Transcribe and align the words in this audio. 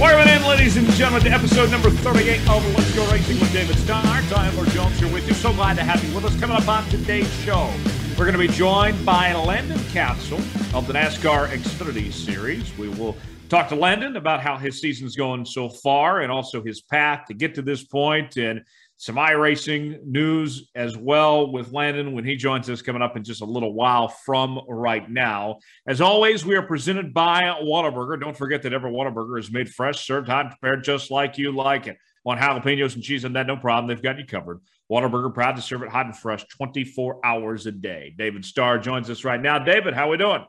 Welcome 0.00 0.28
in, 0.28 0.42
ladies 0.48 0.76
and 0.76 0.88
gentlemen, 0.94 1.22
to 1.22 1.30
episode 1.30 1.70
number 1.70 1.90
38 1.90 2.40
of 2.48 2.74
Let's 2.74 2.92
Go 2.96 3.08
Racing 3.12 3.38
with 3.38 3.52
David 3.52 3.78
Starr. 3.78 4.02
Tyler 4.02 4.66
Jones 4.70 4.98
here 4.98 5.12
with 5.12 5.28
you. 5.28 5.34
So 5.34 5.52
glad 5.52 5.76
to 5.76 5.84
have 5.84 6.02
you 6.02 6.12
with 6.12 6.24
us. 6.24 6.34
Coming 6.40 6.56
up 6.56 6.66
on 6.66 6.84
today's 6.88 7.32
show, 7.44 7.72
we're 8.18 8.24
going 8.24 8.32
to 8.32 8.38
be 8.38 8.48
joined 8.48 9.06
by 9.06 9.32
Landon 9.32 9.78
Cassill 9.92 10.40
of 10.74 10.88
the 10.88 10.94
NASCAR 10.94 11.46
Xfinity 11.50 12.12
Series. 12.12 12.76
We 12.76 12.88
will 12.88 13.16
talk 13.48 13.68
to 13.68 13.76
Landon 13.76 14.16
about 14.16 14.40
how 14.40 14.56
his 14.56 14.80
season's 14.80 15.14
going 15.14 15.44
so 15.44 15.68
far 15.68 16.22
and 16.22 16.32
also 16.32 16.64
his 16.64 16.80
path 16.80 17.26
to 17.28 17.34
get 17.34 17.54
to 17.54 17.62
this 17.62 17.84
point 17.84 18.38
and 18.38 18.64
some 19.00 19.16
iRacing 19.16 20.04
news 20.04 20.68
as 20.74 20.94
well 20.94 21.50
with 21.50 21.72
Landon 21.72 22.12
when 22.12 22.22
he 22.22 22.36
joins 22.36 22.68
us 22.68 22.82
coming 22.82 23.00
up 23.00 23.16
in 23.16 23.24
just 23.24 23.40
a 23.40 23.46
little 23.46 23.72
while 23.72 24.08
from 24.08 24.60
right 24.68 25.10
now. 25.10 25.58
As 25.86 26.02
always, 26.02 26.44
we 26.44 26.54
are 26.54 26.60
presented 26.60 27.14
by 27.14 27.44
Whataburger. 27.62 28.20
Don't 28.20 28.36
forget 28.36 28.60
that 28.60 28.74
every 28.74 28.92
Whataburger 28.92 29.38
is 29.38 29.50
made 29.50 29.70
fresh, 29.72 30.06
served 30.06 30.28
hot, 30.28 30.50
prepared 30.50 30.84
just 30.84 31.10
like 31.10 31.38
you 31.38 31.50
like 31.50 31.86
it. 31.86 31.96
Want 32.24 32.40
jalapenos 32.40 32.94
and 32.94 33.02
cheese 33.02 33.24
on 33.24 33.32
that? 33.32 33.46
No 33.46 33.56
problem. 33.56 33.88
They've 33.88 34.02
got 34.02 34.18
you 34.18 34.26
covered. 34.26 34.60
Whataburger 34.92 35.32
proud 35.32 35.56
to 35.56 35.62
serve 35.62 35.82
it 35.82 35.88
hot 35.88 36.04
and 36.04 36.14
fresh 36.14 36.44
24 36.48 37.20
hours 37.24 37.64
a 37.64 37.72
day. 37.72 38.14
David 38.18 38.44
Starr 38.44 38.78
joins 38.78 39.08
us 39.08 39.24
right 39.24 39.40
now. 39.40 39.58
David, 39.58 39.94
how 39.94 40.08
are 40.08 40.10
we 40.10 40.18
doing? 40.18 40.44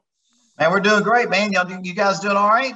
Man, 0.59 0.71
we're 0.71 0.81
doing 0.81 1.03
great, 1.03 1.29
man. 1.29 1.53
Y'all, 1.53 1.71
you 1.81 1.93
guys 1.93 2.19
doing 2.19 2.35
all 2.35 2.49
right? 2.49 2.75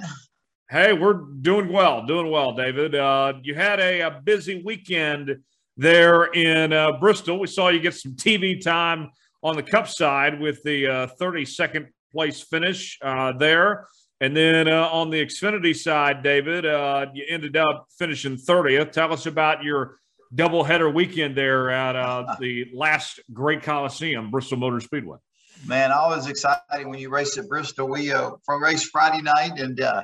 Hey, 0.69 0.93
we're 0.93 1.19
doing 1.41 1.67
well, 1.69 2.05
doing 2.05 2.31
well, 2.31 2.53
David. 2.53 2.95
Uh, 2.95 3.33
you 3.43 3.55
had 3.55 3.81
a, 3.81 3.99
a 3.99 4.21
busy 4.23 4.63
weekend 4.63 5.37
there 5.77 6.25
in 6.25 6.73
uh, 6.73 6.93
Bristol. 6.99 7.39
We 7.39 7.47
saw 7.47 7.69
you 7.69 7.79
get 7.79 7.93
some 7.93 8.13
TV 8.13 8.61
time 8.61 9.09
on 9.43 9.55
the 9.55 9.63
Cup 9.63 9.87
side 9.87 10.39
with 10.39 10.63
the 10.63 10.87
uh, 10.87 11.07
32nd 11.19 11.87
place 12.11 12.41
finish 12.41 12.97
uh, 13.01 13.33
there. 13.33 13.87
And 14.21 14.35
then 14.35 14.67
uh, 14.67 14.87
on 14.91 15.09
the 15.09 15.23
Xfinity 15.25 15.75
side, 15.75 16.23
David, 16.23 16.65
uh, 16.65 17.07
you 17.13 17.25
ended 17.27 17.57
up 17.57 17.87
finishing 17.99 18.37
30th. 18.37 18.91
Tell 18.91 19.11
us 19.11 19.25
about 19.25 19.63
your 19.63 19.97
doubleheader 20.33 20.93
weekend 20.93 21.35
there 21.35 21.69
at 21.69 21.95
uh, 21.95 22.35
the 22.39 22.69
last 22.73 23.19
great 23.33 23.63
Coliseum, 23.63 24.31
Bristol 24.31 24.57
Motor 24.57 24.79
Speedway. 24.79 25.17
Man, 25.65 25.91
always 25.91 26.27
exciting 26.27 26.89
when 26.89 26.99
you 26.99 27.09
race 27.09 27.37
at 27.37 27.47
Bristol. 27.47 27.87
We 27.87 28.11
uh, 28.11 28.31
race 28.47 28.83
Friday 28.83 29.21
night, 29.21 29.57
and 29.57 29.79
uh, 29.79 30.03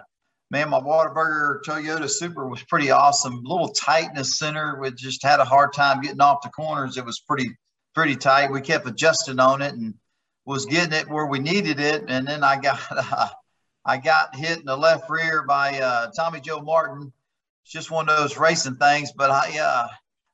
man, 0.52 0.70
my 0.70 0.80
Whataburger 0.80 1.64
Toyota 1.64 2.10
Supra 2.10 2.48
was 2.48 2.62
pretty 2.64 2.92
awesome. 2.92 3.42
Little 3.44 3.70
tight 3.70 4.10
in 4.10 4.16
the 4.16 4.24
center. 4.24 4.78
We 4.80 4.92
just 4.92 5.24
had 5.24 5.40
a 5.40 5.46
hard 5.46 5.74
time 5.74 6.02
getting 6.02 6.22
off 6.22 6.44
the 6.44 6.50
corners. 6.50 6.98
It 6.98 7.06
was 7.06 7.20
pretty 7.20 7.58
pretty 7.96 8.18
tight. 8.18 8.52
We 8.52 8.62
kept 8.62 8.86
adjusting 8.86 9.40
on 9.40 9.62
it 9.62 9.74
and 9.74 9.96
was 10.46 10.66
getting 10.66 10.94
it 10.94 11.10
where 11.10 11.26
we 11.26 11.40
needed 11.40 11.80
it. 11.80 12.04
And 12.10 12.28
then 12.28 12.44
I 12.44 12.60
got 12.60 12.80
uh, 12.92 13.30
I 13.86 13.98
got 13.98 14.36
hit 14.36 14.60
in 14.60 14.66
the 14.66 14.78
left 14.78 15.10
rear 15.10 15.44
by 15.44 15.80
uh, 15.80 16.12
Tommy 16.16 16.42
Joe 16.42 16.62
Martin. 16.62 17.12
It's 17.64 17.72
just 17.72 17.90
one 17.90 18.10
of 18.10 18.18
those 18.18 18.38
racing 18.38 18.76
things. 18.76 19.14
But 19.14 19.32
I 19.32 19.58
uh, 19.58 19.88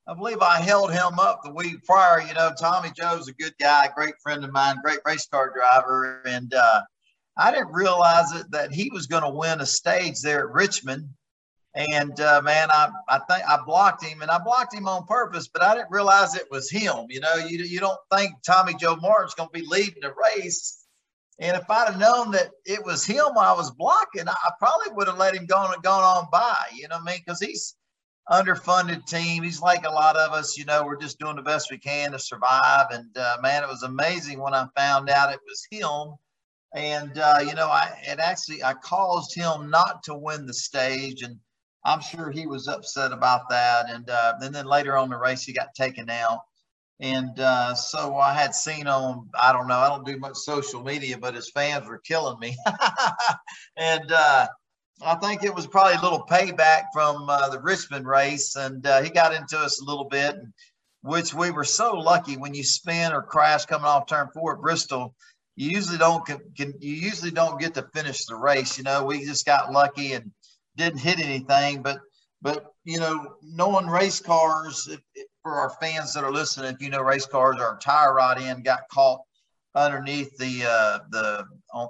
I 0.07 0.13
believe 0.15 0.39
I 0.39 0.59
held 0.59 0.91
him 0.91 1.19
up 1.19 1.41
the 1.43 1.53
week 1.53 1.85
prior. 1.85 2.21
You 2.21 2.33
know, 2.33 2.51
Tommy 2.59 2.89
Joe's 2.97 3.27
a 3.27 3.33
good 3.33 3.53
guy, 3.59 3.87
great 3.95 4.15
friend 4.23 4.43
of 4.43 4.51
mine, 4.51 4.77
great 4.83 4.99
race 5.05 5.27
car 5.27 5.53
driver, 5.53 6.23
and 6.25 6.51
uh, 6.55 6.81
I 7.37 7.51
didn't 7.51 7.73
realize 7.73 8.33
it 8.33 8.51
that 8.51 8.71
he 8.71 8.89
was 8.91 9.07
going 9.07 9.23
to 9.23 9.29
win 9.29 9.61
a 9.61 9.65
stage 9.65 10.21
there 10.21 10.47
at 10.47 10.53
Richmond. 10.53 11.09
And 11.75 12.19
uh, 12.19 12.41
man, 12.43 12.69
I 12.71 12.89
I 13.07 13.19
think 13.29 13.47
I 13.47 13.59
blocked 13.63 14.03
him, 14.03 14.23
and 14.23 14.31
I 14.31 14.39
blocked 14.39 14.73
him 14.73 14.87
on 14.87 15.05
purpose, 15.05 15.47
but 15.47 15.61
I 15.61 15.75
didn't 15.75 15.91
realize 15.91 16.33
it 16.33 16.49
was 16.49 16.71
him. 16.71 17.05
You 17.09 17.19
know, 17.19 17.35
you 17.35 17.59
you 17.59 17.79
don't 17.79 17.99
think 18.11 18.33
Tommy 18.43 18.73
Joe 18.73 18.95
Martin's 18.95 19.35
going 19.35 19.49
to 19.53 19.59
be 19.59 19.67
leading 19.67 20.01
the 20.01 20.11
race, 20.35 20.83
and 21.39 21.55
if 21.55 21.69
I'd 21.69 21.89
have 21.89 21.99
known 21.99 22.31
that 22.31 22.49
it 22.65 22.83
was 22.83 23.05
him 23.05 23.37
I 23.37 23.53
was 23.53 23.69
blocking, 23.69 24.27
I 24.27 24.51
probably 24.57 24.93
would 24.93 25.07
have 25.07 25.19
let 25.19 25.35
him 25.35 25.45
go 25.45 25.71
and 25.71 25.83
gone 25.83 26.03
on 26.03 26.27
by. 26.31 26.57
You 26.73 26.87
know 26.87 26.95
what 26.95 27.09
I 27.09 27.11
mean? 27.11 27.21
Because 27.23 27.39
he's 27.39 27.75
underfunded 28.27 29.05
team. 29.05 29.43
He's 29.43 29.61
like 29.61 29.85
a 29.85 29.91
lot 29.91 30.17
of 30.17 30.33
us. 30.33 30.57
You 30.57 30.65
know, 30.65 30.83
we're 30.83 30.99
just 30.99 31.19
doing 31.19 31.35
the 31.35 31.43
best 31.43 31.69
we 31.69 31.77
can 31.77 32.11
to 32.13 32.19
survive. 32.19 32.87
And 32.89 33.15
uh, 33.15 33.37
man, 33.41 33.61
it 33.61 33.69
was 33.69 33.83
amazing 33.83 34.39
when 34.39 34.55
I 34.55 34.65
found 34.75 35.11
out 35.11 35.31
it 35.31 35.39
was 35.47 35.67
him 35.69 36.15
and 36.75 37.17
uh, 37.17 37.39
you 37.45 37.55
know, 37.55 37.67
I 37.67 37.97
it 38.03 38.19
actually 38.19 38.63
I 38.63 38.73
caused 38.73 39.35
him 39.35 39.69
not 39.69 40.03
to 40.03 40.15
win 40.15 40.45
the 40.45 40.53
stage, 40.53 41.23
and 41.23 41.37
I'm 41.85 42.01
sure 42.01 42.31
he 42.31 42.47
was 42.47 42.67
upset 42.67 43.11
about 43.11 43.49
that. 43.49 43.89
And 43.89 44.09
uh, 44.09 44.33
and 44.41 44.53
then 44.53 44.65
later 44.65 44.97
on 44.97 45.09
the 45.09 45.17
race, 45.17 45.43
he 45.43 45.53
got 45.53 45.73
taken 45.75 46.09
out. 46.09 46.41
And 46.99 47.39
uh, 47.39 47.75
so 47.75 48.15
I 48.17 48.33
had 48.33 48.55
seen 48.55 48.87
on, 48.87 49.29
I 49.39 49.53
don't 49.53 49.67
know, 49.67 49.77
I 49.77 49.87
don't 49.87 50.05
do 50.05 50.17
much 50.17 50.35
social 50.35 50.83
media, 50.83 51.17
but 51.17 51.35
his 51.35 51.51
fans 51.51 51.87
were 51.87 51.99
killing 51.99 52.39
me. 52.39 52.57
and 53.77 54.11
uh, 54.11 54.47
I 55.05 55.15
think 55.15 55.43
it 55.43 55.53
was 55.53 55.67
probably 55.67 55.93
a 55.93 56.01
little 56.01 56.25
payback 56.25 56.85
from 56.93 57.29
uh, 57.29 57.49
the 57.49 57.61
Richmond 57.61 58.07
race. 58.07 58.55
And 58.55 58.85
uh, 58.85 59.03
he 59.03 59.11
got 59.11 59.33
into 59.33 59.59
us 59.59 59.79
a 59.79 59.85
little 59.85 60.05
bit, 60.09 60.37
which 61.03 61.35
we 61.35 61.51
were 61.51 61.63
so 61.63 61.93
lucky 61.93 62.35
when 62.35 62.55
you 62.55 62.63
spin 62.63 63.13
or 63.13 63.21
crash 63.21 63.65
coming 63.65 63.85
off 63.85 64.07
turn 64.07 64.29
four 64.33 64.55
at 64.55 64.61
Bristol 64.61 65.13
you 65.57 65.71
usually 65.71 65.97
don't 65.97 66.23
can, 66.25 66.39
you 66.79 66.93
usually 66.93 67.31
don't 67.31 67.59
get 67.59 67.73
to 67.73 67.89
finish 67.93 68.25
the 68.25 68.35
race. 68.35 68.77
You 68.77 68.83
know, 68.83 69.03
we 69.03 69.25
just 69.25 69.45
got 69.45 69.73
lucky 69.73 70.13
and 70.13 70.31
didn't 70.77 70.99
hit 70.99 71.19
anything. 71.19 71.81
But 71.81 71.99
but 72.41 72.67
you 72.85 72.99
know, 72.99 73.35
knowing 73.41 73.87
race 73.87 74.21
cars 74.21 74.87
if, 74.89 75.01
if, 75.15 75.27
for 75.41 75.53
our 75.53 75.71
fans 75.81 76.13
that 76.13 76.23
are 76.23 76.31
listening, 76.31 76.73
if 76.73 76.81
you 76.81 76.91
know 76.91 77.01
race 77.01 77.25
cars, 77.25 77.59
our 77.59 77.77
tie 77.79 78.07
rod 78.07 78.39
end 78.39 78.63
got 78.63 78.81
caught 78.91 79.21
underneath 79.73 80.37
the 80.37 80.63
uh, 80.63 80.99
the 81.09 81.45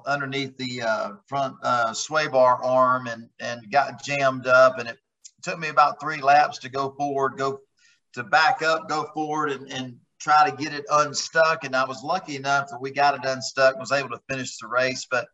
underneath 0.06 0.56
the 0.58 0.82
uh, 0.82 1.12
front 1.28 1.56
uh, 1.62 1.94
sway 1.94 2.30
bar 2.30 2.64
arm 2.64 3.08
and 3.08 3.30
and 3.42 3.70
got 3.70 4.02
jammed 4.02 4.48
up, 4.48 4.80
and 4.80 4.88
it 4.88 4.98
took 5.44 5.60
me 5.60 5.68
about 5.68 6.00
three 6.00 6.22
laps 6.22 6.58
to 6.60 6.70
go 6.70 6.92
forward, 6.92 7.38
go 7.38 7.60
to 8.14 8.24
back 8.24 8.62
up, 8.62 8.88
go 8.88 9.10
forward, 9.14 9.52
and, 9.52 9.70
and 9.74 9.98
try 10.20 10.50
to 10.50 10.56
get 10.56 10.74
it 10.74 10.86
unstuck. 10.90 11.64
And 11.64 11.76
I 11.76 11.86
was 11.86 12.04
lucky 12.04 12.36
enough 12.36 12.70
that 12.70 12.82
we 12.82 12.92
got 12.92 13.16
it 13.16 13.26
unstuck, 13.26 13.80
was 13.80 13.92
able 13.92 14.10
to 14.10 14.22
finish 14.30 14.58
the 14.58 14.68
race. 14.68 15.08
But 15.10 15.28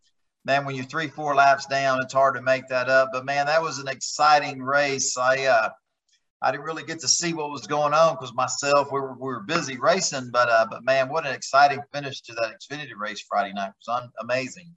man, 0.46 0.66
when 0.66 0.76
you're 0.76 0.86
three, 0.86 1.08
four 1.08 1.36
laps 1.36 1.66
down, 1.66 2.00
it's 2.02 2.14
hard 2.14 2.36
to 2.36 2.42
make 2.42 2.68
that 2.68 2.90
up. 2.90 3.10
But 3.14 3.26
man, 3.26 3.46
that 3.46 3.62
was 3.62 3.80
an 3.80 3.88
exciting 3.88 4.62
race. 4.62 5.18
I 5.18 5.46
uh, 5.46 5.70
I 6.42 6.52
didn't 6.52 6.66
really 6.66 6.84
get 6.84 7.00
to 7.00 7.08
see 7.08 7.34
what 7.34 7.50
was 7.50 7.66
going 7.68 7.94
on 7.94 8.16
because 8.16 8.34
myself 8.34 8.90
we 8.92 9.00
were, 9.00 9.14
we 9.14 9.22
were 9.22 9.44
busy 9.44 9.78
racing. 9.78 10.30
But 10.32 10.50
uh, 10.50 10.68
but 10.70 10.84
man, 10.84 11.10
what 11.10 11.26
an 11.26 11.34
exciting 11.34 11.82
finish 11.94 12.22
to 12.22 12.34
that 12.34 12.54
Xfinity 12.60 12.96
race 12.98 13.24
Friday 13.28 13.54
night. 13.54 13.70
It 13.70 13.76
was 13.88 14.02
un- 14.02 14.12
amazing. 14.22 14.76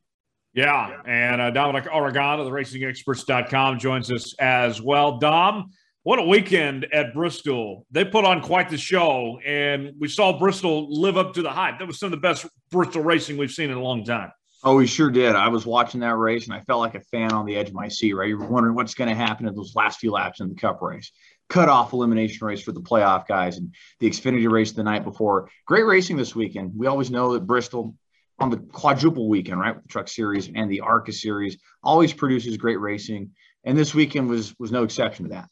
Yeah, 0.55 1.03
and 1.05 1.41
uh, 1.41 1.51
Dominic 1.51 1.87
Aragon 1.93 2.41
of 2.41 2.47
the 2.47 2.51
RacingExperts.com 2.51 3.79
joins 3.79 4.11
us 4.11 4.35
as 4.39 4.81
well. 4.81 5.19
Dom, 5.19 5.71
what 6.07 6.21
a 6.21 6.23
weekend 6.23 6.87
at 6.93 7.13
Bristol. 7.13 7.85
They 7.91 8.05
put 8.05 8.25
on 8.25 8.41
quite 8.41 8.69
the 8.69 8.79
show, 8.79 9.41
and 9.45 9.91
we 9.99 10.07
saw 10.07 10.39
Bristol 10.39 10.87
live 10.89 11.17
up 11.17 11.35
to 11.35 11.43
the 11.43 11.51
hype. 11.51 11.81
That 11.81 11.89
was 11.89 11.99
some 11.99 12.07
of 12.07 12.11
the 12.13 12.19
best 12.19 12.47
Bristol 12.71 13.03
racing 13.03 13.37
we've 13.37 13.51
seen 13.51 13.71
in 13.71 13.77
a 13.77 13.83
long 13.83 14.05
time. 14.05 14.31
Oh, 14.63 14.77
we 14.77 14.87
sure 14.87 15.11
did. 15.11 15.35
I 15.35 15.49
was 15.49 15.67
watching 15.67 15.99
that 16.03 16.15
race, 16.15 16.45
and 16.45 16.55
I 16.55 16.61
felt 16.61 16.79
like 16.79 16.95
a 16.95 17.01
fan 17.01 17.33
on 17.33 17.45
the 17.45 17.57
edge 17.57 17.71
of 17.71 17.75
my 17.75 17.89
seat, 17.89 18.13
right? 18.13 18.29
You're 18.29 18.47
wondering 18.47 18.77
what's 18.77 18.95
going 18.95 19.09
to 19.09 19.17
happen 19.17 19.49
in 19.49 19.57
those 19.57 19.75
last 19.75 19.99
few 19.99 20.13
laps 20.13 20.39
in 20.39 20.49
the 20.49 20.55
cup 20.55 20.81
race. 20.81 21.11
Cutoff 21.49 21.93
elimination 21.93 22.47
race 22.47 22.63
for 22.63 22.71
the 22.71 22.81
playoff 22.81 23.27
guys 23.27 23.57
and 23.57 23.75
the 23.99 24.09
Xfinity 24.09 24.49
race 24.49 24.71
the 24.71 24.85
night 24.85 25.03
before. 25.03 25.51
Great 25.67 25.87
racing 25.87 26.17
this 26.17 26.37
weekend. 26.37 26.71
We 26.77 26.87
always 26.87 27.11
know 27.11 27.33
that 27.33 27.49
Bristol 27.49 27.97
on 28.39 28.51
the 28.51 28.59
quadruple 28.59 29.29
weekend, 29.29 29.59
right? 29.59 29.75
The 29.75 29.89
truck 29.89 30.07
series 30.07 30.49
and 30.55 30.71
the 30.71 30.83
ARCA 30.83 31.13
series 31.13 31.59
always 31.83 32.13
produces 32.13 32.59
great 32.59 32.79
racing. 32.79 33.33
And 33.65 33.77
this 33.77 33.93
weekend 33.93 34.29
was 34.29 34.55
was 34.61 34.71
no 34.71 34.85
exception 34.85 35.25
to 35.25 35.31
that. 35.31 35.49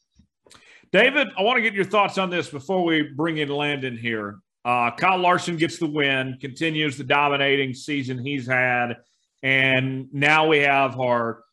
David, 0.95 1.27
I 1.37 1.41
want 1.41 1.57
to 1.57 1.61
get 1.61 1.73
your 1.73 1.83
thoughts 1.83 2.17
on 2.17 2.29
this 2.29 2.47
before 2.47 2.85
we 2.85 3.01
bring 3.01 3.39
in 3.39 3.49
Landon 3.49 3.97
here. 3.97 4.39
Uh, 4.63 4.91
Kyle 4.91 5.17
Larson 5.17 5.57
gets 5.57 5.77
the 5.77 5.87
win, 5.87 6.37
continues 6.39 6.97
the 6.97 7.03
dominating 7.03 7.73
season 7.73 8.17
he's 8.17 8.47
had, 8.47 8.95
and 9.43 10.07
now 10.13 10.47
we 10.47 10.59
have 10.59 10.97
our 10.97 11.43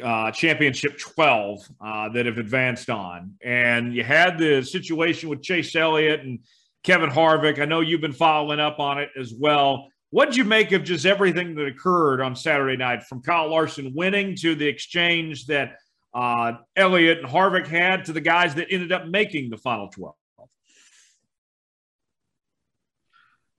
uh, 0.00 0.30
championship 0.30 0.96
12 0.96 1.68
uh, 1.84 2.08
that 2.10 2.26
have 2.26 2.38
advanced 2.38 2.88
on. 2.88 3.34
And 3.42 3.92
you 3.92 4.04
had 4.04 4.38
the 4.38 4.62
situation 4.62 5.28
with 5.28 5.42
Chase 5.42 5.74
Elliott 5.74 6.20
and 6.20 6.38
Kevin 6.84 7.10
Harvick. 7.10 7.58
I 7.58 7.64
know 7.64 7.80
you've 7.80 8.00
been 8.00 8.12
following 8.12 8.60
up 8.60 8.78
on 8.78 9.00
it 9.00 9.10
as 9.18 9.34
well. 9.36 9.88
What 10.10 10.26
did 10.26 10.36
you 10.36 10.44
make 10.44 10.70
of 10.70 10.84
just 10.84 11.04
everything 11.04 11.56
that 11.56 11.66
occurred 11.66 12.20
on 12.20 12.36
Saturday 12.36 12.76
night 12.76 13.02
from 13.02 13.22
Kyle 13.22 13.50
Larson 13.50 13.92
winning 13.92 14.36
to 14.36 14.54
the 14.54 14.68
exchange 14.68 15.46
that 15.46 15.78
uh, 16.14 16.52
Elliott 16.76 17.18
and 17.18 17.26
Harvick 17.26 17.66
had 17.66 18.04
to 18.06 18.12
the 18.12 18.20
guys 18.20 18.54
that 18.54 18.68
ended 18.70 18.92
up 18.92 19.06
making 19.06 19.50
the 19.50 19.56
final 19.56 19.88
12? 19.88 20.14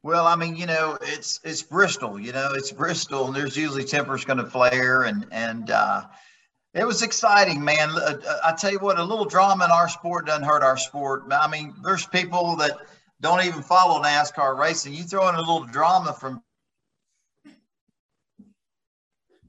Well, 0.04 0.28
I 0.28 0.36
mean, 0.36 0.56
you 0.56 0.68
know, 0.68 1.00
it's 1.02 1.40
it's 1.44 1.64
Bristol. 1.64 2.20
You 2.20 2.32
know, 2.32 2.52
it's 2.54 2.72
Bristol, 2.72 3.26
and 3.26 3.36
there's 3.36 3.58
usually 3.58 3.84
tempers 3.84 4.24
going 4.24 4.38
to 4.38 4.46
flare, 4.46 5.02
and 5.02 5.26
and 5.32 5.72
uh, 5.72 6.04
it 6.76 6.86
was 6.86 7.02
exciting, 7.02 7.64
man. 7.64 7.90
Uh, 7.90 8.18
I 8.44 8.52
tell 8.52 8.72
you 8.72 8.78
what, 8.78 9.00
a 9.00 9.04
little 9.04 9.26
drama 9.26 9.66
in 9.66 9.72
our 9.72 9.90
sport 9.90 10.28
doesn't 10.28 10.44
hurt 10.44 10.62
our 10.62 10.78
sport. 10.78 11.24
I 11.32 11.48
mean, 11.48 11.74
there's 11.84 12.06
people 12.06 12.56
that 12.58 12.78
don't 13.20 13.44
even 13.46 13.64
follow 13.64 14.00
NASCAR 14.00 14.56
racing. 14.60 14.94
You 14.94 15.06
throw 15.06 15.28
in 15.30 15.36
a 15.36 15.40
little 15.40 15.64
drama 15.64 16.14
from 16.14 16.44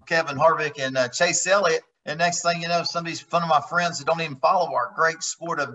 Kevin 0.07 0.39
Harvick 0.39 0.81
and 0.81 0.97
uh, 0.97 1.09
Chase 1.09 1.47
Elliott. 1.47 1.83
And 2.07 2.19
next 2.19 2.43
thing 2.43 2.63
you 2.63 2.69
know, 2.69 2.85
somebody's 2.85 3.21
one 3.31 3.43
of 3.43 3.49
my 3.49 3.61
friends 3.69 3.99
that 3.99 4.07
don't 4.07 4.21
even 4.21 4.37
follow 4.37 4.73
our 4.73 4.93
great 4.95 5.23
sport 5.23 5.59
of 5.59 5.75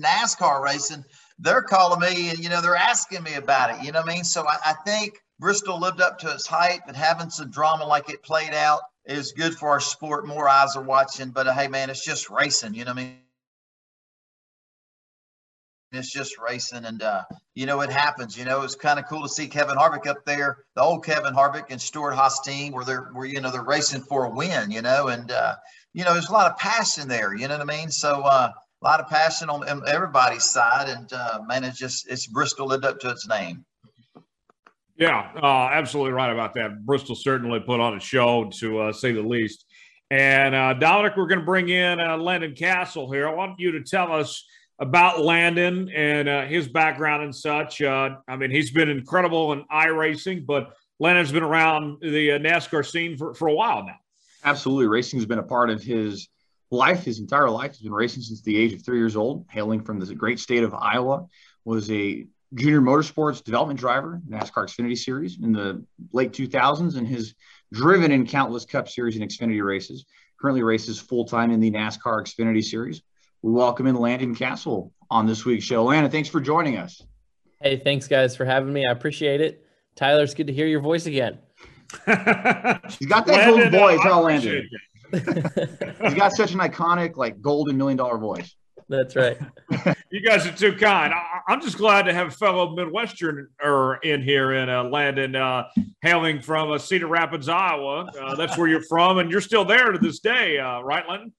NASCAR 0.00 0.62
racing. 0.62 1.04
They're 1.40 1.62
calling 1.62 2.00
me 2.00 2.30
and 2.30 2.38
you 2.38 2.48
know 2.48 2.62
they're 2.62 2.76
asking 2.76 3.24
me 3.24 3.34
about 3.34 3.74
it. 3.74 3.84
You 3.84 3.90
know 3.90 4.00
what 4.00 4.10
I 4.10 4.14
mean? 4.14 4.24
So 4.24 4.46
I, 4.46 4.56
I 4.64 4.74
think 4.86 5.20
Bristol 5.40 5.80
lived 5.80 6.00
up 6.00 6.20
to 6.20 6.32
its 6.32 6.46
hype, 6.46 6.82
and 6.86 6.96
having 6.96 7.30
some 7.30 7.50
drama 7.50 7.84
like 7.84 8.08
it 8.08 8.22
played 8.22 8.54
out 8.54 8.80
is 9.04 9.32
good 9.32 9.54
for 9.54 9.70
our 9.70 9.80
sport. 9.80 10.24
More 10.24 10.48
eyes 10.48 10.76
are 10.76 10.82
watching. 10.82 11.30
But 11.30 11.48
uh, 11.48 11.52
hey, 11.52 11.66
man, 11.66 11.90
it's 11.90 12.04
just 12.04 12.30
racing. 12.30 12.74
You 12.74 12.84
know 12.84 12.92
what 12.92 13.00
I 13.00 13.04
mean? 13.04 13.21
It's 15.92 16.10
just 16.10 16.38
racing 16.38 16.84
and 16.86 17.02
uh, 17.02 17.22
you 17.54 17.66
know 17.66 17.82
it 17.82 17.90
happens 17.90 18.38
you 18.38 18.44
know 18.44 18.62
it's 18.62 18.74
kind 18.74 18.98
of 18.98 19.06
cool 19.08 19.22
to 19.22 19.28
see 19.28 19.46
kevin 19.46 19.76
harvick 19.76 20.06
up 20.06 20.24
there 20.24 20.64
the 20.74 20.82
old 20.82 21.04
kevin 21.04 21.34
harvick 21.34 21.66
and 21.70 21.80
stewart-haas 21.80 22.40
team 22.40 22.72
where 22.72 22.84
they're 22.84 23.10
where 23.12 23.26
you 23.26 23.40
know 23.40 23.50
they're 23.50 23.62
racing 23.62 24.00
for 24.00 24.24
a 24.24 24.30
win 24.30 24.70
you 24.70 24.80
know 24.80 25.08
and 25.08 25.30
uh, 25.30 25.54
you 25.92 26.04
know 26.04 26.14
there's 26.14 26.28
a 26.28 26.32
lot 26.32 26.50
of 26.50 26.56
passion 26.56 27.08
there 27.08 27.34
you 27.34 27.46
know 27.46 27.58
what 27.58 27.68
i 27.68 27.78
mean? 27.78 27.90
So 27.90 28.22
uh, 28.22 28.50
a 28.50 28.84
lot 28.84 29.00
of 29.00 29.08
passion 29.08 29.50
on 29.50 29.86
everybody's 29.86 30.44
side 30.44 30.88
and 30.88 31.12
uh, 31.12 31.40
man 31.46 31.64
it's 31.64 31.78
just 31.78 32.10
it's 32.10 32.26
bristol 32.26 32.68
lived 32.68 32.84
up 32.84 32.98
to 33.00 33.10
its 33.10 33.28
name. 33.28 33.64
Yeah 34.96 35.30
uh, 35.42 35.68
absolutely 35.72 36.12
right 36.12 36.32
about 36.32 36.54
that. 36.54 36.86
Bristol 36.86 37.14
certainly 37.14 37.60
put 37.60 37.80
on 37.80 37.96
a 37.96 38.00
show 38.00 38.50
to 38.60 38.78
uh, 38.80 38.92
say 38.92 39.12
the 39.12 39.22
least. 39.22 39.66
And 40.10 40.54
dominic 40.78 41.16
we're 41.16 41.26
going 41.26 41.40
to 41.40 41.44
bring 41.44 41.68
in 41.68 41.98
landon 41.98 42.54
cassill 42.54 43.12
here. 43.12 43.28
I 43.28 43.34
want 43.34 43.58
you 43.58 43.72
to 43.72 43.82
tell 43.82 44.12
us 44.12 44.44
about 44.82 45.20
Landon 45.20 45.88
and 45.90 46.28
uh, 46.28 46.44
his 46.44 46.66
background 46.66 47.22
and 47.22 47.34
such. 47.34 47.80
Uh, 47.80 48.16
I 48.26 48.34
mean, 48.36 48.50
he's 48.50 48.72
been 48.72 48.88
incredible 48.88 49.52
in 49.52 49.62
iRacing, 49.72 50.44
but 50.44 50.74
Landon's 50.98 51.30
been 51.30 51.44
around 51.44 51.98
the 52.02 52.32
uh, 52.32 52.38
NASCAR 52.38 52.84
scene 52.84 53.16
for, 53.16 53.32
for 53.32 53.46
a 53.46 53.54
while 53.54 53.84
now. 53.86 53.94
Absolutely. 54.44 54.88
Racing 54.88 55.20
has 55.20 55.26
been 55.26 55.38
a 55.38 55.44
part 55.44 55.70
of 55.70 55.84
his 55.84 56.28
life, 56.72 57.04
his 57.04 57.20
entire 57.20 57.48
life. 57.48 57.76
He's 57.76 57.82
been 57.82 57.92
racing 57.92 58.24
since 58.24 58.42
the 58.42 58.56
age 58.56 58.72
of 58.72 58.84
three 58.84 58.98
years 58.98 59.14
old, 59.14 59.46
hailing 59.48 59.84
from 59.84 60.00
the 60.00 60.14
great 60.16 60.40
state 60.40 60.64
of 60.64 60.74
Iowa, 60.74 61.26
was 61.64 61.88
a 61.92 62.26
junior 62.54 62.80
motorsports 62.80 63.42
development 63.44 63.78
driver, 63.78 64.20
NASCAR 64.28 64.66
Xfinity 64.66 64.98
Series 64.98 65.38
in 65.40 65.52
the 65.52 65.84
late 66.12 66.32
2000s, 66.32 66.96
and 66.96 67.06
has 67.06 67.34
driven 67.72 68.10
in 68.10 68.26
countless 68.26 68.64
Cup 68.64 68.88
Series 68.88 69.16
and 69.16 69.30
Xfinity 69.30 69.64
races. 69.64 70.06
Currently 70.40 70.64
races 70.64 70.98
full 70.98 71.24
time 71.24 71.52
in 71.52 71.60
the 71.60 71.70
NASCAR 71.70 72.26
Xfinity 72.26 72.64
Series 72.64 73.00
we 73.42 73.50
welcome 73.50 73.86
in 73.86 73.96
Landon 73.96 74.34
Cassill 74.34 74.90
on 75.10 75.26
this 75.26 75.44
week's 75.44 75.64
show. 75.64 75.84
Landon, 75.84 76.10
thanks 76.10 76.28
for 76.28 76.40
joining 76.40 76.78
us. 76.78 77.02
Hey, 77.60 77.76
thanks 77.76 78.06
guys 78.06 78.36
for 78.36 78.44
having 78.44 78.72
me. 78.72 78.86
I 78.86 78.92
appreciate 78.92 79.40
it. 79.40 79.66
Tyler, 79.96 80.22
it's 80.22 80.34
good 80.34 80.46
to 80.46 80.52
hear 80.52 80.66
your 80.66 80.80
voice 80.80 81.06
again. 81.06 81.38
He's 82.06 83.08
got 83.08 83.26
that 83.26 83.50
Landon, 83.50 83.70
golden 83.70 83.70
voice, 83.72 83.98
huh, 84.00 84.20
Landon? 84.20 84.68
He's 86.02 86.14
got 86.14 86.32
such 86.32 86.52
an 86.52 86.60
iconic, 86.60 87.16
like 87.16 87.42
golden 87.42 87.76
million 87.76 87.98
dollar 87.98 88.16
voice. 88.16 88.54
That's 88.88 89.16
right. 89.16 89.38
you 90.10 90.20
guys 90.20 90.46
are 90.46 90.52
too 90.52 90.72
kind. 90.74 91.12
I, 91.12 91.52
am 91.52 91.60
just 91.60 91.78
glad 91.78 92.02
to 92.02 92.14
have 92.14 92.28
a 92.28 92.30
fellow 92.30 92.74
Midwestern 92.74 93.48
er, 93.64 93.96
in 94.02 94.22
here 94.22 94.52
in 94.52 94.68
uh, 94.68 94.84
Landon, 94.84 95.34
uh, 95.34 95.64
hailing 96.02 96.40
from 96.40 96.70
uh, 96.70 96.78
Cedar 96.78 97.06
Rapids, 97.06 97.48
Iowa. 97.48 98.06
Uh, 98.20 98.34
that's 98.36 98.56
where 98.56 98.68
you're 98.68 98.82
from, 98.82 99.18
and 99.18 99.30
you're 99.30 99.40
still 99.40 99.64
there 99.64 99.92
to 99.92 99.98
this 99.98 100.20
day, 100.20 100.58
uh, 100.58 100.80
right, 100.80 101.08
Landon? 101.08 101.32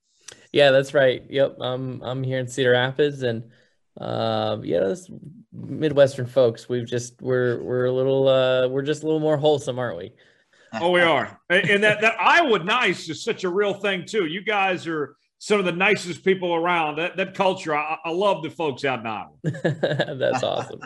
Yeah, 0.54 0.70
that's 0.70 0.94
right. 0.94 1.24
Yep, 1.30 1.58
I'm 1.60 2.02
I'm 2.04 2.24
here 2.24 2.38
in 2.38 2.48
Cedar 2.48 2.72
Rapids, 2.72 3.24
and 3.24 3.44
uh, 4.00 4.60
yeah, 4.62 4.82
this 4.82 5.10
Midwestern 5.52 6.28
folks. 6.28 6.70
We've 6.70 6.86
just 6.86 7.20
we're 7.22 7.62
we're 7.62 7.86
a 7.86 7.92
little 7.92 8.28
uh, 8.28 8.68
we're 8.68 8.84
just 8.84 9.02
a 9.02 9.08
little 9.08 9.20
more 9.20 9.36
wholesome, 9.36 9.80
aren't 9.80 9.98
we? 9.98 10.14
Oh, 10.80 10.92
we 10.92 11.02
are. 11.02 11.40
And 11.50 11.84
that 11.84 12.02
that 12.02 12.20
Iowa 12.20 12.60
nice 12.60 13.10
is 13.10 13.24
such 13.24 13.44
a 13.44 13.50
real 13.50 13.74
thing 13.74 14.06
too. 14.06 14.26
You 14.26 14.42
guys 14.42 14.88
are 14.88 15.16
some 15.40 15.60
of 15.60 15.66
the 15.66 15.72
nicest 15.72 16.24
people 16.24 16.54
around. 16.54 16.98
That 16.98 17.18
that 17.18 17.34
culture, 17.34 17.76
I, 17.76 17.98
I 18.06 18.12
love 18.12 18.44
the 18.44 18.52
folks 18.52 18.86
out 18.86 19.00
in 19.00 19.08
Iowa. 19.08 19.32
That's 20.18 20.44
awesome. 20.44 20.82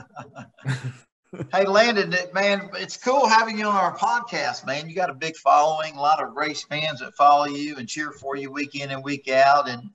hey, 1.52 1.66
Landon, 1.66 2.16
man, 2.34 2.70
it's 2.76 2.98
cool 2.98 3.28
having 3.28 3.58
you 3.58 3.66
on 3.66 3.76
our 3.76 3.96
podcast, 3.98 4.66
man. 4.66 4.90
You 4.90 4.96
got 4.96 5.10
a 5.10 5.14
big 5.14 5.36
following, 5.36 5.96
a 5.96 6.02
lot 6.02 6.22
of 6.22 6.36
race 6.36 6.64
fans 6.64 7.00
that 7.00 7.16
follow 7.16 7.46
you 7.46 7.78
and 7.78 7.88
cheer 7.88 8.12
for 8.12 8.36
you 8.36 8.52
week 8.52 8.76
in 8.76 8.92
and 8.92 9.04
week 9.04 9.28
out. 9.30 9.70
And 9.70 9.90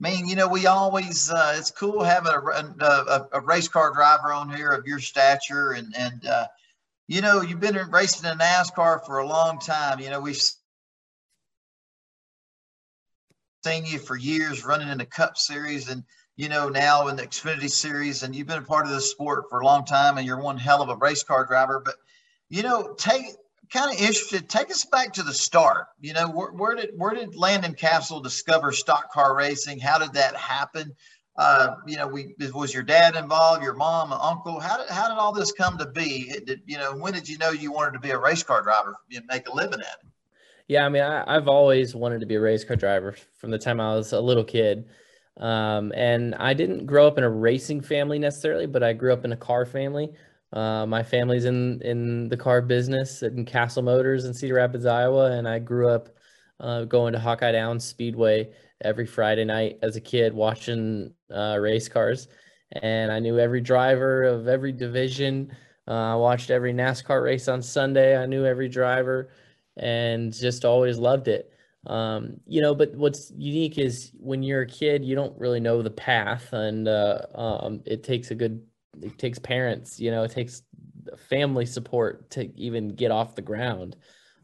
man, 0.00 0.26
you 0.26 0.36
know, 0.36 0.48
we 0.48 0.66
always, 0.66 1.30
uh, 1.30 1.54
it's 1.56 1.70
cool 1.70 2.02
having 2.02 2.32
a, 2.32 2.38
a, 2.84 3.28
a, 3.32 3.40
race 3.40 3.68
car 3.68 3.92
driver 3.92 4.32
on 4.32 4.54
here 4.54 4.70
of 4.70 4.86
your 4.86 4.98
stature. 4.98 5.72
And, 5.72 5.94
and, 5.96 6.26
uh, 6.26 6.46
you 7.06 7.20
know, 7.20 7.40
you've 7.42 7.60
been 7.60 7.78
racing 7.90 8.30
in 8.30 8.38
NASCAR 8.38 9.04
for 9.04 9.18
a 9.18 9.26
long 9.26 9.58
time. 9.58 10.00
You 10.00 10.10
know, 10.10 10.20
we've 10.20 10.40
seen 13.64 13.84
you 13.84 13.98
for 13.98 14.16
years 14.16 14.64
running 14.64 14.88
in 14.88 14.98
the 14.98 15.06
Cup 15.06 15.36
Series 15.36 15.88
and 15.88 16.04
you 16.36 16.48
know, 16.48 16.68
now 16.68 17.08
in 17.08 17.16
the 17.16 17.26
Xfinity 17.26 17.70
Series, 17.70 18.22
and 18.22 18.34
you've 18.34 18.46
been 18.46 18.58
a 18.58 18.62
part 18.62 18.86
of 18.86 18.92
this 18.92 19.10
sport 19.10 19.44
for 19.48 19.60
a 19.60 19.64
long 19.64 19.84
time, 19.84 20.18
and 20.18 20.26
you're 20.26 20.40
one 20.40 20.58
hell 20.58 20.82
of 20.82 20.88
a 20.88 20.96
race 20.96 21.22
car 21.22 21.46
driver. 21.46 21.80
But 21.84 21.94
you 22.48 22.62
know, 22.62 22.94
take 22.98 23.24
kind 23.72 23.92
of 23.92 24.00
interested. 24.00 24.48
Take 24.48 24.70
us 24.70 24.84
back 24.84 25.12
to 25.14 25.22
the 25.22 25.34
start. 25.34 25.86
You 26.00 26.12
know, 26.12 26.28
where, 26.28 26.52
where 26.52 26.74
did 26.74 26.90
where 26.96 27.14
did 27.14 27.36
Landon 27.36 27.74
Cassill 27.74 28.22
discover 28.22 28.72
stock 28.72 29.12
car 29.12 29.36
racing? 29.36 29.78
How 29.78 29.98
did 29.98 30.14
that 30.14 30.34
happen? 30.36 30.94
Uh, 31.36 31.74
you 31.86 31.96
know, 31.96 32.06
we 32.06 32.34
was 32.52 32.72
your 32.72 32.84
dad 32.84 33.16
involved, 33.16 33.62
your 33.62 33.74
mom, 33.74 34.12
uncle. 34.12 34.60
How 34.60 34.78
did 34.78 34.88
how 34.88 35.08
did 35.08 35.18
all 35.18 35.32
this 35.32 35.52
come 35.52 35.78
to 35.78 35.86
be? 35.86 36.32
Did, 36.46 36.62
you 36.66 36.78
know, 36.78 36.96
when 36.96 37.12
did 37.12 37.28
you 37.28 37.38
know 37.38 37.50
you 37.50 37.72
wanted 37.72 37.92
to 37.92 38.00
be 38.00 38.10
a 38.10 38.18
race 38.18 38.42
car 38.42 38.62
driver 38.62 38.96
and 39.14 39.24
make 39.26 39.48
a 39.48 39.54
living 39.54 39.80
at 39.80 39.98
it? 40.02 40.10
Yeah, 40.68 40.86
I 40.86 40.88
mean, 40.88 41.02
I, 41.02 41.36
I've 41.36 41.48
always 41.48 41.94
wanted 41.94 42.20
to 42.20 42.26
be 42.26 42.36
a 42.36 42.40
race 42.40 42.64
car 42.64 42.76
driver 42.76 43.16
from 43.38 43.50
the 43.50 43.58
time 43.58 43.80
I 43.80 43.94
was 43.94 44.12
a 44.12 44.20
little 44.20 44.44
kid. 44.44 44.88
Um, 45.38 45.92
and 45.96 46.34
I 46.36 46.54
didn't 46.54 46.86
grow 46.86 47.06
up 47.06 47.18
in 47.18 47.24
a 47.24 47.30
racing 47.30 47.80
family 47.80 48.18
necessarily, 48.18 48.66
but 48.66 48.82
I 48.82 48.92
grew 48.92 49.12
up 49.12 49.24
in 49.24 49.32
a 49.32 49.36
car 49.36 49.66
family. 49.66 50.12
Uh, 50.52 50.86
my 50.86 51.02
family's 51.02 51.46
in 51.46 51.80
in 51.82 52.28
the 52.28 52.36
car 52.36 52.62
business 52.62 53.22
in 53.22 53.44
Cassill 53.44 53.82
Motors 53.82 54.24
in 54.24 54.32
Cedar 54.32 54.54
Rapids, 54.54 54.86
Iowa, 54.86 55.32
and 55.32 55.48
I 55.48 55.58
grew 55.58 55.88
up 55.88 56.10
uh, 56.60 56.84
going 56.84 57.12
to 57.12 57.18
Hawkeye 57.18 57.52
Downs 57.52 57.84
Speedway 57.84 58.50
every 58.80 59.06
Friday 59.06 59.44
night 59.44 59.78
as 59.82 59.96
a 59.96 60.00
kid, 60.00 60.32
watching 60.32 61.12
uh, 61.34 61.58
race 61.60 61.88
cars. 61.88 62.28
And 62.72 63.10
I 63.10 63.18
knew 63.18 63.38
every 63.38 63.60
driver 63.60 64.24
of 64.24 64.46
every 64.48 64.72
division. 64.72 65.50
Uh, 65.86 66.12
I 66.12 66.14
watched 66.14 66.50
every 66.50 66.72
NASCAR 66.72 67.22
race 67.22 67.48
on 67.48 67.60
Sunday. 67.60 68.16
I 68.16 68.26
knew 68.26 68.44
every 68.44 68.68
driver, 68.68 69.30
and 69.76 70.32
just 70.32 70.64
always 70.64 70.98
loved 70.98 71.28
it. 71.28 71.53
Um, 71.86 72.40
you 72.46 72.62
know, 72.62 72.74
but 72.74 72.94
what's 72.94 73.30
unique 73.36 73.78
is 73.78 74.12
when 74.18 74.42
you're 74.42 74.62
a 74.62 74.66
kid, 74.66 75.04
you 75.04 75.14
don't 75.14 75.38
really 75.38 75.60
know 75.60 75.82
the 75.82 75.90
path, 75.90 76.52
and 76.52 76.88
uh, 76.88 77.18
um, 77.34 77.82
it 77.84 78.02
takes 78.02 78.30
a 78.30 78.34
good, 78.34 78.62
it 79.02 79.18
takes 79.18 79.38
parents, 79.38 80.00
you 80.00 80.10
know, 80.10 80.22
it 80.22 80.30
takes 80.30 80.62
family 81.28 81.66
support 81.66 82.30
to 82.30 82.50
even 82.58 82.94
get 82.94 83.10
off 83.10 83.34
the 83.34 83.42
ground. 83.42 83.96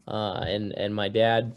Uh, 0.07 0.43
and 0.47 0.73
and 0.77 0.93
my 0.93 1.07
dad 1.07 1.53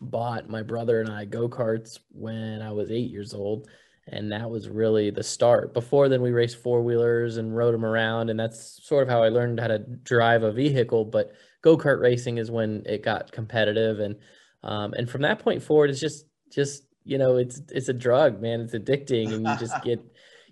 bought 0.00 0.48
my 0.48 0.62
brother 0.62 1.00
and 1.00 1.10
I 1.10 1.24
go 1.24 1.48
karts 1.48 1.98
when 2.10 2.62
I 2.62 2.72
was 2.72 2.90
eight 2.90 3.10
years 3.10 3.34
old, 3.34 3.68
and 4.08 4.32
that 4.32 4.48
was 4.48 4.68
really 4.68 5.10
the 5.10 5.22
start. 5.22 5.74
Before 5.74 6.08
then, 6.08 6.22
we 6.22 6.30
raced 6.30 6.62
four 6.62 6.82
wheelers 6.82 7.36
and 7.36 7.56
rode 7.56 7.74
them 7.74 7.84
around, 7.84 8.30
and 8.30 8.38
that's 8.38 8.80
sort 8.86 9.02
of 9.02 9.08
how 9.08 9.22
I 9.22 9.28
learned 9.28 9.60
how 9.60 9.68
to 9.68 9.78
drive 9.78 10.42
a 10.42 10.52
vehicle. 10.52 11.04
But 11.04 11.32
go 11.62 11.76
kart 11.76 12.00
racing 12.00 12.38
is 12.38 12.50
when 12.50 12.82
it 12.86 13.02
got 13.02 13.32
competitive 13.32 14.00
and 14.00 14.16
um, 14.62 14.94
and 14.94 15.08
from 15.08 15.22
that 15.22 15.38
point 15.38 15.62
forward, 15.62 15.90
it's 15.90 16.00
just 16.00 16.26
just 16.52 16.84
you 17.04 17.18
know 17.18 17.36
it's 17.36 17.60
it's 17.70 17.88
a 17.88 17.92
drug, 17.92 18.40
man. 18.40 18.60
It's 18.60 18.74
addicting, 18.74 19.32
and 19.32 19.46
you 19.46 19.56
just 19.58 19.82
get 19.84 20.00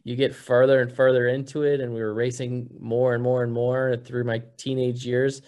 you 0.05 0.17
get 0.17 0.35
further 0.35 0.81
and 0.81 0.93
further 0.93 1.29
into 1.29 1.63
it. 1.63 1.81
And 1.81 1.93
we 1.93 2.01
were 2.01 2.15
racing 2.15 2.69
more 2.79 3.15
and 3.15 3.23
more 3.23 3.43
and 3.43 3.53
more 3.53 3.97
through 3.97 4.25
my 4.25 4.43
teenage 4.57 5.05
years. 5.05 5.43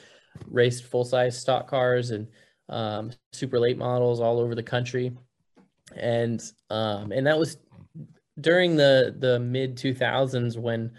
Raced 0.49 0.85
full 0.85 1.05
size 1.05 1.39
stock 1.39 1.69
cars 1.69 2.11
and 2.11 2.29
um, 2.69 3.13
super 3.33 3.59
late 3.59 3.79
models 3.79 4.21
all 4.21 4.39
over 4.39 4.55
the 4.55 4.63
country, 4.63 5.17
and 5.95 6.43
um, 6.71 7.13
and 7.13 7.27
that 7.27 7.39
was 7.39 7.57
during 8.41 8.77
the 8.77 9.15
the 9.19 9.39
mid 9.39 9.77
2000s 9.77 10.59
when 10.59 10.93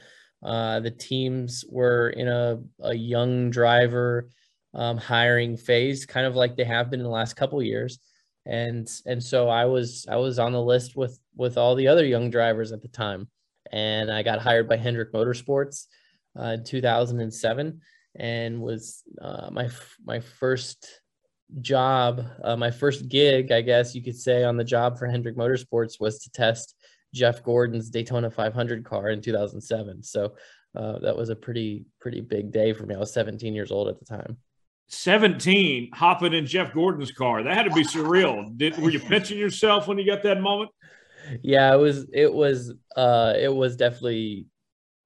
uh, 0.43 0.79
the 0.79 0.91
teams 0.91 1.65
were 1.69 2.09
in 2.09 2.27
a, 2.27 2.59
a 2.81 2.95
young 2.95 3.49
driver 3.49 4.29
um, 4.73 4.97
hiring 4.97 5.57
phase, 5.57 6.05
kind 6.05 6.25
of 6.25 6.35
like 6.35 6.55
they 6.55 6.63
have 6.63 6.89
been 6.89 6.99
in 6.99 7.05
the 7.05 7.09
last 7.09 7.35
couple 7.35 7.61
years. 7.61 7.99
And 8.45 8.89
and 9.05 9.21
so 9.21 9.49
I 9.49 9.65
was 9.65 10.05
I 10.09 10.15
was 10.15 10.39
on 10.39 10.53
the 10.53 10.61
list 10.61 10.95
with 10.95 11.19
with 11.35 11.57
all 11.57 11.75
the 11.75 11.87
other 11.87 12.05
young 12.05 12.29
drivers 12.29 12.71
at 12.71 12.81
the 12.81 12.87
time, 12.87 13.27
and 13.71 14.09
I 14.11 14.23
got 14.23 14.39
hired 14.39 14.69
by 14.69 14.77
Hendrick 14.77 15.11
Motorsports 15.11 15.87
uh, 16.39 16.55
in 16.57 16.63
2007, 16.63 17.81
and 18.15 18.61
was 18.61 19.03
uh, 19.21 19.49
my 19.51 19.69
my 20.05 20.21
first 20.21 21.01
job, 21.61 22.25
uh, 22.43 22.55
my 22.55 22.71
first 22.71 23.09
gig, 23.09 23.51
I 23.51 23.61
guess 23.61 23.95
you 23.95 24.03
could 24.03 24.15
say, 24.17 24.43
on 24.43 24.57
the 24.57 24.63
job 24.63 24.97
for 24.97 25.07
Hendrick 25.07 25.35
Motorsports 25.35 25.99
was 25.99 26.19
to 26.19 26.29
test 26.31 26.75
Jeff 27.13 27.43
Gordon's 27.43 27.89
Daytona 27.89 28.29
500 28.29 28.83
car 28.83 29.09
in 29.09 29.21
2007. 29.21 30.03
So 30.03 30.35
uh, 30.75 30.99
that 30.99 31.15
was 31.15 31.29
a 31.29 31.35
pretty 31.35 31.85
pretty 31.99 32.21
big 32.21 32.51
day 32.51 32.73
for 32.73 32.85
me. 32.85 32.95
I 32.95 32.99
was 32.99 33.13
17 33.13 33.53
years 33.53 33.71
old 33.71 33.87
at 33.87 33.99
the 33.99 34.05
time. 34.05 34.37
17 34.89 35.91
hopping 35.93 36.33
in 36.33 36.45
Jeff 36.45 36.73
Gordon's 36.73 37.11
car. 37.11 37.43
That 37.43 37.53
had 37.53 37.63
to 37.63 37.73
be 37.73 37.83
surreal. 37.83 38.57
Did 38.57 38.77
were 38.77 38.89
you 38.89 38.99
pinching 39.11 39.37
yourself 39.37 39.87
when 39.87 39.97
you 39.97 40.05
got 40.05 40.23
that 40.23 40.41
moment? 40.41 40.71
Yeah, 41.41 41.73
it 41.73 41.77
was 41.77 42.05
it 42.13 42.33
was 42.33 42.73
uh 42.95 43.33
it 43.37 43.53
was 43.53 43.75
definitely 43.75 44.47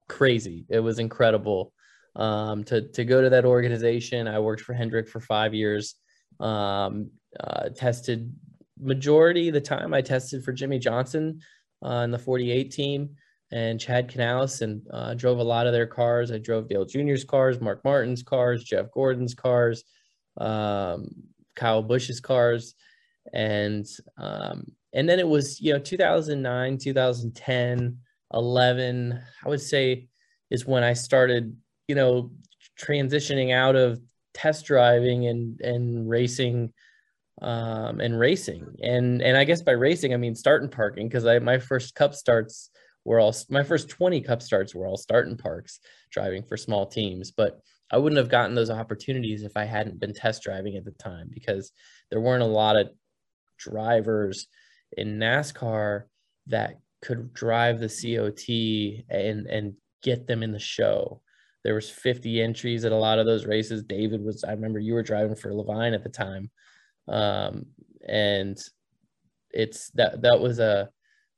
crazy. 0.08 0.66
It 0.68 0.80
was 0.80 0.98
incredible. 0.98 1.72
Um 2.14 2.64
to 2.64 2.88
to 2.88 3.04
go 3.04 3.22
to 3.22 3.30
that 3.30 3.44
organization. 3.44 4.28
I 4.28 4.38
worked 4.38 4.62
for 4.62 4.74
Hendrick 4.74 5.08
for 5.08 5.20
5 5.20 5.54
years. 5.54 5.96
Um 6.38 7.10
uh, 7.38 7.70
tested 7.70 8.32
majority 8.78 9.48
of 9.48 9.54
the 9.54 9.60
time 9.60 9.94
I 9.94 10.02
tested 10.02 10.44
for 10.44 10.52
Jimmie 10.52 10.78
Johnson 10.78 11.40
uh, 11.84 12.02
in 12.04 12.10
the 12.10 12.18
48 12.18 12.70
team 12.70 13.16
and 13.52 13.78
Chad 13.78 14.08
Knaus 14.08 14.62
and 14.62 14.82
uh, 14.90 15.14
drove 15.14 15.38
a 15.38 15.44
lot 15.44 15.66
of 15.66 15.74
their 15.74 15.86
cars. 15.86 16.32
I 16.32 16.38
drove 16.38 16.68
Dale 16.68 16.86
Jr.'s 16.86 17.24
cars, 17.24 17.60
Mark 17.60 17.84
Martin's 17.84 18.22
cars, 18.22 18.64
Jeff 18.64 18.90
Gordon's 18.90 19.34
cars, 19.34 19.84
um, 20.38 21.06
Kyle 21.54 21.84
Busch's 21.84 22.20
cars, 22.20 22.74
and 23.34 23.86
um, 24.16 24.64
and 24.94 25.08
then 25.08 25.18
it 25.18 25.28
was 25.28 25.60
you 25.60 25.74
know 25.74 25.78
2009, 25.78 26.78
2010, 26.78 27.98
11. 28.32 29.20
I 29.44 29.48
would 29.48 29.60
say 29.60 30.08
is 30.50 30.66
when 30.66 30.82
I 30.82 30.94
started 30.94 31.54
you 31.88 31.94
know 31.94 32.32
transitioning 32.80 33.52
out 33.52 33.76
of 33.76 34.00
test 34.32 34.64
driving 34.64 35.26
and 35.26 35.60
and 35.60 36.08
racing 36.08 36.72
um, 37.42 38.00
and 38.00 38.18
racing 38.18 38.66
and 38.82 39.20
and 39.20 39.36
I 39.36 39.44
guess 39.44 39.62
by 39.62 39.72
racing 39.72 40.14
I 40.14 40.16
mean 40.16 40.34
starting 40.34 40.70
parking 40.70 41.08
because 41.08 41.26
I 41.26 41.38
my 41.38 41.58
first 41.58 41.94
cup 41.94 42.14
starts 42.14 42.70
were 43.04 43.20
all 43.20 43.34
my 43.50 43.62
first 43.62 43.88
20 43.88 44.20
cup 44.20 44.42
starts 44.42 44.74
were 44.74 44.86
all 44.86 44.96
starting 44.96 45.36
parks 45.36 45.80
driving 46.10 46.42
for 46.42 46.56
small 46.56 46.86
teams 46.86 47.30
but 47.30 47.60
i 47.90 47.96
wouldn't 47.96 48.18
have 48.18 48.28
gotten 48.28 48.54
those 48.54 48.70
opportunities 48.70 49.42
if 49.42 49.56
i 49.56 49.64
hadn't 49.64 50.00
been 50.00 50.14
test 50.14 50.42
driving 50.42 50.76
at 50.76 50.84
the 50.84 50.92
time 50.92 51.28
because 51.32 51.72
there 52.10 52.20
weren't 52.20 52.42
a 52.42 52.46
lot 52.46 52.76
of 52.76 52.88
drivers 53.58 54.46
in 54.96 55.18
nascar 55.18 56.04
that 56.46 56.78
could 57.02 57.34
drive 57.34 57.80
the 57.80 57.88
cot 57.88 59.04
and 59.10 59.46
and 59.46 59.74
get 60.02 60.26
them 60.26 60.42
in 60.42 60.52
the 60.52 60.58
show. 60.58 61.20
There 61.64 61.74
was 61.74 61.90
50 61.90 62.40
entries 62.40 62.84
at 62.84 62.92
a 62.92 62.96
lot 62.96 63.18
of 63.18 63.26
those 63.26 63.46
races. 63.46 63.82
David 63.82 64.22
was 64.22 64.44
i 64.44 64.52
remember 64.52 64.78
you 64.78 64.94
were 64.94 65.02
driving 65.02 65.36
for 65.36 65.50
leavine 65.50 65.94
at 65.94 66.02
the 66.02 66.08
time. 66.08 66.50
Um, 67.08 67.66
and 68.06 68.58
it's 69.50 69.90
that 69.90 70.22
that 70.22 70.40
was 70.40 70.58
a 70.58 70.88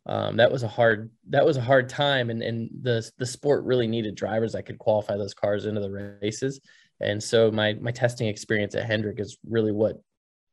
um, 0.06 0.37
that 0.37 0.52
was 0.52 0.62
a 0.62 0.68
hard 0.68 1.11
that 1.30 1.46
was 1.46 1.56
a 1.56 1.62
hard 1.62 1.88
time 1.88 2.28
and, 2.28 2.42
and 2.42 2.70
the 2.82 3.11
the 3.16 3.26
sport 3.26 3.64
really 3.64 3.87
needed 3.87 4.14
drivers 4.14 4.52
that 4.52 4.66
could 4.66 4.78
qualify 4.78 5.16
those 5.16 5.34
cars 5.34 5.64
into 5.64 5.80
the 5.80 6.18
races. 6.20 6.61
And 7.00 7.23
so 7.23 7.50
my 7.50 7.75
my 7.75 7.90
testing 7.90 8.28
experience 8.28 8.75
at 8.75 8.84
Hendrick 8.84 9.18
is 9.18 9.38
really 9.49 9.73
what 9.73 10.02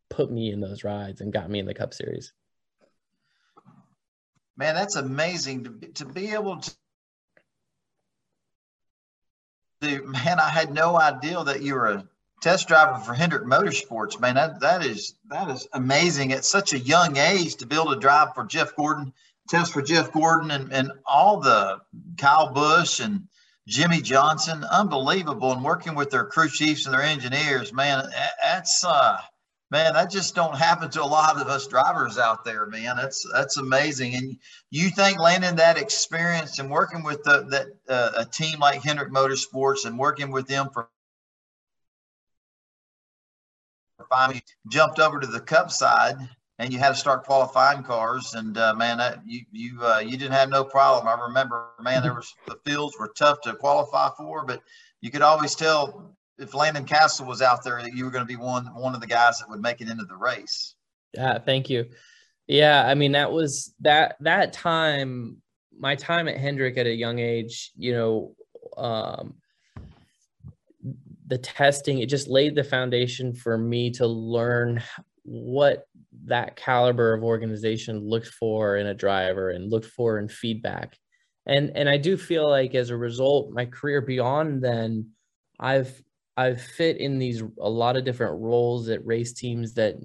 put 0.10 0.32
me 0.32 0.52
in 0.52 0.62
those 0.62 0.84
rides 0.84 1.22
and 1.22 1.34
got 1.34 1.50
me 1.50 1.60
in 1.60 1.66
the 1.66 1.74
cup 1.74 1.94
series. 1.94 2.32
Man 4.56 4.76
that's 4.76 4.96
amazing 4.96 5.66
to 5.66 5.70
be, 5.70 5.88
to 5.88 6.06
be 6.06 6.32
able 6.32 6.62
to 6.62 6.72
man 9.82 10.40
i 10.40 10.48
had 10.48 10.72
no 10.72 10.96
idea 10.96 11.44
that 11.44 11.64
you 11.64 11.74
were 11.74 11.88
a 11.88 12.08
test 12.42 12.68
driver 12.68 13.00
for 13.00 13.14
Hendrick 13.14 13.44
Motorsports, 13.44 14.20
man, 14.20 14.36
that, 14.36 14.60
that 14.60 14.84
is 14.84 15.16
that 15.30 15.50
is 15.50 15.68
amazing 15.74 16.34
at 16.34 16.44
such 16.44 16.74
a 16.74 16.80
young 16.80 17.16
age 17.16 17.56
to 17.58 17.68
be 17.68 17.76
able 17.76 17.94
to 17.94 18.00
drive 18.00 18.34
for 18.34 18.44
Jeff 18.46 18.76
Gordon 18.76 19.14
test 19.50 19.74
for 19.74 19.82
Jeff 19.82 20.12
Gordon 20.12 20.52
and, 20.52 20.72
and 20.72 20.92
all 21.06 21.40
the 21.40 21.80
Kyle 22.18 22.54
Busch 22.54 23.00
and 23.00 23.28
Jimmie 23.68 24.02
Johnson, 24.02 24.64
unbelievable. 24.64 25.52
And 25.52 25.64
working 25.64 25.96
with 25.96 26.10
their 26.10 26.26
crew 26.26 26.50
chiefs 26.50 26.86
and 26.86 26.94
their 26.94 27.04
engineers, 27.04 27.74
man, 27.74 28.10
that's 28.42 28.84
uh, 28.84 29.18
man, 29.70 29.94
that 29.94 30.12
just 30.12 30.36
don't 30.36 30.56
happen 30.56 30.90
to 30.92 31.02
a 31.02 31.06
lot 31.06 31.40
of 31.40 31.48
us 31.48 31.68
drivers 31.68 32.18
out 32.18 32.44
there, 32.44 32.66
man. 32.66 32.98
That's 32.98 33.26
that's 33.34 33.58
amazing. 33.58 34.16
And 34.16 34.38
you 34.70 34.90
think 34.90 35.20
landing 35.20 35.56
that 35.56 35.78
experience 35.78 36.60
and 36.60 36.70
working 36.70 37.04
with 37.04 37.24
the, 37.24 37.46
that 37.50 37.68
uh, 37.90 38.12
a 38.18 38.26
team 38.26 38.60
like 38.60 38.84
Hendrick 38.84 39.12
Motorsports 39.12 39.86
and 39.86 39.98
working 39.98 40.32
with 40.32 40.48
them 40.48 40.70
for 40.74 40.90
finally 44.10 44.44
jumped 44.70 45.00
over 45.00 45.20
to 45.20 45.28
the 45.28 45.40
Cup 45.40 45.72
side 45.72 46.18
and 46.62 46.72
you 46.72 46.78
had 46.78 46.90
to 46.90 46.96
start 46.96 47.24
qualifying 47.24 47.82
cars. 47.82 48.36
And 48.36 48.56
uh, 48.56 48.76
man, 48.76 49.00
that, 49.00 49.22
you 49.26 49.42
you 49.52 49.84
uh, 49.84 50.00
you 50.00 50.12
didn't 50.12 50.34
have 50.34 50.50
no 50.50 50.64
problem. 50.64 51.08
I 51.08 51.20
remember, 51.20 51.70
man, 51.82 52.04
there 52.04 52.14
was 52.14 52.34
the 52.48 52.56
fields 52.64 52.96
were 53.00 53.12
tough 53.18 53.42
to 53.42 53.56
qualify 53.56 54.10
for, 54.16 54.46
but 54.46 54.62
you 55.02 55.10
could 55.10 55.24
always 55.24 55.56
tell 55.56 56.16
if 56.38 56.54
Landon 56.54 56.86
Cassill 56.86 57.26
was 57.26 57.42
out 57.42 57.64
there 57.64 57.82
that 57.82 57.96
you 57.96 58.06
were 58.06 58.12
going 58.12 58.24
to 58.24 58.28
be 58.28 58.36
one 58.36 58.68
one 58.76 58.94
of 58.94 59.02
the 59.02 59.08
guys 59.08 59.40
that 59.40 59.50
would 59.50 59.60
make 59.60 59.82
it 59.82 59.90
into 59.90 60.06
the 60.06 60.16
race. 60.16 60.76
Yeah, 61.16 61.40
thank 61.40 61.68
you. 61.70 61.90
Yeah, 62.46 62.88
I 62.88 62.94
mean 62.94 63.14
that 63.14 63.32
was 63.32 63.74
that 63.80 64.18
that 64.22 64.54
time. 64.54 65.42
My 65.80 65.96
time 65.96 66.28
at 66.28 66.38
Hendrick 66.38 66.78
at 66.78 66.86
a 66.86 66.94
young 66.94 67.18
age, 67.18 67.72
you 67.76 67.94
know, 67.94 68.36
um, 68.78 69.34
the 71.26 71.40
testing 71.40 72.00
it 72.00 72.06
just 72.08 72.28
laid 72.28 72.54
the 72.54 72.64
foundation 72.64 73.34
for 73.34 73.58
me 73.58 73.90
to 73.90 74.06
learn 74.06 74.84
what 75.24 75.88
that 76.26 76.56
caliber 76.56 77.14
of 77.14 77.24
organization 77.24 78.08
looked 78.08 78.28
for 78.28 78.78
in 78.78 78.88
a 78.88 78.94
driver 78.94 79.50
and 79.50 79.72
looked 79.72 79.88
for 79.88 80.20
in 80.20 80.28
feedback. 80.28 80.96
And 81.46 81.72
and 81.76 81.90
I 81.90 81.98
do 81.98 82.18
feel 82.18 82.48
like 82.48 82.76
as 82.76 82.90
a 82.90 82.98
result, 82.98 83.52
my 83.52 83.66
career 83.66 84.02
beyond 84.02 84.64
then, 84.64 85.10
I've 85.60 86.02
I've 86.38 86.62
fit 86.62 86.98
in 86.98 87.20
these 87.20 87.42
a 87.60 87.70
lot 87.70 87.98
of 87.98 88.06
different 88.06 88.40
roles 88.42 88.90
at 88.90 89.06
race 89.06 89.34
teams 89.34 89.74
that 89.74 89.96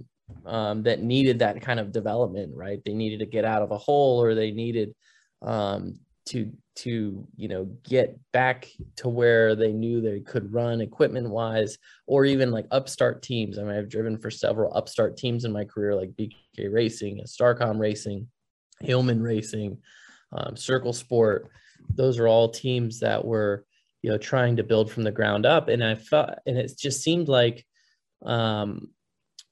um, 0.44 0.82
that 0.82 1.02
needed 1.02 1.38
that 1.40 1.60
kind 1.60 1.78
of 1.78 1.92
development, 1.92 2.52
right? 2.54 2.80
They 2.84 2.94
needed 2.94 3.20
to 3.20 3.26
get 3.26 3.44
out 3.44 3.62
of 3.62 3.70
a 3.70 3.78
hole 3.78 4.22
or 4.22 4.34
they 4.34 4.50
needed 4.50 4.94
um, 5.42 5.96
to 6.26 6.52
to 6.76 7.26
you 7.36 7.48
know 7.48 7.64
get 7.88 8.18
back 8.32 8.68
to 8.96 9.08
where 9.08 9.54
they 9.54 9.72
knew 9.72 10.00
they 10.00 10.20
could 10.20 10.52
run 10.52 10.80
equipment 10.80 11.28
wise 11.28 11.78
or 12.06 12.24
even 12.24 12.50
like 12.50 12.66
upstart 12.70 13.22
teams. 13.22 13.58
I 13.58 13.62
mean 13.62 13.76
i've 13.76 13.88
driven 13.88 14.18
for 14.18 14.30
several 14.30 14.76
upstart 14.76 15.16
teams 15.16 15.44
in 15.44 15.52
my 15.52 15.64
career 15.64 15.94
like 15.94 16.10
bk 16.10 16.36
racing 16.70 17.20
starcom 17.26 17.78
racing 17.78 18.28
hillman 18.80 19.22
racing 19.22 19.78
um, 20.32 20.56
circle 20.56 20.92
sport. 20.92 21.50
Those 21.94 22.18
are 22.18 22.28
all 22.28 22.50
teams 22.50 23.00
that 23.00 23.24
were 23.24 23.64
you 24.02 24.10
know 24.10 24.18
trying 24.18 24.56
to 24.56 24.64
build 24.64 24.90
from 24.90 25.02
the 25.02 25.12
ground 25.12 25.46
up. 25.46 25.68
And 25.68 25.82
i 25.82 25.94
felt 25.94 26.30
and 26.46 26.58
it 26.58 26.72
just 26.78 27.02
seemed 27.02 27.28
like 27.28 27.64
um, 28.24 28.90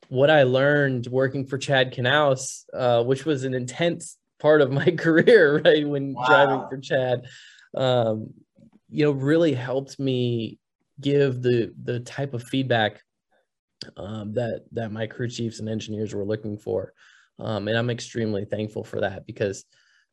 what 0.08 0.30
i 0.30 0.42
learned 0.42 1.06
working 1.06 1.46
for 1.46 1.58
chad 1.58 1.92
knaus 1.92 2.64
uh, 2.74 3.02
which 3.02 3.24
was 3.24 3.44
an 3.44 3.54
intense 3.54 4.18
part 4.44 4.60
of 4.60 4.70
my 4.70 4.84
career, 4.98 5.62
right? 5.64 5.88
When 5.88 6.12
wow. 6.12 6.26
driving 6.26 6.68
for 6.68 6.78
Chad, 6.78 7.26
um, 7.74 8.34
you 8.90 9.06
know, 9.06 9.12
really 9.12 9.54
helped 9.54 9.98
me 9.98 10.58
give 11.00 11.42
the 11.42 11.74
the 11.82 12.00
type 12.00 12.34
of 12.34 12.44
feedback 12.44 13.00
um, 13.96 14.34
that 14.34 14.64
that 14.72 14.92
my 14.92 15.06
crew 15.06 15.28
chiefs 15.28 15.60
and 15.60 15.68
engineers 15.68 16.14
were 16.14 16.26
looking 16.26 16.58
for, 16.58 16.92
um, 17.38 17.68
and 17.68 17.76
I'm 17.76 17.90
extremely 17.90 18.44
thankful 18.44 18.84
for 18.84 19.00
that 19.00 19.26
because 19.26 19.64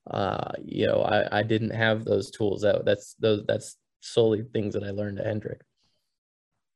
uh, 0.10 0.54
you 0.64 0.88
know 0.88 1.02
I, 1.02 1.40
I 1.40 1.44
didn't 1.44 1.76
have 1.76 2.06
those 2.06 2.32
tools. 2.32 2.62
That 2.62 2.86
that's 2.86 3.16
those 3.20 3.44
that's 3.46 3.76
solely 4.00 4.44
things 4.54 4.74
that 4.74 4.84
I 4.84 4.92
learned 4.92 5.20
at 5.20 5.26
Hendrick. 5.26 5.62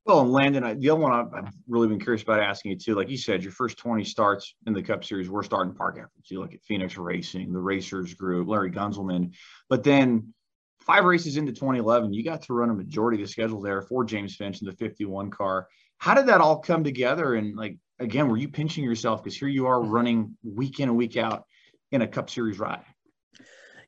Well, 0.05 0.21
and 0.21 0.31
Landon, 0.31 0.63
I, 0.63 0.75
the 0.75 0.91
other 0.91 0.99
one 0.99 1.11
I've, 1.11 1.33
I've, 1.33 1.53
really 1.67 1.87
been 1.87 1.99
curious 1.99 2.21
about 2.21 2.39
asking 2.39 2.71
you 2.71 2.77
too. 2.77 2.93
Like 2.95 3.09
you 3.09 3.17
said, 3.17 3.41
your 3.41 3.51
first 3.51 3.77
20 3.79 4.03
starts 4.03 4.53
in 4.67 4.73
the 4.73 4.83
Cup 4.83 5.03
Series 5.03 5.29
were 5.29 5.41
starting 5.41 5.73
park 5.73 5.97
efforts. 5.97 6.29
You 6.29 6.39
look 6.41 6.53
at 6.53 6.61
Phoenix 6.61 6.95
Racing, 6.95 7.51
the 7.51 7.59
Racers 7.59 8.13
Group, 8.13 8.47
Larry 8.47 8.69
Gunselman, 8.69 9.33
but 9.67 9.83
then 9.83 10.33
five 10.81 11.05
races 11.05 11.37
into 11.37 11.51
2011, 11.51 12.13
you 12.13 12.23
got 12.23 12.43
to 12.43 12.53
run 12.53 12.69
a 12.69 12.73
majority 12.73 13.19
of 13.21 13.27
the 13.27 13.31
schedule 13.31 13.61
there 13.61 13.81
for 13.81 14.05
James 14.05 14.35
Finch 14.35 14.61
in 14.61 14.67
the 14.67 14.73
51 14.73 15.31
car. 15.31 15.67
How 15.97 16.13
did 16.13 16.27
that 16.27 16.41
all 16.41 16.59
come 16.59 16.83
together? 16.83 17.33
And 17.33 17.55
like 17.55 17.77
again, 17.99 18.27
were 18.27 18.37
you 18.37 18.49
pinching 18.49 18.83
yourself 18.83 19.23
because 19.23 19.37
here 19.37 19.47
you 19.47 19.65
are 19.65 19.81
running 19.81 20.37
week 20.43 20.79
in 20.79 20.89
and 20.89 20.97
week 20.97 21.17
out 21.17 21.45
in 21.91 22.03
a 22.03 22.07
Cup 22.07 22.29
Series 22.29 22.59
ride? 22.59 22.83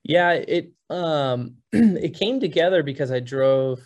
Yeah, 0.01 0.31
it 0.31 0.71
um 0.89 1.57
it 1.71 2.15
came 2.15 2.39
together 2.39 2.81
because 2.81 3.11
I 3.11 3.19
drove 3.19 3.79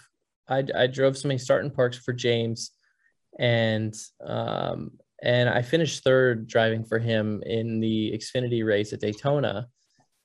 I, 0.51 0.63
I 0.75 0.88
drove 0.88 1.17
so 1.17 1.29
many 1.29 1.38
starting 1.38 1.72
parks 1.72 1.98
for 1.98 2.12
James, 2.12 2.72
and 3.39 3.96
um, 4.24 4.91
and 5.24 5.48
I 5.48 5.62
finished 5.62 6.03
third 6.03 6.48
driving 6.48 6.84
for 6.84 7.00
him 7.00 7.41
in 7.46 7.79
the 7.79 8.12
Xfinity 8.12 8.65
race 8.65 8.91
at 8.91 9.00
Daytona 9.00 9.67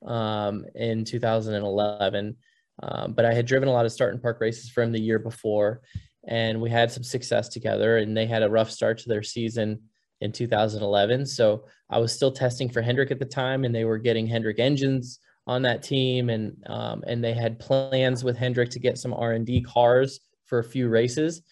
um, 0.04 0.64
in 0.74 1.04
2011. 1.04 2.36
Um, 2.82 3.12
but 3.12 3.24
I 3.24 3.32
had 3.32 3.46
driven 3.46 3.68
a 3.68 3.72
lot 3.72 3.86
of 3.86 3.92
starting 3.92 4.20
park 4.20 4.40
races 4.40 4.68
for 4.68 4.82
him 4.82 4.92
the 4.92 5.00
year 5.00 5.20
before, 5.20 5.80
and 6.26 6.60
we 6.60 6.70
had 6.70 6.90
some 6.90 7.04
success 7.04 7.48
together. 7.48 7.98
And 7.98 8.16
they 8.16 8.26
had 8.26 8.42
a 8.42 8.50
rough 8.50 8.70
start 8.70 8.98
to 8.98 9.08
their 9.08 9.22
season 9.22 9.80
in 10.20 10.32
2011. 10.32 11.26
So 11.26 11.66
I 11.88 11.98
was 11.98 12.12
still 12.12 12.32
testing 12.32 12.68
for 12.68 12.82
Hendrick 12.82 13.12
at 13.12 13.20
the 13.20 13.24
time, 13.24 13.64
and 13.64 13.74
they 13.74 13.84
were 13.84 13.98
getting 13.98 14.26
Hendrick 14.26 14.58
engines 14.58 15.20
on 15.46 15.62
that 15.62 15.82
team, 15.82 16.28
and 16.30 16.62
um, 16.66 17.04
and 17.06 17.22
they 17.22 17.32
had 17.32 17.58
plans 17.58 18.24
with 18.24 18.36
Hendrick 18.36 18.70
to 18.70 18.80
get 18.80 18.98
some 18.98 19.14
R 19.14 19.32
and 19.32 19.46
D 19.46 19.60
cars 19.62 20.20
for 20.46 20.58
a 20.58 20.64
few 20.64 20.88
races. 20.88 21.42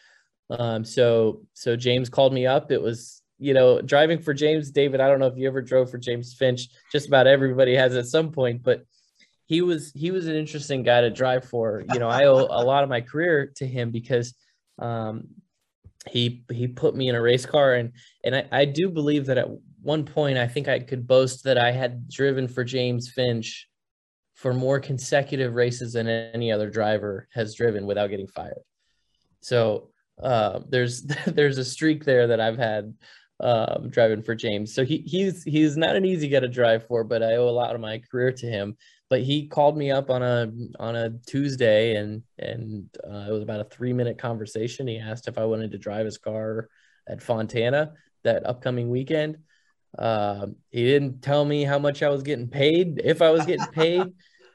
Um, 0.51 0.85
so 0.85 1.43
so 1.55 1.77
James 1.77 2.09
called 2.09 2.33
me 2.33 2.47
up. 2.47 2.71
It 2.71 2.83
was 2.83 3.23
you 3.39 3.55
know 3.55 3.81
driving 3.81 4.19
for 4.19 4.35
James 4.35 4.71
David. 4.71 5.01
I 5.01 5.09
don't 5.09 5.21
know 5.21 5.27
if 5.27 5.37
you 5.37 5.47
ever 5.47 5.63
drove 5.63 5.91
for 5.91 5.99
James 5.99 6.35
Finch. 6.35 6.69
Just 6.93 7.09
about 7.09 7.27
everybody 7.27 7.75
has 7.75 7.97
at 7.97 8.07
some 8.07 8.31
point, 8.33 8.63
but 8.63 8.85
he 9.47 9.63
was 9.63 9.93
he 9.93 10.11
was 10.11 10.27
an 10.27 10.37
interesting 10.37 10.83
guy 10.83 11.01
to 11.03 11.11
drive 11.11 11.45
for. 11.45 11.85
You 11.93 12.01
know, 12.01 12.09
I 12.09 12.25
owe 12.25 12.47
a 12.51 12.65
lot 12.65 12.83
of 12.83 12.89
my 12.89 13.01
career 13.01 13.53
to 13.57 13.67
him 13.67 13.91
because 13.91 14.35
um, 14.79 15.29
he 16.09 16.45
he 16.51 16.67
put 16.67 16.97
me 16.97 17.09
in 17.09 17.15
a 17.15 17.21
race 17.21 17.47
car 17.47 17.75
and 17.75 17.93
and 18.25 18.35
I, 18.35 18.49
I 18.51 18.65
do 18.65 18.91
believe 18.91 19.27
that 19.27 19.39
at 19.39 19.49
one 19.83 20.05
point 20.05 20.39
I 20.39 20.49
think 20.49 20.67
I 20.67 20.81
could 20.81 21.07
boast 21.07 21.45
that 21.45 21.59
I 21.59 21.71
had 21.71 22.09
driven 22.09 22.49
for 22.49 22.65
James 22.65 23.11
Finch 23.11 23.69
for 24.45 24.53
more 24.53 24.79
consecutive 24.79 25.55
races 25.55 25.95
than 25.95 26.07
any 26.07 26.53
other 26.53 26.69
driver 26.69 27.27
has 27.33 27.55
driven 27.55 27.87
without 27.87 28.11
getting 28.11 28.27
fired. 28.27 28.61
So 29.41 29.89
uh, 30.23 30.61
there's 30.69 31.01
there's 31.27 31.57
a 31.57 31.65
streak 31.65 32.05
there 32.05 32.27
that 32.27 32.43
I've 32.43 32.59
had 32.59 32.93
um, 33.41 33.89
driving 33.89 34.23
for 34.23 34.35
James. 34.35 34.75
So 34.75 34.85
he 34.85 34.99
he's 34.99 35.45
he's 35.45 35.79
not 35.79 35.97
an 35.97 36.05
easy 36.05 36.29
guy 36.29 36.41
to 36.41 36.49
drive 36.49 36.87
for, 36.87 37.05
but 37.05 37.23
I 37.23 37.37
owe 37.37 37.49
a 37.49 37.59
lot 37.63 37.75
of 37.75 37.81
my 37.81 38.03
career 38.11 38.33
to 38.33 38.47
him. 38.47 38.77
But 39.09 39.23
he 39.23 39.47
called 39.47 39.79
me 39.79 39.91
up 39.91 40.11
on 40.11 40.23
a 40.23 40.53
on 40.79 40.95
a 40.95 41.09
Tuesday, 41.27 41.97
and 41.97 42.23
and 42.39 42.91
uh, 43.03 43.25
it 43.27 43.33
was 43.33 43.43
about 43.43 43.61
a 43.61 43.71
three 43.71 43.95
minute 43.95 44.19
conversation. 44.19 44.87
He 44.87 44.99
asked 44.99 45.27
if 45.27 45.39
I 45.39 45.47
wanted 45.47 45.73
to 45.73 45.79
drive 45.79 46.05
his 46.05 46.19
car 46.19 46.69
at 47.09 47.23
Fontana 47.23 47.95
that 48.25 48.45
upcoming 48.45 48.91
weekend. 48.91 49.39
Uh, 49.99 50.49
he 50.71 50.85
didn't 50.85 51.23
tell 51.23 51.47
me 51.47 51.65
how 51.65 51.79
much 51.79 52.03
I 52.03 52.11
was 52.11 52.23
getting 52.23 52.49
paid, 52.49 53.01
if 53.03 53.23
I 53.23 53.31
was 53.31 53.47
getting 53.47 53.67
paid. 53.73 54.13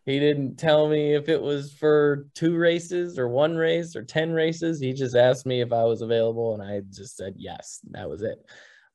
He 0.10 0.20
didn't 0.20 0.56
tell 0.56 0.90
me 0.90 1.14
if 1.14 1.30
it 1.30 1.40
was 1.40 1.72
for 1.74 2.28
two 2.34 2.58
races 2.58 3.20
or 3.20 3.30
one 3.30 3.56
race 3.56 3.96
or 3.96 4.04
10 4.04 4.32
races. 4.32 4.80
He 4.80 4.92
just 4.92 5.16
asked 5.16 5.46
me 5.46 5.62
if 5.62 5.72
I 5.72 5.84
was 5.84 6.02
available, 6.02 6.56
and 6.56 6.64
I 6.64 6.82
just 6.92 7.16
said 7.16 7.36
yes. 7.38 7.80
That 7.92 8.10
was 8.10 8.24
it. 8.24 8.44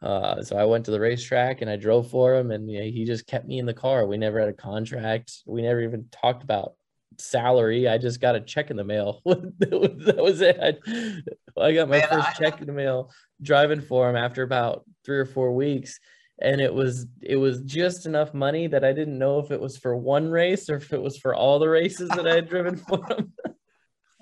Uh, 0.03 0.43
so 0.43 0.57
I 0.57 0.65
went 0.65 0.85
to 0.87 0.91
the 0.91 1.01
racetrack 1.01 1.63
and 1.63 1.71
I 1.71 1.77
drove 1.77 2.11
for 2.11 2.35
him, 2.35 2.51
and 2.51 2.69
you 2.69 2.81
know, 2.81 2.87
he 2.87 3.05
just 3.05 3.29
kept 3.29 3.47
me 3.47 3.59
in 3.59 3.67
the 3.67 3.73
car. 3.73 4.07
We 4.07 4.19
never 4.19 4.41
had 4.41 4.49
a 4.49 4.55
contract. 4.55 5.43
We 5.47 5.63
never 5.63 5.81
even 5.83 6.09
talked 6.11 6.43
about 6.43 6.75
salary. 7.19 7.87
I 7.87 7.97
just 7.97 8.21
got 8.21 8.35
a 8.35 8.41
check 8.41 8.71
in 8.71 8.77
the 8.77 8.83
mail. 8.85 9.23
that 9.25 10.17
was 10.19 10.41
it. 10.41 10.59
I, 10.61 11.63
I 11.63 11.73
got 11.75 11.89
my 11.89 11.99
Man, 11.99 12.09
first 12.09 12.29
I, 12.29 12.33
check 12.33 12.61
in 12.61 12.67
the 12.67 12.73
mail 12.73 13.13
driving 13.41 13.81
for 13.81 14.11
him 14.11 14.17
after 14.17 14.43
about 14.43 14.85
three 15.05 15.19
or 15.19 15.27
four 15.27 15.55
weeks 15.55 16.01
and 16.41 16.61
it 16.61 16.73
was 16.73 17.07
it 17.23 17.37
was 17.37 17.61
just 17.61 18.07
enough 18.07 18.35
money 18.35 18.67
that 18.67 18.85
I 18.85 18.93
didn't 18.93 19.19
know 19.19 19.39
if 19.39 19.51
it 19.51 19.61
was 19.61 19.77
for 19.77 19.97
one 19.97 20.29
race 20.31 20.69
or 20.69 20.77
if 20.77 20.93
it 20.93 21.01
was 21.01 21.17
for 21.17 21.35
all 21.35 21.59
the 21.59 21.69
races 21.69 22.09
that 22.11 22.27
I 22.27 22.35
had 22.35 22.49
driven 22.49 22.77
for 22.77 23.05
him. 23.07 23.33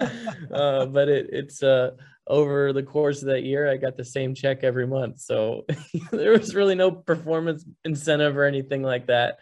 uh, 0.53 0.87
but 0.87 1.09
it, 1.09 1.31
it's 1.33 1.63
uh, 1.63 1.93
over 2.27 2.73
the 2.73 2.83
course 2.83 3.23
of 3.23 3.29
that 3.29 3.45
year, 3.45 3.71
I 3.71 3.77
got 3.77 3.97
the 3.97 4.05
same 4.05 4.35
check 4.35 4.63
every 4.63 4.87
month. 4.87 5.21
So 5.21 5.65
there 6.13 6.33
was 6.33 6.55
really 6.55 6.75
no 6.75 6.91
performance 6.91 7.65
incentive 7.85 8.37
or 8.37 8.45
anything 8.45 8.83
like 8.83 9.07
that. 9.07 9.39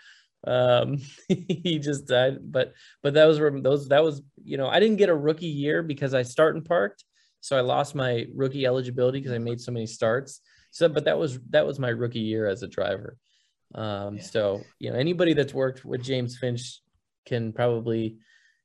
Um, 0.47 0.99
he 1.29 1.79
just 1.79 2.07
died, 2.07 2.39
but 2.41 2.73
but 3.03 3.15
that 3.15 3.27
was 3.27 3.39
those 3.39 3.89
that 3.89 4.03
was 4.03 4.23
you 4.43 4.57
know 4.57 4.69
I 4.69 4.81
didn't 4.81 4.97
get 4.97 5.09
a 5.09 5.15
rookie 5.15 5.47
year 5.47 5.83
because 5.83 6.15
I 6.15 6.23
start 6.23 6.55
and 6.55 6.65
parked, 6.65 7.05
so 7.41 7.57
I 7.57 7.61
lost 7.61 7.95
my 7.95 8.27
rookie 8.35 8.65
eligibility 8.65 9.19
because 9.19 9.33
I 9.33 9.39
made 9.39 9.61
so 9.61 9.73
many 9.73 9.87
starts. 9.87 10.41
So, 10.71 10.89
but 10.89 11.05
that 11.05 11.19
was 11.19 11.39
that 11.51 11.67
was 11.67 11.79
my 11.79 11.89
rookie 11.89 12.21
year 12.21 12.47
as 12.47 12.63
a 12.63 12.69
driver. 12.69 13.17
Um, 13.75 14.17
yeah. 14.17 14.23
So, 14.23 14.61
you 14.79 14.91
know, 14.91 14.97
anybody 14.97 15.35
that's 15.35 15.55
worked 15.55 15.85
with 15.85 16.03
James 16.03 16.39
Finch 16.39 16.81
can 17.27 17.53
probably, 17.53 18.19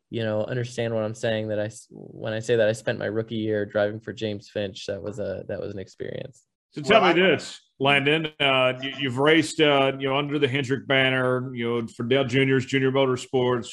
you 0.10 0.24
know, 0.24 0.44
understand 0.44 0.94
what 0.94 1.04
I'm 1.04 1.16
saying. 1.16 1.50
That 1.50 1.60
I 1.60 1.70
when 1.90 2.34
I 2.34 2.40
say 2.40 2.56
that 2.56 2.68
I 2.68 2.72
spent 2.74 3.00
my 3.00 3.06
rookie 3.06 3.36
year 3.36 3.66
driving 3.66 4.00
for 4.00 4.14
James 4.14 4.50
Finch, 4.50 4.86
that 4.88 5.02
was 5.02 5.20
a 5.20 5.44
that 5.48 5.60
was 5.60 5.74
an 5.74 5.80
experience. 5.80 6.44
So 6.72 6.82
tell 6.82 7.02
well, 7.02 7.14
me 7.14 7.22
this, 7.22 7.62
Landon. 7.80 8.28
Uh, 8.40 8.74
you, 8.82 9.10
have 9.10 9.18
raced, 9.18 9.62
uh, 9.62 9.94
you 9.98 10.10
know, 10.10 10.18
under 10.18 10.38
the 10.38 10.48
Hendrick 10.48 10.86
banner, 10.88 11.56
you 11.56 11.82
know, 11.82 11.88
for 11.88 12.04
Dale 12.04 12.26
Juniors, 12.26 12.66
Junior 12.66 12.92
Motorsports, 12.92 13.70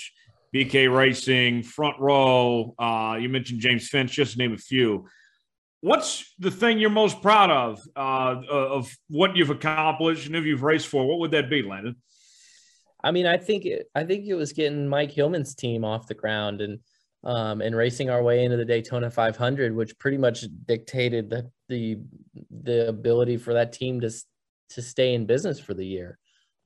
BK 0.55 0.95
Racing, 0.95 1.65
Front 1.65 1.99
Row. 1.99 2.75
Uh, 2.79 3.19
you 3.21 3.29
mentioned 3.29 3.61
James 3.61 3.89
Finch, 3.89 4.13
just 4.13 4.35
to 4.35 4.39
name 4.39 4.53
a 4.53 4.59
few. 4.59 5.09
What's 5.83 6.33
the 6.39 6.53
thing 6.53 6.79
you're 6.79 6.91
most 6.91 7.21
proud 7.21 7.51
of 7.51 7.81
uh, 7.97 8.41
of 8.49 8.97
what 9.09 9.37
you've 9.37 9.51
accomplished 9.51 10.27
and 10.27 10.35
who 10.37 10.43
you've 10.43 10.63
raced 10.63 10.87
for? 10.87 11.05
What 11.05 11.19
would 11.19 11.33
that 11.33 11.51
be, 11.51 11.63
Landon? 11.63 11.97
I 13.03 13.11
mean, 13.11 13.27
I 13.27 13.37
think 13.37 13.65
it, 13.65 13.89
I 13.93 14.05
think 14.05 14.27
it 14.27 14.35
was 14.35 14.53
getting 14.53 14.87
Mike 14.87 15.11
Hillman's 15.11 15.57
team 15.57 15.85
off 15.85 16.07
the 16.07 16.15
ground 16.15 16.61
and 16.61 16.79
um, 17.25 17.61
and 17.61 17.75
racing 17.75 18.11
our 18.11 18.23
way 18.23 18.45
into 18.45 18.57
the 18.57 18.65
Daytona 18.65 19.11
500, 19.11 19.75
which 19.75 19.99
pretty 19.99 20.19
much 20.19 20.45
dictated 20.67 21.29
the 21.29 21.51
the 21.69 21.99
the 22.63 22.89
ability 22.89 23.37
for 23.37 23.55
that 23.55 23.73
team 23.73 24.01
to 24.03 24.11
to 24.71 24.83
stay 24.83 25.15
in 25.15 25.27
business 25.27 25.59
for 25.59 25.75
the 25.75 25.85
year. 25.85 26.17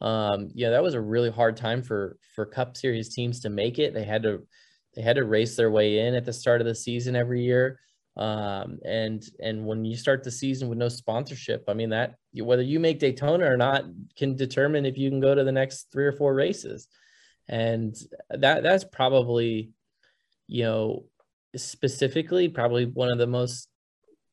Um, 0.03 0.51
yeah, 0.53 0.69
that 0.71 0.83
was 0.83 0.93
a 0.93 1.01
really 1.01 1.31
hard 1.31 1.57
time 1.57 1.83
for 1.83 2.19
for 2.35 2.45
Cup 2.45 2.77
Series 2.77 3.15
teams 3.15 3.41
to 3.41 3.49
make 3.49 3.79
it. 3.79 3.95
They 3.95 4.05
had 4.05 4.25
to 4.25 4.47
they 4.95 5.01
had 5.01 5.17
to 5.17 5.25
race 5.25 5.57
their 5.57 5.71
way 5.71 6.01
in 6.01 6.15
at 6.15 6.27
the 6.27 6.35
start 6.35 6.61
of 6.61 6.67
the 6.67 6.75
season 6.75 7.17
every 7.17 7.43
year 7.43 7.81
um, 8.17 8.79
and 8.85 9.25
and 9.41 9.65
when 9.67 9.85
you 9.85 9.97
start 9.97 10.25
the 10.25 10.31
season 10.31 10.69
with 10.69 10.79
no 10.79 10.89
sponsorship 10.89 11.65
i 11.69 11.75
mean 11.75 11.91
that 11.91 12.15
whether 12.43 12.63
you 12.63 12.81
make 12.81 12.99
daytona 12.99 13.45
or 13.45 13.57
not 13.57 13.85
can 14.17 14.37
determine 14.37 14.87
if 14.87 14.97
you 14.97 15.11
can 15.11 15.21
go 15.21 15.35
to 15.35 15.45
the 15.45 15.53
next 15.53 15.89
three 15.93 16.07
or 16.07 16.13
four 16.13 16.35
races. 16.35 16.89
And 17.49 17.95
that 18.31 18.63
that's 18.63 18.85
probably 18.85 19.71
you 20.49 20.65
know 20.65 21.05
specifically 21.55 22.49
probably 22.49 22.87
one 22.87 23.11
of 23.11 23.19
the 23.19 23.27
most 23.27 23.69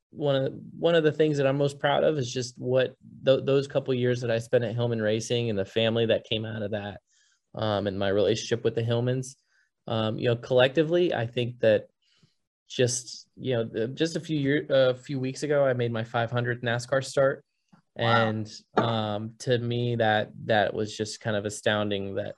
one 0.10 0.36
of 0.36 0.54
one 0.78 0.96
of 0.96 1.04
the 1.04 1.12
things 1.12 1.38
that 1.38 1.48
i'm 1.48 1.58
most 1.58 1.80
proud 1.80 2.04
of 2.04 2.18
is 2.18 2.32
just 2.32 2.56
what 2.58 2.96
th- 3.26 3.46
those 3.46 3.68
couple 3.68 3.94
years 3.94 4.22
that 4.22 4.30
i 4.30 4.38
spent 4.38 4.64
at 4.64 4.76
hillman 4.76 5.02
racing 5.02 5.50
and 5.50 5.58
the 5.58 5.66
family 5.66 6.06
that 6.06 6.24
came 6.26 6.46
out 6.46 6.62
of 6.62 6.72
that 6.72 7.00
um, 7.56 7.88
and 7.88 7.98
my 7.98 8.10
relationship 8.10 8.64
with 8.64 8.76
the 8.76 8.82
hillmans. 8.82 9.36
Um, 9.88 10.20
you 10.20 10.26
know 10.26 10.36
collectively 10.36 11.14
i 11.14 11.26
think 11.26 11.60
that 11.62 11.88
just 12.76 13.28
you 13.36 13.56
know 13.56 13.88
just 13.88 14.16
a 14.16 14.20
few 14.20 14.40
years 14.40 14.70
a 14.70 14.90
uh, 14.90 14.94
few 14.94 15.20
weeks 15.20 15.44
ago 15.44 15.66
i 15.66 15.74
made 15.74 15.92
my 15.92 16.04
500 16.04 16.62
nascar 16.64 17.04
start. 17.04 17.44
Wow. 17.96 18.28
and 18.28 18.52
um, 18.76 19.34
to 19.38 19.60
me 19.60 19.96
that 19.98 20.32
that 20.46 20.74
was 20.74 20.98
just 20.98 21.20
kind 21.20 21.38
of 21.38 21.46
astounding 21.46 22.16
that 22.16 22.36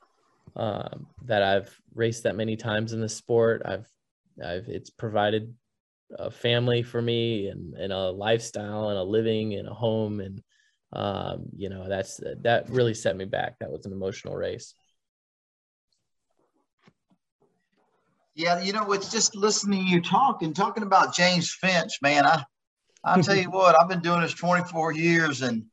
um, 0.58 1.08
that 1.24 1.41
i've 1.43 1.80
raced 1.95 2.24
that 2.24 2.36
many 2.36 2.56
times 2.56 2.93
in 2.93 3.02
the 3.02 3.10
sport. 3.10 3.63
I've 3.65 3.88
i've 4.43 4.67
it's 4.67 4.89
provided 4.89 5.54
a 6.19 6.30
family 6.30 6.84
for 6.84 7.02
me 7.02 7.48
and, 7.48 7.74
and 7.74 7.91
a 7.91 8.12
lifestyle 8.12 8.89
and 8.89 8.98
a 9.00 9.04
living 9.04 9.56
and 9.56 9.67
a 9.67 9.74
home. 9.74 10.19
And 10.19 10.41
um, 10.93 11.45
you 11.56 11.69
know 11.69 11.89
that's 11.89 12.19
that 12.41 12.69
really 12.69 12.93
set 12.93 13.15
me 13.15 13.26
back. 13.26 13.56
That 13.60 13.71
was 13.71 13.86
an 13.86 13.93
emotional 13.93 14.36
race 14.36 14.76
Yeah, 18.36 18.62
you 18.62 18.74
know, 18.74 18.91
it's 18.91 19.12
just 19.12 19.36
listening 19.36 19.86
to 19.86 19.89
you 19.89 20.02
talk 20.02 20.43
and 20.43 20.56
talking 20.56 20.84
about 20.84 21.15
James 21.15 21.54
Finch, 21.54 21.93
man. 22.02 22.26
I 22.26 22.43
I'll 23.04 23.24
tell 23.24 23.36
you 23.36 23.50
what, 23.50 23.80
I've 23.80 23.89
been 23.89 24.02
doing 24.02 24.21
this 24.21 24.34
24 24.34 24.93
years 24.93 25.41
and 25.41 25.65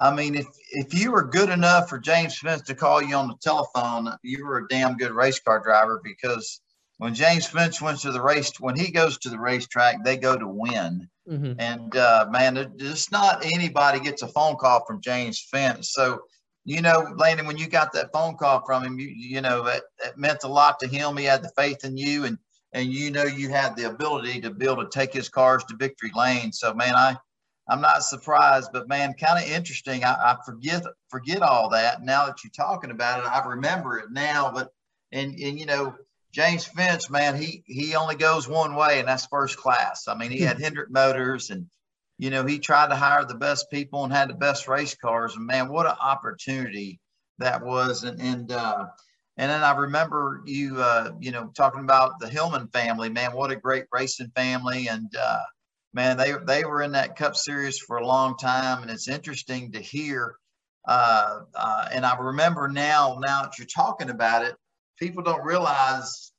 I 0.00 0.14
mean, 0.14 0.34
if 0.34 0.46
if 0.72 0.92
you 0.92 1.12
were 1.12 1.22
good 1.22 1.50
enough 1.50 1.88
for 1.88 1.98
James 1.98 2.36
Finch 2.36 2.64
to 2.66 2.74
call 2.74 3.00
you 3.00 3.14
on 3.14 3.28
the 3.28 3.36
telephone, 3.40 4.12
you 4.22 4.44
were 4.44 4.58
a 4.58 4.68
damn 4.68 4.96
good 4.96 5.12
race 5.12 5.38
car 5.38 5.62
driver 5.62 6.00
because 6.02 6.60
when 6.98 7.14
James 7.14 7.46
Finch 7.46 7.80
went 7.80 8.00
to 8.00 8.10
the 8.10 8.20
race, 8.20 8.52
when 8.58 8.76
he 8.76 8.90
goes 8.90 9.18
to 9.18 9.30
the 9.30 9.38
racetrack, 9.38 10.04
they 10.04 10.16
go 10.16 10.36
to 10.36 10.48
win. 10.48 11.08
Mm-hmm. 11.28 11.54
And 11.58 11.96
uh, 11.96 12.26
man, 12.30 12.74
just 12.76 13.12
not 13.12 13.44
anybody 13.44 14.00
gets 14.00 14.22
a 14.22 14.28
phone 14.28 14.56
call 14.56 14.84
from 14.84 15.00
James 15.00 15.46
Finch. 15.50 15.86
So 15.86 16.22
you 16.64 16.80
know, 16.80 17.14
Landon, 17.16 17.46
when 17.46 17.58
you 17.58 17.68
got 17.68 17.92
that 17.92 18.12
phone 18.12 18.36
call 18.36 18.64
from 18.64 18.84
him, 18.84 18.98
you 18.98 19.08
you 19.08 19.40
know 19.40 19.66
it, 19.66 19.82
it 20.04 20.16
meant 20.16 20.44
a 20.44 20.48
lot 20.48 20.78
to 20.80 20.88
him. 20.88 21.16
He 21.16 21.24
had 21.24 21.42
the 21.42 21.52
faith 21.56 21.84
in 21.84 21.96
you, 21.96 22.24
and 22.24 22.38
and 22.72 22.92
you 22.92 23.10
know 23.10 23.24
you 23.24 23.50
had 23.50 23.76
the 23.76 23.84
ability 23.84 24.40
to 24.40 24.50
be 24.50 24.66
able 24.66 24.82
to 24.84 24.90
take 24.90 25.12
his 25.12 25.28
cars 25.28 25.64
to 25.64 25.76
victory 25.76 26.10
lane. 26.14 26.52
So 26.52 26.72
man, 26.72 26.94
I 26.94 27.16
I'm 27.68 27.80
not 27.80 28.02
surprised, 28.02 28.70
but 28.72 28.88
man, 28.88 29.14
kind 29.14 29.42
of 29.42 29.50
interesting. 29.50 30.04
I, 30.04 30.12
I 30.14 30.36
forget 30.44 30.84
forget 31.08 31.42
all 31.42 31.70
that 31.70 32.02
now 32.02 32.26
that 32.26 32.42
you're 32.42 32.50
talking 32.50 32.90
about 32.90 33.20
it. 33.20 33.26
I 33.26 33.46
remember 33.46 33.98
it 33.98 34.10
now, 34.10 34.50
but 34.50 34.70
and 35.12 35.38
and 35.38 35.58
you 35.58 35.66
know 35.66 35.94
James 36.32 36.64
Finch, 36.64 37.10
man, 37.10 37.40
he 37.40 37.62
he 37.66 37.94
only 37.94 38.16
goes 38.16 38.48
one 38.48 38.74
way, 38.74 38.98
and 38.98 39.08
that's 39.08 39.26
first 39.26 39.56
class. 39.56 40.08
I 40.08 40.14
mean, 40.14 40.30
he 40.30 40.40
hmm. 40.40 40.46
had 40.46 40.60
Hendrick 40.60 40.90
Motors, 40.90 41.50
and 41.50 41.66
you 42.18 42.30
know, 42.30 42.44
he 42.46 42.58
tried 42.58 42.88
to 42.90 42.96
hire 42.96 43.24
the 43.24 43.34
best 43.34 43.70
people 43.70 44.04
and 44.04 44.12
had 44.12 44.28
the 44.28 44.34
best 44.34 44.68
race 44.68 44.94
cars. 44.94 45.34
And 45.36 45.46
man, 45.46 45.68
what 45.68 45.86
an 45.86 45.96
opportunity 46.00 47.00
that 47.38 47.64
was. 47.64 48.04
And, 48.04 48.20
and, 48.20 48.52
uh, 48.52 48.86
and 49.36 49.50
then 49.50 49.64
I 49.64 49.74
remember 49.76 50.42
you, 50.44 50.80
uh, 50.80 51.10
you 51.18 51.32
know, 51.32 51.50
talking 51.56 51.80
about 51.80 52.20
the 52.20 52.28
Hillman 52.28 52.68
family, 52.68 53.08
man, 53.08 53.32
what 53.32 53.50
a 53.50 53.56
great 53.56 53.86
racing 53.92 54.30
family. 54.36 54.86
And, 54.86 55.10
uh, 55.20 55.42
man, 55.92 56.16
they, 56.16 56.34
they 56.46 56.64
were 56.64 56.82
in 56.82 56.92
that 56.92 57.16
cup 57.16 57.34
series 57.34 57.78
for 57.78 57.96
a 57.96 58.06
long 58.06 58.36
time. 58.36 58.82
And 58.82 58.90
it's 58.90 59.08
interesting 59.08 59.72
to 59.72 59.80
hear, 59.80 60.36
uh, 60.86 61.40
uh, 61.54 61.88
and 61.92 62.06
I 62.06 62.16
remember 62.16 62.68
now, 62.68 63.18
now 63.20 63.42
that 63.42 63.58
you're 63.58 63.66
talking 63.66 64.10
about 64.10 64.44
it, 64.44 64.54
people 65.00 65.24
don't 65.24 65.44
realize, 65.44 66.32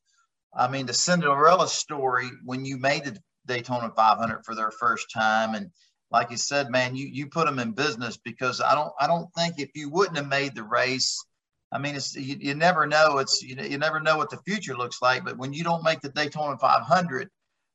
I 0.54 0.70
mean, 0.70 0.86
the 0.86 0.94
Cinderella 0.94 1.68
story, 1.68 2.30
when 2.46 2.64
you 2.64 2.78
made 2.78 3.04
the 3.04 3.18
Daytona 3.48 3.92
500 3.96 4.44
for 4.46 4.56
their 4.56 4.72
first 4.72 5.08
time. 5.14 5.56
And 5.56 5.72
like 6.12 6.32
you 6.32 6.38
said, 6.38 6.70
man, 6.70 6.96
you 6.96 7.08
you 7.08 7.28
put 7.28 7.46
them 7.46 7.60
in 7.60 7.72
business 7.72 8.18
because 8.18 8.62
I 8.62 8.76
don't 8.76 8.92
I 9.00 9.08
don't 9.08 9.28
think 9.36 9.56
if 9.58 9.70
you 9.76 9.90
wouldn't 9.90 10.18
have 10.18 10.28
made 10.28 10.56
the 10.56 10.64
race, 10.64 11.24
I 11.72 11.78
mean, 11.78 11.96
it's 11.96 12.16
you, 12.16 12.38
you 12.40 12.56
never 12.56 12.86
know. 12.86 13.18
It's 13.18 13.42
you, 13.42 13.56
you 13.62 13.78
never 13.78 14.00
know 14.00 14.18
what 14.18 14.30
the 14.30 14.42
future 14.46 14.78
looks 14.78 15.02
like. 15.02 15.26
But 15.26 15.38
when 15.38 15.54
you 15.54 15.64
don't 15.64 15.84
make 15.84 16.02
the 16.02 16.10
Daytona 16.10 16.58
500, 16.58 17.30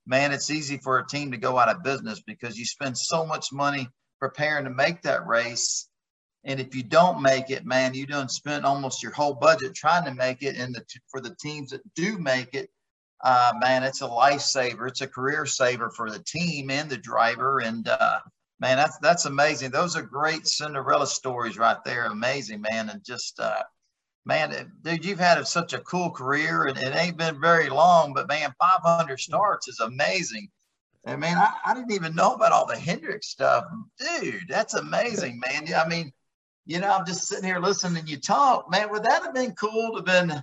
man, 0.06 0.32
it's 0.32 0.50
easy 0.50 0.78
for 0.78 0.98
a 0.98 1.06
team 1.06 1.30
to 1.32 1.36
go 1.36 1.58
out 1.58 1.68
of 1.68 1.82
business 1.82 2.22
because 2.26 2.56
you 2.56 2.64
spend 2.64 2.96
so 2.96 3.26
much 3.26 3.52
money 3.52 3.88
preparing 4.18 4.64
to 4.64 4.70
make 4.70 5.02
that 5.02 5.26
race. 5.26 5.88
And 6.44 6.58
if 6.58 6.74
you 6.74 6.82
don't 6.82 7.20
make 7.20 7.50
it, 7.50 7.66
man, 7.66 7.92
you 7.92 8.06
done 8.06 8.28
spent 8.28 8.64
almost 8.64 9.02
your 9.02 9.12
whole 9.12 9.34
budget 9.34 9.74
trying 9.74 10.04
to 10.06 10.14
make 10.14 10.42
it. 10.42 10.56
And 10.56 10.74
the, 10.74 10.82
for 11.10 11.20
the 11.20 11.36
teams 11.38 11.70
that 11.70 11.82
do 11.94 12.18
make 12.18 12.54
it, 12.54 12.70
uh, 13.22 13.52
man, 13.60 13.82
it's 13.82 14.02
a 14.02 14.08
lifesaver. 14.08 14.88
It's 14.88 15.02
a 15.02 15.06
career 15.06 15.44
saver 15.46 15.90
for 15.90 16.10
the 16.10 16.20
team 16.20 16.70
and 16.70 16.88
the 16.88 16.96
driver. 16.96 17.60
And 17.60 17.86
uh, 17.86 18.20
man, 18.60 18.76
that's 18.76 18.98
that's 18.98 19.26
amazing. 19.26 19.70
Those 19.70 19.96
are 19.96 20.02
great 20.02 20.46
Cinderella 20.46 21.06
stories 21.06 21.58
right 21.58 21.82
there. 21.84 22.06
Amazing, 22.06 22.62
man. 22.62 22.88
And 22.88 23.04
just 23.04 23.38
uh, 23.38 23.62
man, 24.24 24.72
dude, 24.82 25.04
you've 25.04 25.18
had 25.18 25.46
such 25.46 25.72
a 25.72 25.80
cool 25.80 26.10
career, 26.10 26.66
and 26.66 26.78
it 26.78 26.96
ain't 26.96 27.16
been 27.16 27.40
very 27.40 27.68
long, 27.68 28.14
but 28.14 28.28
man, 28.28 28.54
500 28.58 29.18
starts 29.18 29.68
is 29.68 29.80
amazing. 29.80 30.48
And 31.04 31.20
man, 31.20 31.38
I, 31.38 31.52
I 31.64 31.74
didn't 31.74 31.92
even 31.92 32.14
know 32.14 32.34
about 32.34 32.52
all 32.52 32.66
the 32.66 32.76
Hendrick 32.76 33.22
stuff, 33.22 33.64
dude. 33.98 34.44
That's 34.48 34.74
amazing, 34.74 35.40
man. 35.46 35.66
Yeah, 35.66 35.82
I 35.82 35.88
mean, 35.88 36.12
you 36.66 36.78
know, 36.78 36.90
I'm 36.90 37.06
just 37.06 37.26
sitting 37.26 37.44
here 37.44 37.58
listening 37.58 38.04
to 38.04 38.10
you 38.10 38.18
talk, 38.18 38.70
man. 38.70 38.90
Would 38.90 39.04
that 39.04 39.22
have 39.22 39.34
been 39.34 39.52
cool 39.52 39.92
to 39.92 39.96
have 39.96 40.04
been 40.04 40.42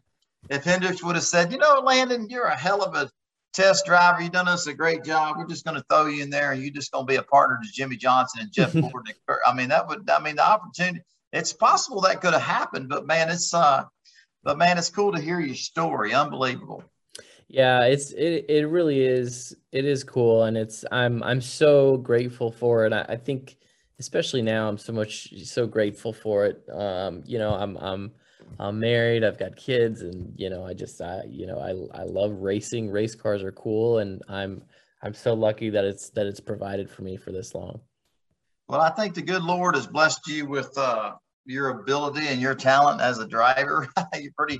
if 0.50 0.64
Hendricks 0.64 1.04
would 1.04 1.16
have 1.16 1.24
said, 1.24 1.52
you 1.52 1.58
know, 1.58 1.82
Landon, 1.84 2.30
you're 2.30 2.46
a 2.46 2.56
hell 2.56 2.84
of 2.84 2.96
a 2.96 3.10
test 3.54 3.86
driver. 3.86 4.22
You've 4.22 4.32
done 4.32 4.48
us 4.48 4.68
a 4.68 4.74
great 4.74 5.04
job. 5.04 5.36
We're 5.38 5.48
just 5.48 5.66
going 5.66 5.78
to 5.78 5.86
throw 5.90 6.06
you 6.06 6.24
in 6.24 6.30
there, 6.30 6.52
and 6.52 6.62
you're 6.62 6.74
just 6.74 6.92
going 6.92 7.06
to 7.06 7.12
be 7.12 7.18
a 7.18 7.24
partner 7.24 7.60
to 7.62 7.72
Jimmie 7.72 7.98
Johnson 7.98 8.42
and 8.42 8.52
Jeff 8.52 8.74
Gordon. 8.80 9.14
I 9.46 9.54
mean, 9.54 9.70
that 9.70 9.88
would. 9.88 10.10
I 10.10 10.20
mean, 10.20 10.36
the 10.36 10.48
opportunity. 10.48 11.02
It's 11.34 11.52
possible 11.52 12.02
that 12.02 12.22
could 12.22 12.34
have 12.34 12.42
happened, 12.42 12.88
but 12.88 13.06
man, 13.06 13.30
it's 13.30 13.54
uh, 13.54 13.84
but 14.44 14.58
man, 14.58 14.78
it's 14.78 14.90
cool 14.90 15.12
to 15.12 15.20
hear 15.20 15.40
your 15.40 15.56
story. 15.56 16.14
Unbelievable. 16.14 16.84
Yeah, 17.50 17.86
it's 17.86 18.12
it 18.12 18.46
it 18.50 18.68
really 18.68 19.02
is. 19.02 19.56
It 19.72 19.86
is 19.86 20.04
cool, 20.04 20.44
and 20.44 20.58
it's 20.58 20.86
I'm 20.92 21.24
I'm 21.24 21.42
so 21.42 21.98
grateful 21.98 22.52
for 22.52 22.86
it. 22.86 22.94
I, 22.94 23.06
I 23.10 23.16
think, 23.16 23.58
especially 24.00 24.42
now, 24.42 24.68
I'm 24.68 24.78
so 24.78 24.94
much 24.94 25.34
so 25.46 25.66
grateful 25.66 26.14
for 26.14 26.46
it. 26.46 26.64
Um, 26.72 27.24
you 27.26 27.40
know, 27.40 27.54
I'm 27.54 27.78
I'm 27.78 28.12
I'm 28.60 28.80
married, 28.80 29.24
I've 29.24 29.38
got 29.38 29.56
kids, 29.56 30.02
and 30.02 30.34
you 30.36 30.50
know, 30.50 30.66
I 30.66 30.74
just 30.74 31.02
I 31.02 31.24
you 31.30 31.46
know 31.46 31.60
I 31.60 32.02
I 32.02 32.04
love 32.04 32.32
racing. 32.32 32.90
Race 32.90 33.16
cars 33.16 33.44
are 33.44 33.52
cool, 33.52 34.00
and 34.00 34.22
I'm 34.28 34.64
I'm 35.02 35.14
so 35.14 35.34
lucky 35.34 35.70
that 35.70 35.86
it's 35.86 36.10
that 36.12 36.26
it's 36.26 36.40
provided 36.40 36.90
for 36.90 37.04
me 37.04 37.18
for 37.18 37.32
this 37.32 37.54
long. 37.54 37.82
Well, 38.68 38.82
I 38.82 38.90
think 38.90 39.14
the 39.14 39.22
good 39.22 39.44
Lord 39.44 39.76
has 39.76 39.88
blessed 39.88 40.28
you 40.28 40.46
with 40.46 40.78
uh, 40.78 41.14
your 41.46 41.70
ability 41.70 42.28
and 42.28 42.42
your 42.42 42.56
talent 42.56 43.02
as 43.02 43.20
a 43.20 43.28
driver. 43.28 43.88
You're 44.20 44.34
pretty 44.38 44.60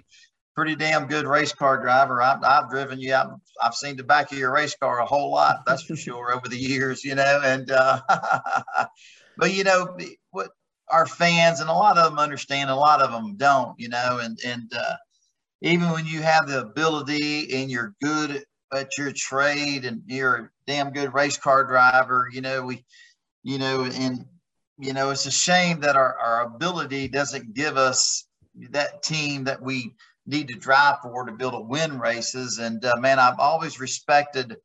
pretty 0.56 0.76
damn 0.76 1.06
good 1.08 1.28
race 1.28 1.54
car 1.54 1.80
driver. 1.82 2.22
I've, 2.22 2.44
I've 2.44 2.70
driven 2.72 3.00
you. 3.00 3.14
I've, 3.14 3.30
I've 3.62 3.76
seen 3.76 3.96
the 3.96 4.04
back 4.04 4.32
of 4.32 4.40
your 4.40 4.52
race 4.52 4.76
car 4.76 5.00
a 5.00 5.06
whole 5.06 5.32
lot. 5.32 5.58
That's 5.68 5.84
for 5.84 5.96
sure 5.98 6.34
over 6.34 6.48
the 6.48 6.58
years, 6.58 7.04
you 7.04 7.16
know. 7.16 7.42
And 7.44 7.70
uh, 7.70 8.02
but 9.38 9.54
you 9.54 9.64
know 9.64 9.96
what 10.32 10.50
our 10.90 11.06
fans 11.06 11.60
and 11.60 11.70
a 11.70 11.74
lot 11.74 11.98
of 11.98 12.10
them 12.10 12.20
understand, 12.20 12.70
a 12.70 12.76
lot 12.76 13.02
of 13.02 13.12
them 13.12 13.36
don't, 13.36 13.80
you 13.80 13.90
know, 13.90 14.20
and 14.22 14.38
and 14.46 14.72
uh, 14.76 14.96
even 15.62 15.92
when 15.92 16.06
you 16.06 16.22
have 16.22 16.48
the 16.48 16.62
ability 16.62 17.54
and 17.62 17.70
you're 17.70 17.96
good 18.02 18.44
at 18.74 18.98
your 18.98 19.12
trade 19.16 19.86
and 19.86 20.02
you're 20.08 20.36
a 20.36 20.50
damn 20.66 20.92
good 20.92 21.14
race 21.14 21.38
car 21.38 21.64
driver, 21.64 22.30
you 22.32 22.42
know, 22.42 22.64
we, 22.64 22.84
you 23.44 23.58
know, 23.58 23.84
and 23.84 24.26
you 24.80 24.94
know, 24.94 25.10
it's 25.10 25.26
a 25.26 25.32
shame 25.32 25.80
that 25.80 25.96
our, 25.96 26.18
our 26.20 26.44
ability 26.44 27.08
doesn't 27.08 27.56
give 27.56 27.78
us 27.78 28.28
that 28.70 29.02
team 29.02 29.44
that 29.46 29.62
we 29.62 29.96
need 30.28 30.48
to 30.50 30.56
drive 30.56 30.98
for 31.02 31.26
to 31.26 31.32
build 31.32 31.56
a 31.56 31.60
win 31.60 32.00
races. 32.00 32.60
And 32.60 32.84
uh, 32.86 32.98
man, 32.98 33.18
I've 33.18 33.40
always 33.40 33.80
respected 33.80 34.56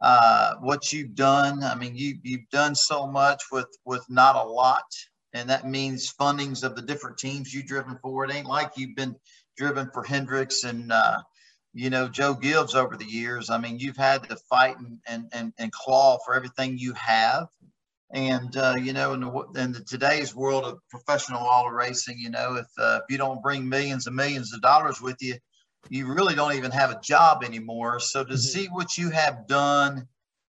uh, 0.00 0.54
what 0.60 0.92
you've 0.92 1.14
done. 1.14 1.62
I 1.62 1.74
mean, 1.74 1.96
you 1.96 2.18
you've 2.22 2.48
done 2.50 2.74
so 2.74 3.06
much 3.06 3.42
with 3.52 3.68
with 3.84 4.04
not 4.08 4.36
a 4.36 4.48
lot 4.48 4.84
and 5.38 5.48
that 5.50 5.66
means 5.66 6.12
fundings 6.12 6.64
of 6.64 6.74
the 6.74 6.82
different 6.82 7.18
teams 7.18 7.54
you've 7.54 7.66
driven 7.66 7.98
for. 8.02 8.24
It 8.24 8.34
ain't 8.34 8.46
like 8.46 8.72
you've 8.76 8.96
been 8.96 9.16
driven 9.56 9.90
for 9.92 10.02
Hendricks 10.02 10.64
and 10.64 10.92
uh, 10.92 11.18
you 11.72 11.90
know 11.90 12.08
Joe 12.08 12.34
Gibbs 12.34 12.74
over 12.74 12.96
the 12.96 13.04
years. 13.04 13.48
I 13.50 13.58
mean, 13.58 13.78
you've 13.78 13.96
had 13.96 14.24
to 14.24 14.36
fight 14.50 14.76
and 14.78 14.98
and 15.06 15.28
and, 15.32 15.52
and 15.58 15.72
claw 15.72 16.18
for 16.24 16.34
everything 16.34 16.78
you 16.78 16.92
have. 16.94 17.46
And 18.10 18.56
uh, 18.56 18.76
you 18.80 18.92
know, 18.92 19.12
in 19.12 19.20
the, 19.20 19.62
in 19.62 19.72
the 19.72 19.80
today's 19.80 20.34
world 20.34 20.64
of 20.64 20.78
professional 20.90 21.42
auto 21.42 21.70
racing, 21.70 22.18
you 22.18 22.30
know, 22.30 22.56
if 22.56 22.66
uh, 22.78 23.00
if 23.02 23.12
you 23.12 23.18
don't 23.18 23.42
bring 23.42 23.68
millions 23.68 24.06
and 24.06 24.16
millions 24.16 24.52
of 24.52 24.60
dollars 24.60 25.00
with 25.00 25.16
you, 25.20 25.36
you 25.88 26.12
really 26.12 26.34
don't 26.34 26.54
even 26.54 26.70
have 26.70 26.90
a 26.90 27.00
job 27.00 27.44
anymore. 27.44 28.00
So 28.00 28.24
to 28.24 28.30
mm-hmm. 28.30 28.38
see 28.38 28.66
what 28.66 28.96
you 28.98 29.10
have 29.10 29.46
done 29.46 30.08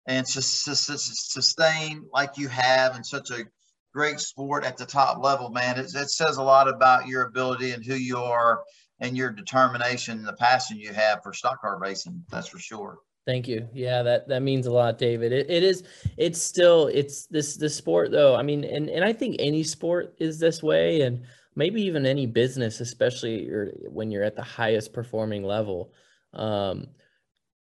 and 0.08 0.26
to 0.26 0.42
sustain 0.42 2.06
like 2.12 2.38
you 2.38 2.48
have 2.48 2.96
in 2.96 3.04
such 3.04 3.30
a 3.32 3.46
great 3.94 4.20
sport 4.20 4.64
at 4.64 4.78
the 4.78 4.86
top 4.86 5.24
level, 5.24 5.50
man. 5.50 5.80
It, 5.80 5.94
it 5.94 6.10
says 6.10 6.38
a 6.38 6.44
lot 6.44 6.68
about 6.68 7.08
your 7.08 7.24
ability 7.24 7.72
and 7.72 7.86
who 7.86 7.96
you 7.96 8.18
are 8.18 8.62
and 9.00 9.18
your 9.18 9.32
determination 9.32 10.20
and 10.20 10.28
the 10.28 10.34
passion 10.34 10.78
you 10.78 10.94
have 10.94 11.22
for 11.24 11.34
stock 11.34 11.62
car 11.62 11.80
racing. 11.80 12.24
That's 12.30 12.48
for 12.48 12.60
sure. 12.60 13.00
Thank 13.26 13.48
you. 13.48 13.68
Yeah, 13.74 14.02
that 14.02 14.28
that 14.30 14.42
means 14.42 14.66
a 14.66 14.72
lot, 14.72 14.98
David. 14.98 15.32
It, 15.32 15.50
it 15.50 15.64
is. 15.64 15.84
It's 16.18 16.42
still. 16.42 16.88
It's 16.88 17.28
this 17.28 17.56
this 17.56 17.76
sport 17.76 18.12
though. 18.12 18.36
I 18.36 18.42
mean, 18.42 18.64
and 18.64 18.90
and 18.90 19.06
I 19.06 19.14
think 19.14 19.36
any 19.38 19.64
sport 19.64 20.16
is 20.18 20.40
this 20.40 20.64
way, 20.64 21.02
and 21.02 21.22
maybe 21.56 21.84
even 21.84 22.08
any 22.08 22.26
business, 22.26 22.82
especially 22.82 23.48
when 23.88 24.10
you're 24.10 24.24
at 24.24 24.36
the 24.36 24.42
highest 24.42 24.92
performing 24.92 25.44
level. 25.44 25.94
Um, 26.34 26.88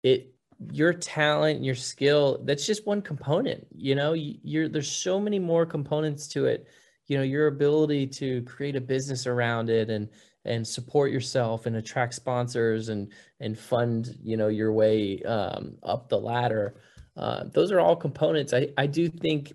it 0.01 0.33
your 0.71 0.93
talent, 0.93 1.63
your 1.63 1.76
skill, 1.76 2.41
that's 2.43 2.65
just 2.65 2.86
one 2.86 3.02
component. 3.02 3.65
You 3.76 3.95
know, 3.95 4.13
you're 4.13 4.69
there's 4.69 4.91
so 4.91 5.19
many 5.19 5.39
more 5.39 5.65
components 5.65 6.28
to 6.30 6.45
it. 6.45 6.67
You 7.08 7.17
know, 7.17 7.24
your 7.24 7.47
ability 7.47 8.08
to 8.08 8.41
create 8.43 8.76
a 8.76 8.82
business 8.82 9.28
around 9.28 9.69
it 9.69 9.89
and 9.89 10.10
and 10.45 10.67
support 10.67 11.12
yourself 11.12 11.65
and 11.65 11.76
attract 11.76 12.13
sponsors 12.13 12.89
and 12.89 13.12
and 13.39 13.58
fund 13.58 14.15
you 14.24 14.38
know 14.38 14.47
your 14.47 14.71
way 14.71 15.21
um, 15.24 15.78
up 15.84 16.10
the 16.10 16.19
ladder. 16.19 16.76
Uh, 17.17 17.45
those 17.52 17.71
are 17.71 17.80
all 17.80 17.95
components. 17.95 18.54
I 18.54 18.69
I 18.78 18.88
do 18.88 19.10
think 19.10 19.54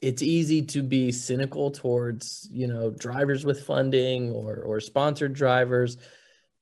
it's 0.00 0.22
easy 0.22 0.62
to 0.62 0.82
be 0.82 1.12
cynical 1.12 1.70
towards 1.70 2.48
you 2.52 2.66
know 2.66 2.90
drivers 2.90 3.44
with 3.44 3.66
funding 3.66 4.30
or 4.32 4.56
or 4.56 4.80
sponsored 4.80 5.34
drivers, 5.34 5.96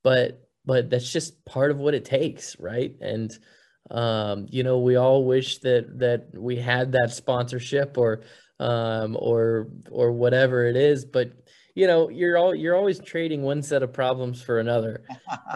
but 0.03 0.49
but 0.65 0.91
that's 0.91 1.11
just 1.11 1.45
part 1.45 1.71
of 1.71 1.79
what 1.79 1.95
it 1.95 2.05
takes, 2.05 2.59
right? 2.59 2.95
And 3.01 3.37
um, 3.91 4.47
you 4.49 4.63
know, 4.63 4.79
we 4.79 4.97
all 4.97 5.25
wish 5.25 5.59
that 5.59 5.99
that 5.99 6.29
we 6.35 6.57
had 6.57 6.93
that 6.93 7.13
sponsorship 7.13 7.99
or 7.99 8.23
um, 8.61 9.17
or 9.19 9.69
or 9.91 10.13
whatever 10.13 10.67
it 10.67 10.77
is, 10.77 11.05
but 11.05 11.33
you 11.75 11.87
know, 11.87 12.09
you're 12.09 12.37
all 12.37 12.55
you're 12.55 12.77
always 12.77 13.01
trading 13.01 13.43
one 13.43 13.63
set 13.63 13.83
of 13.83 13.93
problems 13.93 14.43
for 14.43 14.61
another, 14.61 15.05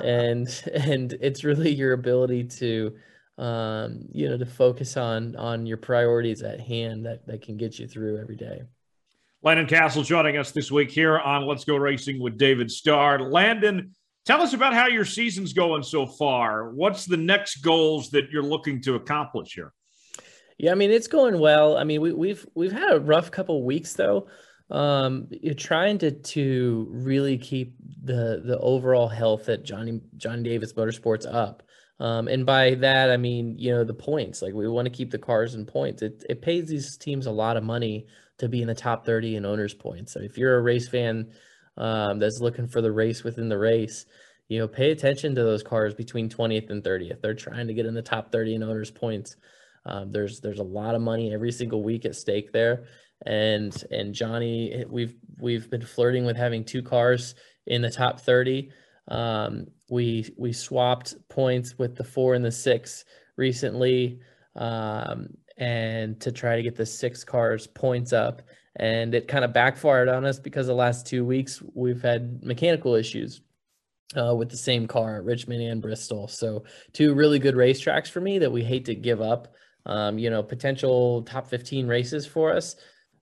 and 0.02 0.48
and 0.74 1.12
it's 1.20 1.44
really 1.44 1.72
your 1.72 1.92
ability 1.92 2.44
to 2.44 2.94
um, 3.38 4.06
you 4.12 4.28
know 4.28 4.38
to 4.38 4.46
focus 4.46 4.96
on 4.96 5.36
on 5.36 5.66
your 5.66 5.76
priorities 5.76 6.42
at 6.42 6.60
hand 6.60 7.06
that 7.06 7.26
that 7.26 7.42
can 7.42 7.56
get 7.56 7.78
you 7.78 7.86
through 7.86 8.18
every 8.18 8.36
day. 8.36 8.62
Landon 9.42 9.66
Cassill 9.66 10.04
joining 10.04 10.38
us 10.38 10.50
this 10.50 10.72
week 10.72 10.90
here 10.90 11.18
on 11.18 11.46
Let's 11.46 11.64
Go 11.64 11.76
Racing 11.76 12.18
with 12.18 12.36
David 12.38 12.70
Starr. 12.70 13.20
Landon, 13.30 13.94
Tell 14.26 14.42
us 14.42 14.54
about 14.54 14.74
how 14.74 14.88
your 14.88 15.04
season's 15.04 15.52
going 15.52 15.84
so 15.84 16.04
far. 16.04 16.70
What's 16.70 17.04
the 17.04 17.16
next 17.16 17.58
goals 17.58 18.10
that 18.10 18.30
you're 18.30 18.42
looking 18.42 18.82
to 18.82 18.96
accomplish 18.96 19.54
here? 19.54 19.72
Yeah, 20.58 20.72
I 20.72 20.74
mean 20.74 20.90
it's 20.90 21.06
going 21.06 21.38
well. 21.38 21.76
I 21.76 21.84
mean 21.84 22.00
we, 22.00 22.12
we've 22.12 22.44
we've 22.54 22.72
had 22.72 22.92
a 22.92 22.98
rough 22.98 23.30
couple 23.30 23.62
weeks 23.64 23.92
though. 23.92 24.26
Um, 24.68 25.28
you're 25.30 25.54
trying 25.54 25.98
to 25.98 26.10
to 26.10 26.88
really 26.90 27.38
keep 27.38 27.76
the 28.02 28.42
the 28.44 28.58
overall 28.58 29.06
health 29.06 29.48
at 29.48 29.64
Johnny 29.64 30.00
Johnny 30.16 30.42
Davis 30.42 30.72
Motorsports 30.72 31.32
up. 31.32 31.62
Um, 32.00 32.26
and 32.26 32.44
by 32.44 32.74
that 32.74 33.10
I 33.10 33.16
mean 33.16 33.54
you 33.56 33.70
know 33.70 33.84
the 33.84 33.94
points. 33.94 34.42
Like 34.42 34.54
we 34.54 34.66
want 34.68 34.86
to 34.86 34.90
keep 34.90 35.12
the 35.12 35.18
cars 35.18 35.54
in 35.54 35.66
points. 35.66 36.02
It 36.02 36.24
it 36.28 36.42
pays 36.42 36.68
these 36.68 36.96
teams 36.96 37.26
a 37.26 37.30
lot 37.30 37.56
of 37.56 37.62
money 37.62 38.06
to 38.38 38.48
be 38.48 38.60
in 38.60 38.66
the 38.66 38.74
top 38.74 39.06
30 39.06 39.36
in 39.36 39.46
owners 39.46 39.72
points. 39.72 40.12
So 40.14 40.20
if 40.20 40.36
you're 40.36 40.56
a 40.56 40.62
race 40.62 40.88
fan 40.88 41.28
um, 41.76 42.18
that's 42.18 42.40
looking 42.40 42.66
for 42.66 42.80
the 42.80 42.92
race 42.92 43.24
within 43.24 43.48
the 43.48 43.58
race, 43.58 44.06
you 44.48 44.58
know, 44.58 44.68
pay 44.68 44.90
attention 44.90 45.34
to 45.34 45.42
those 45.42 45.62
cars 45.62 45.94
between 45.94 46.28
20th 46.28 46.70
and 46.70 46.82
30th. 46.82 47.20
They're 47.20 47.34
trying 47.34 47.66
to 47.66 47.74
get 47.74 47.86
in 47.86 47.94
the 47.94 48.02
top 48.02 48.32
30 48.32 48.56
in 48.56 48.62
owners 48.62 48.90
points. 48.90 49.36
Um, 49.84 50.10
there's 50.10 50.40
there's 50.40 50.58
a 50.58 50.64
lot 50.64 50.94
of 50.94 51.00
money 51.00 51.32
every 51.32 51.52
single 51.52 51.82
week 51.82 52.04
at 52.04 52.16
stake 52.16 52.52
there, 52.52 52.86
and 53.24 53.72
and 53.90 54.14
Johnny, 54.14 54.84
we've 54.88 55.14
we've 55.40 55.70
been 55.70 55.84
flirting 55.84 56.24
with 56.26 56.36
having 56.36 56.64
two 56.64 56.82
cars 56.82 57.34
in 57.66 57.82
the 57.82 57.90
top 57.90 58.20
30. 58.20 58.70
Um, 59.08 59.66
we 59.88 60.28
we 60.36 60.52
swapped 60.52 61.14
points 61.28 61.78
with 61.78 61.94
the 61.94 62.04
four 62.04 62.34
and 62.34 62.44
the 62.44 62.50
six 62.50 63.04
recently. 63.36 64.18
um, 64.56 65.28
and 65.58 66.20
to 66.20 66.32
try 66.32 66.56
to 66.56 66.62
get 66.62 66.76
the 66.76 66.86
six 66.86 67.24
cars 67.24 67.66
points 67.66 68.12
up. 68.12 68.42
And 68.78 69.14
it 69.14 69.26
kind 69.26 69.44
of 69.44 69.54
backfired 69.54 70.08
on 70.08 70.26
us 70.26 70.38
because 70.38 70.66
the 70.66 70.74
last 70.74 71.06
two 71.06 71.24
weeks 71.24 71.62
we've 71.74 72.02
had 72.02 72.42
mechanical 72.44 72.94
issues 72.94 73.40
uh, 74.14 74.34
with 74.34 74.50
the 74.50 74.56
same 74.56 74.86
car 74.86 75.16
at 75.16 75.24
Richmond 75.24 75.62
and 75.62 75.82
Bristol. 75.82 76.28
So 76.28 76.64
two 76.92 77.14
really 77.14 77.38
good 77.38 77.54
racetracks 77.54 78.10
for 78.10 78.20
me 78.20 78.38
that 78.38 78.52
we 78.52 78.62
hate 78.62 78.84
to 78.86 78.94
give 78.94 79.20
up. 79.20 79.54
Um, 79.86 80.18
you 80.18 80.30
know, 80.30 80.42
potential 80.42 81.22
top 81.22 81.48
15 81.48 81.86
races 81.86 82.26
for 82.26 82.52
us, 82.52 82.74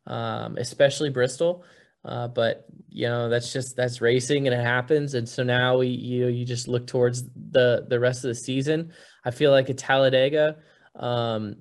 um, 0.06 0.56
especially 0.56 1.10
Bristol. 1.10 1.64
Uh, 2.04 2.28
but 2.28 2.66
you 2.88 3.08
know, 3.08 3.28
that's 3.28 3.52
just 3.52 3.76
that's 3.76 4.00
racing 4.00 4.46
and 4.46 4.54
it 4.54 4.62
happens. 4.62 5.14
And 5.14 5.28
so 5.28 5.42
now 5.42 5.78
we 5.78 5.88
you 5.88 6.26
you 6.28 6.44
just 6.44 6.68
look 6.68 6.86
towards 6.86 7.24
the 7.50 7.86
the 7.88 7.98
rest 7.98 8.24
of 8.24 8.28
the 8.28 8.34
season. 8.34 8.92
I 9.24 9.30
feel 9.30 9.50
like 9.50 9.70
at 9.70 9.78
Talladega, 9.78 10.56
um, 10.96 11.56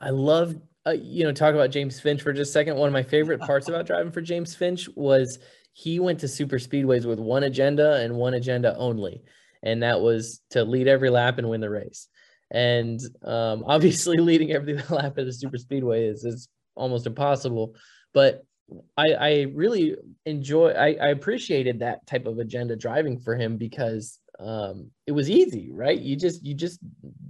I 0.00 0.10
love 0.10 0.56
uh, 0.86 0.92
you 0.92 1.24
know 1.24 1.32
talk 1.32 1.54
about 1.54 1.70
James 1.70 1.98
Finch 1.98 2.22
for 2.22 2.32
just 2.32 2.50
a 2.50 2.52
second. 2.52 2.76
One 2.76 2.88
of 2.88 2.92
my 2.92 3.02
favorite 3.02 3.40
parts 3.42 3.68
about 3.68 3.86
driving 3.86 4.12
for 4.12 4.20
James 4.20 4.54
Finch 4.54 4.88
was 4.94 5.38
he 5.72 6.00
went 6.00 6.20
to 6.20 6.28
super 6.28 6.56
speedways 6.56 7.04
with 7.04 7.18
one 7.18 7.42
agenda 7.42 7.96
and 7.96 8.14
one 8.14 8.34
agenda 8.34 8.76
only, 8.76 9.22
and 9.62 9.82
that 9.82 10.00
was 10.00 10.40
to 10.50 10.64
lead 10.64 10.88
every 10.88 11.10
lap 11.10 11.38
and 11.38 11.48
win 11.48 11.60
the 11.60 11.70
race. 11.70 12.08
And 12.50 13.00
um, 13.24 13.64
obviously, 13.66 14.18
leading 14.18 14.52
every 14.52 14.74
lap 14.90 15.18
at 15.18 15.26
a 15.26 15.32
super 15.32 15.58
speedway 15.58 16.06
is 16.06 16.24
is 16.24 16.48
almost 16.74 17.06
impossible. 17.06 17.74
But 18.14 18.44
I, 18.96 19.12
I 19.12 19.46
really 19.54 19.96
enjoy. 20.24 20.70
I, 20.70 20.96
I 21.00 21.08
appreciated 21.08 21.80
that 21.80 22.06
type 22.06 22.26
of 22.26 22.38
agenda 22.38 22.76
driving 22.76 23.18
for 23.18 23.36
him 23.36 23.56
because 23.56 24.18
um, 24.38 24.90
it 25.06 25.12
was 25.12 25.30
easy, 25.30 25.70
right? 25.72 25.98
You 25.98 26.16
just 26.16 26.44
you 26.44 26.54
just 26.54 26.78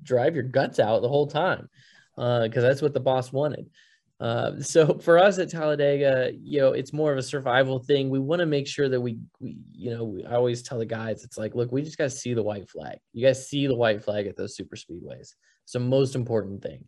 drive 0.02 0.34
your 0.34 0.44
guts 0.44 0.78
out 0.78 1.02
the 1.02 1.08
whole 1.08 1.26
time 1.26 1.68
because 2.16 2.64
uh, 2.64 2.68
that's 2.68 2.82
what 2.82 2.94
the 2.94 3.00
boss 3.00 3.32
wanted. 3.32 3.70
Uh, 4.18 4.60
so 4.60 4.98
for 5.02 5.18
us 5.18 5.38
at 5.38 5.50
Talladega, 5.50 6.32
you 6.42 6.60
know, 6.60 6.72
it's 6.72 6.92
more 6.92 7.12
of 7.12 7.18
a 7.18 7.22
survival 7.22 7.78
thing. 7.78 8.10
We 8.10 8.18
want 8.18 8.40
to 8.40 8.46
make 8.46 8.66
sure 8.66 8.88
that 8.88 9.00
we, 9.00 9.18
we 9.40 9.58
you 9.72 9.90
know, 9.90 10.04
we, 10.04 10.24
I 10.24 10.34
always 10.34 10.62
tell 10.62 10.78
the 10.78 10.86
guys, 10.86 11.24
it's 11.24 11.38
like, 11.38 11.54
look, 11.54 11.72
we 11.72 11.82
just 11.82 11.98
got 11.98 12.04
to 12.04 12.10
see 12.10 12.34
the 12.34 12.42
white 12.42 12.68
flag. 12.68 12.98
You 13.12 13.26
guys 13.26 13.48
see 13.48 13.66
the 13.66 13.76
white 13.76 14.02
flag 14.02 14.26
at 14.26 14.36
those 14.36 14.56
super 14.56 14.76
speedways. 14.76 15.34
It's 15.64 15.72
the 15.72 15.80
most 15.80 16.14
important 16.14 16.62
thing. 16.62 16.84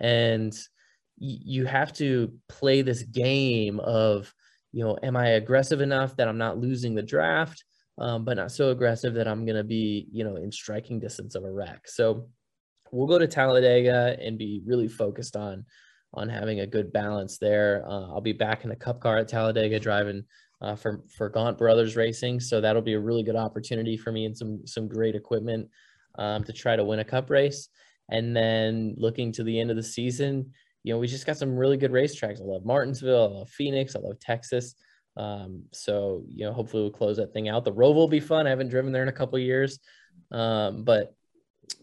And 0.00 0.52
y- 1.18 1.38
you 1.44 1.64
have 1.66 1.92
to 1.94 2.32
play 2.48 2.82
this 2.82 3.02
game 3.02 3.80
of, 3.80 4.32
you 4.72 4.84
know, 4.84 4.98
am 5.02 5.16
I 5.16 5.28
aggressive 5.30 5.80
enough 5.80 6.16
that 6.16 6.28
I'm 6.28 6.38
not 6.38 6.58
losing 6.58 6.94
the 6.94 7.02
draft, 7.02 7.64
um, 7.96 8.24
but 8.24 8.36
not 8.36 8.52
so 8.52 8.70
aggressive 8.70 9.14
that 9.14 9.26
I'm 9.26 9.46
going 9.46 9.56
to 9.56 9.64
be, 9.64 10.06
you 10.12 10.24
know, 10.24 10.36
in 10.36 10.52
striking 10.52 11.00
distance 11.00 11.34
of 11.34 11.44
a 11.44 11.50
wreck. 11.50 11.88
So 11.88 12.28
we'll 12.92 13.06
go 13.06 13.18
to 13.18 13.26
Talladega 13.26 14.16
and 14.20 14.38
be 14.38 14.62
really 14.64 14.88
focused 14.88 15.36
on 15.36 15.64
on 16.14 16.28
having 16.28 16.60
a 16.60 16.66
good 16.66 16.92
balance 16.92 17.38
there. 17.38 17.84
Uh, 17.86 18.08
I'll 18.08 18.20
be 18.20 18.32
back 18.32 18.64
in 18.64 18.70
the 18.70 18.76
Cup 18.76 19.00
car 19.00 19.18
at 19.18 19.28
Talladega 19.28 19.78
driving 19.78 20.24
uh, 20.60 20.74
for 20.74 21.04
for 21.16 21.28
Gaunt 21.28 21.58
Brothers 21.58 21.96
Racing, 21.96 22.40
so 22.40 22.60
that'll 22.60 22.82
be 22.82 22.94
a 22.94 23.00
really 23.00 23.22
good 23.22 23.36
opportunity 23.36 23.96
for 23.96 24.12
me 24.12 24.24
and 24.24 24.36
some 24.36 24.66
some 24.66 24.88
great 24.88 25.14
equipment 25.14 25.68
um, 26.18 26.44
to 26.44 26.52
try 26.52 26.76
to 26.76 26.84
win 26.84 27.00
a 27.00 27.04
Cup 27.04 27.30
race. 27.30 27.68
And 28.10 28.34
then 28.34 28.94
looking 28.96 29.32
to 29.32 29.44
the 29.44 29.60
end 29.60 29.70
of 29.70 29.76
the 29.76 29.82
season, 29.82 30.52
you 30.82 30.94
know, 30.94 30.98
we 30.98 31.06
just 31.06 31.26
got 31.26 31.36
some 31.36 31.56
really 31.56 31.76
good 31.76 31.92
racetracks. 31.92 32.40
I 32.40 32.44
love 32.44 32.64
Martinsville, 32.64 33.24
I 33.24 33.38
love 33.38 33.50
Phoenix, 33.50 33.94
I 33.94 34.00
love 34.00 34.18
Texas. 34.18 34.74
Um, 35.16 35.64
so 35.72 36.24
you 36.28 36.46
know, 36.46 36.52
hopefully 36.52 36.84
we'll 36.84 36.92
close 36.92 37.18
that 37.18 37.32
thing 37.32 37.48
out. 37.48 37.64
The 37.64 37.72
Roval 37.72 37.94
will 37.94 38.08
be 38.08 38.20
fun. 38.20 38.46
I 38.46 38.50
haven't 38.50 38.68
driven 38.68 38.92
there 38.92 39.02
in 39.02 39.08
a 39.08 39.12
couple 39.12 39.38
years, 39.38 39.78
um, 40.30 40.84
but 40.84 41.14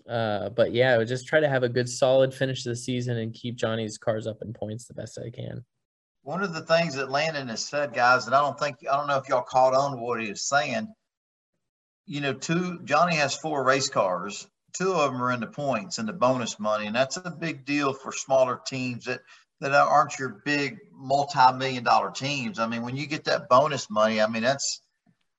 uh, 0.09 0.49
but 0.49 0.73
yeah, 0.73 1.03
just 1.03 1.27
try 1.27 1.39
to 1.39 1.49
have 1.49 1.63
a 1.63 1.69
good 1.69 1.89
solid 1.89 2.33
finish 2.33 2.63
to 2.63 2.69
the 2.69 2.75
season 2.75 3.17
and 3.17 3.33
keep 3.33 3.55
Johnny's 3.55 3.97
cars 3.97 4.27
up 4.27 4.41
in 4.41 4.53
points 4.53 4.85
the 4.85 4.93
best 4.93 5.17
I 5.17 5.29
can. 5.29 5.65
One 6.23 6.43
of 6.43 6.53
the 6.53 6.61
things 6.61 6.95
that 6.95 7.11
Landon 7.11 7.47
has 7.49 7.65
said, 7.65 7.93
guys, 7.93 8.25
and 8.25 8.35
I 8.35 8.41
don't 8.41 8.59
think 8.59 8.77
I 8.91 8.97
don't 8.97 9.07
know 9.07 9.17
if 9.17 9.29
y'all 9.29 9.41
caught 9.41 9.73
on 9.73 9.91
to 9.91 9.97
what 9.97 10.21
he 10.21 10.29
was 10.29 10.47
saying. 10.47 10.87
You 12.07 12.21
know, 12.21 12.33
two 12.33 12.79
Johnny 12.83 13.15
has 13.15 13.35
four 13.35 13.63
race 13.63 13.89
cars. 13.89 14.47
Two 14.73 14.93
of 14.93 15.11
them 15.11 15.21
are 15.21 15.31
in 15.31 15.39
the 15.39 15.47
points 15.47 15.99
and 15.99 16.07
the 16.07 16.13
bonus 16.13 16.59
money, 16.59 16.87
and 16.87 16.95
that's 16.95 17.17
a 17.17 17.31
big 17.31 17.65
deal 17.65 17.93
for 17.93 18.11
smaller 18.11 18.59
teams 18.65 19.05
that 19.05 19.21
that 19.61 19.73
aren't 19.73 20.19
your 20.19 20.41
big 20.45 20.79
multi-million 20.91 21.83
dollar 21.83 22.11
teams. 22.11 22.59
I 22.59 22.67
mean, 22.67 22.81
when 22.81 22.95
you 22.95 23.07
get 23.07 23.23
that 23.25 23.49
bonus 23.49 23.89
money, 23.89 24.21
I 24.21 24.27
mean 24.27 24.43
that's, 24.43 24.81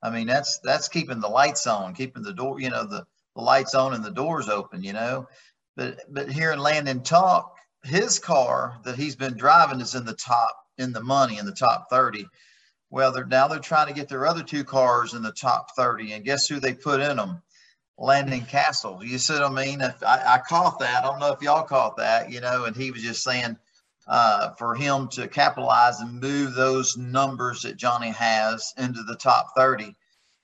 I 0.02 0.10
mean 0.10 0.26
that's 0.26 0.58
that's 0.64 0.88
keeping 0.88 1.20
the 1.20 1.28
lights 1.28 1.66
on, 1.66 1.94
keeping 1.94 2.22
the 2.22 2.32
door, 2.32 2.60
you 2.60 2.70
know, 2.70 2.86
the 2.86 3.06
the 3.36 3.42
lights 3.42 3.74
on 3.74 3.94
and 3.94 4.04
the 4.04 4.10
doors 4.10 4.48
open, 4.48 4.82
you 4.82 4.92
know. 4.94 5.28
But 5.76 6.00
but 6.08 6.32
hearing 6.32 6.58
Landon 6.58 7.02
talk, 7.02 7.54
his 7.84 8.18
car 8.18 8.78
that 8.84 8.96
he's 8.96 9.14
been 9.14 9.36
driving 9.36 9.80
is 9.80 9.94
in 9.94 10.04
the 10.04 10.14
top 10.14 10.56
in 10.78 10.92
the 10.92 11.02
money 11.02 11.38
in 11.38 11.46
the 11.46 11.52
top 11.52 11.86
30. 11.90 12.26
Well, 12.90 13.12
they're 13.12 13.26
now 13.26 13.48
they're 13.48 13.58
trying 13.58 13.88
to 13.88 13.94
get 13.94 14.08
their 14.08 14.26
other 14.26 14.42
two 14.42 14.64
cars 14.64 15.14
in 15.14 15.22
the 15.22 15.32
top 15.32 15.76
30, 15.76 16.12
and 16.12 16.24
guess 16.24 16.48
who 16.48 16.58
they 16.58 16.74
put 16.74 17.00
in 17.00 17.16
them? 17.16 17.42
Landon 17.98 18.42
Cassill. 18.42 19.02
You 19.02 19.18
see 19.18 19.34
what 19.34 19.44
I 19.44 19.48
mean? 19.66 19.80
If 19.80 20.02
I, 20.02 20.34
I 20.34 20.40
caught 20.46 20.80
that. 20.80 21.04
I 21.04 21.06
don't 21.06 21.20
know 21.20 21.32
if 21.32 21.42
y'all 21.42 21.64
caught 21.64 21.96
that, 21.96 22.30
you 22.30 22.40
know, 22.40 22.64
and 22.64 22.76
he 22.76 22.90
was 22.90 23.02
just 23.02 23.22
saying 23.22 23.56
uh, 24.06 24.50
for 24.58 24.74
him 24.74 25.08
to 25.08 25.28
capitalize 25.28 26.00
and 26.00 26.20
move 26.20 26.54
those 26.54 26.96
numbers 26.96 27.62
that 27.62 27.76
Johnny 27.78 28.10
has 28.10 28.74
into 28.76 29.02
the 29.02 29.16
top 29.16 29.52
30 29.56 29.96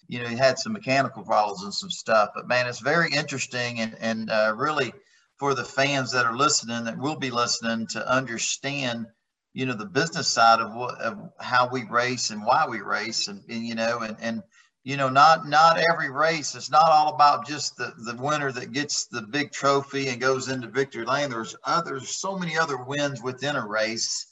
you 0.09 0.21
know, 0.23 0.29
he 0.29 0.37
had 0.37 0.59
some 0.59 0.73
mechanical 0.73 1.23
problems 1.25 1.63
and 1.63 1.75
some 1.75 1.91
stuff. 1.91 2.31
But 2.35 2.49
man, 2.49 2.67
it's 2.67 2.81
very 2.81 3.11
interesting 3.13 3.81
and 3.81 3.97
and 4.01 4.31
uh, 4.31 4.55
really 4.57 4.93
for 5.39 5.55
the 5.55 5.65
fans 5.65 6.13
that 6.13 6.27
are 6.27 6.37
listening 6.37 6.85
that 6.85 6.99
will 6.99 7.17
be 7.19 7.31
listening 7.31 7.87
to 7.89 8.09
understand, 8.09 9.07
you 9.55 9.67
know, 9.67 9.75
the 9.75 9.87
business 9.87 10.29
side 10.29 10.61
of 10.61 10.75
what 10.75 11.01
of 11.01 11.19
how 11.41 11.69
we 11.69 11.85
race 11.85 12.31
and 12.31 12.45
why 12.45 12.67
we 12.69 12.81
race 12.81 13.29
and, 13.29 13.43
and 13.49 13.67
you 13.67 13.75
know 13.75 14.01
and 14.01 14.17
and 14.21 14.43
you 14.85 14.97
know 14.97 15.09
not 15.09 15.47
not 15.47 15.79
every 15.79 16.11
race 16.11 16.55
it's 16.55 16.71
not 16.71 16.89
all 16.89 17.15
about 17.15 17.47
just 17.47 17.77
the 17.77 17.93
the 18.05 18.17
winner 18.21 18.51
that 18.51 18.73
gets 18.73 19.07
the 19.07 19.23
big 19.23 19.53
trophy 19.53 20.09
and 20.09 20.21
goes 20.21 20.49
into 20.49 20.67
victory 20.69 21.05
lane 21.05 21.31
there's 21.31 21.57
others 21.65 22.17
so 22.17 22.37
many 22.37 22.59
other 22.59 22.83
wins 22.83 23.23
within 23.23 23.57
a 23.57 23.67
race 23.67 24.27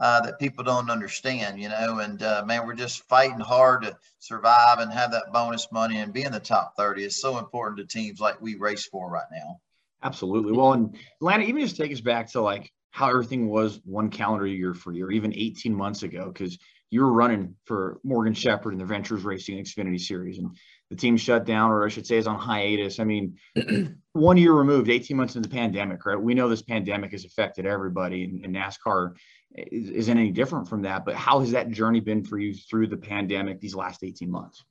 uh, 0.00 0.20
that 0.22 0.38
people 0.38 0.64
don't 0.64 0.90
understand, 0.90 1.60
you 1.60 1.68
know. 1.68 1.98
And 1.98 2.22
uh, 2.22 2.44
man, 2.46 2.66
we're 2.66 2.74
just 2.74 3.06
fighting 3.08 3.40
hard 3.40 3.82
to 3.82 3.96
survive 4.18 4.78
and 4.78 4.92
have 4.92 5.12
that 5.12 5.32
bonus 5.32 5.68
money 5.72 5.98
and 5.98 6.12
be 6.12 6.22
in 6.22 6.32
the 6.32 6.40
top 6.40 6.74
30 6.76 7.04
is 7.04 7.20
so 7.20 7.38
important 7.38 7.78
to 7.78 7.86
teams 7.86 8.20
like 8.20 8.40
we 8.40 8.56
race 8.56 8.86
for 8.86 9.10
right 9.10 9.26
now. 9.32 9.60
Absolutely. 10.02 10.52
Well, 10.52 10.72
and 10.72 10.96
Landon, 11.20 11.48
even 11.48 11.62
just 11.62 11.76
take 11.76 11.92
us 11.92 12.00
back 12.00 12.32
to 12.32 12.40
like 12.40 12.72
how 12.90 13.08
everything 13.08 13.48
was 13.48 13.80
one 13.84 14.10
calendar 14.10 14.46
year 14.46 14.74
for 14.74 14.92
you, 14.92 15.06
or 15.06 15.12
even 15.12 15.34
18 15.34 15.74
months 15.74 16.02
ago, 16.02 16.30
because 16.32 16.58
you 16.90 17.00
were 17.00 17.12
running 17.12 17.54
for 17.64 17.98
Morgan 18.04 18.34
Shepherd 18.34 18.72
in 18.72 18.78
the 18.78 18.84
Ventures 18.84 19.24
Racing 19.24 19.56
Xfinity 19.56 19.98
Series, 19.98 20.38
and 20.38 20.54
the 20.90 20.96
team 20.96 21.16
shut 21.16 21.46
down, 21.46 21.70
or 21.70 21.86
I 21.86 21.88
should 21.88 22.06
say, 22.06 22.18
is 22.18 22.26
on 22.26 22.38
hiatus. 22.38 23.00
I 23.00 23.04
mean, 23.04 23.38
one 24.12 24.36
year 24.36 24.52
removed, 24.52 24.90
18 24.90 25.16
months 25.16 25.34
into 25.34 25.48
the 25.48 25.54
pandemic, 25.54 26.04
right? 26.04 26.20
We 26.20 26.34
know 26.34 26.50
this 26.50 26.60
pandemic 26.60 27.12
has 27.12 27.24
affected 27.24 27.64
everybody, 27.64 28.24
and, 28.24 28.44
and 28.44 28.54
NASCAR 28.54 29.14
is, 29.54 30.08
not 30.08 30.16
any 30.16 30.30
different 30.30 30.68
from 30.68 30.82
that. 30.82 31.04
But 31.04 31.14
how 31.14 31.40
has 31.40 31.50
that 31.52 31.70
journey 31.70 32.00
been 32.00 32.24
for 32.24 32.38
you 32.38 32.54
through 32.54 32.88
the 32.88 32.96
pandemic 32.96 33.60
these 33.60 33.74
last 33.74 34.02
18 34.04 34.30
months? 34.30 34.64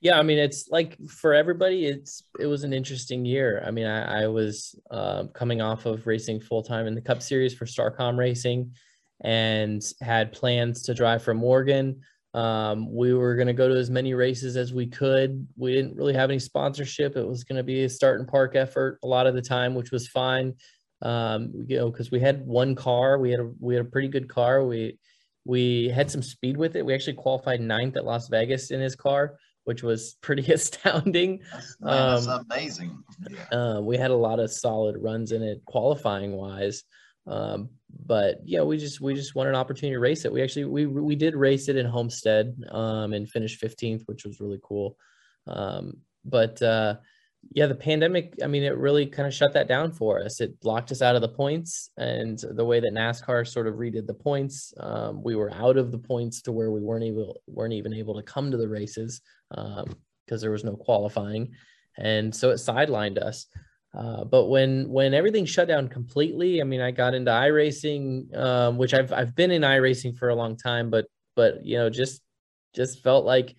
Yeah, 0.00 0.18
I 0.18 0.22
mean, 0.22 0.38
it's 0.38 0.68
like 0.70 0.96
for 1.08 1.34
everybody, 1.34 1.86
it's 1.86 2.22
it 2.38 2.46
was 2.46 2.62
an 2.62 2.72
interesting 2.72 3.24
year. 3.24 3.64
I 3.66 3.72
mean, 3.72 3.86
I, 3.86 4.22
I 4.22 4.26
was 4.28 4.78
uh, 4.92 5.24
coming 5.34 5.60
off 5.60 5.86
of 5.86 6.06
racing 6.06 6.40
full 6.40 6.62
time 6.62 6.86
in 6.86 6.94
the 6.94 7.00
Cup 7.00 7.20
Series 7.20 7.52
for 7.52 7.64
Starcom 7.64 8.16
Racing, 8.16 8.72
and 9.22 9.82
had 10.00 10.32
plans 10.32 10.82
to 10.84 10.94
drive 10.94 11.24
for 11.24 11.34
Morgan. 11.34 12.00
Um, 12.32 12.94
we 12.94 13.12
were 13.12 13.34
going 13.34 13.48
to 13.48 13.52
go 13.52 13.68
to 13.68 13.74
as 13.74 13.90
many 13.90 14.14
races 14.14 14.56
as 14.56 14.72
we 14.72 14.86
could. 14.86 15.48
We 15.56 15.72
didn't 15.72 15.96
really 15.96 16.14
have 16.14 16.30
any 16.30 16.38
sponsorship. 16.38 17.16
It 17.16 17.26
was 17.26 17.42
going 17.42 17.56
to 17.56 17.64
be 17.64 17.82
a 17.82 17.88
start 17.88 18.20
and 18.20 18.28
park 18.28 18.54
effort 18.54 19.00
a 19.02 19.06
lot 19.08 19.26
of 19.26 19.34
the 19.34 19.42
time, 19.42 19.74
which 19.74 19.90
was 19.90 20.06
fine 20.06 20.54
um, 21.02 21.52
you 21.66 21.76
know, 21.76 21.90
because 21.90 22.10
we 22.10 22.20
had 22.20 22.46
one 22.46 22.74
car, 22.74 23.18
we 23.18 23.30
had 23.30 23.40
a 23.40 23.50
we 23.60 23.74
had 23.74 23.84
a 23.84 23.88
pretty 23.88 24.08
good 24.08 24.28
car. 24.28 24.64
We 24.64 24.98
we 25.44 25.88
had 25.88 26.10
some 26.10 26.22
speed 26.22 26.56
with 26.56 26.76
it. 26.76 26.84
We 26.84 26.94
actually 26.94 27.14
qualified 27.14 27.60
ninth 27.60 27.96
at 27.96 28.04
Las 28.04 28.28
Vegas 28.28 28.70
in 28.70 28.80
his 28.80 28.96
car, 28.96 29.38
which 29.64 29.82
was 29.82 30.16
pretty 30.20 30.52
astounding. 30.52 31.40
That's, 31.52 31.76
that's 31.80 32.26
um, 32.26 32.46
amazing. 32.50 32.98
Yeah. 33.30 33.58
Uh, 33.58 33.80
we 33.80 33.96
had 33.96 34.10
a 34.10 34.16
lot 34.16 34.40
of 34.40 34.52
solid 34.52 34.96
runs 34.98 35.32
in 35.32 35.42
it, 35.42 35.62
qualifying 35.64 36.32
wise. 36.32 36.84
Um, 37.26 37.68
but 38.06 38.40
yeah, 38.44 38.62
we 38.62 38.78
just 38.78 39.00
we 39.00 39.14
just 39.14 39.34
wanted 39.34 39.50
an 39.50 39.56
opportunity 39.56 39.94
to 39.94 40.00
race 40.00 40.24
it. 40.24 40.32
We 40.32 40.42
actually 40.42 40.64
we 40.64 40.86
we 40.86 41.14
did 41.14 41.36
race 41.36 41.68
it 41.68 41.76
in 41.76 41.86
Homestead 41.86 42.56
um, 42.70 43.12
and 43.12 43.28
finished 43.28 43.62
15th, 43.62 44.02
which 44.06 44.24
was 44.24 44.40
really 44.40 44.60
cool. 44.62 44.96
Um, 45.46 45.98
but 46.24 46.60
uh, 46.60 46.96
yeah, 47.52 47.66
the 47.66 47.74
pandemic, 47.74 48.34
I 48.42 48.46
mean, 48.46 48.62
it 48.62 48.76
really 48.76 49.06
kind 49.06 49.26
of 49.26 49.34
shut 49.34 49.52
that 49.54 49.68
down 49.68 49.92
for 49.92 50.20
us. 50.20 50.40
It 50.40 50.60
blocked 50.60 50.92
us 50.92 51.02
out 51.02 51.16
of 51.16 51.22
the 51.22 51.28
points 51.28 51.90
and 51.96 52.38
the 52.38 52.64
way 52.64 52.80
that 52.80 52.92
NASCAR 52.92 53.46
sort 53.46 53.66
of 53.66 53.74
redid 53.74 54.06
the 54.06 54.14
points, 54.14 54.72
um, 54.80 55.22
we 55.22 55.34
were 55.34 55.52
out 55.52 55.76
of 55.76 55.90
the 55.90 55.98
points 55.98 56.42
to 56.42 56.52
where 56.52 56.70
we 56.70 56.80
weren't 56.80 57.04
able, 57.04 57.40
weren't 57.46 57.72
even 57.72 57.94
able 57.94 58.14
to 58.16 58.22
come 58.22 58.50
to 58.50 58.56
the 58.56 58.68
races 58.68 59.20
because 59.50 59.84
um, 59.86 60.40
there 60.40 60.50
was 60.50 60.64
no 60.64 60.76
qualifying. 60.76 61.52
And 61.96 62.34
so 62.34 62.50
it 62.50 62.56
sidelined 62.56 63.18
us. 63.18 63.46
Uh, 63.96 64.24
but 64.24 64.46
when 64.46 64.88
when 64.90 65.14
everything 65.14 65.46
shut 65.46 65.66
down 65.66 65.88
completely, 65.88 66.60
I 66.60 66.64
mean, 66.64 66.80
I 66.80 66.90
got 66.90 67.14
into 67.14 67.30
iRacing, 67.30 68.36
um, 68.36 68.76
which 68.76 68.92
I've 68.92 69.12
I've 69.12 69.34
been 69.34 69.50
in 69.50 69.62
iRacing 69.62 70.16
for 70.16 70.28
a 70.28 70.34
long 70.34 70.56
time, 70.56 70.90
but 70.90 71.06
but 71.34 71.64
you 71.64 71.78
know, 71.78 71.88
just 71.88 72.20
just 72.74 73.02
felt 73.02 73.24
like, 73.24 73.56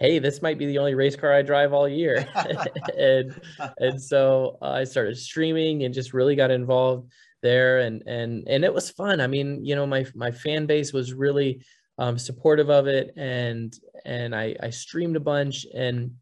hey, 0.00 0.18
this 0.18 0.40
might 0.40 0.58
be 0.58 0.64
the 0.66 0.78
only 0.78 0.94
race 0.94 1.14
car 1.14 1.32
I 1.32 1.42
drive 1.42 1.72
all 1.72 1.88
year, 1.88 2.26
and 2.98 3.40
and 3.78 4.02
so 4.02 4.58
uh, 4.60 4.70
I 4.70 4.84
started 4.84 5.16
streaming 5.16 5.84
and 5.84 5.94
just 5.94 6.12
really 6.12 6.34
got 6.34 6.50
involved 6.50 7.10
there, 7.42 7.80
and 7.80 8.02
and 8.06 8.48
and 8.48 8.64
it 8.64 8.74
was 8.74 8.90
fun. 8.90 9.20
I 9.20 9.26
mean, 9.26 9.64
you 9.64 9.76
know, 9.76 9.86
my 9.86 10.04
my 10.14 10.30
fan 10.30 10.66
base 10.66 10.92
was 10.92 11.14
really 11.14 11.64
um, 11.98 12.18
supportive 12.18 12.70
of 12.70 12.86
it, 12.86 13.12
and 13.16 13.72
and 14.04 14.34
I 14.34 14.56
I 14.60 14.70
streamed 14.70 15.16
a 15.16 15.20
bunch, 15.20 15.66
and 15.74 16.12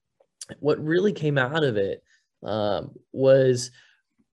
what 0.59 0.83
really 0.85 1.13
came 1.13 1.39
out 1.39 1.65
of 1.65 1.77
it 1.77 2.03
um, 2.43 2.91
was 3.13 3.71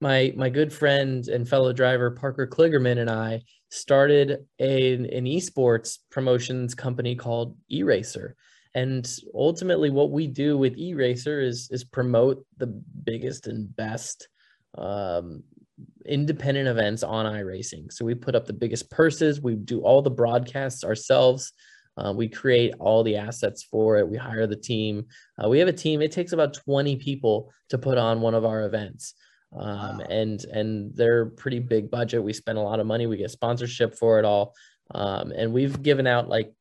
my 0.00 0.32
my 0.36 0.50
good 0.50 0.72
friend 0.72 1.26
and 1.28 1.48
fellow 1.48 1.72
driver 1.72 2.10
Parker 2.10 2.46
Kligerman 2.46 2.98
and 2.98 3.10
I 3.10 3.42
started 3.70 4.46
a, 4.58 4.94
an 4.94 5.24
esports 5.24 5.98
promotions 6.10 6.74
company 6.74 7.14
called 7.14 7.56
eRacer. 7.72 8.34
And 8.76 9.10
ultimately, 9.34 9.88
what 9.88 10.10
we 10.10 10.26
do 10.26 10.58
with 10.58 10.76
eRacer 10.78 11.42
is 11.42 11.70
is 11.72 11.82
promote 11.82 12.44
the 12.58 12.66
biggest 12.66 13.46
and 13.46 13.74
best 13.74 14.28
um, 14.76 15.42
independent 16.04 16.68
events 16.68 17.02
on 17.02 17.24
iRacing. 17.24 17.90
So 17.90 18.04
we 18.04 18.14
put 18.14 18.34
up 18.34 18.44
the 18.44 18.52
biggest 18.52 18.90
purses. 18.90 19.40
We 19.40 19.54
do 19.54 19.80
all 19.80 20.02
the 20.02 20.10
broadcasts 20.10 20.84
ourselves. 20.84 21.52
Uh, 21.96 22.12
we 22.14 22.28
create 22.28 22.74
all 22.78 23.02
the 23.02 23.16
assets 23.16 23.62
for 23.62 23.96
it. 23.96 24.06
We 24.06 24.18
hire 24.18 24.46
the 24.46 24.56
team. 24.56 25.06
Uh, 25.42 25.48
we 25.48 25.58
have 25.58 25.68
a 25.68 25.72
team. 25.72 26.02
It 26.02 26.12
takes 26.12 26.32
about 26.32 26.52
20 26.52 26.96
people 26.96 27.50
to 27.70 27.78
put 27.78 27.96
on 27.96 28.20
one 28.20 28.34
of 28.34 28.44
our 28.44 28.64
events. 28.64 29.14
Um, 29.56 29.98
wow. 29.98 30.06
and 30.10 30.44
and 30.44 30.94
they're 30.94 31.24
pretty 31.24 31.60
big 31.60 31.90
budget. 31.90 32.22
We 32.22 32.34
spend 32.34 32.58
a 32.58 32.60
lot 32.60 32.78
of 32.78 32.86
money. 32.86 33.06
We 33.06 33.16
get 33.16 33.30
sponsorship 33.30 33.94
for 33.94 34.18
it 34.18 34.26
all. 34.26 34.52
Um, 34.90 35.32
and 35.32 35.54
we've 35.54 35.82
given 35.82 36.06
out 36.06 36.28
like 36.28 36.52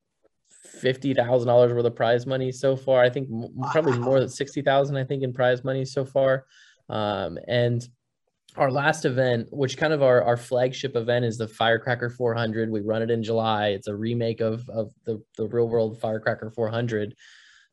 fifty 0.82 1.14
thousand 1.14 1.48
dollars 1.48 1.74
worth 1.74 1.86
of 1.86 1.96
prize 1.96 2.26
money 2.26 2.52
so 2.52 2.76
far. 2.76 3.02
I 3.04 3.10
think 3.10 3.28
wow. 3.30 3.70
probably 3.72 3.98
more 3.98 4.20
than 4.20 4.30
sixty 4.30 4.62
thousand. 4.62 4.98
I 4.98 5.04
think 5.04 5.24
in 5.24 5.34
prize 5.34 5.64
money 5.64 5.86
so 5.86 6.06
far. 6.06 6.46
Um, 6.90 7.38
and 7.48 7.88
our 8.58 8.72
last 8.72 9.06
event, 9.06 9.48
which 9.52 9.78
kind 9.78 9.94
of 9.94 10.02
our, 10.02 10.24
our 10.24 10.38
flagship 10.38 10.96
event 10.96 11.26
is 11.26 11.38
the 11.38 11.48
Firecracker 11.48 12.10
400. 12.10 12.70
We 12.70 12.82
run 12.82 13.02
it 13.02 13.12
in 13.12 13.22
July. 13.22 13.70
It's 13.70 13.88
a 13.88 13.96
remake 13.96 14.40
of, 14.40 14.68
of 14.70 14.92
the, 15.06 15.22
the 15.38 15.48
real 15.48 15.68
world 15.68 16.00
Firecracker 16.00 16.52
400. 16.52 17.16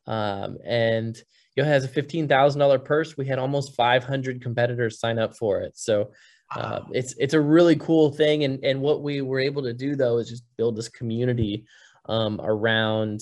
Um, 0.07 0.57
and 0.65 1.15
it 1.55 1.63
has 1.63 1.85
a 1.85 1.87
$15,000 1.87 2.83
purse. 2.83 3.15
We 3.15 3.27
had 3.27 3.39
almost 3.39 3.75
500 3.75 4.41
competitors 4.41 4.99
sign 4.99 5.19
up 5.19 5.37
for 5.37 5.61
it. 5.61 5.77
So 5.77 6.11
uh, 6.53 6.81
it's, 6.91 7.15
it's 7.17 7.33
a 7.33 7.41
really 7.41 7.77
cool 7.77 8.11
thing. 8.11 8.43
And, 8.43 8.63
and 8.63 8.81
what 8.81 9.01
we 9.01 9.21
were 9.21 9.39
able 9.39 9.63
to 9.63 9.73
do 9.73 9.95
though, 9.95 10.17
is 10.17 10.29
just 10.29 10.43
build 10.57 10.75
this 10.75 10.89
community 10.89 11.65
um, 12.05 12.39
around 12.41 13.21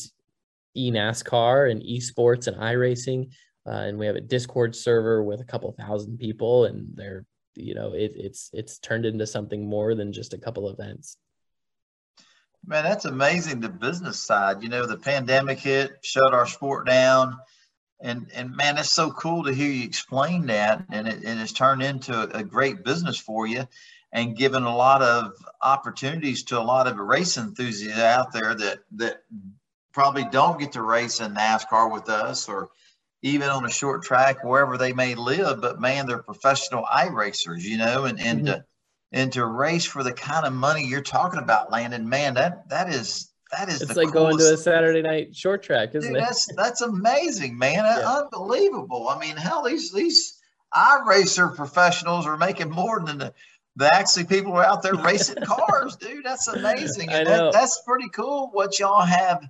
eNASCAR 0.77 1.69
and 1.69 1.81
esports 1.81 2.47
and 2.47 2.57
iRacing. 2.57 3.31
Uh, 3.65 3.71
and 3.71 3.97
we 3.97 4.05
have 4.05 4.15
a 4.15 4.21
Discord 4.21 4.75
server 4.75 5.23
with 5.23 5.39
a 5.39 5.45
couple 5.45 5.71
thousand 5.71 6.17
people, 6.17 6.65
and 6.65 6.87
they're 6.95 7.25
you 7.55 7.75
know 7.75 7.93
it, 7.93 8.13
it's 8.15 8.49
it's 8.53 8.79
turned 8.79 9.05
into 9.05 9.27
something 9.27 9.67
more 9.67 9.93
than 9.93 10.13
just 10.13 10.33
a 10.33 10.37
couple 10.37 10.69
events. 10.69 11.17
Man 12.65 12.83
that's 12.83 13.05
amazing 13.05 13.59
the 13.59 13.69
business 13.69 14.19
side. 14.19 14.63
You 14.63 14.69
know 14.69 14.85
the 14.85 14.97
pandemic 14.97 15.59
hit 15.59 15.91
shut 16.01 16.33
our 16.33 16.47
sport 16.47 16.87
down. 16.87 17.37
And 18.03 18.31
and 18.33 18.55
man 18.55 18.79
it's 18.79 18.91
so 18.91 19.11
cool 19.11 19.43
to 19.43 19.53
hear 19.53 19.69
you 19.69 19.83
explain 19.83 20.47
that. 20.47 20.83
And 20.89 21.07
it 21.07 21.23
and 21.23 21.39
it's 21.39 21.51
turned 21.51 21.83
into 21.83 22.35
a 22.35 22.43
great 22.43 22.83
business 22.83 23.17
for 23.17 23.45
you 23.45 23.67
and 24.13 24.35
given 24.35 24.63
a 24.63 24.75
lot 24.75 25.01
of 25.01 25.33
opportunities 25.61 26.43
to 26.43 26.59
a 26.59 26.61
lot 26.61 26.87
of 26.87 26.97
race 26.97 27.37
enthusiasts 27.37 27.99
out 27.99 28.31
there 28.33 28.55
that 28.55 28.79
that 28.91 29.23
probably 29.93 30.25
don't 30.31 30.59
get 30.59 30.71
to 30.73 30.81
race 30.81 31.19
in 31.19 31.33
NASCAR 31.33 31.91
with 31.91 32.09
us 32.09 32.47
or 32.47 32.69
even 33.23 33.49
on 33.49 33.65
a 33.65 33.69
short 33.69 34.03
track 34.03 34.43
wherever 34.43 34.77
they 34.77 34.93
may 34.93 35.15
live. 35.15 35.61
But 35.61 35.79
man, 35.79 36.07
they're 36.07 36.23
professional 36.23 36.85
i 36.91 37.07
racers, 37.07 37.67
you 37.67 37.77
know, 37.77 38.05
and 38.05 38.19
and 38.19 38.39
mm-hmm. 38.39 38.45
to, 38.47 38.65
and 39.11 39.33
to 39.33 39.45
race 39.45 39.85
for 39.85 40.03
the 40.03 40.13
kind 40.13 40.45
of 40.45 40.53
money 40.53 40.85
you're 40.85 41.01
talking 41.01 41.39
about, 41.39 41.71
Landon, 41.71 42.07
man, 42.07 42.33
that 42.35 42.67
that 42.69 42.89
is 42.89 43.31
that 43.51 43.69
is 43.69 43.81
it's 43.81 43.95
like 43.95 44.11
going 44.11 44.37
to 44.37 44.53
a 44.53 44.57
Saturday 44.57 45.01
night 45.01 45.35
short 45.35 45.61
track, 45.61 45.93
isn't 45.93 46.13
Dude, 46.13 46.21
it? 46.21 46.25
That's 46.25 46.47
that's 46.55 46.81
amazing, 46.81 47.57
man. 47.57 47.83
Yeah. 47.85 48.21
Unbelievable. 48.23 49.09
I 49.09 49.19
mean, 49.19 49.35
hell, 49.35 49.63
these 49.63 49.91
these 49.91 50.39
iRacer 50.73 51.53
professionals 51.53 52.25
are 52.25 52.37
making 52.37 52.69
more 52.69 53.01
than 53.05 53.17
the 53.17 53.33
the 53.75 53.89
actually 53.93 54.25
people 54.25 54.53
are 54.53 54.65
out 54.65 54.81
there 54.81 54.95
racing 55.03 55.43
cars, 55.43 55.95
dude. 55.95 56.25
That's 56.25 56.47
amazing. 56.47 57.09
And 57.09 57.27
that, 57.27 57.53
that's 57.53 57.81
pretty 57.85 58.09
cool 58.09 58.49
what 58.51 58.79
y'all 58.79 59.01
have 59.01 59.49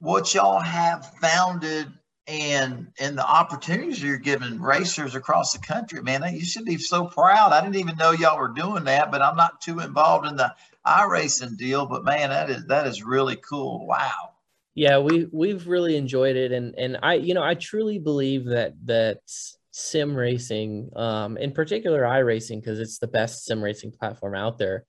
what 0.00 0.34
y'all 0.34 0.60
have 0.60 1.10
founded 1.20 1.92
and 2.26 2.88
and 2.98 3.18
the 3.18 3.26
opportunities 3.26 4.02
you're 4.02 4.16
giving 4.16 4.60
racers 4.60 5.14
across 5.14 5.52
the 5.52 5.58
country, 5.58 6.02
man, 6.02 6.22
you 6.34 6.44
should 6.44 6.64
be 6.64 6.78
so 6.78 7.06
proud. 7.06 7.52
I 7.52 7.60
didn't 7.60 7.76
even 7.76 7.96
know 7.96 8.12
y'all 8.12 8.38
were 8.38 8.48
doing 8.48 8.84
that, 8.84 9.10
but 9.10 9.22
I'm 9.22 9.36
not 9.36 9.60
too 9.60 9.80
involved 9.80 10.26
in 10.26 10.36
the 10.36 10.54
iRacing 10.86 11.56
deal. 11.56 11.86
But 11.86 12.04
man, 12.04 12.30
that 12.30 12.50
is 12.50 12.66
that 12.66 12.86
is 12.86 13.02
really 13.02 13.36
cool. 13.36 13.86
Wow. 13.86 14.30
Yeah, 14.74 14.98
we 14.98 15.28
we've 15.32 15.68
really 15.68 15.96
enjoyed 15.96 16.36
it, 16.36 16.50
and 16.50 16.74
and 16.76 16.98
I 17.02 17.14
you 17.14 17.34
know 17.34 17.42
I 17.42 17.54
truly 17.54 17.98
believe 17.98 18.46
that 18.46 18.74
that 18.86 19.20
sim 19.76 20.14
racing, 20.14 20.88
um, 20.94 21.36
in 21.36 21.50
particular 21.50 22.02
iRacing, 22.02 22.60
because 22.60 22.78
it's 22.78 23.00
the 23.00 23.08
best 23.08 23.44
sim 23.44 23.60
racing 23.60 23.90
platform 23.90 24.32
out 24.32 24.56
there. 24.56 24.84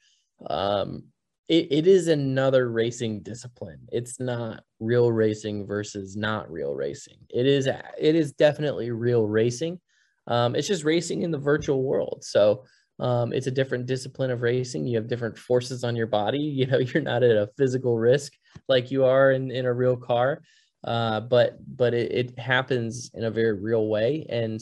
Um, 0.47 1.05
it, 1.47 1.67
it 1.71 1.87
is 1.87 2.07
another 2.07 2.69
racing 2.69 3.21
discipline. 3.23 3.79
It's 3.91 4.19
not 4.19 4.61
real 4.79 5.11
racing 5.11 5.65
versus 5.65 6.15
not 6.15 6.51
real 6.51 6.75
racing. 6.75 7.17
It 7.31 7.47
is 7.47 7.65
it 7.65 8.15
is 8.15 8.33
definitely 8.33 8.91
real 8.91 9.25
racing. 9.25 9.79
Um, 10.27 10.55
it's 10.55 10.67
just 10.67 10.83
racing 10.83 11.23
in 11.23 11.31
the 11.31 11.39
virtual 11.39 11.81
world. 11.81 12.23
So 12.23 12.65
um, 12.99 13.33
it's 13.33 13.47
a 13.47 13.51
different 13.51 13.87
discipline 13.87 14.29
of 14.29 14.43
racing. 14.43 14.85
You 14.85 14.97
have 14.97 15.07
different 15.07 15.35
forces 15.35 15.83
on 15.83 15.95
your 15.95 16.07
body. 16.07 16.37
You 16.55 16.67
know, 16.67 16.77
you're 16.77 17.01
not 17.01 17.23
at 17.23 17.35
a 17.35 17.49
physical 17.57 17.97
risk 17.97 18.33
like 18.69 18.91
you 18.91 19.03
are 19.05 19.31
in, 19.31 19.49
in 19.49 19.65
a 19.65 19.73
real 19.73 19.97
car. 19.97 20.43
Uh, 20.85 21.19
but 21.19 21.57
but 21.75 21.93
it, 21.93 22.11
it 22.11 22.39
happens 22.39 23.11
in 23.13 23.23
a 23.23 23.31
very 23.31 23.53
real 23.53 23.87
way. 23.87 24.25
And 24.29 24.61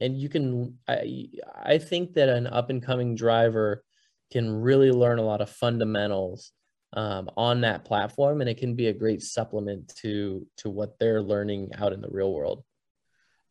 and 0.00 0.18
you 0.18 0.28
can 0.28 0.78
I 0.88 1.28
I 1.54 1.78
think 1.78 2.14
that 2.14 2.28
an 2.28 2.46
up 2.46 2.68
and 2.70 2.82
coming 2.82 3.14
driver 3.14 3.84
can 4.32 4.50
really 4.50 4.90
learn 4.90 5.18
a 5.18 5.24
lot 5.24 5.40
of 5.40 5.50
fundamentals 5.50 6.52
um, 6.94 7.30
on 7.36 7.60
that 7.60 7.84
platform. 7.84 8.40
And 8.40 8.50
it 8.50 8.58
can 8.58 8.74
be 8.74 8.88
a 8.88 8.92
great 8.92 9.22
supplement 9.22 9.94
to 9.96 10.46
to 10.58 10.70
what 10.70 10.98
they're 10.98 11.22
learning 11.22 11.70
out 11.78 11.92
in 11.92 12.00
the 12.00 12.10
real 12.10 12.32
world. 12.32 12.64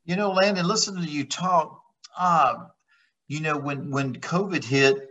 You 0.03 0.17
know 0.17 0.31
landon 0.31 0.67
listen 0.67 0.95
to 0.97 1.09
you 1.09 1.23
talk. 1.23 1.81
Uh, 2.17 2.55
you 3.29 3.39
know 3.39 3.57
when 3.57 3.89
when 3.89 4.13
covid 4.15 4.65
hit 4.65 5.07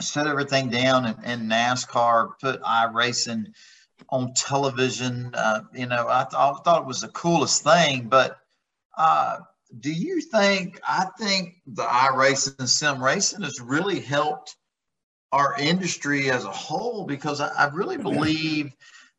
shut 0.00 0.26
everything 0.26 0.68
down 0.68 1.04
and, 1.04 1.16
and 1.22 1.50
nascar 1.50 2.30
put 2.40 2.60
iRacing 2.62 3.46
on 4.10 4.32
television 4.34 5.30
uh, 5.34 5.60
you 5.74 5.86
know 5.86 6.06
I, 6.08 6.24
th- 6.24 6.34
I 6.34 6.52
thought 6.64 6.82
it 6.82 6.86
was 6.86 7.00
the 7.00 7.08
coolest 7.08 7.64
thing 7.64 8.08
but 8.08 8.38
uh, 8.96 9.38
do 9.80 9.92
you 9.92 10.20
think 10.20 10.80
i 10.86 11.06
think 11.18 11.56
the 11.66 11.82
iRacing 11.82 12.58
and 12.58 12.68
sim 12.68 13.02
racing 13.02 13.42
has 13.42 13.60
really 13.60 14.00
helped 14.00 14.56
our 15.32 15.56
industry 15.58 16.30
as 16.30 16.44
a 16.44 16.50
whole 16.50 17.04
because 17.04 17.40
I, 17.40 17.48
I 17.48 17.68
really 17.68 17.98
believe 17.98 18.72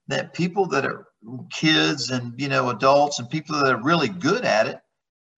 that 0.08 0.34
people 0.34 0.65
that 0.68 0.86
are 0.86 1.06
kids 1.52 2.10
and 2.10 2.34
you 2.38 2.48
know 2.48 2.70
adults 2.70 3.20
and 3.20 3.30
people 3.30 3.58
that 3.58 3.74
are 3.74 3.84
really 3.84 4.08
good 4.08 4.44
at 4.44 4.68
it 4.68 4.80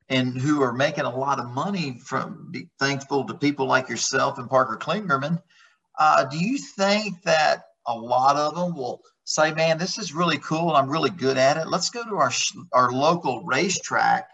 and 0.10 0.38
who 0.38 0.62
are 0.62 0.74
making 0.74 1.06
a 1.06 1.16
lot 1.16 1.40
of 1.40 1.50
money 1.50 2.00
from 2.04 2.50
be 2.52 2.68
thankful 2.80 3.26
to 3.26 3.34
people 3.34 3.66
like 3.66 3.90
yourself 3.90 4.38
and 4.38 4.50
Parker 4.50 4.78
Kligerman. 4.78 5.42
Uh, 5.98 6.26
do 6.26 6.38
you 6.38 6.58
think 6.58 7.22
that 7.24 7.64
a 7.88 7.96
lot 7.96 8.36
of 8.36 8.56
them 8.56 8.76
will 8.76 9.02
say, 9.24 9.54
"Man, 9.54 9.78
this 9.78 9.98
is 9.98 10.14
really 10.14 10.38
cool. 10.38 10.72
I'm 10.72 10.90
really 10.90 11.10
good 11.10 11.38
at 11.38 11.58
it. 11.58 11.68
Let's 11.68 11.90
go 11.90 12.04
to 12.04 12.16
our 12.18 12.32
our 12.74 12.92
local 12.92 13.44
racetrack 13.44 14.28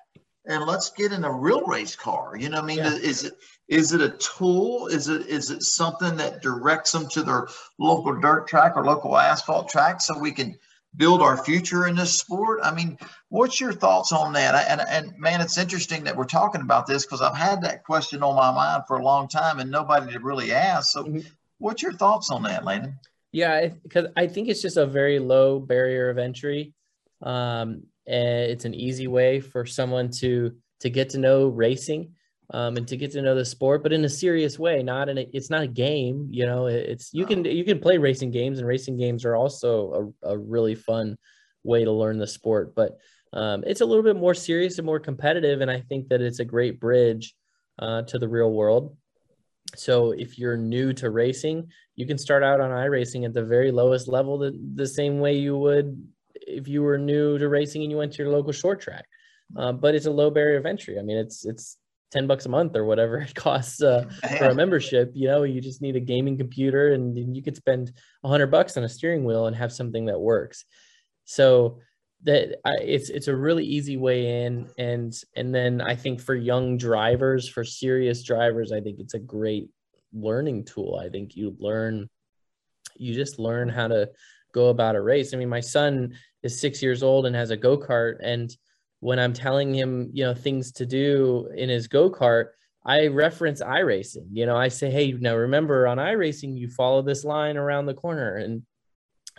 and 0.45 0.65
let's 0.65 0.91
get 0.91 1.11
in 1.11 1.23
a 1.23 1.31
real 1.31 1.65
race 1.65 1.95
car." 1.95 2.35
You 2.37 2.49
know, 2.49 2.59
I 2.59 2.61
mean, 2.61 2.77
yeah. 2.77 2.93
is 2.93 3.23
it 3.23 3.33
is 3.67 3.91
it 3.91 4.01
a 4.01 4.09
tool? 4.09 4.87
Is 4.87 5.09
it 5.09 5.27
is 5.27 5.51
it 5.51 5.61
something 5.63 6.15
that 6.17 6.41
directs 6.41 6.91
them 6.91 7.07
to 7.09 7.23
their 7.23 7.47
local 7.77 8.19
dirt 8.19 8.47
track 8.47 8.73
or 8.75 8.85
local 8.85 9.17
asphalt 9.17 9.69
track 9.69 10.01
so 10.01 10.17
we 10.17 10.31
can 10.31 10.57
build 10.95 11.21
our 11.21 11.37
future 11.37 11.85
in 11.87 11.95
this 11.95 12.17
sport? 12.17 12.59
I 12.63 12.73
mean, 12.73 12.97
what's 13.29 13.59
your 13.59 13.73
thoughts 13.73 14.11
on 14.11 14.33
that? 14.33 14.69
And 14.69 14.81
and 14.81 15.17
man, 15.19 15.41
it's 15.41 15.57
interesting 15.57 16.05
that 16.05 16.15
we're 16.15 16.25
talking 16.25 16.61
about 16.61 16.87
this 16.87 17.05
because 17.05 17.21
I've 17.21 17.35
had 17.35 17.61
that 17.63 17.83
question 17.83 18.23
on 18.23 18.35
my 18.35 18.51
mind 18.51 18.83
for 18.87 18.97
a 18.97 19.03
long 19.03 19.27
time 19.27 19.59
and 19.59 19.69
nobody 19.69 20.13
to 20.13 20.19
really 20.19 20.53
ask. 20.53 20.91
So, 20.93 21.03
mm-hmm. 21.03 21.27
what's 21.57 21.81
your 21.81 21.93
thoughts 21.93 22.29
on 22.29 22.43
that, 22.43 22.63
Landon? 22.63 22.97
Yeah, 23.37 23.67
because 23.67 24.07
I 24.17 24.25
think 24.25 24.47
it's 24.47 24.63
just 24.63 24.77
a 24.77 24.87
very 24.87 25.19
low 25.19 25.59
barrier 25.59 26.09
of 26.09 26.17
entry. 26.17 26.73
Um, 27.21 27.83
and 28.07 28.49
it's 28.51 28.65
an 28.65 28.73
easy 28.73 29.05
way 29.05 29.41
for 29.41 29.63
someone 29.63 30.09
to 30.21 30.55
to 30.79 30.89
get 30.89 31.09
to 31.09 31.19
know 31.19 31.47
racing 31.47 32.13
um, 32.51 32.77
and 32.77 32.87
to 32.87 32.97
get 32.97 33.11
to 33.11 33.21
know 33.21 33.35
the 33.35 33.45
sport, 33.45 33.83
but 33.83 33.93
in 33.93 34.03
a 34.05 34.09
serious 34.09 34.57
way. 34.57 34.81
Not 34.81 35.07
in 35.07 35.19
a, 35.19 35.27
it's 35.33 35.51
not 35.51 35.61
a 35.61 35.67
game. 35.67 36.29
You 36.31 36.47
know, 36.47 36.65
it's 36.65 37.13
you 37.13 37.27
can 37.27 37.45
you 37.45 37.63
can 37.63 37.77
play 37.77 37.99
racing 37.99 38.31
games, 38.31 38.57
and 38.57 38.67
racing 38.67 38.97
games 38.97 39.23
are 39.23 39.35
also 39.35 40.13
a, 40.23 40.29
a 40.29 40.37
really 40.39 40.73
fun 40.73 41.15
way 41.63 41.83
to 41.83 41.91
learn 41.91 42.17
the 42.17 42.25
sport. 42.25 42.73
But 42.73 42.97
um, 43.33 43.63
it's 43.67 43.81
a 43.81 43.85
little 43.85 44.03
bit 44.03 44.15
more 44.15 44.33
serious 44.33 44.79
and 44.79 44.85
more 44.87 44.99
competitive, 44.99 45.61
and 45.61 45.69
I 45.69 45.81
think 45.81 46.07
that 46.07 46.21
it's 46.21 46.39
a 46.39 46.45
great 46.45 46.79
bridge 46.79 47.35
uh, 47.77 48.01
to 48.01 48.17
the 48.17 48.27
real 48.27 48.51
world. 48.51 48.97
So 49.75 50.11
if 50.11 50.39
you're 50.39 50.57
new 50.57 50.93
to 50.93 51.09
racing, 51.11 51.67
you 51.97 52.05
can 52.05 52.17
start 52.17 52.43
out 52.43 52.61
on 52.61 52.69
iRacing 52.69 53.25
at 53.25 53.33
the 53.33 53.43
very 53.43 53.71
lowest 53.71 54.07
level, 54.07 54.37
the, 54.37 54.57
the 54.75 54.87
same 54.87 55.19
way 55.19 55.33
you 55.35 55.57
would 55.57 56.07
if 56.35 56.67
you 56.67 56.83
were 56.83 56.97
new 56.97 57.37
to 57.37 57.49
racing 57.49 57.81
and 57.81 57.91
you 57.91 57.97
went 57.97 58.13
to 58.13 58.23
your 58.23 58.31
local 58.31 58.53
short 58.53 58.79
track. 58.79 59.05
Uh, 59.57 59.71
but 59.71 59.95
it's 59.95 60.05
a 60.05 60.11
low 60.11 60.29
barrier 60.29 60.57
of 60.57 60.65
entry. 60.65 60.99
I 60.99 61.01
mean, 61.01 61.17
it's 61.17 61.43
it's 61.45 61.77
10 62.11 62.27
bucks 62.27 62.45
a 62.45 62.49
month 62.49 62.75
or 62.75 62.85
whatever 62.85 63.17
it 63.27 63.33
costs 63.35 63.81
uh, 63.81 64.05
for 64.37 64.45
a 64.45 64.55
membership 64.55 65.11
you 65.13 65.27
know 65.27 65.43
you 65.43 65.59
just 65.59 65.81
need 65.81 65.97
a 65.97 65.99
gaming 65.99 66.37
computer 66.37 66.93
and 66.93 67.35
you 67.35 67.43
could 67.43 67.57
spend 67.57 67.91
100 68.21 68.47
bucks 68.47 68.77
on 68.77 68.83
a 68.85 68.89
steering 68.89 69.25
wheel 69.25 69.47
and 69.47 69.55
have 69.55 69.73
something 69.73 70.05
that 70.05 70.17
works 70.17 70.63
so 71.25 71.79
that 72.23 72.59
I, 72.65 72.75
it's 72.81 73.09
it's 73.09 73.27
a 73.27 73.35
really 73.35 73.65
easy 73.65 73.97
way 73.97 74.45
in 74.45 74.69
and 74.77 75.13
and 75.35 75.53
then 75.53 75.81
i 75.81 75.95
think 75.95 76.21
for 76.21 76.33
young 76.33 76.77
drivers 76.77 77.47
for 77.47 77.63
serious 77.63 78.23
drivers 78.23 78.71
i 78.71 78.79
think 78.79 78.99
it's 78.99 79.13
a 79.13 79.19
great 79.19 79.69
learning 80.13 80.63
tool 80.63 80.99
i 81.03 81.09
think 81.09 81.35
you 81.35 81.55
learn 81.59 82.09
you 82.95 83.13
just 83.13 83.39
learn 83.39 83.69
how 83.69 83.87
to 83.87 84.09
go 84.53 84.69
about 84.69 84.95
a 84.95 85.01
race 85.01 85.33
i 85.33 85.37
mean 85.37 85.49
my 85.49 85.59
son 85.59 86.13
is 86.43 86.59
six 86.59 86.81
years 86.81 87.03
old 87.03 87.25
and 87.25 87.35
has 87.35 87.51
a 87.51 87.57
go-kart 87.57 88.17
and 88.21 88.55
when 88.99 89.19
I'm 89.19 89.33
telling 89.33 89.73
him, 89.73 90.09
you 90.13 90.23
know, 90.23 90.33
things 90.33 90.71
to 90.73 90.85
do 90.85 91.49
in 91.55 91.69
his 91.69 91.87
go 91.87 92.09
kart, 92.09 92.47
I 92.85 93.07
reference 93.07 93.61
iRacing. 93.61 94.27
You 94.31 94.45
know, 94.45 94.57
I 94.57 94.69
say, 94.69 94.89
hey, 94.89 95.11
now 95.11 95.35
remember 95.35 95.87
on 95.87 95.97
iRacing, 95.97 96.57
you 96.57 96.69
follow 96.69 97.01
this 97.01 97.23
line 97.23 97.57
around 97.57 97.85
the 97.85 97.93
corner, 97.93 98.37
and 98.37 98.63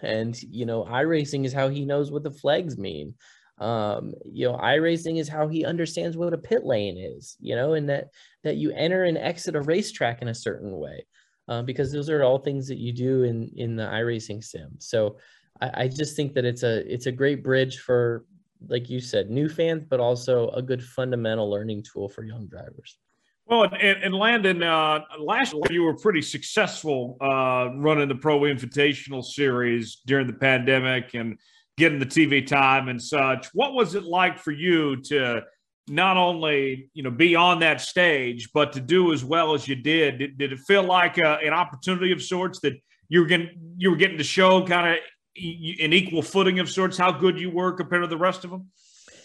and 0.02 0.40
you 0.42 0.66
know, 0.66 0.84
iRacing 0.84 1.44
is 1.44 1.52
how 1.52 1.68
he 1.68 1.84
knows 1.84 2.10
what 2.10 2.22
the 2.22 2.30
flags 2.30 2.78
mean. 2.78 3.14
Um, 3.60 4.14
you 4.24 4.46
know, 4.46 4.56
iRacing 4.56 5.18
is 5.18 5.28
how 5.28 5.48
he 5.48 5.64
understands 5.64 6.16
what 6.16 6.32
a 6.32 6.38
pit 6.38 6.64
lane 6.64 6.96
is. 6.96 7.36
You 7.40 7.56
know, 7.56 7.74
and 7.74 7.88
that 7.88 8.08
that 8.44 8.56
you 8.56 8.70
enter 8.72 9.04
and 9.04 9.18
exit 9.18 9.56
a 9.56 9.60
racetrack 9.62 10.22
in 10.22 10.28
a 10.28 10.34
certain 10.34 10.78
way, 10.78 11.06
uh, 11.48 11.62
because 11.62 11.92
those 11.92 12.08
are 12.10 12.22
all 12.22 12.38
things 12.38 12.68
that 12.68 12.78
you 12.78 12.92
do 12.92 13.24
in 13.24 13.50
in 13.56 13.76
the 13.76 13.84
iRacing 13.84 14.42
sim. 14.42 14.72
So. 14.78 15.16
I, 15.60 15.70
I 15.82 15.88
just 15.88 16.14
think 16.14 16.34
that 16.34 16.44
it's 16.44 16.62
a 16.62 16.86
it's 16.86 17.06
a 17.06 17.10
great 17.10 17.42
bridge 17.42 17.78
for 17.78 18.24
like 18.66 18.90
you 18.90 19.00
said, 19.00 19.30
new 19.30 19.48
fans, 19.48 19.84
but 19.84 20.00
also 20.00 20.48
a 20.50 20.62
good 20.62 20.82
fundamental 20.82 21.50
learning 21.50 21.84
tool 21.84 22.08
for 22.08 22.24
young 22.24 22.46
drivers. 22.46 22.98
Well, 23.46 23.64
and, 23.64 24.02
and 24.02 24.14
Landon, 24.14 24.62
uh, 24.62 25.00
last 25.18 25.54
year 25.54 25.62
you 25.70 25.82
were 25.82 25.96
pretty 25.96 26.20
successful 26.20 27.16
uh, 27.20 27.70
running 27.76 28.08
the 28.08 28.14
Pro 28.14 28.40
Invitational 28.40 29.24
Series 29.24 30.02
during 30.06 30.26
the 30.26 30.34
pandemic 30.34 31.14
and 31.14 31.38
getting 31.78 31.98
the 31.98 32.06
TV 32.06 32.46
time 32.46 32.88
and 32.88 33.00
such. 33.00 33.48
What 33.54 33.72
was 33.72 33.94
it 33.94 34.04
like 34.04 34.38
for 34.38 34.50
you 34.50 35.00
to 35.04 35.42
not 35.86 36.18
only 36.18 36.90
you 36.92 37.02
know 37.02 37.10
be 37.10 37.34
on 37.34 37.60
that 37.60 37.80
stage, 37.80 38.50
but 38.52 38.72
to 38.74 38.80
do 38.80 39.12
as 39.12 39.24
well 39.24 39.54
as 39.54 39.66
you 39.66 39.76
did? 39.76 40.18
Did, 40.18 40.38
did 40.38 40.52
it 40.52 40.58
feel 40.66 40.82
like 40.82 41.16
a, 41.18 41.26
uh, 41.26 41.38
an 41.38 41.52
opportunity 41.52 42.12
of 42.12 42.22
sorts 42.22 42.60
that 42.60 42.74
you 43.08 43.20
were 43.20 43.26
getting 43.26 43.50
you 43.78 43.90
were 43.90 43.96
getting 43.96 44.18
to 44.18 44.24
show 44.24 44.66
kind 44.66 44.94
of 44.94 44.98
an 45.36 45.92
equal 45.92 46.20
footing 46.20 46.58
of 46.58 46.68
sorts 46.68 46.98
how 46.98 47.12
good 47.12 47.38
you 47.38 47.50
were 47.50 47.72
compared 47.72 48.02
to 48.02 48.08
the 48.08 48.16
rest 48.16 48.44
of 48.44 48.50
them? 48.50 48.68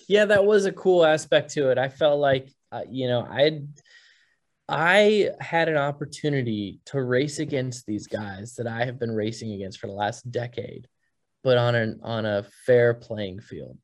Yeah, 0.07 0.25
that 0.25 0.45
was 0.45 0.65
a 0.65 0.71
cool 0.71 1.03
aspect 1.05 1.51
to 1.53 1.71
it. 1.71 1.77
I 1.77 1.89
felt 1.89 2.19
like 2.19 2.49
uh, 2.71 2.83
you 2.89 3.07
know 3.07 3.27
I 3.29 3.61
I 4.69 5.31
had 5.39 5.67
an 5.69 5.77
opportunity 5.77 6.79
to 6.85 7.01
race 7.01 7.39
against 7.39 7.85
these 7.85 8.07
guys 8.07 8.55
that 8.55 8.67
I 8.67 8.85
have 8.85 8.99
been 8.99 9.11
racing 9.11 9.51
against 9.51 9.79
for 9.79 9.87
the 9.87 9.93
last 9.93 10.29
decade, 10.31 10.87
but 11.43 11.57
on 11.57 11.75
an 11.75 11.99
on 12.03 12.25
a 12.25 12.45
fair 12.65 12.93
playing 12.93 13.39
field 13.39 13.77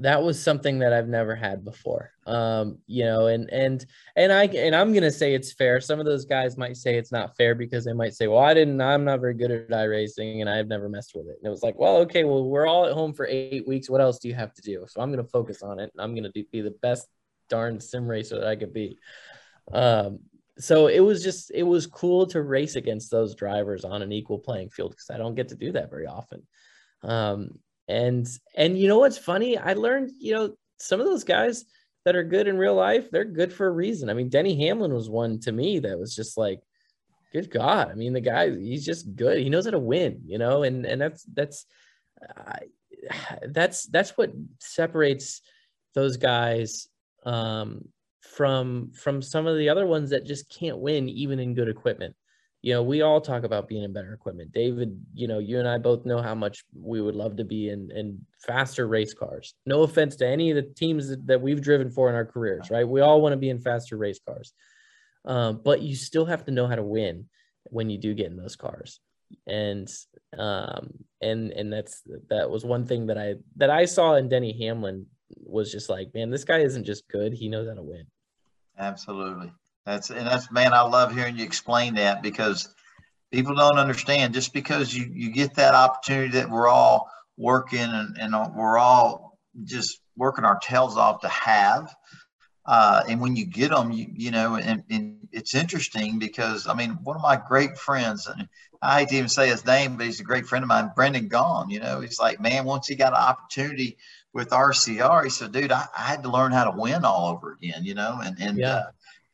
that 0.00 0.22
was 0.22 0.40
something 0.40 0.78
that 0.78 0.92
I've 0.92 1.08
never 1.08 1.34
had 1.34 1.64
before. 1.64 2.12
Um, 2.24 2.78
you 2.86 3.04
know, 3.04 3.26
and 3.26 3.50
and 3.50 3.84
and 4.14 4.32
I 4.32 4.44
and 4.44 4.74
I'm 4.74 4.92
gonna 4.92 5.10
say 5.10 5.34
it's 5.34 5.52
fair. 5.52 5.80
Some 5.80 5.98
of 5.98 6.06
those 6.06 6.24
guys 6.24 6.56
might 6.56 6.76
say 6.76 6.96
it's 6.96 7.10
not 7.10 7.36
fair 7.36 7.54
because 7.54 7.84
they 7.84 7.92
might 7.92 8.14
say, 8.14 8.28
"Well, 8.28 8.38
I 8.38 8.54
didn't. 8.54 8.80
I'm 8.80 9.04
not 9.04 9.20
very 9.20 9.34
good 9.34 9.50
at 9.50 9.68
iRacing, 9.68 10.40
and 10.40 10.48
I've 10.48 10.68
never 10.68 10.88
messed 10.88 11.12
with 11.16 11.26
it." 11.26 11.36
And 11.38 11.46
it 11.46 11.50
was 11.50 11.64
like, 11.64 11.78
"Well, 11.78 11.96
okay. 11.98 12.24
Well, 12.24 12.44
we're 12.44 12.66
all 12.66 12.86
at 12.86 12.92
home 12.92 13.12
for 13.12 13.26
eight 13.26 13.66
weeks. 13.66 13.90
What 13.90 14.00
else 14.00 14.20
do 14.20 14.28
you 14.28 14.34
have 14.34 14.54
to 14.54 14.62
do?" 14.62 14.86
So 14.88 15.00
I'm 15.00 15.10
gonna 15.10 15.24
focus 15.24 15.62
on 15.62 15.80
it. 15.80 15.92
I'm 15.98 16.14
gonna 16.14 16.30
do, 16.30 16.44
be 16.52 16.60
the 16.60 16.76
best 16.82 17.08
darn 17.48 17.80
sim 17.80 18.06
racer 18.06 18.38
that 18.38 18.48
I 18.48 18.56
could 18.56 18.72
be. 18.72 18.98
Um, 19.72 20.20
so 20.58 20.86
it 20.86 21.00
was 21.00 21.24
just 21.24 21.50
it 21.52 21.64
was 21.64 21.86
cool 21.88 22.26
to 22.26 22.42
race 22.42 22.76
against 22.76 23.10
those 23.10 23.34
drivers 23.34 23.84
on 23.84 24.02
an 24.02 24.12
equal 24.12 24.38
playing 24.38 24.70
field 24.70 24.90
because 24.92 25.10
I 25.10 25.18
don't 25.18 25.34
get 25.34 25.48
to 25.48 25.56
do 25.56 25.72
that 25.72 25.90
very 25.90 26.06
often. 26.06 26.46
Um, 27.02 27.58
and 27.88 28.28
and 28.54 28.78
you 28.78 28.88
know 28.88 28.98
what's 28.98 29.18
funny? 29.18 29.56
I 29.56 29.72
learned, 29.72 30.12
you 30.18 30.34
know, 30.34 30.54
some 30.78 31.00
of 31.00 31.06
those 31.06 31.24
guys 31.24 31.64
that 32.04 32.16
are 32.16 32.24
good 32.24 32.48
in 32.48 32.58
real 32.58 32.74
life, 32.74 33.10
they're 33.10 33.24
good 33.24 33.52
for 33.52 33.66
a 33.66 33.72
reason. 33.72 34.08
I 34.08 34.14
mean, 34.14 34.28
Denny 34.28 34.66
Hamlin 34.66 34.94
was 34.94 35.10
one 35.10 35.40
to 35.40 35.52
me 35.52 35.78
that 35.80 35.98
was 35.98 36.14
just 36.14 36.36
like, 36.36 36.60
good 37.32 37.50
God. 37.50 37.90
I 37.90 37.94
mean, 37.94 38.12
the 38.12 38.20
guy, 38.20 38.50
he's 38.50 38.84
just 38.84 39.14
good. 39.16 39.38
He 39.38 39.50
knows 39.50 39.64
how 39.64 39.72
to 39.72 39.78
win, 39.78 40.22
you 40.24 40.38
know, 40.38 40.62
and 40.62 40.84
and 40.86 41.00
that's 41.00 41.24
that's 41.24 41.66
uh, 42.22 42.58
that's 43.48 43.86
that's 43.86 44.16
what 44.16 44.32
separates 44.60 45.42
those 45.94 46.16
guys 46.16 46.88
um, 47.24 47.88
from 48.20 48.92
from 48.92 49.22
some 49.22 49.46
of 49.46 49.56
the 49.56 49.68
other 49.68 49.86
ones 49.86 50.10
that 50.10 50.26
just 50.26 50.48
can't 50.48 50.78
win 50.78 51.08
even 51.08 51.38
in 51.38 51.54
good 51.54 51.68
equipment 51.68 52.14
you 52.62 52.74
know, 52.74 52.82
we 52.82 53.02
all 53.02 53.20
talk 53.20 53.44
about 53.44 53.68
being 53.68 53.84
in 53.84 53.92
better 53.92 54.12
equipment. 54.12 54.52
David, 54.52 55.00
you 55.14 55.28
know, 55.28 55.38
you 55.38 55.58
and 55.58 55.68
I 55.68 55.78
both 55.78 56.04
know 56.04 56.20
how 56.20 56.34
much 56.34 56.64
we 56.74 57.00
would 57.00 57.14
love 57.14 57.36
to 57.36 57.44
be 57.44 57.68
in, 57.68 57.90
in 57.92 58.24
faster 58.44 58.88
race 58.88 59.14
cars. 59.14 59.54
No 59.64 59.82
offense 59.82 60.16
to 60.16 60.26
any 60.26 60.50
of 60.50 60.56
the 60.56 60.62
teams 60.62 61.16
that, 61.26 61.40
we've 61.40 61.60
driven 61.60 61.90
for 61.90 62.08
in 62.08 62.16
our 62.16 62.24
careers, 62.24 62.70
right? 62.70 62.86
We 62.86 63.00
all 63.00 63.20
want 63.20 63.32
to 63.32 63.36
be 63.36 63.50
in 63.50 63.60
faster 63.60 63.96
race 63.96 64.18
cars. 64.26 64.52
Um, 65.24 65.60
but 65.64 65.82
you 65.82 65.94
still 65.94 66.26
have 66.26 66.44
to 66.46 66.50
know 66.50 66.66
how 66.66 66.74
to 66.74 66.82
win 66.82 67.28
when 67.70 67.90
you 67.90 67.98
do 67.98 68.14
get 68.14 68.26
in 68.26 68.36
those 68.36 68.56
cars. 68.56 68.98
And 69.46 69.88
um, 70.38 70.90
and 71.20 71.52
and 71.52 71.70
that's 71.70 72.02
that 72.30 72.50
was 72.50 72.64
one 72.64 72.86
thing 72.86 73.06
that 73.06 73.18
I 73.18 73.34
that 73.56 73.68
I 73.68 73.84
saw 73.84 74.14
in 74.14 74.30
Denny 74.30 74.56
Hamlin 74.58 75.06
was 75.44 75.70
just 75.70 75.90
like, 75.90 76.14
man, 76.14 76.30
this 76.30 76.44
guy 76.44 76.60
isn't 76.60 76.84
just 76.84 77.06
good, 77.08 77.34
he 77.34 77.48
knows 77.48 77.68
how 77.68 77.74
to 77.74 77.82
win. 77.82 78.06
Absolutely. 78.78 79.52
That's 79.88 80.10
and 80.10 80.26
that's 80.26 80.52
man, 80.52 80.74
I 80.74 80.82
love 80.82 81.14
hearing 81.14 81.38
you 81.38 81.44
explain 81.44 81.94
that 81.94 82.22
because 82.22 82.68
people 83.32 83.54
don't 83.54 83.78
understand 83.78 84.34
just 84.34 84.52
because 84.52 84.94
you 84.94 85.10
you 85.14 85.32
get 85.32 85.54
that 85.54 85.74
opportunity 85.74 86.32
that 86.32 86.50
we're 86.50 86.68
all 86.68 87.10
working 87.38 87.80
and, 87.80 88.18
and 88.18 88.54
we're 88.54 88.76
all 88.76 89.38
just 89.64 90.00
working 90.14 90.44
our 90.44 90.58
tails 90.58 90.98
off 90.98 91.22
to 91.22 91.28
have. 91.28 91.94
Uh, 92.66 93.02
and 93.08 93.18
when 93.18 93.34
you 93.34 93.46
get 93.46 93.70
them, 93.70 93.90
you, 93.90 94.06
you 94.12 94.30
know, 94.30 94.56
and, 94.56 94.84
and 94.90 95.26
it's 95.32 95.54
interesting 95.54 96.18
because 96.18 96.66
I 96.66 96.74
mean, 96.74 96.98
one 97.02 97.16
of 97.16 97.22
my 97.22 97.40
great 97.48 97.78
friends, 97.78 98.26
and 98.26 98.46
I 98.82 98.98
hate 98.98 99.08
to 99.08 99.16
even 99.16 99.30
say 99.30 99.48
his 99.48 99.64
name, 99.64 99.96
but 99.96 100.04
he's 100.04 100.20
a 100.20 100.24
great 100.24 100.46
friend 100.46 100.62
of 100.62 100.68
mine, 100.68 100.92
Brendan 100.94 101.30
Gaughan. 101.30 101.70
You 101.70 101.80
know, 101.80 102.00
he's 102.00 102.20
like, 102.20 102.42
man, 102.42 102.66
once 102.66 102.88
he 102.88 102.94
got 102.94 103.14
an 103.14 103.22
opportunity 103.22 103.96
with 104.34 104.50
RCR, 104.50 105.24
he 105.24 105.30
said, 105.30 105.52
dude, 105.52 105.72
I, 105.72 105.86
I 105.96 106.02
had 106.02 106.24
to 106.24 106.30
learn 106.30 106.52
how 106.52 106.70
to 106.70 106.78
win 106.78 107.06
all 107.06 107.30
over 107.30 107.52
again. 107.52 107.84
You 107.84 107.94
know, 107.94 108.20
and 108.22 108.36
and 108.38 108.58
yeah. 108.58 108.74
uh, 108.74 108.84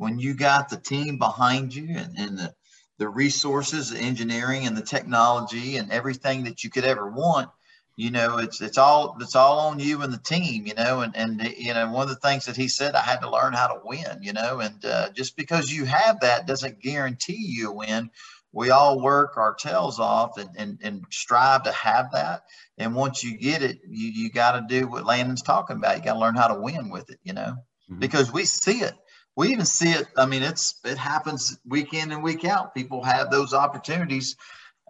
when 0.04 0.18
you 0.18 0.34
got 0.34 0.68
the 0.68 0.76
team 0.76 1.16
behind 1.16 1.74
you 1.74 1.96
and, 1.96 2.14
and 2.18 2.38
the, 2.38 2.54
the 2.98 3.08
resources, 3.08 3.88
the 3.88 3.98
engineering 3.98 4.66
and 4.66 4.76
the 4.76 4.82
technology 4.82 5.78
and 5.78 5.90
everything 5.90 6.44
that 6.44 6.62
you 6.62 6.68
could 6.68 6.84
ever 6.84 7.10
want, 7.10 7.48
you 7.96 8.10
know, 8.10 8.36
it's 8.36 8.60
it's 8.60 8.76
all 8.76 9.16
it's 9.20 9.34
all 9.34 9.60
on 9.60 9.78
you 9.80 10.02
and 10.02 10.12
the 10.12 10.18
team, 10.18 10.66
you 10.66 10.74
know, 10.74 11.00
and 11.00 11.16
and 11.16 11.42
you 11.56 11.72
know 11.72 11.90
one 11.90 12.02
of 12.02 12.10
the 12.10 12.16
things 12.16 12.44
that 12.44 12.56
he 12.56 12.68
said, 12.68 12.94
I 12.94 13.00
had 13.00 13.22
to 13.22 13.30
learn 13.30 13.54
how 13.54 13.68
to 13.68 13.80
win, 13.82 14.18
you 14.20 14.34
know, 14.34 14.60
and 14.60 14.84
uh, 14.84 15.08
just 15.10 15.38
because 15.38 15.72
you 15.72 15.86
have 15.86 16.20
that 16.20 16.46
doesn't 16.46 16.82
guarantee 16.82 17.38
you 17.38 17.70
a 17.70 17.72
win. 17.72 18.10
We 18.52 18.70
all 18.70 19.00
work 19.00 19.38
our 19.38 19.54
tails 19.54 19.98
off 19.98 20.36
and, 20.36 20.50
and, 20.56 20.78
and 20.82 21.04
strive 21.10 21.62
to 21.64 21.72
have 21.72 22.12
that. 22.12 22.42
And 22.78 22.94
once 22.94 23.24
you 23.24 23.38
get 23.38 23.62
it, 23.62 23.80
you, 23.88 24.10
you 24.10 24.30
got 24.30 24.52
to 24.52 24.66
do 24.68 24.86
what 24.86 25.06
Landon's 25.06 25.42
talking 25.42 25.76
about. 25.76 25.96
You 25.96 26.04
got 26.04 26.14
to 26.14 26.20
learn 26.20 26.36
how 26.36 26.48
to 26.48 26.60
win 26.60 26.90
with 26.90 27.10
it, 27.10 27.18
you 27.24 27.32
know, 27.32 27.56
mm-hmm. 27.90 27.98
because 27.98 28.32
we 28.32 28.44
see 28.44 28.82
it 28.82 28.94
we 29.36 29.48
even 29.48 29.64
see 29.64 29.90
it. 29.90 30.06
I 30.16 30.26
mean, 30.26 30.42
it's 30.42 30.80
it 30.84 30.98
happens 30.98 31.58
week 31.66 31.92
in 31.94 32.12
and 32.12 32.22
week 32.22 32.44
out. 32.44 32.74
People 32.74 33.02
have 33.02 33.30
those 33.30 33.52
opportunities, 33.52 34.36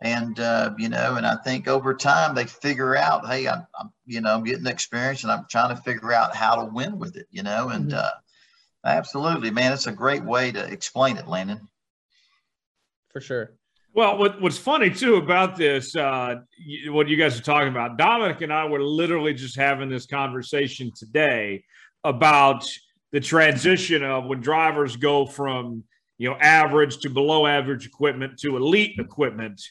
and 0.02 0.38
uh, 0.38 0.74
you 0.78 0.88
know, 0.88 1.16
and 1.16 1.26
I 1.26 1.36
think 1.36 1.68
over 1.68 1.94
time 1.94 2.34
they 2.34 2.44
figure 2.44 2.96
out, 2.96 3.26
hey, 3.26 3.48
I'm, 3.48 3.66
I'm, 3.78 3.90
you 4.06 4.20
know, 4.20 4.34
I'm 4.34 4.44
getting 4.44 4.66
experience, 4.66 5.22
and 5.22 5.32
I'm 5.32 5.46
trying 5.50 5.74
to 5.74 5.82
figure 5.82 6.12
out 6.12 6.36
how 6.36 6.56
to 6.56 6.72
win 6.72 6.98
with 6.98 7.16
it. 7.16 7.26
You 7.30 7.42
know, 7.42 7.70
and 7.70 7.90
mm-hmm. 7.90 7.98
uh, 7.98 8.10
absolutely, 8.84 9.50
man, 9.50 9.72
it's 9.72 9.86
a 9.86 9.92
great 9.92 10.24
way 10.24 10.52
to 10.52 10.64
explain 10.64 11.16
it, 11.16 11.26
Landon. 11.28 11.68
For 13.10 13.20
sure. 13.20 13.54
Well, 13.94 14.18
what, 14.18 14.42
what's 14.42 14.58
funny 14.58 14.90
too 14.90 15.14
about 15.14 15.54
this, 15.54 15.94
uh, 15.94 16.40
what 16.88 17.06
you 17.06 17.16
guys 17.16 17.38
are 17.38 17.42
talking 17.42 17.68
about, 17.68 17.96
Dominic 17.96 18.40
and 18.40 18.52
I 18.52 18.64
were 18.64 18.82
literally 18.82 19.32
just 19.32 19.56
having 19.56 19.88
this 19.88 20.04
conversation 20.04 20.90
today 20.96 21.62
about 22.02 22.68
the 23.14 23.20
transition 23.20 24.02
of 24.02 24.26
when 24.26 24.40
drivers 24.40 24.96
go 24.96 25.24
from 25.24 25.84
you 26.18 26.28
know 26.28 26.36
average 26.36 26.98
to 26.98 27.08
below 27.08 27.46
average 27.46 27.86
equipment 27.86 28.36
to 28.40 28.56
elite 28.56 28.98
equipment, 28.98 29.62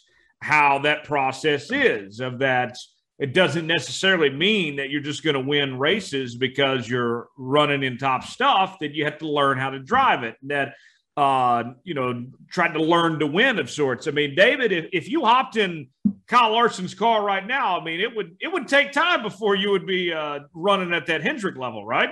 how 0.41 0.79
that 0.79 1.03
process 1.03 1.69
is 1.69 2.21
of 2.21 2.39
that. 2.39 2.77
It 3.19 3.33
doesn't 3.33 3.67
necessarily 3.67 4.29
mean 4.29 4.77
that 4.77 4.89
you're 4.89 5.01
just 5.01 5.23
going 5.23 5.35
to 5.35 5.39
win 5.39 5.77
races 5.77 6.35
because 6.35 6.89
you're 6.89 7.27
running 7.37 7.83
in 7.83 7.97
top 7.97 8.23
stuff. 8.23 8.77
That 8.79 8.93
you 8.93 9.03
have 9.03 9.17
to 9.19 9.27
learn 9.27 9.57
how 9.57 9.71
to 9.71 9.79
drive 9.79 10.23
it. 10.23 10.35
That 10.43 10.75
uh, 11.17 11.63
you 11.83 11.95
know, 11.95 12.25
trying 12.49 12.73
to 12.73 12.81
learn 12.81 13.19
to 13.19 13.27
win 13.27 13.59
of 13.59 13.69
sorts. 13.69 14.07
I 14.07 14.11
mean, 14.11 14.35
David, 14.35 14.71
if, 14.71 14.85
if 14.93 15.09
you 15.09 15.25
hopped 15.25 15.57
in 15.57 15.89
Kyle 16.27 16.53
Larson's 16.53 16.95
car 16.95 17.23
right 17.23 17.45
now, 17.45 17.79
I 17.79 17.83
mean, 17.83 17.99
it 17.99 18.15
would 18.15 18.37
it 18.39 18.51
would 18.53 18.69
take 18.69 18.93
time 18.93 19.21
before 19.21 19.55
you 19.55 19.71
would 19.71 19.85
be 19.85 20.13
uh, 20.13 20.39
running 20.53 20.93
at 20.93 21.07
that 21.07 21.21
Hendrick 21.21 21.57
level, 21.57 21.85
right? 21.85 22.09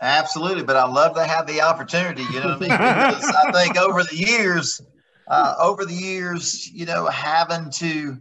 Absolutely, 0.00 0.62
but 0.62 0.76
I 0.76 0.86
love 0.86 1.14
to 1.14 1.24
have 1.24 1.46
the 1.46 1.62
opportunity. 1.62 2.22
You 2.32 2.40
know 2.40 2.54
I 2.54 2.58
mean? 2.58 2.70
I 2.70 3.50
think 3.52 3.78
over 3.78 4.02
the 4.02 4.16
years, 4.16 4.82
uh, 5.28 5.54
over 5.58 5.84
the 5.84 5.94
years, 5.94 6.68
you 6.70 6.84
know, 6.84 7.06
having 7.06 7.70
to, 7.70 8.18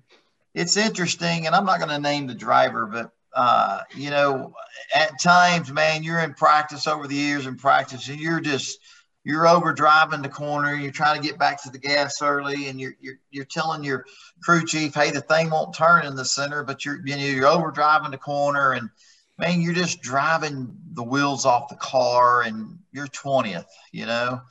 it's 0.53 0.77
interesting, 0.77 1.47
and 1.47 1.55
I'm 1.55 1.65
not 1.65 1.79
going 1.79 1.89
to 1.89 1.99
name 1.99 2.27
the 2.27 2.33
driver, 2.33 2.85
but 2.85 3.11
uh, 3.35 3.81
you 3.93 4.09
know, 4.09 4.53
at 4.93 5.19
times, 5.21 5.71
man, 5.71 6.03
you're 6.03 6.19
in 6.19 6.33
practice 6.33 6.87
over 6.87 7.07
the 7.07 7.15
years 7.15 7.45
in 7.45 7.57
practice, 7.57 8.07
and 8.07 8.19
you're 8.19 8.39
just 8.39 8.79
you're 9.25 9.47
over 9.47 9.73
driving 9.73 10.21
the 10.21 10.29
corner, 10.29 10.73
you're 10.73 10.91
trying 10.91 11.19
to 11.19 11.27
get 11.27 11.37
back 11.37 11.61
to 11.63 11.69
the 11.69 11.77
gas 11.77 12.21
early, 12.21 12.67
and 12.69 12.79
you're 12.79 12.95
you're, 13.01 13.15
you're 13.31 13.45
telling 13.45 13.83
your 13.83 14.05
crew 14.41 14.63
chief, 14.65 14.93
hey, 14.93 15.11
the 15.11 15.19
thing 15.19 15.49
won't 15.49 15.75
turn 15.75 16.05
in 16.05 16.15
the 16.15 16.23
center, 16.23 16.63
but 16.63 16.85
you're 16.85 17.05
you 17.05 17.17
know 17.17 17.23
you're 17.23 17.47
over 17.47 17.71
driving 17.71 18.11
the 18.11 18.17
corner, 18.17 18.71
and 18.71 18.89
man, 19.37 19.61
you're 19.61 19.73
just 19.73 20.01
driving 20.01 20.75
the 20.93 21.03
wheels 21.03 21.45
off 21.45 21.69
the 21.69 21.75
car, 21.75 22.41
and 22.41 22.79
you're 22.91 23.07
20th, 23.07 23.65
you 23.91 24.05
know. 24.05 24.41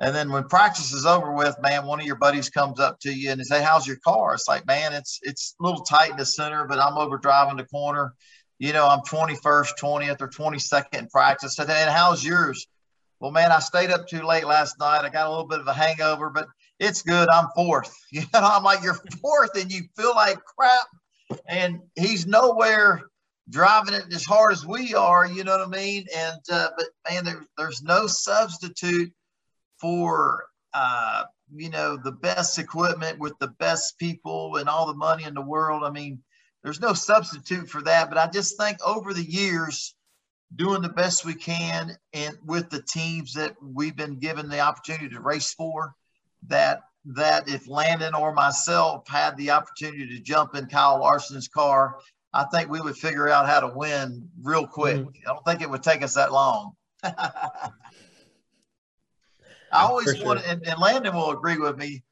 And 0.00 0.14
then 0.14 0.30
when 0.30 0.44
practice 0.44 0.92
is 0.92 1.06
over 1.06 1.32
with, 1.32 1.56
man, 1.60 1.84
one 1.86 1.98
of 2.00 2.06
your 2.06 2.16
buddies 2.16 2.50
comes 2.50 2.78
up 2.78 3.00
to 3.00 3.12
you 3.12 3.32
and 3.32 3.40
they 3.40 3.44
say, 3.44 3.62
"How's 3.62 3.86
your 3.86 3.96
car?" 3.96 4.34
It's 4.34 4.46
like, 4.46 4.66
man, 4.66 4.92
it's 4.92 5.18
it's 5.22 5.56
a 5.60 5.64
little 5.64 5.82
tight 5.82 6.10
in 6.10 6.16
the 6.16 6.24
center, 6.24 6.66
but 6.66 6.78
I'm 6.78 6.96
over 6.98 7.18
driving 7.18 7.56
the 7.56 7.64
corner. 7.64 8.14
You 8.60 8.72
know, 8.72 8.86
I'm 8.86 9.00
21st, 9.00 9.72
20th, 9.80 10.20
or 10.20 10.28
22nd 10.28 10.98
in 10.98 11.08
practice. 11.08 11.58
And 11.58 11.68
how's 11.68 12.24
yours? 12.24 12.66
well, 13.20 13.32
man, 13.32 13.50
I 13.50 13.58
stayed 13.58 13.90
up 13.90 14.06
too 14.06 14.22
late 14.22 14.46
last 14.46 14.78
night. 14.78 15.04
I 15.04 15.08
got 15.08 15.26
a 15.26 15.30
little 15.30 15.46
bit 15.46 15.60
of 15.60 15.66
a 15.66 15.72
hangover, 15.72 16.30
but 16.30 16.46
it's 16.78 17.02
good. 17.02 17.28
I'm 17.28 17.48
fourth. 17.54 17.94
You 18.12 18.22
know, 18.32 18.40
I'm 18.40 18.62
like, 18.62 18.82
you're 18.82 18.98
fourth 19.20 19.56
and 19.56 19.70
you 19.70 19.82
feel 19.96 20.14
like 20.14 20.38
crap. 20.44 20.86
And 21.46 21.80
he's 21.94 22.26
nowhere 22.26 23.02
driving 23.50 23.94
it 23.94 24.12
as 24.12 24.24
hard 24.24 24.52
as 24.52 24.66
we 24.66 24.94
are. 24.94 25.26
You 25.26 25.44
know 25.44 25.56
what 25.58 25.66
I 25.66 25.70
mean? 25.70 26.06
And, 26.16 26.40
uh, 26.50 26.68
but 26.76 26.86
man, 27.08 27.24
there, 27.24 27.42
there's 27.56 27.82
no 27.82 28.06
substitute 28.06 29.12
for, 29.80 30.44
uh, 30.74 31.24
you 31.54 31.70
know, 31.70 31.96
the 31.96 32.12
best 32.12 32.58
equipment 32.58 33.18
with 33.18 33.38
the 33.38 33.48
best 33.58 33.98
people 33.98 34.56
and 34.56 34.68
all 34.68 34.86
the 34.86 34.94
money 34.94 35.24
in 35.24 35.34
the 35.34 35.40
world. 35.40 35.82
I 35.84 35.90
mean, 35.90 36.22
there's 36.62 36.80
no 36.80 36.92
substitute 36.92 37.68
for 37.68 37.82
that. 37.82 38.08
But 38.08 38.18
I 38.18 38.28
just 38.28 38.58
think 38.58 38.78
over 38.84 39.14
the 39.14 39.24
years, 39.24 39.94
doing 40.56 40.82
the 40.82 40.88
best 40.88 41.24
we 41.24 41.34
can 41.34 41.96
and 42.14 42.36
with 42.44 42.70
the 42.70 42.82
teams 42.82 43.34
that 43.34 43.54
we've 43.62 43.96
been 43.96 44.18
given 44.18 44.48
the 44.48 44.60
opportunity 44.60 45.08
to 45.10 45.20
race 45.20 45.52
for 45.52 45.94
that 46.46 46.82
that 47.04 47.48
if 47.48 47.68
Landon 47.68 48.14
or 48.14 48.32
myself 48.34 49.08
had 49.08 49.36
the 49.36 49.50
opportunity 49.50 50.06
to 50.06 50.20
jump 50.20 50.54
in 50.54 50.66
Kyle 50.66 50.98
Larson's 50.98 51.48
car, 51.48 51.96
I 52.32 52.44
think 52.52 52.70
we 52.70 52.80
would 52.80 52.96
figure 52.96 53.28
out 53.28 53.46
how 53.46 53.60
to 53.60 53.72
win 53.74 54.28
real 54.42 54.66
quick. 54.66 54.96
Mm-hmm. 54.96 55.28
I 55.28 55.32
don't 55.32 55.44
think 55.44 55.62
it 55.62 55.70
would 55.70 55.82
take 55.82 56.02
us 56.02 56.14
that 56.14 56.32
long. 56.32 56.72
I 57.02 57.72
always 59.72 60.16
sure. 60.16 60.26
wanted, 60.26 60.44
and, 60.44 60.66
and, 60.66 60.80
Landon 60.80 61.14
will 61.14 61.30
agree 61.30 61.58
with 61.58 61.76
me. 61.76 62.02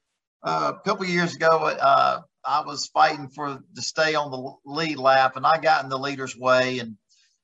Uh, 0.42 0.72
a 0.76 0.80
couple 0.88 1.06
years 1.06 1.34
ago, 1.34 1.48
uh, 1.48 2.20
I 2.44 2.60
was 2.60 2.86
fighting 2.88 3.28
for 3.28 3.58
to 3.74 3.82
stay 3.82 4.14
on 4.14 4.30
the 4.30 4.52
lead 4.64 4.98
lap, 4.98 5.36
and 5.36 5.46
I 5.46 5.58
got 5.58 5.82
in 5.82 5.90
the 5.90 5.98
leader's 5.98 6.36
way, 6.36 6.78
and 6.78 6.96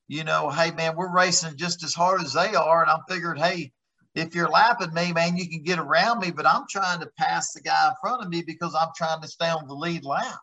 you 0.09 0.25
know, 0.25 0.51
hey 0.51 0.71
man, 0.71 0.97
we're 0.97 1.13
racing 1.13 1.57
just 1.57 1.83
as 1.83 1.95
hard 1.95 2.21
as 2.21 2.35
they 2.35 2.55
are. 2.55 2.83
And 2.83 2.91
I'm 2.91 3.01
figured, 3.09 3.39
hey, 3.39 3.73
if 4.15 4.35
you're 4.35 4.49
lapping 4.49 4.93
me, 4.93 5.13
man, 5.13 5.37
you 5.37 5.49
can 5.49 5.63
get 5.63 5.79
around 5.79 6.21
me, 6.21 6.31
but 6.31 6.47
I'm 6.47 6.65
trying 6.69 7.01
to 7.01 7.11
pass 7.19 7.53
the 7.53 7.63
guy 7.63 7.89
in 7.89 7.95
front 8.01 8.23
of 8.23 8.29
me 8.29 8.43
because 8.47 8.77
I'm 8.79 8.91
trying 8.95 9.23
to 9.23 9.29
stay 9.29 9.49
on 9.49 9.67
the 9.67 9.75
lead 9.75 10.05
lap. 10.05 10.39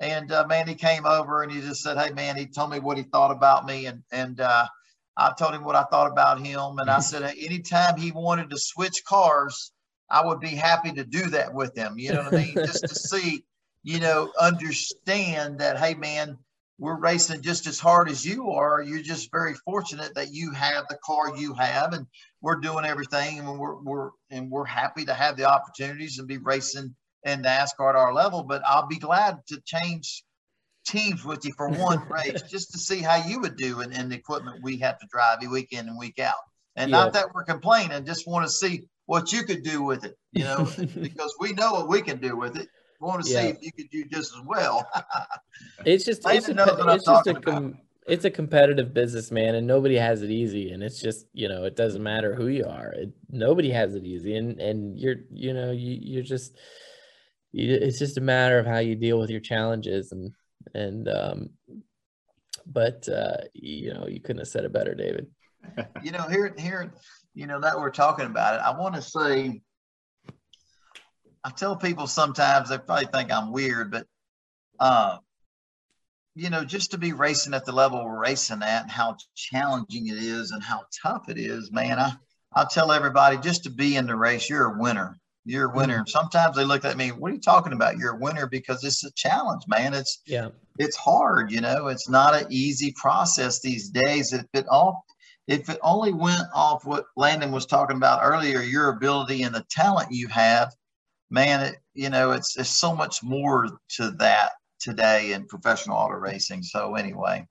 And 0.00 0.32
uh, 0.32 0.46
man, 0.48 0.66
he 0.66 0.74
came 0.74 1.04
over 1.06 1.42
and 1.42 1.52
he 1.52 1.60
just 1.60 1.82
said, 1.82 1.98
"Hey, 1.98 2.10
man," 2.12 2.36
he 2.36 2.46
told 2.46 2.70
me 2.70 2.80
what 2.80 2.96
he 2.96 3.04
thought 3.04 3.30
about 3.30 3.66
me, 3.66 3.86
and 3.86 4.02
and 4.10 4.40
uh, 4.40 4.66
I 5.20 5.32
told 5.38 5.54
him 5.54 5.64
what 5.64 5.76
I 5.76 5.82
thought 5.84 6.10
about 6.10 6.40
him, 6.40 6.78
and 6.78 6.90
I 6.90 7.00
said, 7.00 7.22
hey, 7.22 7.44
anytime 7.44 7.98
he 7.98 8.10
wanted 8.10 8.50
to 8.50 8.58
switch 8.58 9.04
cars, 9.04 9.70
I 10.10 10.24
would 10.24 10.40
be 10.40 10.48
happy 10.48 10.92
to 10.92 11.04
do 11.04 11.26
that 11.30 11.52
with 11.52 11.76
him. 11.76 11.98
You 11.98 12.14
know 12.14 12.22
what 12.22 12.34
I 12.34 12.44
mean? 12.44 12.54
just 12.54 12.88
to 12.88 12.94
see, 12.94 13.44
you 13.82 14.00
know, 14.00 14.32
understand 14.40 15.60
that, 15.60 15.78
hey, 15.78 15.94
man, 15.94 16.38
we're 16.78 16.98
racing 16.98 17.42
just 17.42 17.66
as 17.66 17.78
hard 17.78 18.08
as 18.08 18.24
you 18.24 18.52
are. 18.52 18.80
You're 18.80 19.02
just 19.02 19.30
very 19.30 19.52
fortunate 19.52 20.14
that 20.14 20.32
you 20.32 20.52
have 20.52 20.86
the 20.88 20.98
car 21.04 21.36
you 21.36 21.52
have, 21.52 21.92
and 21.92 22.06
we're 22.40 22.60
doing 22.60 22.86
everything, 22.86 23.38
and 23.38 23.58
we're 23.58 23.78
we're 23.82 24.10
and 24.30 24.50
we're 24.50 24.64
happy 24.64 25.04
to 25.04 25.12
have 25.12 25.36
the 25.36 25.44
opportunities 25.44 26.18
and 26.18 26.26
be 26.26 26.38
racing 26.38 26.94
in 27.24 27.42
NASCAR 27.42 27.90
at 27.90 27.96
our 27.96 28.12
level. 28.12 28.42
But 28.42 28.62
I'll 28.66 28.86
be 28.86 28.98
glad 28.98 29.38
to 29.48 29.60
change 29.64 30.24
teams 30.86 31.24
with 31.24 31.44
you 31.44 31.52
for 31.56 31.68
one 31.88 32.06
race 32.08 32.42
just 32.42 32.72
to 32.72 32.78
see 32.78 33.00
how 33.00 33.16
you 33.16 33.40
would 33.40 33.56
do 33.56 33.80
in, 33.80 33.92
in 33.92 34.08
the 34.08 34.16
equipment 34.16 34.62
we 34.62 34.78
have 34.78 34.98
to 34.98 35.06
drive 35.10 35.38
week 35.50 35.68
in 35.72 35.88
and 35.88 35.98
week 35.98 36.18
out. 36.18 36.34
And 36.76 36.90
yeah. 36.90 36.98
not 36.98 37.12
that 37.14 37.34
we're 37.34 37.44
complaining, 37.44 38.04
just 38.04 38.26
want 38.26 38.46
to 38.46 38.52
see 38.52 38.84
what 39.06 39.32
you 39.32 39.42
could 39.42 39.64
do 39.64 39.82
with 39.82 40.04
it, 40.04 40.16
you 40.32 40.44
know, 40.44 40.68
because 40.78 41.34
we 41.40 41.52
know 41.52 41.72
what 41.72 41.88
we 41.88 42.00
can 42.00 42.18
do 42.18 42.36
with 42.36 42.56
it 42.56 42.68
want 43.00 43.24
to 43.24 43.30
yeah. 43.30 43.42
see 43.42 43.48
if 43.48 43.56
you 43.62 43.72
could 43.72 43.90
do 43.90 44.04
just 44.04 44.34
as 44.36 44.44
well. 44.44 44.86
it's 45.84 46.04
just 46.04 46.22
it's, 46.26 46.48
a, 46.48 46.54
it's 46.94 47.04
just 47.04 47.26
a 47.26 47.34
com- 47.34 47.78
it's 48.06 48.24
a 48.24 48.30
competitive 48.30 48.92
business, 48.92 49.30
man, 49.30 49.54
and 49.54 49.66
nobody 49.66 49.96
has 49.96 50.22
it 50.22 50.30
easy. 50.30 50.70
And 50.70 50.82
it's 50.82 51.00
just 51.00 51.26
you 51.32 51.48
know 51.48 51.64
it 51.64 51.76
doesn't 51.76 52.02
matter 52.02 52.34
who 52.34 52.48
you 52.48 52.66
are. 52.66 52.92
It, 52.92 53.10
nobody 53.30 53.70
has 53.70 53.94
it 53.94 54.04
easy, 54.04 54.36
and 54.36 54.60
and 54.60 54.98
you're 54.98 55.16
you 55.32 55.54
know 55.54 55.72
you 55.72 55.98
you're 56.00 56.22
just 56.22 56.56
you, 57.52 57.74
it's 57.74 57.98
just 57.98 58.18
a 58.18 58.22
matter 58.22 58.58
of 58.58 58.66
how 58.66 58.78
you 58.78 58.94
deal 58.94 59.18
with 59.18 59.30
your 59.30 59.40
challenges 59.40 60.12
and 60.12 60.32
and 60.74 61.08
um 61.08 61.50
but 62.66 63.08
uh 63.08 63.38
you 63.54 63.92
know 63.92 64.06
you 64.06 64.20
couldn't 64.20 64.38
have 64.38 64.48
said 64.48 64.64
it 64.64 64.72
better 64.72 64.94
david 64.94 65.26
you 66.02 66.12
know 66.12 66.22
here 66.28 66.54
here 66.58 66.92
you 67.34 67.46
know 67.46 67.60
that 67.60 67.78
we're 67.78 67.90
talking 67.90 68.26
about 68.26 68.54
it 68.54 68.60
i 68.60 68.70
want 68.78 68.94
to 68.94 69.02
say 69.02 69.60
I 71.42 71.50
tell 71.50 71.76
people 71.76 72.06
sometimes 72.06 72.68
they 72.68 72.78
probably 72.78 73.06
think 73.06 73.32
I'm 73.32 73.52
weird, 73.52 73.90
but 73.90 74.06
uh, 74.78 75.18
you 76.34 76.50
know, 76.50 76.64
just 76.64 76.90
to 76.90 76.98
be 76.98 77.12
racing 77.12 77.54
at 77.54 77.64
the 77.64 77.72
level 77.72 78.04
we're 78.04 78.20
racing 78.20 78.62
at 78.62 78.82
and 78.82 78.90
how 78.90 79.16
challenging 79.34 80.08
it 80.08 80.18
is 80.18 80.50
and 80.50 80.62
how 80.62 80.82
tough 81.02 81.28
it 81.28 81.38
is, 81.38 81.72
man. 81.72 81.98
I 81.98 82.12
I 82.54 82.66
tell 82.68 82.90
everybody 82.90 83.36
just 83.38 83.64
to 83.64 83.70
be 83.70 83.96
in 83.96 84.06
the 84.06 84.16
race, 84.16 84.50
you're 84.50 84.74
a 84.74 84.78
winner. 84.78 85.18
You're 85.44 85.70
a 85.70 85.74
winner. 85.74 86.00
Mm-hmm. 86.00 86.08
Sometimes 86.08 86.56
they 86.56 86.64
look 86.64 86.84
at 86.84 86.96
me, 86.96 87.12
what 87.12 87.30
are 87.30 87.34
you 87.34 87.40
talking 87.40 87.72
about? 87.72 87.96
You're 87.96 88.14
a 88.14 88.18
winner 88.18 88.46
because 88.46 88.84
it's 88.84 89.04
a 89.04 89.12
challenge, 89.12 89.62
man. 89.68 89.94
It's 89.94 90.20
yeah, 90.26 90.48
it's 90.78 90.96
hard, 90.96 91.50
you 91.50 91.60
know, 91.60 91.88
it's 91.88 92.08
not 92.08 92.34
an 92.34 92.46
easy 92.50 92.92
process 92.92 93.60
these 93.60 93.88
days. 93.88 94.32
If 94.32 94.46
it 94.52 94.66
all 94.68 95.04
if 95.46 95.68
it 95.68 95.78
only 95.82 96.12
went 96.12 96.44
off 96.54 96.84
what 96.84 97.06
Landon 97.16 97.50
was 97.50 97.66
talking 97.66 97.96
about 97.96 98.20
earlier, 98.22 98.60
your 98.60 98.90
ability 98.90 99.42
and 99.42 99.54
the 99.54 99.64
talent 99.70 100.12
you 100.12 100.28
have, 100.28 100.72
man, 101.30 101.60
it, 101.60 101.76
you 101.94 102.10
know, 102.10 102.32
it's 102.32 102.56
it's 102.56 102.70
so 102.70 102.94
much 102.94 103.22
more 103.22 103.68
to 103.96 104.10
that 104.12 104.52
today 104.78 105.32
in 105.32 105.46
professional 105.46 105.96
auto 105.96 106.14
racing. 106.14 106.62
So 106.62 106.94
anyway, 106.94 107.46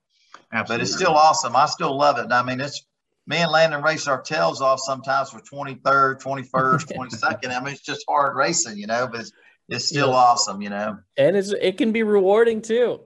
Absolutely. 0.52 0.76
but 0.76 0.82
it's 0.82 0.96
still 0.96 1.14
awesome. 1.14 1.56
I 1.56 1.66
still 1.66 1.96
love 1.96 2.18
it. 2.18 2.32
I 2.32 2.42
mean, 2.42 2.60
it's 2.60 2.86
me 3.26 3.38
and 3.38 3.52
Landon 3.52 3.82
race 3.82 4.06
our 4.06 4.20
tails 4.20 4.60
off 4.60 4.80
sometimes 4.80 5.30
for 5.30 5.40
23rd, 5.40 6.20
21st, 6.20 6.96
22nd. 6.96 7.56
I 7.56 7.60
mean, 7.60 7.74
it's 7.74 7.82
just 7.82 8.04
hard 8.08 8.36
racing, 8.36 8.76
you 8.76 8.86
know, 8.86 9.08
but 9.10 9.20
it's, 9.20 9.32
it's 9.68 9.84
still 9.86 10.08
yeah. 10.08 10.14
awesome, 10.14 10.60
you 10.62 10.70
know. 10.70 10.98
And 11.16 11.36
it's 11.36 11.52
it 11.52 11.78
can 11.78 11.92
be 11.92 12.02
rewarding 12.02 12.60
too. 12.62 13.00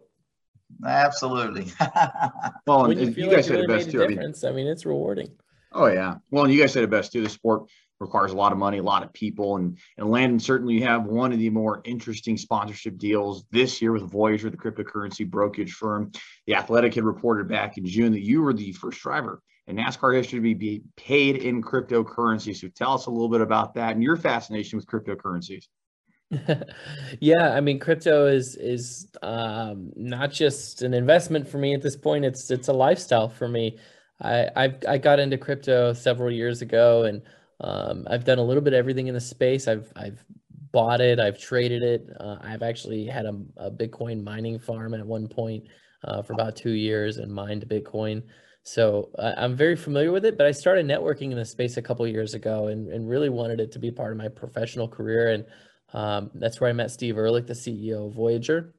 Absolutely. 0.85 1.67
well, 2.67 2.87
and, 2.87 3.01
you, 3.01 3.25
you 3.25 3.31
guys 3.31 3.49
really 3.51 3.63
said 3.63 3.63
the 3.63 3.69
best 3.69 3.91
too. 3.91 4.03
I 4.03 4.09
mean, 4.09 4.35
I 4.45 4.51
mean, 4.53 4.67
it's 4.67 4.87
rewarding. 4.87 5.31
Oh 5.73 5.87
yeah. 5.87 6.17
Well, 6.31 6.45
and 6.45 6.53
you 6.53 6.61
guys 6.61 6.73
said 6.73 6.85
it 6.85 6.91
best 6.91 7.13
too. 7.13 7.23
The 7.23 7.29
sport 7.29 7.69
requires 8.01 8.33
a 8.33 8.37
lot 8.37 8.53
of 8.53 8.59
money, 8.59 8.79
a 8.79 8.83
lot 8.83 9.03
of 9.03 9.13
people, 9.13 9.57
and 9.57 9.79
and 9.99 10.11
Landon 10.11 10.39
certainly 10.39 10.75
you 10.75 10.85
have 10.85 11.05
one 11.05 11.33
of 11.33 11.39
the 11.39 11.51
more 11.51 11.83
interesting 11.85 12.37
sponsorship 12.37 12.97
deals 12.97 13.45
this 13.51 13.83
year 13.83 13.93
with 13.93 14.03
Voyager, 14.03 14.51
the 14.51 14.57
cryptocurrency 14.57 15.29
brokerage 15.29 15.73
firm. 15.73 16.13
The 16.47 16.55
Athletic 16.55 16.95
had 16.95 17.05
reported 17.05 17.49
back 17.49 17.77
in 17.77 17.85
June 17.85 18.13
that 18.13 18.25
you 18.25 18.43
were 18.43 18.55
the 18.55 18.73
first 18.73 19.01
driver 19.01 19.43
in 19.67 19.77
NASCAR 19.77 20.17
history 20.17 20.41
to 20.41 20.55
be 20.55 20.83
paid 20.97 21.37
in 21.37 21.63
cryptocurrency. 21.63 22.55
So 22.57 22.69
tell 22.69 22.95
us 22.95 23.07
a 23.07 23.11
little 23.11 23.29
bit 23.29 23.41
about 23.41 23.75
that 23.75 23.93
and 23.93 24.03
your 24.03 24.17
fascination 24.17 24.77
with 24.77 24.87
cryptocurrencies. 24.87 25.67
yeah, 27.21 27.51
I 27.55 27.61
mean, 27.61 27.79
crypto 27.79 28.27
is 28.27 28.57
is 28.57 29.09
um, 29.23 29.93
not 29.95 30.33
just 30.33 30.83
an 30.83 30.95
investment 30.95 31.49
for 31.49 31.59
me 31.59 31.75
at 31.75 31.83
this 31.83 31.97
point. 31.97 32.25
It's 32.25 32.51
it's 32.51 32.69
a 32.69 32.73
lifestyle 32.73 33.29
for 33.29 33.49
me. 33.49 33.79
I 34.21 34.49
I've, 34.57 34.77
I 34.89 34.99
got 34.99 35.19
into 35.19 35.39
crypto 35.39 35.93
several 35.93 36.31
years 36.31 36.63
ago, 36.63 37.05
and 37.05 37.23
um, 37.61 38.07
I've 38.11 38.25
done 38.25 38.39
a 38.39 38.43
little 38.43 38.63
bit 38.63 38.73
of 38.73 38.79
everything 38.79 39.07
in 39.07 39.15
the 39.15 39.21
space. 39.21 39.69
I've 39.69 39.93
I've 39.97 40.25
bought 40.73 41.01
it, 41.01 41.21
I've 41.21 41.39
traded 41.39 41.83
it. 41.83 42.09
Uh, 42.19 42.37
I've 42.41 42.63
actually 42.63 43.07
had 43.07 43.27
a, 43.27 43.41
a, 43.57 43.71
Bitcoin 43.71 44.25
mining 44.25 44.59
farm 44.59 44.93
at 44.93 45.07
one 45.07 45.29
point 45.29 45.63
uh, 46.03 46.21
for 46.21 46.33
about 46.33 46.57
two 46.57 46.73
years 46.73 47.19
and 47.19 47.33
mined 47.33 47.65
Bitcoin. 47.69 48.25
So 48.67 49.11
I'm 49.19 49.57
very 49.57 49.77
familiar 49.77 50.11
with 50.11 50.25
it, 50.25 50.39
but 50.39 50.47
I 50.47 50.51
started 50.53 50.87
networking 50.87 51.31
in 51.31 51.37
the 51.37 51.45
space 51.45 51.77
a 51.77 51.83
couple 51.83 52.07
years 52.07 52.33
ago 52.33 52.69
and, 52.69 52.89
and 52.89 53.07
really 53.07 53.29
wanted 53.29 53.61
it 53.61 53.73
to 53.73 53.79
be 53.79 53.91
part 53.91 54.11
of 54.11 54.17
my 54.17 54.29
professional 54.29 54.89
career. 54.89 55.33
And 55.33 55.45
um, 55.93 56.31
that's 56.35 56.61
where 56.61 56.71
I 56.71 56.73
met 56.73 56.91
Steve 56.91 57.19
Ehrlich, 57.19 57.47
the 57.47 57.53
CEO 57.53 58.07
of 58.07 58.15
Voyager. 58.15 58.75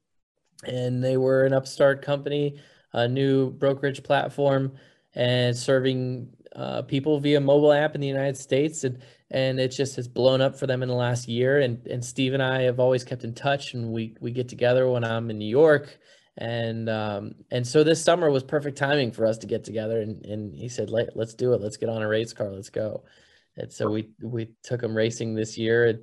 And 0.64 1.04
they 1.04 1.18
were 1.18 1.46
an 1.46 1.54
upstart 1.54 2.02
company, 2.02 2.60
a 2.94 3.08
new 3.08 3.52
brokerage 3.52 4.02
platform, 4.02 4.74
and 5.14 5.56
serving 5.56 6.30
uh, 6.56 6.82
people 6.82 7.20
via 7.20 7.40
mobile 7.40 7.72
app 7.72 7.94
in 7.94 8.02
the 8.02 8.08
United 8.08 8.38
States. 8.38 8.86
And, 8.86 9.04
and 9.30 9.60
it 9.60 9.68
just 9.68 9.98
has 9.98 10.08
blown 10.08 10.42
up 10.42 10.58
for 10.58 10.66
them 10.66 10.82
in 10.82 10.90
the 10.90 10.96
last 10.96 11.28
year. 11.28 11.60
And, 11.60 11.86
and 11.86 12.04
Steve 12.04 12.34
and 12.34 12.42
I 12.42 12.64
have 12.64 12.80
always 12.80 13.04
kept 13.04 13.24
in 13.24 13.36
touch, 13.36 13.76
and 13.76 13.92
we, 13.92 14.18
we 14.20 14.32
get 14.32 14.50
together 14.50 14.90
when 14.90 15.04
I'm 15.04 15.30
in 15.30 15.38
New 15.38 15.46
York 15.46 16.00
and 16.38 16.90
um, 16.90 17.36
and 17.52 17.66
so 17.66 17.84
this 17.84 18.04
summer 18.04 18.30
was 18.30 18.44
perfect 18.44 18.78
timing 18.78 19.12
for 19.12 19.26
us 19.26 19.38
to 19.40 19.48
get 19.48 19.64
together 19.64 20.02
and, 20.02 20.26
and 20.26 20.56
he 20.56 20.68
said 20.68 20.90
Let, 20.90 21.16
let's 21.16 21.34
do 21.34 21.54
it. 21.54 21.62
Let's 21.62 21.78
get 21.78 21.90
on 21.90 22.02
a 22.02 22.08
race 22.08 22.34
car. 22.34 22.50
Let's 22.52 22.70
go. 22.70 23.06
And 23.58 23.72
so 23.72 23.90
we 23.90 24.10
we 24.22 24.52
took 24.64 24.84
him 24.84 24.96
racing 24.96 25.34
this 25.34 25.58
year 25.58 25.88
and 25.88 26.00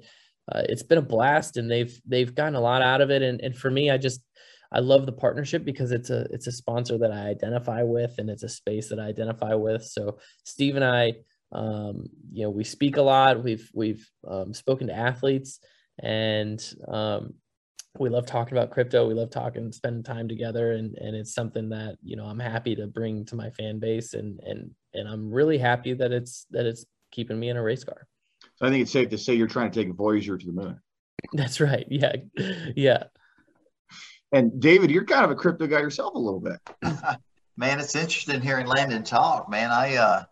uh, 0.50 0.62
it's 0.68 0.82
been 0.82 0.98
a 0.98 1.02
blast 1.02 1.58
and 1.58 1.70
they've 1.70 2.00
they've 2.06 2.34
gotten 2.34 2.54
a 2.54 2.60
lot 2.60 2.82
out 2.82 3.02
of 3.02 3.10
it. 3.10 3.22
And, 3.22 3.40
and 3.42 3.56
for 3.56 3.70
me 3.70 3.90
i 3.90 3.98
just 3.98 4.22
i 4.72 4.80
love 4.80 5.04
the 5.04 5.12
partnership 5.12 5.64
because 5.64 5.92
it's 5.92 6.08
a 6.08 6.26
it's 6.30 6.46
a 6.46 6.52
sponsor 6.52 6.96
that 6.98 7.12
i 7.12 7.28
identify 7.28 7.82
with 7.82 8.14
and 8.16 8.30
it's 8.30 8.42
a 8.42 8.48
space 8.48 8.88
that 8.88 8.98
i 8.98 9.08
identify 9.08 9.54
with. 9.54 9.84
So 9.84 10.18
steve 10.44 10.76
and 10.76 10.84
i 10.84 11.14
um, 11.52 12.08
you 12.32 12.44
know 12.44 12.50
we 12.50 12.64
speak 12.64 12.96
a 12.96 13.02
lot. 13.02 13.44
We've 13.44 13.70
we've 13.74 14.08
um, 14.26 14.54
spoken 14.54 14.86
to 14.86 14.96
athletes 14.96 15.60
and 15.98 16.58
um, 16.88 17.34
we 17.98 18.08
love 18.08 18.26
talking 18.26 18.56
about 18.56 18.70
crypto. 18.70 19.06
We 19.06 19.14
love 19.14 19.30
talking, 19.30 19.70
spending 19.72 20.02
time 20.02 20.28
together, 20.28 20.72
and 20.72 20.96
and 20.96 21.14
it's 21.14 21.34
something 21.34 21.68
that 21.70 21.96
you 22.02 22.16
know 22.16 22.24
I'm 22.24 22.38
happy 22.38 22.74
to 22.76 22.86
bring 22.86 23.24
to 23.26 23.36
my 23.36 23.50
fan 23.50 23.78
base, 23.78 24.14
and 24.14 24.40
and 24.40 24.70
and 24.94 25.08
I'm 25.08 25.30
really 25.30 25.58
happy 25.58 25.92
that 25.94 26.12
it's 26.12 26.46
that 26.50 26.64
it's 26.64 26.86
keeping 27.10 27.38
me 27.38 27.50
in 27.50 27.56
a 27.56 27.62
race 27.62 27.84
car. 27.84 28.06
So 28.56 28.66
I 28.66 28.70
think 28.70 28.82
it's 28.82 28.90
safe 28.90 29.10
to 29.10 29.18
say 29.18 29.34
you're 29.34 29.46
trying 29.46 29.70
to 29.70 29.84
take 29.84 29.94
Voyager 29.94 30.38
to 30.38 30.46
the 30.46 30.52
moon. 30.52 30.80
That's 31.32 31.60
right. 31.60 31.86
Yeah, 31.88 32.16
yeah. 32.74 33.04
And 34.32 34.60
David, 34.60 34.90
you're 34.90 35.04
kind 35.04 35.26
of 35.26 35.30
a 35.30 35.34
crypto 35.34 35.66
guy 35.66 35.80
yourself 35.80 36.14
a 36.14 36.18
little 36.18 36.40
bit. 36.40 36.58
man, 37.58 37.78
it's 37.78 37.94
interesting 37.94 38.40
hearing 38.40 38.66
Landon 38.66 39.02
talk. 39.02 39.50
Man, 39.50 39.70
I 39.70 39.96
uh, 39.96 40.24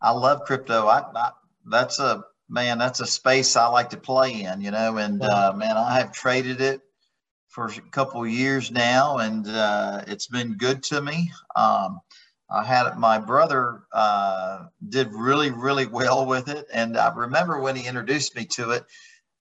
I 0.00 0.12
love 0.12 0.44
crypto. 0.44 0.86
I, 0.86 1.04
I 1.14 1.32
that's 1.66 1.98
a 1.98 2.24
man, 2.48 2.78
that's 2.78 3.00
a 3.00 3.06
space 3.06 3.56
I 3.56 3.66
like 3.66 3.90
to 3.90 3.98
play 3.98 4.42
in, 4.42 4.62
you 4.62 4.70
know. 4.70 4.96
And 4.96 5.22
uh, 5.22 5.52
man, 5.54 5.76
I 5.76 5.98
have 5.98 6.12
traded 6.12 6.62
it 6.62 6.80
for 7.54 7.66
a 7.66 7.90
couple 7.92 8.26
years 8.26 8.72
now, 8.72 9.18
and 9.18 9.46
uh, 9.46 10.02
it's 10.08 10.26
been 10.26 10.54
good 10.54 10.82
to 10.82 11.00
me. 11.00 11.30
Um, 11.54 12.00
I 12.50 12.64
had 12.64 12.98
my 12.98 13.18
brother 13.18 13.82
uh, 13.92 14.66
did 14.88 15.12
really, 15.12 15.52
really 15.52 15.86
well 15.86 16.26
with 16.26 16.48
it, 16.48 16.66
and 16.72 16.98
I 16.98 17.14
remember 17.14 17.60
when 17.60 17.76
he 17.76 17.86
introduced 17.86 18.34
me 18.34 18.44
to 18.56 18.72
it, 18.72 18.84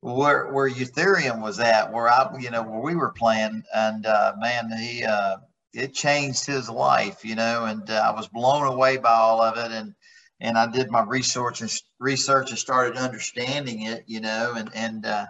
where 0.02 0.52
where 0.52 0.70
Ethereum 0.70 1.42
was 1.42 1.60
at, 1.60 1.92
where 1.92 2.08
I, 2.08 2.38
you 2.40 2.52
know, 2.52 2.62
where 2.62 2.82
we 2.82 2.96
were 2.96 3.12
playing, 3.12 3.64
and 3.74 4.06
uh, 4.06 4.34
man, 4.40 4.72
he 4.78 5.04
uh, 5.04 5.38
it 5.74 5.96
changed 5.96 6.46
his 6.46 6.70
life, 6.70 7.26
you 7.26 7.36
know, 7.36 7.66
and 7.66 7.90
uh, 7.90 8.04
I 8.06 8.12
was 8.16 8.28
blown 8.28 8.68
away 8.68 8.98
by 8.98 9.14
all 9.14 9.42
of 9.42 9.58
it, 9.58 9.72
and 9.72 9.96
and 10.40 10.56
I 10.56 10.68
did 10.70 10.92
my 10.92 11.02
research 11.02 11.62
and 11.62 11.72
research 12.00 12.52
and 12.52 12.60
started 12.60 12.96
understanding 12.96 13.84
it, 13.84 14.04
you 14.06 14.22
know, 14.22 14.54
and 14.56 14.70
and 14.76 15.06
uh, 15.06 15.26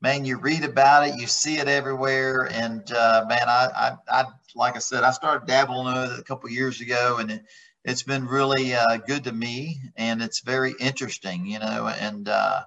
man, 0.00 0.24
you 0.24 0.38
read 0.38 0.64
about 0.64 1.08
it, 1.08 1.20
you 1.20 1.26
see 1.26 1.58
it 1.58 1.68
everywhere, 1.68 2.48
and 2.52 2.90
uh, 2.92 3.24
man, 3.28 3.44
I, 3.46 3.96
I, 4.10 4.20
I, 4.20 4.24
like 4.54 4.76
I 4.76 4.80
said, 4.80 5.04
I 5.04 5.10
started 5.10 5.46
dabbling 5.46 5.94
in 5.96 6.12
it 6.12 6.18
a 6.18 6.22
couple 6.22 6.50
years 6.50 6.80
ago, 6.80 7.18
and 7.18 7.30
it, 7.30 7.42
has 7.86 8.02
been 8.02 8.26
really 8.26 8.74
uh, 8.74 8.98
good 8.98 9.24
to 9.24 9.32
me, 9.32 9.80
and 9.96 10.20
it's 10.20 10.40
very 10.40 10.74
interesting, 10.78 11.46
you 11.46 11.58
know, 11.58 11.88
and 12.00 12.28
uh, 12.28 12.62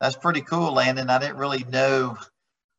that's 0.00 0.16
pretty 0.16 0.42
cool, 0.42 0.74
Landon. 0.74 1.08
I 1.08 1.18
didn't 1.18 1.38
really 1.38 1.64
know 1.64 2.18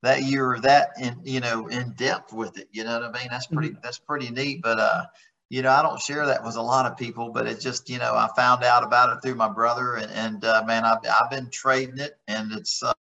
that 0.04 0.24
you 0.24 0.42
were 0.42 0.60
that 0.60 0.92
in, 1.02 1.20
you 1.24 1.40
know, 1.40 1.68
in 1.68 1.94
depth 1.94 2.32
with 2.32 2.60
it. 2.60 2.68
You 2.72 2.84
know 2.84 3.00
what 3.00 3.16
I 3.16 3.20
mean? 3.20 3.30
That's 3.32 3.48
pretty, 3.48 3.70
mm-hmm. 3.70 3.80
that's 3.82 3.98
pretty 3.98 4.30
neat. 4.30 4.62
But 4.62 4.80
uh, 4.80 5.06
you 5.50 5.62
know, 5.62 5.72
I 5.72 5.82
don't 5.82 6.00
share 6.00 6.26
that 6.26 6.44
with 6.44 6.56
a 6.56 6.62
lot 6.62 6.86
of 6.86 6.98
people, 6.98 7.32
but 7.32 7.48
it 7.48 7.60
just, 7.60 7.90
you 7.90 8.00
know, 8.00 8.14
I 8.14 8.30
found 8.36 8.64
out 8.64 8.84
about 8.84 9.16
it 9.16 9.22
through 9.22 9.36
my 9.36 9.50
brother, 9.50 9.96
and, 9.96 10.12
and 10.12 10.46
uh, 10.46 10.64
man, 10.68 10.84
I've, 10.84 11.00
I've 11.10 11.32
been 11.32 11.50
trading 11.50 12.00
it, 12.00 12.18
and 12.28 12.52
it's 12.52 12.84
uh, 12.84 12.94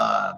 uh, 0.00 0.32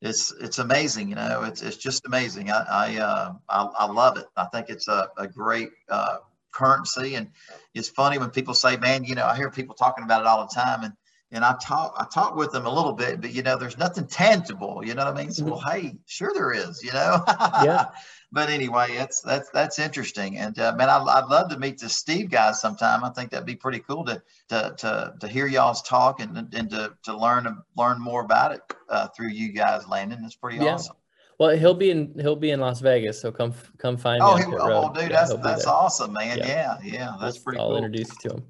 it's 0.00 0.32
it's 0.40 0.58
amazing. 0.58 1.08
You 1.08 1.16
know, 1.16 1.42
it's 1.44 1.62
it's 1.62 1.76
just 1.76 2.06
amazing. 2.06 2.50
I 2.50 2.64
I 2.68 2.96
uh, 2.98 3.32
I, 3.48 3.62
I, 3.78 3.86
love 3.86 4.18
it. 4.18 4.26
I 4.36 4.44
think 4.46 4.68
it's 4.68 4.88
a, 4.88 5.08
a 5.16 5.26
great 5.26 5.70
uh, 5.88 6.18
currency, 6.52 7.14
and 7.14 7.30
it's 7.74 7.88
funny 7.88 8.18
when 8.18 8.30
people 8.30 8.54
say, 8.54 8.76
"Man, 8.76 9.04
you 9.04 9.14
know," 9.14 9.24
I 9.24 9.36
hear 9.36 9.50
people 9.50 9.74
talking 9.74 10.04
about 10.04 10.20
it 10.20 10.26
all 10.26 10.46
the 10.46 10.54
time, 10.54 10.84
and 10.84 10.92
and 11.32 11.44
I 11.44 11.56
talk 11.60 11.94
I 11.98 12.06
talk 12.12 12.36
with 12.36 12.52
them 12.52 12.66
a 12.66 12.72
little 12.72 12.92
bit, 12.92 13.20
but 13.20 13.32
you 13.32 13.42
know, 13.42 13.56
there's 13.58 13.78
nothing 13.78 14.06
tangible. 14.06 14.82
You 14.84 14.94
know 14.94 15.04
what 15.04 15.14
I 15.14 15.22
mean? 15.22 15.32
So, 15.32 15.42
mm-hmm. 15.42 15.52
well, 15.52 15.60
hey, 15.60 15.96
sure 16.06 16.32
there 16.34 16.52
is. 16.52 16.82
You 16.82 16.92
know. 16.92 17.24
yeah. 17.64 17.86
But 18.34 18.50
anyway, 18.50 18.96
that's 18.96 19.20
that's 19.20 19.48
that's 19.50 19.78
interesting, 19.78 20.38
and 20.38 20.58
uh, 20.58 20.74
man, 20.76 20.90
I, 20.90 20.98
I'd 20.98 21.26
love 21.26 21.48
to 21.50 21.56
meet 21.56 21.78
the 21.78 21.88
Steve 21.88 22.30
guys 22.30 22.60
sometime. 22.60 23.04
I 23.04 23.10
think 23.10 23.30
that'd 23.30 23.46
be 23.46 23.54
pretty 23.54 23.78
cool 23.78 24.04
to 24.06 24.20
to 24.48 24.74
to, 24.76 25.14
to 25.20 25.28
hear 25.28 25.46
y'all's 25.46 25.82
talk 25.82 26.18
and 26.18 26.36
and 26.52 26.68
to 26.70 26.94
to 27.04 27.16
learn 27.16 27.46
learn 27.76 28.00
more 28.00 28.22
about 28.22 28.50
it 28.50 28.60
uh, 28.88 29.06
through 29.16 29.28
you 29.28 29.52
guys, 29.52 29.86
Landon. 29.86 30.20
That's 30.22 30.34
pretty 30.34 30.56
yeah. 30.56 30.74
awesome. 30.74 30.96
Well, 31.38 31.56
he'll 31.56 31.74
be 31.74 31.92
in 31.92 32.12
he'll 32.18 32.34
be 32.34 32.50
in 32.50 32.58
Las 32.58 32.80
Vegas, 32.80 33.20
so 33.20 33.30
come 33.30 33.54
come 33.78 33.96
find 33.96 34.20
oh, 34.20 34.36
me. 34.36 34.42
Oh, 34.48 34.92
dude, 34.92 35.02
yeah, 35.04 35.08
that's 35.10 35.32
that's 35.36 35.66
awesome, 35.66 36.12
man. 36.12 36.38
Yeah, 36.38 36.46
yeah, 36.46 36.78
yeah 36.82 37.16
that's 37.20 37.38
pretty. 37.38 37.60
I'll 37.60 37.68
cool. 37.68 37.76
introduce 37.76 38.08
you 38.10 38.30
to 38.30 38.36
him. 38.36 38.42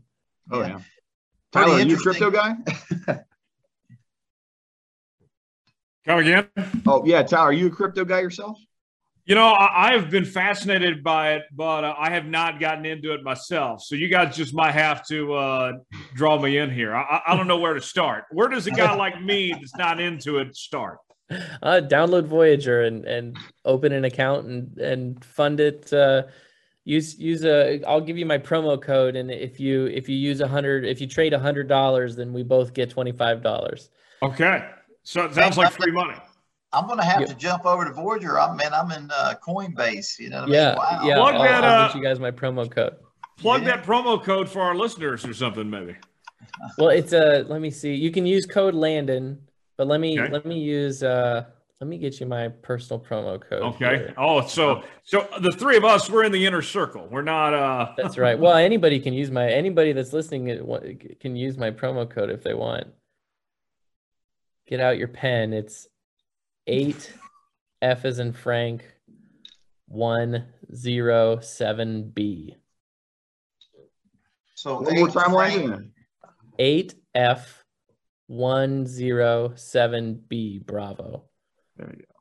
Oh 0.51 0.63
yeah. 0.63 0.81
Tyler, 1.53 1.75
are 1.75 1.81
you 1.81 1.97
a 1.97 2.01
crypto 2.01 2.31
guy? 2.31 2.55
Come 6.07 6.21
again? 6.21 6.49
Oh 6.87 7.05
yeah, 7.05 7.23
Tyler, 7.23 7.51
are 7.51 7.53
you 7.53 7.67
a 7.67 7.71
crypto 7.71 8.07
guy 8.07 8.21
yourself? 8.21 8.59
You 9.27 9.35
know, 9.35 9.55
I, 9.55 9.93
have 9.93 10.11
been 10.11 10.27
fascinated 10.27 11.03
by 11.03 11.35
it, 11.35 11.45
but 11.51 11.83
uh, 11.83 11.95
I 11.99 12.11
have 12.11 12.27
not 12.27 12.61
gotten 12.61 12.85
into 12.85 13.15
it 13.15 13.23
myself. 13.23 13.83
So 13.83 13.95
you 13.95 14.09
guys 14.09 14.37
just 14.37 14.55
might 14.55 14.73
have 14.73 15.07
to 15.07 15.33
uh, 15.33 15.73
draw 16.15 16.39
me 16.39 16.59
in 16.59 16.71
here. 16.71 16.95
I, 16.95 17.23
I 17.27 17.35
don't 17.35 17.47
know 17.47 17.57
where 17.57 17.73
to 17.73 17.81
start. 17.81 18.25
Where 18.33 18.49
does 18.49 18.67
a 18.67 18.71
guy 18.71 18.95
like 18.97 19.23
me 19.23 19.53
that's 19.53 19.75
not 19.77 19.99
into 19.99 20.39
it 20.39 20.55
start? 20.55 20.99
Uh, 21.31 21.81
download 21.83 22.27
Voyager 22.27 22.83
and 22.83 23.07
and 23.07 23.39
open 23.65 23.93
an 23.93 24.05
account 24.05 24.47
and 24.47 24.77
and 24.79 25.25
fund 25.25 25.59
it. 25.59 25.91
Uh, 25.91 26.25
use 26.85 27.19
use 27.19 27.47
a 27.47 27.83
i'll 27.85 28.01
give 28.01 28.19
you 28.19 28.27
my 28.27 28.37
promo 28.37 28.79
code 28.81 29.17
and 29.17 29.31
if 29.31 29.59
you 29.59 29.87
if 29.87 30.07
you 30.07 30.17
use 30.17 30.43
a 30.43 30.47
hundred 30.47 30.85
if 30.85 31.01
you 31.01 31.07
trade 31.07 31.33
a 31.33 31.39
hundred 31.39 31.67
dollars 31.67 32.15
then 32.15 32.31
we 32.31 32.43
both 32.43 32.75
get 32.75 32.91
twenty 32.91 33.11
five 33.11 33.43
dollars 33.43 33.89
okay 34.23 34.69
so 35.03 35.25
it 35.25 35.35
sounds 35.35 35.57
like 35.57 35.73
free 35.73 35.91
money 35.91 36.15
i'm 36.75 36.87
gonna 36.87 37.05
have 37.05 37.27
to 37.27 37.35
jump 37.35 37.65
over 37.65 37.85
to 37.85 37.93
voyager 37.93 38.39
i'm 38.39 38.57
man 38.57 38.73
i'm 38.75 38.91
in 38.93 39.11
uh, 39.11 39.35
coinbase 39.43 40.19
you 40.19 40.31
know 40.31 40.45
yeah 40.47 40.69
I 40.69 40.69
mean? 40.69 40.77
wow. 40.77 41.01
yeah 41.05 41.15
plug 41.17 41.35
I'll, 41.35 41.43
that, 41.43 41.65
I'll 41.65 41.85
uh, 41.85 41.87
get 41.89 41.97
you 41.97 42.03
guys 42.03 42.21
my 42.21 42.31
promo 42.31 42.71
code 42.71 42.97
plug 43.39 43.63
yeah. 43.63 43.77
that 43.77 43.85
promo 43.85 44.23
code 44.23 44.49
for 44.49 44.61
our 44.61 44.75
listeners 44.75 45.25
or 45.25 45.35
something 45.35 45.69
maybe 45.69 45.97
well 46.79 46.91
it's 46.91 47.13
a 47.13 47.41
uh, 47.41 47.45
let 47.45 47.61
me 47.61 47.71
see 47.71 47.95
you 47.95 48.11
can 48.11 48.27
use 48.27 48.47
code 48.47 48.75
landon 48.75 49.41
but 49.77 49.87
let 49.87 50.01
me 50.01 50.21
okay. 50.21 50.33
let 50.33 50.45
me 50.45 50.59
use 50.59 51.03
uh 51.03 51.45
let 51.81 51.89
me 51.91 51.99
get 51.99 52.19
you 52.19 52.25
my 52.25 52.49
personal 52.49 52.99
promo 52.99 53.39
code. 53.39 53.63
Okay. 53.75 53.97
Here. 53.97 54.15
Oh, 54.17 54.47
so 54.47 54.85
so 55.03 55.29
the 55.41 55.53
three 55.53 55.77
of 55.77 55.85
us, 55.85 56.09
we're 56.09 56.25
in 56.25 56.33
the 56.33 56.47
inner 56.47 56.63
circle. 56.63 57.07
We're 57.11 57.21
not. 57.21 57.53
uh 57.53 57.93
That's 57.97 58.17
right. 58.17 58.39
Well, 58.39 58.55
anybody 58.55 59.01
can 59.01 59.13
use 59.13 59.31
my 59.31 59.51
anybody 59.51 59.93
that's 59.93 60.13
listening 60.13 60.47
can 61.21 61.37
use 61.37 61.59
my 61.59 61.71
promo 61.71 62.09
code 62.09 62.31
if 62.31 62.43
they 62.43 62.55
want. 62.55 62.87
Get 64.67 64.81
out 64.81 64.97
your 64.97 65.09
pen. 65.09 65.53
It's 65.53 65.87
eight 66.67 67.13
F 67.83 68.05
is 68.05 68.19
in 68.19 68.33
Frank 68.33 68.85
one 69.87 70.47
zero 70.75 71.41
seven 71.41 72.11
B. 72.11 72.57
So 74.55 74.81
one 74.81 74.95
more 74.97 75.09
time, 75.09 75.93
Eight 76.59 76.95
F 77.15 77.65
one 78.27 78.87
zero 78.87 79.53
seven 79.57 80.23
B. 80.29 80.59
Bravo. 80.59 81.25
There 81.77 81.89
we 81.91 81.97
go. 81.97 82.15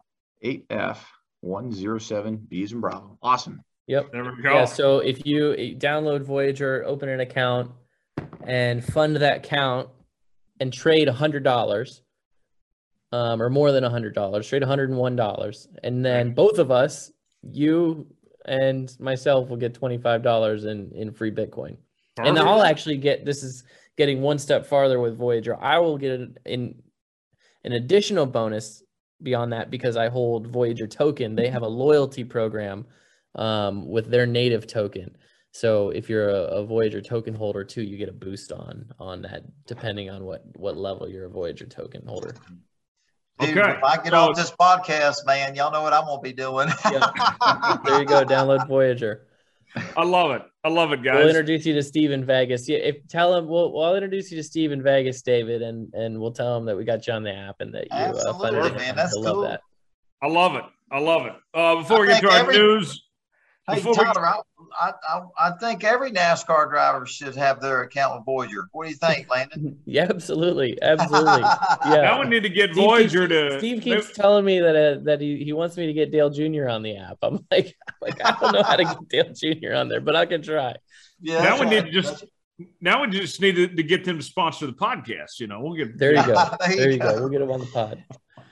8F 0.44 0.98
107 1.42 2.38
B's 2.50 2.72
and 2.72 2.82
Bravo. 2.82 3.18
Awesome. 3.22 3.62
Yep. 3.88 4.12
There 4.12 4.24
we 4.24 4.42
go. 4.42 4.54
Yeah. 4.54 4.66
So 4.66 5.00
if 5.00 5.26
you 5.26 5.54
eh, 5.54 5.74
download 5.78 6.24
Voyager, 6.24 6.84
open 6.86 7.10
an 7.10 7.20
account, 7.20 7.72
and 8.46 8.84
fund 8.84 9.16
that 9.18 9.38
account 9.38 9.90
and 10.60 10.72
trade 10.72 11.08
a 11.08 11.14
$100 11.14 12.02
um, 13.14 13.40
or 13.40 13.50
more 13.52 13.72
than 13.72 13.84
$100, 13.84 14.50
trade 14.50 14.64
$101. 14.64 15.68
And 15.84 16.04
then 16.04 16.34
both 16.34 16.58
of 16.58 16.72
us, 16.72 17.12
you 17.44 18.08
and 18.46 18.92
myself 19.00 19.50
will 19.50 19.58
get 19.58 19.80
$25 19.80 20.66
in, 20.66 20.92
in 20.94 21.14
free 21.14 21.30
Bitcoin. 21.30 21.78
Perfect. 22.16 22.28
And 22.28 22.40
I'll 22.40 22.64
actually 22.64 22.98
get 22.98 23.24
this 23.24 23.44
is 23.44 23.64
getting 23.98 24.22
one 24.22 24.40
step 24.40 24.66
farther 24.66 25.00
with 25.00 25.16
Voyager. 25.16 25.56
I 25.62 25.78
will 25.78 25.98
get 25.98 26.22
in 26.46 26.82
an 27.64 27.72
additional 27.72 28.26
bonus 28.26 28.82
beyond 29.22 29.54
that 29.54 29.70
because 29.70 29.96
I 29.96 30.10
hold 30.10 30.48
Voyager 30.48 30.88
token. 30.88 31.36
They 31.36 31.50
have 31.50 31.62
a 31.62 31.68
loyalty 31.68 32.24
program 32.24 32.86
um, 33.36 33.88
with 33.88 34.10
their 34.10 34.26
native 34.26 34.66
token. 34.66 35.16
So 35.52 35.90
if 35.90 36.10
you're 36.10 36.30
a, 36.30 36.42
a, 36.62 36.66
Voyager 36.66 37.02
token 37.02 37.36
holder 37.36 37.64
too, 37.64 37.84
you 37.84 37.98
get 37.98 38.10
a 38.10 38.14
boost 38.14 38.52
on 38.52 38.92
on 39.00 39.22
that 39.22 39.44
depending 39.68 40.10
on 40.10 40.24
what 40.24 40.44
what 40.56 40.78
level 40.78 41.08
you're 41.08 41.26
a 41.26 41.30
Voyager 41.30 41.66
token 41.66 42.06
holder. 42.08 42.34
Dude, 43.40 43.58
okay. 43.58 43.72
if 43.72 43.84
I 43.84 43.96
get 43.98 44.12
so, 44.12 44.18
off 44.18 44.36
this 44.36 44.52
podcast, 44.52 45.26
man, 45.26 45.56
y'all 45.56 45.72
know 45.72 45.82
what 45.82 45.94
I'm 45.94 46.06
gonna 46.06 46.22
be 46.22 46.34
doing. 46.34 46.70
yeah. 46.86 47.78
There 47.84 48.00
you 48.00 48.06
go. 48.06 48.24
Download 48.24 48.68
Voyager. 48.68 49.28
I 49.98 50.04
love 50.04 50.32
it. 50.32 50.44
I 50.64 50.70
love 50.70 50.94
it, 50.94 51.04
guys. 51.04 51.16
We'll 51.16 51.30
introduce 51.30 51.66
you 51.66 51.74
to 51.74 51.84
Steven 51.84 52.24
Vegas. 52.26 52.70
Yeah, 52.70 52.78
if 52.78 53.08
tell 53.08 53.36
him 53.36 53.48
we'll, 53.48 53.74
we'll 53.74 53.96
introduce 53.96 54.32
you 54.32 54.38
to 54.38 54.44
Steven 54.44 54.84
Vegas, 54.84 55.22
David, 55.24 55.62
and 55.62 55.94
and 55.94 56.20
we'll 56.20 56.32
tell 56.32 56.56
him 56.58 56.66
that 56.66 56.78
we 56.78 56.86
got 56.86 57.06
you 57.08 57.14
on 57.14 57.24
the 57.24 57.34
app 57.34 57.56
and 57.60 57.74
that 57.74 57.86
you 57.86 57.90
Absolutely, 57.92 58.60
uh, 58.60 58.76
man. 58.76 58.96
That's 58.96 59.14
cool. 59.14 59.24
Love 59.24 59.42
that. 59.50 59.62
I 60.22 60.28
love 60.28 60.56
it. 60.56 60.64
I 60.92 61.00
love 61.00 61.26
it. 61.26 61.34
Uh, 61.54 61.76
before 61.78 61.98
I 61.98 62.02
we 62.02 62.08
get 62.08 62.22
to 62.22 62.30
our 62.30 62.38
every, 62.38 62.58
news, 62.58 63.04
Hey, 63.66 63.80
Tyler, 63.80 64.26
I, 64.26 64.92
I, 65.08 65.22
I 65.40 65.52
think 65.52 65.86
every 65.86 66.12
NASCAR 66.12 66.70
driver 66.70 67.06
should 67.06 67.34
have 67.38 67.62
their 67.62 67.84
account 67.84 68.16
with 68.16 68.26
Voyager. 68.26 68.68
What 68.74 68.84
do 68.84 68.90
you 68.90 68.98
think, 68.98 69.30
Landon? 69.30 69.80
yeah, 69.86 70.08
absolutely, 70.10 70.82
absolutely. 70.82 71.44
Yeah. 71.86 72.02
now 72.02 72.22
we 72.22 72.28
need 72.28 72.44
to 72.44 72.50
get 72.50 72.72
Steve 72.72 72.84
Voyager 72.84 73.28
keeps, 73.28 73.54
to. 73.54 73.58
Steve 73.60 73.82
keeps 73.82 74.12
telling 74.12 74.44
me 74.44 74.60
that 74.60 74.76
uh, 74.76 75.00
that 75.04 75.22
he, 75.22 75.44
he 75.46 75.54
wants 75.54 75.78
me 75.78 75.86
to 75.86 75.94
get 75.94 76.12
Dale 76.12 76.30
Jr. 76.30 76.68
on 76.68 76.84
the 76.84 76.98
app. 76.98 77.18
I'm 77.22 77.46
like, 77.52 77.76
I'm 77.88 77.96
like 78.02 78.26
I 78.26 78.38
don't 78.40 78.54
know 78.54 78.64
how 78.64 78.76
to 78.76 78.84
get 78.84 79.10
Dale 79.10 79.34
Jr. 79.34 79.74
on 79.76 79.88
there, 79.88 80.02
but 80.02 80.16
I 80.16 80.26
can 80.26 80.42
try. 80.42 80.76
Yeah. 81.22 81.42
Now 81.42 81.56
we 81.56 81.62
right. 81.66 81.70
need 81.70 81.86
to 81.86 82.02
just. 82.02 82.26
Now 82.80 83.02
we 83.02 83.08
just 83.08 83.42
need 83.42 83.56
to, 83.56 83.68
to, 83.68 83.84
get 83.84 84.06
them 84.06 84.18
to 84.18 84.24
sponsor 84.24 84.68
the 84.68 84.74
podcast. 84.74 85.40
You 85.40 85.48
know, 85.48 85.60
we'll 85.62 85.74
get. 85.74 85.98
There 85.98 86.12
you 86.12 86.26
go. 86.26 86.34
there, 86.34 86.76
there 86.76 86.92
you 86.92 87.00
go. 87.00 87.16
go. 87.16 87.22
We'll 87.22 87.30
get 87.30 87.40
them 87.40 87.52
on 87.52 87.62
the 87.62 87.66
pod. 87.66 88.04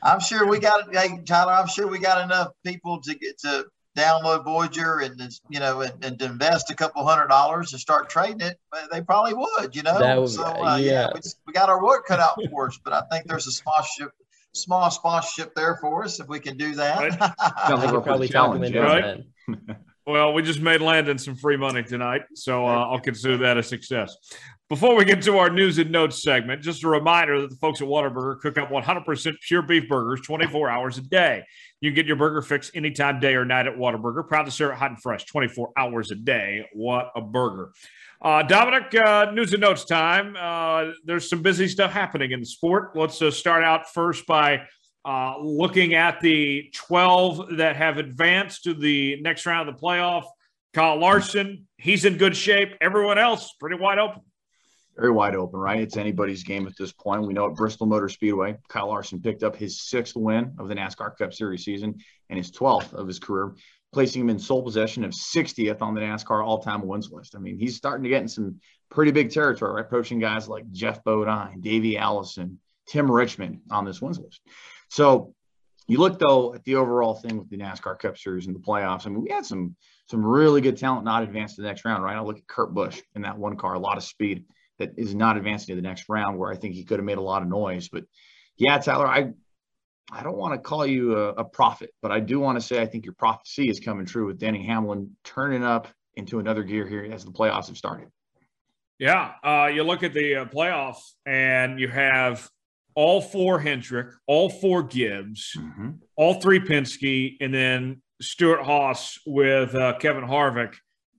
I'm 0.01 0.19
sure 0.19 0.47
we 0.47 0.59
got 0.59 0.93
hey 0.93 1.19
Tyler. 1.25 1.53
I'm 1.53 1.67
sure 1.67 1.87
we 1.87 1.99
got 1.99 2.23
enough 2.23 2.49
people 2.65 3.01
to 3.01 3.13
get 3.15 3.37
to 3.39 3.65
download 3.97 4.43
Voyager 4.45 4.99
and 4.99 5.21
you 5.49 5.59
know 5.59 5.81
and, 5.81 6.03
and 6.03 6.21
invest 6.21 6.71
a 6.71 6.75
couple 6.75 7.05
hundred 7.05 7.27
dollars 7.27 7.73
and 7.73 7.81
start 7.81 8.09
trading 8.09 8.41
it, 8.41 8.59
they 8.91 9.01
probably 9.01 9.33
would, 9.33 9.75
you 9.75 9.83
know. 9.83 10.21
Would, 10.21 10.29
so 10.29 10.43
uh, 10.43 10.77
yeah, 10.77 10.91
yeah 10.91 11.09
we, 11.13 11.19
just, 11.19 11.39
we, 11.45 11.53
got 11.53 11.69
our 11.69 11.83
work 11.83 12.05
cut 12.05 12.19
out 12.19 12.39
for 12.49 12.67
us, 12.67 12.79
but 12.83 12.93
I 12.93 13.01
think 13.11 13.27
there's 13.27 13.47
a 13.47 13.51
sponsorship, 13.51 14.11
small 14.53 14.89
sponsorship 14.91 15.53
there 15.55 15.77
for 15.81 16.03
us 16.03 16.19
if 16.19 16.27
we 16.27 16.39
can 16.39 16.57
do 16.57 16.75
that. 16.75 16.99
Right. 16.99 17.13
Sounds 17.67 17.83
like 17.83 17.93
we're 17.93 18.01
probably 18.01 18.29
challenge, 18.29 18.73
right? 18.75 19.23
well, 20.05 20.33
we 20.33 20.41
just 20.41 20.61
made 20.61 20.81
Landon 20.81 21.17
some 21.17 21.35
free 21.35 21.57
money 21.57 21.83
tonight, 21.83 22.21
so 22.33 22.65
uh, 22.65 22.89
I'll 22.89 22.99
consider 22.99 23.37
that 23.37 23.57
a 23.57 23.63
success. 23.63 24.15
Before 24.71 24.95
we 24.95 25.03
get 25.03 25.21
to 25.23 25.37
our 25.37 25.49
news 25.49 25.79
and 25.79 25.91
notes 25.91 26.23
segment, 26.23 26.61
just 26.61 26.85
a 26.85 26.87
reminder 26.87 27.41
that 27.41 27.49
the 27.49 27.57
folks 27.57 27.81
at 27.81 27.87
Whataburger 27.89 28.39
cook 28.39 28.57
up 28.57 28.69
100% 28.69 29.33
pure 29.41 29.61
beef 29.61 29.89
burgers 29.89 30.21
24 30.21 30.69
hours 30.69 30.97
a 30.97 31.01
day. 31.01 31.43
You 31.81 31.89
can 31.89 31.95
get 31.95 32.05
your 32.05 32.15
burger 32.15 32.41
fix 32.41 32.71
anytime, 32.73 33.19
day 33.19 33.35
or 33.35 33.43
night 33.43 33.67
at 33.67 33.75
Whataburger. 33.75 34.25
Proud 34.25 34.45
to 34.45 34.51
serve 34.51 34.71
it 34.71 34.77
hot 34.77 34.91
and 34.91 35.01
fresh 35.01 35.25
24 35.25 35.73
hours 35.75 36.11
a 36.11 36.15
day. 36.15 36.69
What 36.71 37.11
a 37.17 37.21
burger. 37.21 37.73
Uh, 38.21 38.43
Dominic, 38.43 38.95
uh, 38.95 39.31
news 39.33 39.51
and 39.51 39.59
notes 39.59 39.83
time. 39.83 40.37
Uh, 40.39 40.93
there's 41.03 41.29
some 41.29 41.41
busy 41.41 41.67
stuff 41.67 41.91
happening 41.91 42.31
in 42.31 42.39
the 42.39 42.45
sport. 42.45 42.95
Let's 42.95 43.21
uh, 43.21 43.29
start 43.29 43.65
out 43.65 43.91
first 43.91 44.25
by 44.25 44.61
uh, 45.03 45.33
looking 45.41 45.95
at 45.95 46.21
the 46.21 46.71
12 46.73 47.57
that 47.57 47.75
have 47.75 47.97
advanced 47.97 48.63
to 48.63 48.73
the 48.73 49.21
next 49.21 49.45
round 49.45 49.67
of 49.67 49.75
the 49.75 49.81
playoff. 49.81 50.23
Kyle 50.73 50.97
Larson, 50.97 51.67
he's 51.75 52.05
in 52.05 52.15
good 52.15 52.37
shape. 52.37 52.69
Everyone 52.79 53.17
else, 53.17 53.53
pretty 53.59 53.75
wide 53.75 53.99
open 53.99 54.21
very 54.95 55.11
wide 55.11 55.35
open, 55.35 55.59
right? 55.59 55.79
It's 55.79 55.97
anybody's 55.97 56.43
game 56.43 56.67
at 56.67 56.77
this 56.77 56.91
point. 56.91 57.25
We 57.25 57.33
know 57.33 57.47
at 57.47 57.55
Bristol 57.55 57.87
Motor 57.87 58.09
Speedway, 58.09 58.57
Kyle 58.67 58.87
Larson 58.87 59.21
picked 59.21 59.43
up 59.43 59.55
his 59.55 59.81
sixth 59.81 60.15
win 60.15 60.53
of 60.59 60.67
the 60.67 60.75
NASCAR 60.75 61.17
Cup 61.17 61.33
Series 61.33 61.63
season 61.63 61.97
and 62.29 62.37
his 62.37 62.51
12th 62.51 62.93
of 62.93 63.07
his 63.07 63.19
career, 63.19 63.55
placing 63.93 64.21
him 64.21 64.29
in 64.29 64.39
sole 64.39 64.63
possession 64.63 65.03
of 65.03 65.11
60th 65.11 65.81
on 65.81 65.95
the 65.95 66.01
NASCAR 66.01 66.45
all-time 66.45 66.85
wins 66.85 67.09
list. 67.11 67.35
I 67.35 67.39
mean, 67.39 67.57
he's 67.57 67.75
starting 67.75 68.03
to 68.03 68.09
get 68.09 68.21
in 68.21 68.27
some 68.27 68.59
pretty 68.89 69.11
big 69.11 69.31
territory, 69.31 69.73
right? 69.73 69.85
Approaching 69.85 70.19
guys 70.19 70.47
like 70.47 70.69
Geoff 70.71 71.03
Bodine, 71.03 71.61
Davey 71.61 71.97
Allison, 71.97 72.59
Tim 72.87 73.09
Richmond 73.09 73.61
on 73.71 73.85
this 73.85 74.01
wins 74.01 74.19
list. 74.19 74.41
So 74.89 75.33
you 75.87 75.97
look 75.97 76.19
though 76.19 76.53
at 76.53 76.63
the 76.65 76.75
overall 76.75 77.15
thing 77.15 77.37
with 77.37 77.49
the 77.49 77.57
NASCAR 77.57 77.97
Cup 77.97 78.17
Series 78.17 78.47
and 78.47 78.55
the 78.55 78.59
playoffs. 78.59 79.05
I 79.05 79.09
mean, 79.09 79.21
we 79.21 79.31
had 79.31 79.45
some 79.45 79.75
some 80.09 80.25
really 80.25 80.59
good 80.59 80.77
talent 80.77 81.05
not 81.05 81.23
advanced 81.23 81.55
to 81.55 81.61
the 81.61 81.67
next 81.67 81.85
round, 81.85 82.03
right? 82.03 82.17
I 82.17 82.21
look 82.21 82.37
at 82.37 82.47
Kurt 82.47 82.73
Busch 82.73 83.01
in 83.15 83.21
that 83.21 83.37
one 83.37 83.55
car, 83.55 83.75
a 83.75 83.79
lot 83.79 83.95
of 83.95 84.03
speed 84.03 84.43
that 84.81 84.97
is 84.97 85.15
not 85.15 85.37
advancing 85.37 85.75
to 85.75 85.81
the 85.81 85.87
next 85.87 86.05
round 86.09 86.37
where 86.37 86.51
I 86.51 86.55
think 86.55 86.73
he 86.75 86.83
could 86.83 86.99
have 86.99 87.05
made 87.05 87.17
a 87.17 87.21
lot 87.21 87.41
of 87.41 87.47
noise. 87.47 87.87
But 87.87 88.03
yeah, 88.57 88.77
Tyler, 88.79 89.07
I 89.07 89.31
I 90.11 90.23
don't 90.23 90.37
want 90.37 90.53
to 90.53 90.59
call 90.59 90.85
you 90.85 91.17
a, 91.17 91.29
a 91.29 91.43
prophet, 91.45 91.91
but 92.01 92.11
I 92.11 92.19
do 92.19 92.39
want 92.39 92.59
to 92.59 92.61
say 92.61 92.81
I 92.81 92.85
think 92.85 93.05
your 93.05 93.13
prophecy 93.13 93.69
is 93.69 93.79
coming 93.79 94.05
true 94.05 94.25
with 94.27 94.39
Denny 94.39 94.65
Hamlin 94.65 95.15
turning 95.23 95.63
up 95.63 95.87
into 96.15 96.39
another 96.39 96.63
gear 96.63 96.85
here 96.85 97.09
as 97.11 97.23
the 97.23 97.31
playoffs 97.31 97.67
have 97.67 97.77
started. 97.77 98.09
Yeah, 98.99 99.31
uh, 99.43 99.69
you 99.73 99.83
look 99.83 100.03
at 100.03 100.13
the 100.13 100.35
uh, 100.35 100.45
playoffs 100.45 101.13
and 101.25 101.79
you 101.79 101.87
have 101.87 102.47
all 102.93 103.21
four 103.21 103.59
Hendrick, 103.59 104.07
all 104.27 104.49
four 104.49 104.83
Gibbs, 104.83 105.53
mm-hmm. 105.57 105.91
all 106.17 106.41
three 106.41 106.59
Penske, 106.59 107.37
and 107.39 107.53
then 107.53 108.01
Stewart-Haas 108.21 109.19
with 109.25 109.73
uh, 109.73 109.97
Kevin 109.99 110.25
Harvick. 110.25 110.75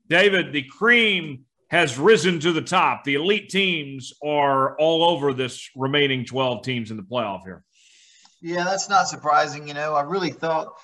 David, 0.09 0.53
the 0.53 0.65
cream 0.65 1.45
has 1.73 1.99
risen 1.99 2.39
to 2.39 2.53
the 2.53 2.61
top. 2.61 3.03
The 3.03 3.15
elite 3.15 3.49
teams 3.49 4.13
are 4.23 4.77
all 4.77 5.03
over 5.03 5.33
this 5.33 5.71
remaining 5.75 6.27
12 6.27 6.63
teams 6.63 6.91
in 6.91 6.99
the 6.99 7.03
playoff 7.03 7.45
here. 7.45 7.65
Yeah, 8.43 8.65
that's 8.65 8.91
not 8.91 9.09
surprising. 9.09 9.67
You 9.67 9.73
know, 9.73 9.95
I 9.95 10.03
really 10.03 10.31
thought 10.31 10.75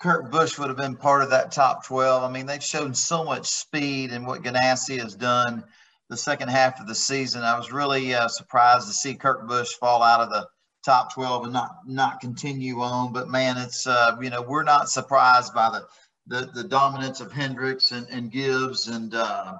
Kurt 0.00 0.30
Busch 0.30 0.56
would 0.56 0.68
have 0.68 0.76
been 0.76 0.94
part 0.94 1.22
of 1.22 1.30
that 1.30 1.50
top 1.50 1.84
12. 1.84 2.22
I 2.22 2.30
mean, 2.30 2.46
they've 2.46 2.62
shown 2.62 2.94
so 2.94 3.24
much 3.24 3.48
speed 3.48 4.12
and 4.12 4.24
what 4.24 4.44
Ganassi 4.44 5.00
has 5.00 5.16
done 5.16 5.64
the 6.08 6.16
second 6.16 6.48
half 6.48 6.80
of 6.80 6.86
the 6.86 6.94
season. 6.94 7.42
I 7.42 7.58
was 7.58 7.72
really 7.72 8.14
uh, 8.14 8.28
surprised 8.28 8.86
to 8.86 8.94
see 8.94 9.16
Kurt 9.16 9.48
Busch 9.48 9.72
fall 9.80 10.00
out 10.00 10.20
of 10.20 10.30
the 10.30 10.46
top 10.84 11.12
12 11.12 11.44
and 11.44 11.52
not 11.52 11.72
not 11.86 12.20
continue 12.20 12.80
on. 12.80 13.12
But 13.12 13.28
man, 13.28 13.56
it's 13.56 13.84
uh, 13.84 14.16
you 14.20 14.30
know 14.30 14.42
we're 14.42 14.62
not 14.62 14.90
surprised 14.90 15.54
by 15.54 15.70
the 15.70 15.86
the, 16.26 16.52
the 16.52 16.64
dominance 16.64 17.20
of 17.20 17.32
Hendricks 17.32 17.90
and, 17.90 18.06
and 18.10 18.30
Gibbs 18.30 18.86
and 18.86 19.12
uh, 19.12 19.54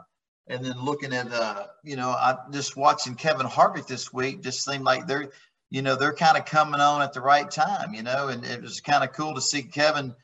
and 0.51 0.65
then 0.65 0.85
looking 0.85 1.13
at 1.15 1.33
uh, 1.33 1.67
you 1.83 1.97
know, 1.97 2.11
I 2.11 2.37
just 2.51 2.77
watching 2.77 3.15
Kevin 3.15 3.47
Harvick 3.47 3.87
this 3.87 4.13
week 4.13 4.43
just 4.43 4.65
seemed 4.65 4.85
like 4.85 5.07
they're, 5.07 5.31
you 5.71 5.83
know, 5.83 5.97
they're 5.97 6.13
kind 6.13 6.37
of 6.37 6.45
coming 6.45 6.81
on 6.81 7.03
at 7.03 7.13
the 7.13 7.21
right 7.21 7.51
time, 7.51 7.95
you 7.95 8.03
know, 8.03 8.29
and 8.29 8.45
it 8.45 8.61
was 8.61 8.81
kind 8.81 9.05
of 9.05 9.13
cool 9.13 9.35
to 9.35 9.41
see 9.41 9.63
Kevin 9.63 10.15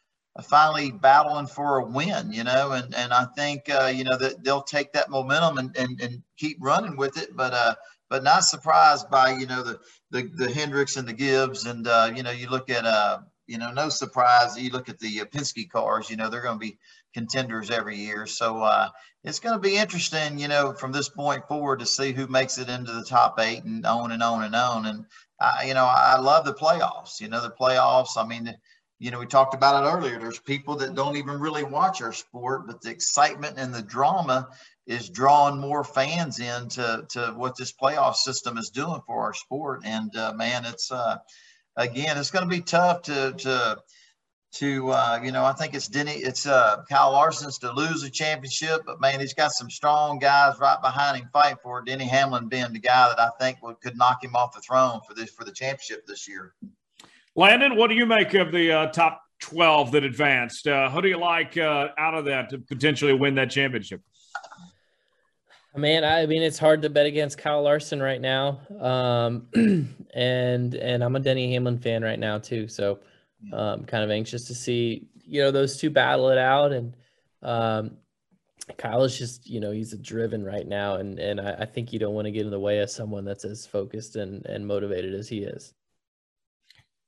finally 0.42 0.90
battling 0.90 1.46
for 1.46 1.78
a 1.78 1.84
win, 1.84 2.32
you 2.32 2.44
know, 2.44 2.72
and 2.72 2.94
and 2.94 3.12
I 3.12 3.26
think 3.36 3.70
uh, 3.70 3.92
you 3.94 4.04
know 4.04 4.16
that 4.18 4.44
they'll 4.44 4.62
take 4.62 4.92
that 4.92 5.10
momentum 5.10 5.58
and, 5.58 5.76
and 5.76 6.00
and 6.00 6.22
keep 6.36 6.58
running 6.60 6.96
with 6.96 7.16
it, 7.16 7.34
but 7.34 7.54
uh, 7.54 7.74
but 8.10 8.22
not 8.22 8.44
surprised 8.44 9.10
by 9.10 9.32
you 9.32 9.46
know 9.46 9.62
the 9.62 9.80
the 10.10 10.30
the 10.34 10.52
Hendricks 10.52 10.96
and 10.96 11.08
the 11.08 11.12
Gibbs, 11.12 11.66
and 11.66 11.86
uh, 11.86 12.12
you 12.14 12.22
know 12.22 12.30
you 12.30 12.48
look 12.48 12.70
at 12.70 12.84
uh 12.84 13.20
you 13.46 13.58
know 13.58 13.72
no 13.72 13.88
surprise 13.88 14.58
you 14.58 14.70
look 14.70 14.88
at 14.88 14.98
the 14.98 15.20
uh, 15.20 15.24
Penske 15.24 15.70
cars, 15.70 16.10
you 16.10 16.16
know 16.16 16.28
they're 16.28 16.42
going 16.42 16.58
to 16.58 16.66
be 16.66 16.78
contenders 17.16 17.70
every 17.70 17.96
year. 17.96 18.26
So 18.26 18.62
uh, 18.62 18.90
it's 19.24 19.40
going 19.40 19.54
to 19.54 19.60
be 19.60 19.76
interesting, 19.76 20.38
you 20.38 20.48
know, 20.48 20.74
from 20.74 20.92
this 20.92 21.08
point 21.08 21.48
forward 21.48 21.78
to 21.78 21.86
see 21.86 22.12
who 22.12 22.26
makes 22.26 22.58
it 22.58 22.68
into 22.68 22.92
the 22.92 23.04
top 23.04 23.40
eight 23.40 23.64
and 23.64 23.86
on 23.86 24.12
and 24.12 24.22
on 24.22 24.44
and 24.44 24.54
on. 24.54 24.84
And 24.84 25.06
I, 25.40 25.64
you 25.66 25.72
know, 25.72 25.86
I 25.86 26.18
love 26.18 26.44
the 26.44 26.52
playoffs. 26.52 27.18
You 27.18 27.28
know, 27.28 27.40
the 27.40 27.54
playoffs. 27.58 28.18
I 28.18 28.26
mean, 28.26 28.54
you 28.98 29.10
know, 29.10 29.18
we 29.18 29.26
talked 29.26 29.54
about 29.54 29.82
it 29.82 29.96
earlier. 29.96 30.18
There's 30.18 30.38
people 30.38 30.76
that 30.76 30.94
don't 30.94 31.16
even 31.16 31.40
really 31.40 31.64
watch 31.64 32.02
our 32.02 32.12
sport, 32.12 32.66
but 32.66 32.82
the 32.82 32.90
excitement 32.90 33.58
and 33.58 33.72
the 33.74 33.82
drama 33.82 34.48
is 34.86 35.08
drawing 35.08 35.58
more 35.58 35.84
fans 35.84 36.38
into 36.38 37.06
to 37.08 37.32
what 37.34 37.56
this 37.56 37.72
playoff 37.72 38.16
system 38.16 38.58
is 38.58 38.68
doing 38.68 39.00
for 39.06 39.22
our 39.22 39.34
sport. 39.34 39.80
And 39.84 40.14
uh, 40.14 40.34
man, 40.34 40.66
it's 40.66 40.92
uh, 40.92 41.16
again, 41.76 42.18
it's 42.18 42.30
going 42.30 42.48
to 42.48 42.56
be 42.56 42.62
tough 42.62 43.02
to 43.02 43.32
to 43.32 43.78
to 44.58 44.90
uh, 44.90 45.20
you 45.22 45.32
know 45.32 45.44
I 45.44 45.52
think 45.52 45.74
it's 45.74 45.88
Denny 45.88 46.12
it's 46.12 46.46
uh, 46.46 46.82
Kyle 46.88 47.12
Larson's 47.12 47.58
to 47.58 47.72
lose 47.72 48.02
the 48.02 48.10
championship, 48.10 48.82
but 48.86 49.00
man 49.00 49.20
he's 49.20 49.34
got 49.34 49.52
some 49.52 49.70
strong 49.70 50.18
guys 50.18 50.58
right 50.58 50.80
behind 50.80 51.18
him 51.18 51.28
fighting 51.32 51.58
for 51.62 51.80
it. 51.80 51.86
Denny 51.86 52.06
Hamlin 52.06 52.48
being 52.48 52.72
the 52.72 52.78
guy 52.78 53.08
that 53.08 53.20
I 53.20 53.30
think 53.38 53.62
would, 53.62 53.80
could 53.80 53.96
knock 53.96 54.24
him 54.24 54.34
off 54.34 54.54
the 54.54 54.60
throne 54.60 55.00
for 55.06 55.14
this 55.14 55.30
for 55.30 55.44
the 55.44 55.52
championship 55.52 56.06
this 56.06 56.26
year. 56.26 56.54
Landon, 57.34 57.76
what 57.76 57.88
do 57.88 57.94
you 57.94 58.06
make 58.06 58.32
of 58.34 58.50
the 58.50 58.72
uh, 58.72 58.86
top 58.86 59.20
twelve 59.40 59.92
that 59.92 60.04
advanced? 60.04 60.66
Uh, 60.66 60.88
who 60.90 61.02
do 61.02 61.08
you 61.08 61.18
like 61.18 61.58
uh, 61.58 61.88
out 61.98 62.14
of 62.14 62.24
that 62.24 62.48
to 62.50 62.58
potentially 62.58 63.12
win 63.12 63.34
that 63.34 63.50
championship? 63.50 64.00
Man, 65.76 66.04
I 66.04 66.24
mean 66.24 66.42
it's 66.42 66.58
hard 66.58 66.80
to 66.82 66.90
bet 66.90 67.04
against 67.04 67.36
Kyle 67.36 67.62
Larson 67.62 68.02
right 68.02 68.20
now, 68.20 68.60
um, 68.80 69.48
and 70.14 70.74
and 70.74 71.04
I'm 71.04 71.14
a 71.14 71.20
Denny 71.20 71.52
Hamlin 71.52 71.78
fan 71.78 72.02
right 72.02 72.18
now 72.18 72.38
too, 72.38 72.68
so. 72.68 73.00
Um, 73.52 73.84
kind 73.84 74.04
of 74.04 74.10
anxious 74.10 74.46
to 74.46 74.54
see 74.54 75.06
you 75.24 75.42
know 75.42 75.50
those 75.50 75.76
two 75.76 75.90
battle 75.90 76.30
it 76.30 76.38
out, 76.38 76.72
and 76.72 76.94
Um, 77.42 77.98
Kyle 78.78 79.04
is 79.04 79.16
just, 79.16 79.46
you 79.46 79.60
know, 79.60 79.70
he's 79.70 79.96
driven 79.98 80.44
right 80.44 80.66
now, 80.66 80.96
and 80.96 81.20
and 81.20 81.40
I, 81.40 81.52
I 81.60 81.64
think 81.66 81.92
you 81.92 82.00
don't 82.00 82.14
want 82.14 82.24
to 82.26 82.32
get 82.32 82.44
in 82.44 82.50
the 82.50 82.58
way 82.58 82.80
of 82.80 82.90
someone 82.90 83.24
that's 83.24 83.44
as 83.44 83.66
focused 83.66 84.16
and 84.16 84.44
and 84.46 84.66
motivated 84.66 85.14
as 85.14 85.28
he 85.28 85.44
is. 85.44 85.72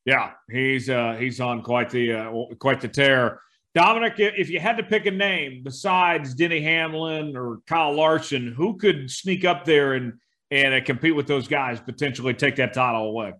Yeah, 0.04 0.32
he's 0.50 0.88
uh, 0.88 1.16
he's 1.18 1.40
on 1.40 1.62
quite 1.62 1.90
the 1.90 2.12
uh, 2.12 2.54
quite 2.60 2.80
the 2.80 2.88
tear. 2.88 3.40
Dominic, 3.74 4.14
if 4.18 4.48
you 4.48 4.60
had 4.60 4.76
to 4.76 4.82
pick 4.82 5.06
a 5.06 5.10
name 5.10 5.62
besides 5.64 6.34
Denny 6.34 6.60
Hamlin 6.60 7.36
or 7.36 7.58
Kyle 7.66 7.92
Larson, 7.92 8.52
who 8.52 8.76
could 8.76 9.10
sneak 9.10 9.44
up 9.44 9.64
there 9.64 9.94
and 9.94 10.12
and 10.50 10.74
uh, 10.74 10.84
compete 10.84 11.16
with 11.16 11.26
those 11.26 11.48
guys, 11.48 11.80
potentially 11.80 12.34
take 12.34 12.56
that 12.56 12.72
title 12.72 13.08
away? 13.08 13.32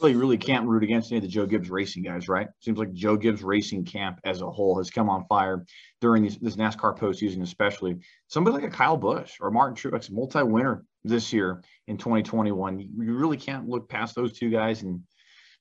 You 0.00 0.18
really 0.18 0.38
can't 0.38 0.66
root 0.66 0.84
against 0.84 1.10
any 1.10 1.18
of 1.18 1.22
the 1.22 1.28
Joe 1.28 1.44
Gibbs 1.44 1.70
Racing 1.70 2.04
guys, 2.04 2.28
right? 2.28 2.46
Seems 2.60 2.78
like 2.78 2.92
Joe 2.92 3.16
Gibbs 3.16 3.42
Racing 3.42 3.84
camp 3.84 4.20
as 4.24 4.40
a 4.42 4.50
whole 4.50 4.78
has 4.78 4.90
come 4.90 5.10
on 5.10 5.26
fire 5.26 5.64
during 6.00 6.22
these, 6.22 6.38
this 6.38 6.56
NASCAR 6.56 6.96
postseason, 6.96 7.42
especially. 7.42 7.96
Somebody 8.28 8.54
like 8.54 8.72
a 8.72 8.74
Kyle 8.74 8.96
Busch 8.96 9.34
or 9.40 9.50
Martin 9.50 9.74
Truex, 9.76 10.10
multi-winner 10.10 10.84
this 11.04 11.32
year 11.32 11.62
in 11.88 11.98
2021. 11.98 12.78
You 12.80 12.90
really 12.96 13.36
can't 13.36 13.68
look 13.68 13.88
past 13.88 14.14
those 14.14 14.38
two 14.38 14.50
guys 14.50 14.82
and 14.82 15.02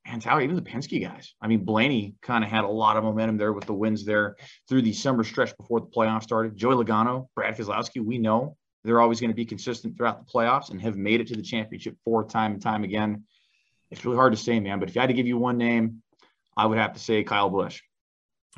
and 0.06 0.24
how 0.24 0.40
even 0.40 0.56
the 0.56 0.62
Penske 0.62 1.02
guys. 1.02 1.34
I 1.42 1.48
mean, 1.48 1.66
Blaney 1.66 2.16
kind 2.22 2.42
of 2.44 2.50
had 2.50 2.64
a 2.64 2.70
lot 2.70 2.96
of 2.96 3.04
momentum 3.04 3.36
there 3.36 3.52
with 3.52 3.66
the 3.66 3.74
wins 3.74 4.06
there 4.06 4.38
through 4.70 4.84
the 4.84 4.94
summer 4.94 5.26
stretch 5.26 5.56
before 5.58 5.82
the 5.82 5.88
playoffs 5.88 6.24
started. 6.24 6.56
Joey 6.56 6.82
Logano, 6.82 7.28
Brad 7.36 7.58
Keselowski, 7.58 8.02
we 8.02 8.18
know 8.18 8.56
they're 8.86 9.02
always 9.02 9.20
going 9.20 9.32
to 9.32 9.36
be 9.36 9.46
consistent 9.46 9.98
throughout 9.98 10.26
the 10.26 10.32
playoffs 10.32 10.70
and 10.70 10.82
have 10.82 10.96
made 10.96 11.20
it 11.20 11.28
to 11.28 11.36
the 11.36 11.42
championship 11.42 11.98
four 12.06 12.24
time 12.24 12.54
and 12.54 12.62
time 12.62 12.86
again. 12.86 13.26
It's 13.92 14.06
really 14.06 14.18
hard 14.18 14.34
to 14.34 14.38
say, 14.38 14.60
man. 14.60 14.80
But 14.80 14.90
if 14.90 14.96
you 14.96 15.02
had 15.02 15.08
to 15.08 15.14
give 15.14 15.28
you 15.28 15.38
one 15.38 15.58
name, 15.58 16.02
I 16.56 16.66
would 16.66 16.78
have 16.78 16.94
to 16.94 17.00
say 17.00 17.24
Kyle 17.24 17.50
Busch. 17.50 17.82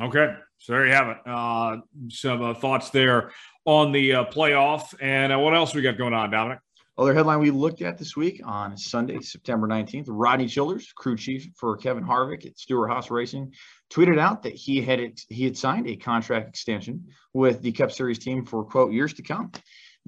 Okay, 0.02 0.34
so 0.58 0.74
there 0.74 0.88
you 0.88 0.94
have 0.94 1.08
it. 1.10 1.18
Uh, 1.26 1.78
some 2.10 2.42
uh, 2.42 2.54
thoughts 2.54 2.90
there 2.90 3.32
on 3.66 3.92
the 3.92 4.14
uh, 4.14 4.26
playoff, 4.26 4.94
and 5.02 5.34
uh, 5.34 5.40
what 5.40 5.54
else 5.54 5.76
we 5.76 5.82
got 5.82 5.98
going 5.98 6.14
on, 6.14 6.32
Dominic? 6.32 6.60
Other 6.98 7.14
headline 7.14 7.40
we 7.40 7.52
looked 7.52 7.82
at 7.82 7.98
this 7.98 8.18
week 8.18 8.42
on 8.44 8.76
Sunday, 8.76 9.22
September 9.22 9.68
19th, 9.68 10.08
Rodney 10.10 10.48
Childers, 10.48 10.92
crew 10.94 11.16
chief 11.16 11.50
for 11.56 11.78
Kevin 11.78 12.04
Harvick 12.04 12.46
at 12.46 12.58
Stewart-Haas 12.58 13.10
Racing, 13.10 13.54
tweeted 13.90 14.20
out 14.20 14.44
that 14.44 14.54
he 14.54 14.82
had 14.82 15.00
he 15.30 15.46
had 15.46 15.58
signed 15.58 15.88
a 15.88 15.96
contract 15.96 16.50
extension 16.50 17.06
with 17.34 17.62
the 17.62 17.72
Cup 17.72 17.92
Series 17.92 18.20
team 18.20 18.46
for 18.46 18.66
quote 18.66 18.92
years 18.92 19.14
to 19.14 19.22
come. 19.22 19.52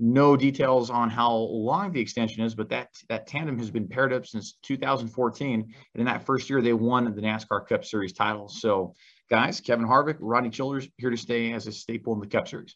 No 0.03 0.35
details 0.35 0.89
on 0.89 1.11
how 1.11 1.31
long 1.31 1.91
the 1.91 2.01
extension 2.01 2.43
is, 2.43 2.55
but 2.55 2.69
that 2.69 2.89
that 3.07 3.27
tandem 3.27 3.55
has 3.59 3.69
been 3.69 3.87
paired 3.87 4.11
up 4.11 4.25
since 4.25 4.57
2014, 4.63 5.53
and 5.53 5.73
in 5.93 6.05
that 6.05 6.25
first 6.25 6.49
year 6.49 6.59
they 6.59 6.73
won 6.73 7.05
the 7.13 7.21
NASCAR 7.21 7.67
Cup 7.67 7.85
Series 7.85 8.11
title. 8.11 8.49
So, 8.49 8.95
guys, 9.29 9.61
Kevin 9.61 9.85
Harvick, 9.85 10.17
Rodney 10.19 10.49
Childers 10.49 10.89
here 10.97 11.11
to 11.11 11.17
stay 11.17 11.53
as 11.53 11.67
a 11.67 11.71
staple 11.71 12.13
in 12.15 12.19
the 12.19 12.25
Cup 12.25 12.47
Series. 12.47 12.75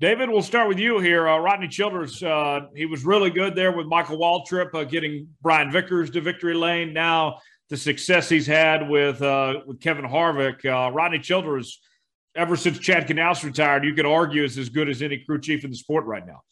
David, 0.00 0.28
we'll 0.28 0.42
start 0.42 0.68
with 0.68 0.78
you 0.78 0.98
here. 0.98 1.26
Uh, 1.26 1.38
Rodney 1.38 1.68
Childers, 1.68 2.22
uh, 2.22 2.60
he 2.76 2.84
was 2.84 3.06
really 3.06 3.30
good 3.30 3.54
there 3.54 3.72
with 3.72 3.86
Michael 3.86 4.18
Waltrip, 4.18 4.74
uh, 4.74 4.84
getting 4.84 5.28
Brian 5.40 5.72
Vickers 5.72 6.10
to 6.10 6.20
victory 6.20 6.54
lane. 6.54 6.92
Now 6.92 7.38
the 7.70 7.78
success 7.78 8.28
he's 8.28 8.46
had 8.46 8.86
with 8.86 9.22
uh, 9.22 9.60
with 9.64 9.80
Kevin 9.80 10.04
Harvick, 10.04 10.66
uh, 10.66 10.92
Rodney 10.92 11.20
Childers, 11.20 11.80
ever 12.34 12.56
since 12.56 12.78
Chad 12.78 13.08
Knaus 13.08 13.44
retired, 13.44 13.84
you 13.84 13.94
could 13.94 14.06
argue 14.06 14.44
is 14.44 14.58
as 14.58 14.68
good 14.68 14.88
as 14.88 15.02
any 15.02 15.18
crew 15.18 15.40
chief 15.40 15.64
in 15.64 15.70
the 15.70 15.76
sport 15.76 16.04
right 16.04 16.26
now. 16.26 16.42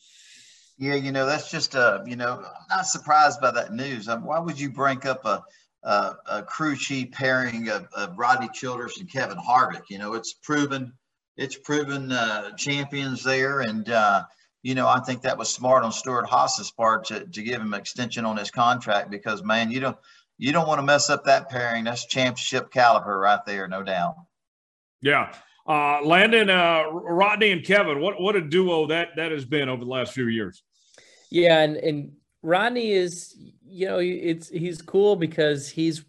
Yeah, 0.79 0.95
you 0.95 1.11
know 1.11 1.27
that's 1.27 1.51
just 1.51 1.75
uh, 1.75 2.01
you 2.07 2.17
know, 2.17 2.45
I'm 2.45 2.77
not 2.77 2.87
surprised 2.87 3.41
by 3.41 3.51
that 3.53 3.73
news. 3.73 4.09
Um, 4.09 4.25
why 4.25 4.39
would 4.39 4.59
you 4.59 4.71
break 4.71 5.07
up 5.07 5.25
a 5.25 5.43
a, 5.85 6.15
a 6.31 6.43
crew 6.43 6.77
chief 6.77 7.13
pairing 7.13 7.69
of, 7.69 7.87
of 7.97 8.19
Rodney 8.19 8.49
Childers 8.53 8.99
and 8.99 9.11
Kevin 9.11 9.39
Harvick? 9.39 9.85
You 9.91 9.99
know, 9.99 10.15
it's 10.15 10.35
proven 10.35 10.93
it's 11.39 11.57
proven 11.57 12.13
uh, 12.13 12.51
champions 12.57 13.23
there. 13.23 13.61
And, 13.61 13.89
uh, 13.89 14.25
you 14.63 14.75
know, 14.75 14.89
I 14.89 15.01
think 15.01 15.23
that 15.23 15.39
was 15.39 15.49
smart 15.49 15.85
on 15.85 15.93
Stewart-Haas's 15.93 16.73
part 16.73 17.07
to, 17.07 17.25
to 17.25 17.43
give 17.43 17.61
him 17.61 17.73
an 17.73 17.81
extension 17.81 18.25
on 18.27 18.37
his 18.37 18.51
contract 18.51 19.09
because, 19.11 19.43
man, 19.43 19.71
you 19.71 19.81
don't 19.81 19.97
you 20.37 20.53
don't 20.53 20.69
want 20.69 20.79
to 20.79 20.85
mess 20.85 21.11
up 21.11 21.25
that 21.25 21.49
pairing. 21.49 21.85
That's 21.85 22.07
championship 22.07 22.71
caliber 22.71 23.19
right 23.19 23.41
there, 23.47 23.67
no 23.67 23.83
doubt. 23.83 24.17
Yeah. 25.01 25.33
Uh, 25.69 26.01
Landon, 26.03 26.49
uh, 26.49 26.85
Rodney, 26.91 27.51
and 27.53 27.63
Kevin, 27.63 28.01
what 28.01 28.19
what 28.21 28.35
a 28.35 28.41
duo 28.41 28.87
that 28.87 29.09
that 29.17 29.31
has 29.31 29.45
been 29.45 29.69
over 29.69 29.85
the 29.85 29.91
last 29.91 30.15
few 30.15 30.29
years. 30.29 30.63
Yeah, 31.31 31.61
and 31.61 31.77
and 31.77 32.13
Rodney 32.43 32.93
is, 32.93 33.37
you 33.67 33.87
know, 33.87 33.99
it's 33.99 34.49
he's 34.49 34.81
cool 34.81 35.15
because 35.15 35.69
he's 35.69 36.05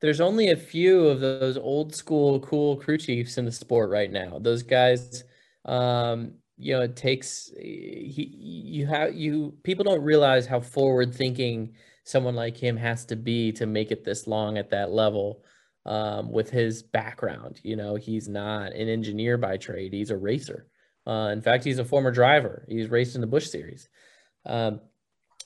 there's 0.00 0.20
only 0.20 0.50
a 0.50 0.56
few 0.56 1.08
of 1.08 1.20
those 1.20 1.56
old 1.56 1.94
school 1.94 2.38
cool 2.40 2.76
crew 2.76 2.98
chiefs 2.98 3.38
in 3.38 3.44
the 3.44 3.52
sport 3.52 3.90
right 3.90 4.12
now. 4.12 4.38
Those 4.38 4.62
guys, 4.62 5.24
um, 5.64 6.34
you 6.56 6.74
know, 6.74 6.82
it 6.82 6.94
takes 6.94 7.50
he 7.56 8.30
you 8.38 8.86
have 8.86 9.14
you 9.14 9.56
people 9.62 9.84
don't 9.84 10.02
realize 10.02 10.46
how 10.46 10.60
forward 10.60 11.14
thinking 11.14 11.72
someone 12.04 12.34
like 12.34 12.56
him 12.56 12.76
has 12.76 13.06
to 13.06 13.16
be 13.16 13.50
to 13.52 13.66
make 13.66 13.90
it 13.90 14.04
this 14.04 14.26
long 14.26 14.58
at 14.58 14.70
that 14.70 14.90
level. 14.90 15.42
Um, 15.86 16.32
with 16.32 16.48
his 16.48 16.82
background, 16.82 17.60
you 17.62 17.76
know, 17.76 17.94
he's 17.94 18.26
not 18.26 18.72
an 18.72 18.88
engineer 18.88 19.36
by 19.36 19.58
trade; 19.58 19.92
he's 19.92 20.10
a 20.10 20.16
racer. 20.16 20.66
Uh, 21.06 21.28
in 21.32 21.42
fact, 21.42 21.64
he's 21.64 21.78
a 21.78 21.84
former 21.84 22.10
driver. 22.10 22.64
He's 22.68 22.88
raced 22.88 23.14
in 23.14 23.20
the 23.20 23.26
Busch 23.26 23.48
Series. 23.48 23.88
Um, 24.46 24.80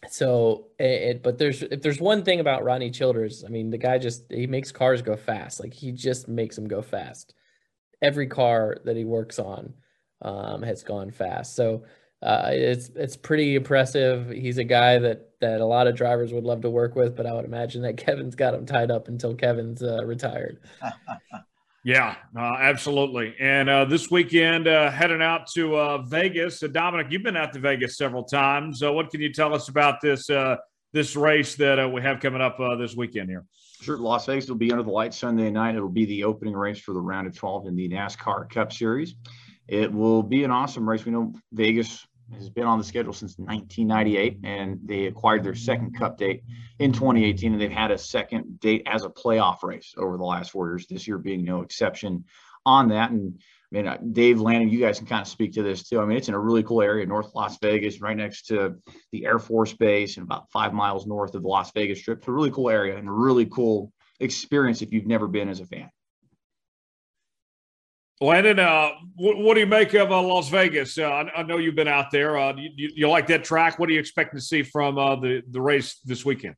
so 0.09 0.68
it, 0.78 1.22
but 1.22 1.39
there's 1.39 1.62
if 1.62 1.82
there's 1.82 2.01
one 2.01 2.22
thing 2.24 2.41
about 2.41 2.62
Rodney 2.62 2.91
Childers, 2.91 3.45
I 3.45 3.49
mean, 3.49 3.70
the 3.70 3.78
guy 3.78 3.99
just 3.99 4.30
he 4.30 4.47
makes 4.47 4.70
cars 4.70 5.03
go 5.03 5.16
fast. 5.16 5.61
Like 5.61 5.74
he 5.74 5.91
just 5.91 6.28
makes 6.28 6.55
them 6.55 6.68
go 6.68 6.82
fast. 6.82 7.34
Every 8.01 8.28
car 8.28 8.76
that 8.84 8.97
he 8.97 9.05
works 9.05 9.41
on 9.41 9.74
um, 10.22 10.62
has 10.62 10.84
gone 10.84 11.11
fast. 11.11 11.57
So 11.57 11.84
uh, 12.22 12.48
it's 12.50 12.88
it's 12.96 13.16
pretty 13.16 13.54
impressive. 13.54 14.30
He's 14.30 14.58
a 14.58 14.64
guy 14.64 14.98
that 14.98 15.30
that 15.40 15.60
a 15.60 15.64
lot 15.66 15.86
of 15.86 15.94
drivers 15.94 16.32
would 16.32 16.44
love 16.44 16.62
to 16.62 16.70
work 16.70 16.96
with, 16.96 17.14
but 17.16 17.26
I 17.26 17.32
would 17.32 17.44
imagine 17.44 17.82
that 17.82 17.96
Kevin's 18.04 18.34
got 18.34 18.54
him 18.54 18.66
tied 18.66 18.90
up 18.90 19.08
until 19.08 19.34
Kevin's 19.34 19.82
uh, 19.82 20.04
retired. 20.04 20.60
Yeah, 21.84 22.16
uh, 22.36 22.56
absolutely. 22.58 23.34
And 23.40 23.70
uh, 23.70 23.86
this 23.86 24.10
weekend, 24.10 24.68
uh, 24.68 24.90
heading 24.90 25.22
out 25.22 25.46
to 25.54 25.76
uh, 25.76 25.98
Vegas. 26.02 26.60
Dominic, 26.60 27.06
you've 27.08 27.22
been 27.22 27.36
out 27.36 27.52
to 27.54 27.60
Vegas 27.60 27.96
several 27.96 28.24
times. 28.24 28.82
what 28.82 29.10
can 29.10 29.22
you 29.22 29.32
tell 29.32 29.54
us 29.54 29.68
about 29.68 30.02
this 30.02 30.28
uh, 30.28 30.56
this 30.92 31.16
race 31.16 31.54
that 31.54 31.78
uh, 31.78 31.88
we 31.88 32.02
have 32.02 32.20
coming 32.20 32.42
up 32.42 32.58
this 32.78 32.94
weekend 32.94 33.30
here? 33.30 33.46
Sure. 33.80 33.96
Las 33.96 34.26
Vegas 34.26 34.48
will 34.48 34.56
be 34.56 34.70
under 34.70 34.82
the 34.82 34.90
lights 34.90 35.16
Sunday 35.16 35.50
night. 35.50 35.76
It'll 35.76 35.88
be 35.88 36.04
the 36.04 36.24
opening 36.24 36.54
race 36.54 36.78
for 36.78 36.92
the 36.92 37.00
round 37.00 37.26
of 37.26 37.34
12 37.34 37.68
in 37.68 37.76
the 37.76 37.88
NASCAR 37.88 38.50
Cup 38.50 38.70
Series. 38.70 39.14
It 39.68 39.92
will 39.92 40.22
be 40.22 40.44
an 40.44 40.50
awesome 40.50 40.88
race. 40.88 41.04
We 41.04 41.12
know 41.12 41.34
Vegas 41.52 42.06
has 42.34 42.50
been 42.50 42.64
on 42.64 42.78
the 42.78 42.84
schedule 42.84 43.12
since 43.12 43.38
1998, 43.38 44.40
and 44.44 44.80
they 44.84 45.06
acquired 45.06 45.44
their 45.44 45.54
second 45.54 45.96
Cup 45.96 46.18
date 46.18 46.42
in 46.78 46.92
2018, 46.92 47.52
and 47.52 47.60
they've 47.60 47.70
had 47.70 47.90
a 47.90 47.98
second 47.98 48.60
date 48.60 48.82
as 48.86 49.04
a 49.04 49.08
playoff 49.08 49.62
race 49.62 49.94
over 49.96 50.16
the 50.16 50.24
last 50.24 50.50
four 50.50 50.68
years. 50.68 50.86
This 50.86 51.06
year 51.06 51.18
being 51.18 51.44
no 51.44 51.62
exception 51.62 52.24
on 52.64 52.88
that. 52.88 53.10
And 53.10 53.40
I 53.72 53.76
mean, 53.76 53.86
uh, 53.86 53.98
Dave 54.12 54.40
Landon, 54.40 54.70
you 54.70 54.80
guys 54.80 54.98
can 54.98 55.06
kind 55.06 55.20
of 55.20 55.28
speak 55.28 55.52
to 55.54 55.62
this 55.62 55.88
too. 55.88 56.00
I 56.00 56.06
mean, 56.06 56.16
it's 56.16 56.28
in 56.28 56.34
a 56.34 56.40
really 56.40 56.62
cool 56.62 56.82
area, 56.82 57.04
North 57.06 57.34
Las 57.34 57.58
Vegas, 57.60 58.00
right 58.00 58.16
next 58.16 58.46
to 58.46 58.76
the 59.12 59.26
Air 59.26 59.38
Force 59.38 59.74
Base, 59.74 60.16
and 60.16 60.24
about 60.24 60.50
five 60.50 60.72
miles 60.72 61.06
north 61.06 61.34
of 61.34 61.42
the 61.42 61.48
Las 61.48 61.72
Vegas 61.72 62.00
Strip. 62.00 62.18
It's 62.18 62.28
a 62.28 62.32
really 62.32 62.50
cool 62.50 62.70
area 62.70 62.96
and 62.96 63.08
a 63.08 63.12
really 63.12 63.46
cool 63.46 63.92
experience 64.20 64.80
if 64.80 64.92
you've 64.92 65.06
never 65.06 65.28
been 65.28 65.48
as 65.48 65.60
a 65.60 65.66
fan. 65.66 65.90
Landon, 68.20 68.58
uh, 68.58 68.90
what, 69.14 69.38
what, 69.38 69.54
do 69.54 69.60
you 69.60 69.66
make 69.66 69.94
of 69.94 70.10
uh, 70.10 70.20
Las 70.20 70.48
Vegas? 70.48 70.98
Uh, 70.98 71.04
I, 71.04 71.40
I, 71.40 71.42
know 71.44 71.58
you've 71.58 71.76
been 71.76 71.86
out 71.86 72.10
there. 72.10 72.36
Uh, 72.36 72.52
you, 72.56 72.90
you, 72.96 73.08
like 73.08 73.28
that 73.28 73.44
track? 73.44 73.78
What 73.78 73.88
are 73.88 73.92
you 73.92 74.00
expecting 74.00 74.38
to 74.38 74.44
see 74.44 74.64
from 74.64 74.98
uh, 74.98 75.16
the 75.16 75.42
the 75.50 75.60
race 75.60 76.00
this 76.04 76.24
weekend? 76.24 76.56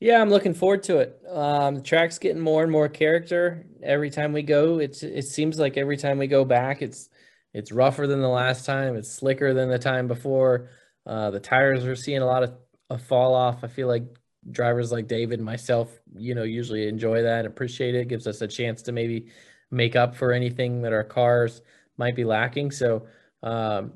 Yeah, 0.00 0.20
I'm 0.20 0.28
looking 0.28 0.52
forward 0.52 0.82
to 0.84 0.98
it. 0.98 1.18
Um, 1.30 1.76
the 1.76 1.80
track's 1.80 2.18
getting 2.18 2.42
more 2.42 2.62
and 2.62 2.70
more 2.70 2.90
character 2.90 3.64
every 3.82 4.10
time 4.10 4.34
we 4.34 4.42
go. 4.42 4.80
It's 4.80 5.02
it 5.02 5.22
seems 5.22 5.58
like 5.58 5.78
every 5.78 5.96
time 5.96 6.18
we 6.18 6.26
go 6.26 6.44
back, 6.44 6.82
it's 6.82 7.08
it's 7.54 7.72
rougher 7.72 8.06
than 8.06 8.20
the 8.20 8.28
last 8.28 8.66
time. 8.66 8.94
It's 8.94 9.10
slicker 9.10 9.54
than 9.54 9.70
the 9.70 9.78
time 9.78 10.08
before. 10.08 10.68
Uh, 11.06 11.30
the 11.30 11.40
tires 11.40 11.86
are 11.86 11.96
seeing 11.96 12.20
a 12.20 12.26
lot 12.26 12.42
of 12.42 12.52
a 12.90 12.98
fall 12.98 13.34
off. 13.34 13.64
I 13.64 13.68
feel 13.68 13.88
like 13.88 14.04
drivers 14.50 14.92
like 14.92 15.06
David 15.06 15.38
and 15.38 15.46
myself, 15.46 15.90
you 16.16 16.34
know, 16.34 16.42
usually 16.42 16.86
enjoy 16.86 17.22
that, 17.22 17.46
appreciate 17.46 17.94
it. 17.94 18.00
it 18.00 18.08
gives 18.08 18.26
us 18.26 18.42
a 18.42 18.48
chance 18.48 18.82
to 18.82 18.92
maybe 18.92 19.28
make 19.72 19.96
up 19.96 20.14
for 20.14 20.32
anything 20.32 20.82
that 20.82 20.92
our 20.92 21.04
cars 21.04 21.62
might 21.96 22.14
be 22.14 22.24
lacking. 22.24 22.70
So 22.70 23.06
um, 23.42 23.92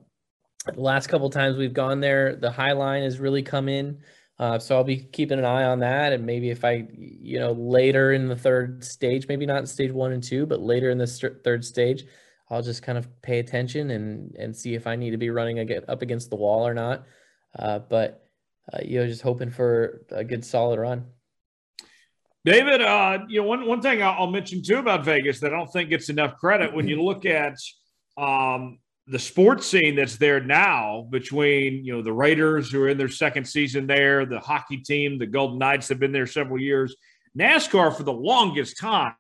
the 0.67 0.81
last 0.81 1.07
couple 1.07 1.31
times 1.31 1.57
we've 1.57 1.73
gone 1.73 2.01
there, 2.01 2.35
the 2.37 2.51
high 2.51 2.73
line 2.73 3.03
has 3.03 3.21
really 3.21 3.43
come 3.43 3.69
in. 3.69 3.99
Uh, 4.39 4.59
so 4.59 4.77
I'll 4.77 4.85
be 4.85 4.99
keeping 4.99 5.39
an 5.39 5.47
eye 5.47 5.65
on 5.65 5.79
that, 5.79 6.13
and 6.13 6.27
maybe 6.27 6.51
if 6.51 6.63
I, 6.63 6.87
you 6.93 7.39
know, 7.39 7.53
later 7.53 8.13
in 8.13 8.29
the 8.29 8.37
third 8.37 8.85
stage, 8.85 9.29
maybe 9.29 9.47
not 9.47 9.61
in 9.61 9.67
stage 9.67 9.91
one 9.93 10.13
and 10.13 10.23
two, 10.23 10.45
but 10.45 10.61
later 10.61 10.91
in 10.91 10.99
the 10.99 11.07
st- 11.07 11.43
third 11.43 11.65
stage, 11.65 12.05
I'll 12.51 12.61
just 12.61 12.83
kind 12.83 12.99
of 12.99 13.09
pay 13.23 13.39
attention 13.39 13.91
and 13.91 14.35
and 14.37 14.55
see 14.55 14.75
if 14.75 14.87
I 14.87 14.95
need 14.95 15.13
to 15.13 15.17
be 15.17 15.31
running 15.31 15.65
get 15.67 15.89
up 15.89 16.03
against 16.03 16.29
the 16.29 16.37
wall 16.37 16.67
or 16.69 16.75
not. 16.75 17.07
Uh, 17.59 17.79
but 17.79 18.29
uh, 18.73 18.79
you 18.85 19.01
know, 19.01 19.07
just 19.07 19.23
hoping 19.23 19.51
for 19.51 20.05
a 20.11 20.23
good 20.23 20.45
solid 20.45 20.79
run. 20.79 21.07
David, 22.47 22.81
uh, 22.81 23.19
you 23.27 23.41
know, 23.41 23.49
one, 23.49 23.67
one 23.67 23.83
thing 23.83 24.01
I'll 24.01 24.31
mention 24.31 24.63
too 24.63 24.79
about 24.79 25.05
Vegas 25.05 25.41
that 25.41 25.53
I 25.53 25.57
don't 25.57 25.71
think 25.73 25.91
gets 25.91 26.11
enough 26.11 26.37
credit 26.37 26.73
when 26.73 26.87
you 26.87 27.03
look 27.03 27.27
at 27.27 27.59
um, 28.17 28.79
the 29.09 29.19
sports 29.19 29.67
scene 29.67 29.97
that's 29.97 30.17
there 30.17 30.41
now 30.41 31.09
between 31.11 31.85
you 31.85 31.93
know 31.93 32.03
the 32.03 32.13
Raiders 32.13 32.71
who 32.71 32.81
are 32.85 32.89
in 32.89 32.99
their 32.99 33.09
second 33.09 33.47
season 33.47 33.89
there, 33.89 34.25
the 34.27 34.39
hockey 34.39 34.77
team, 34.77 35.19
the 35.19 35.27
Golden 35.27 35.59
Knights 35.59 35.89
have 35.89 35.99
been 35.99 36.13
there 36.13 36.27
several 36.27 36.61
years. 36.61 36.95
NASCAR 37.37 37.97
for 37.97 38.05
the 38.05 38.13
longest 38.13 38.79
time 38.79 39.17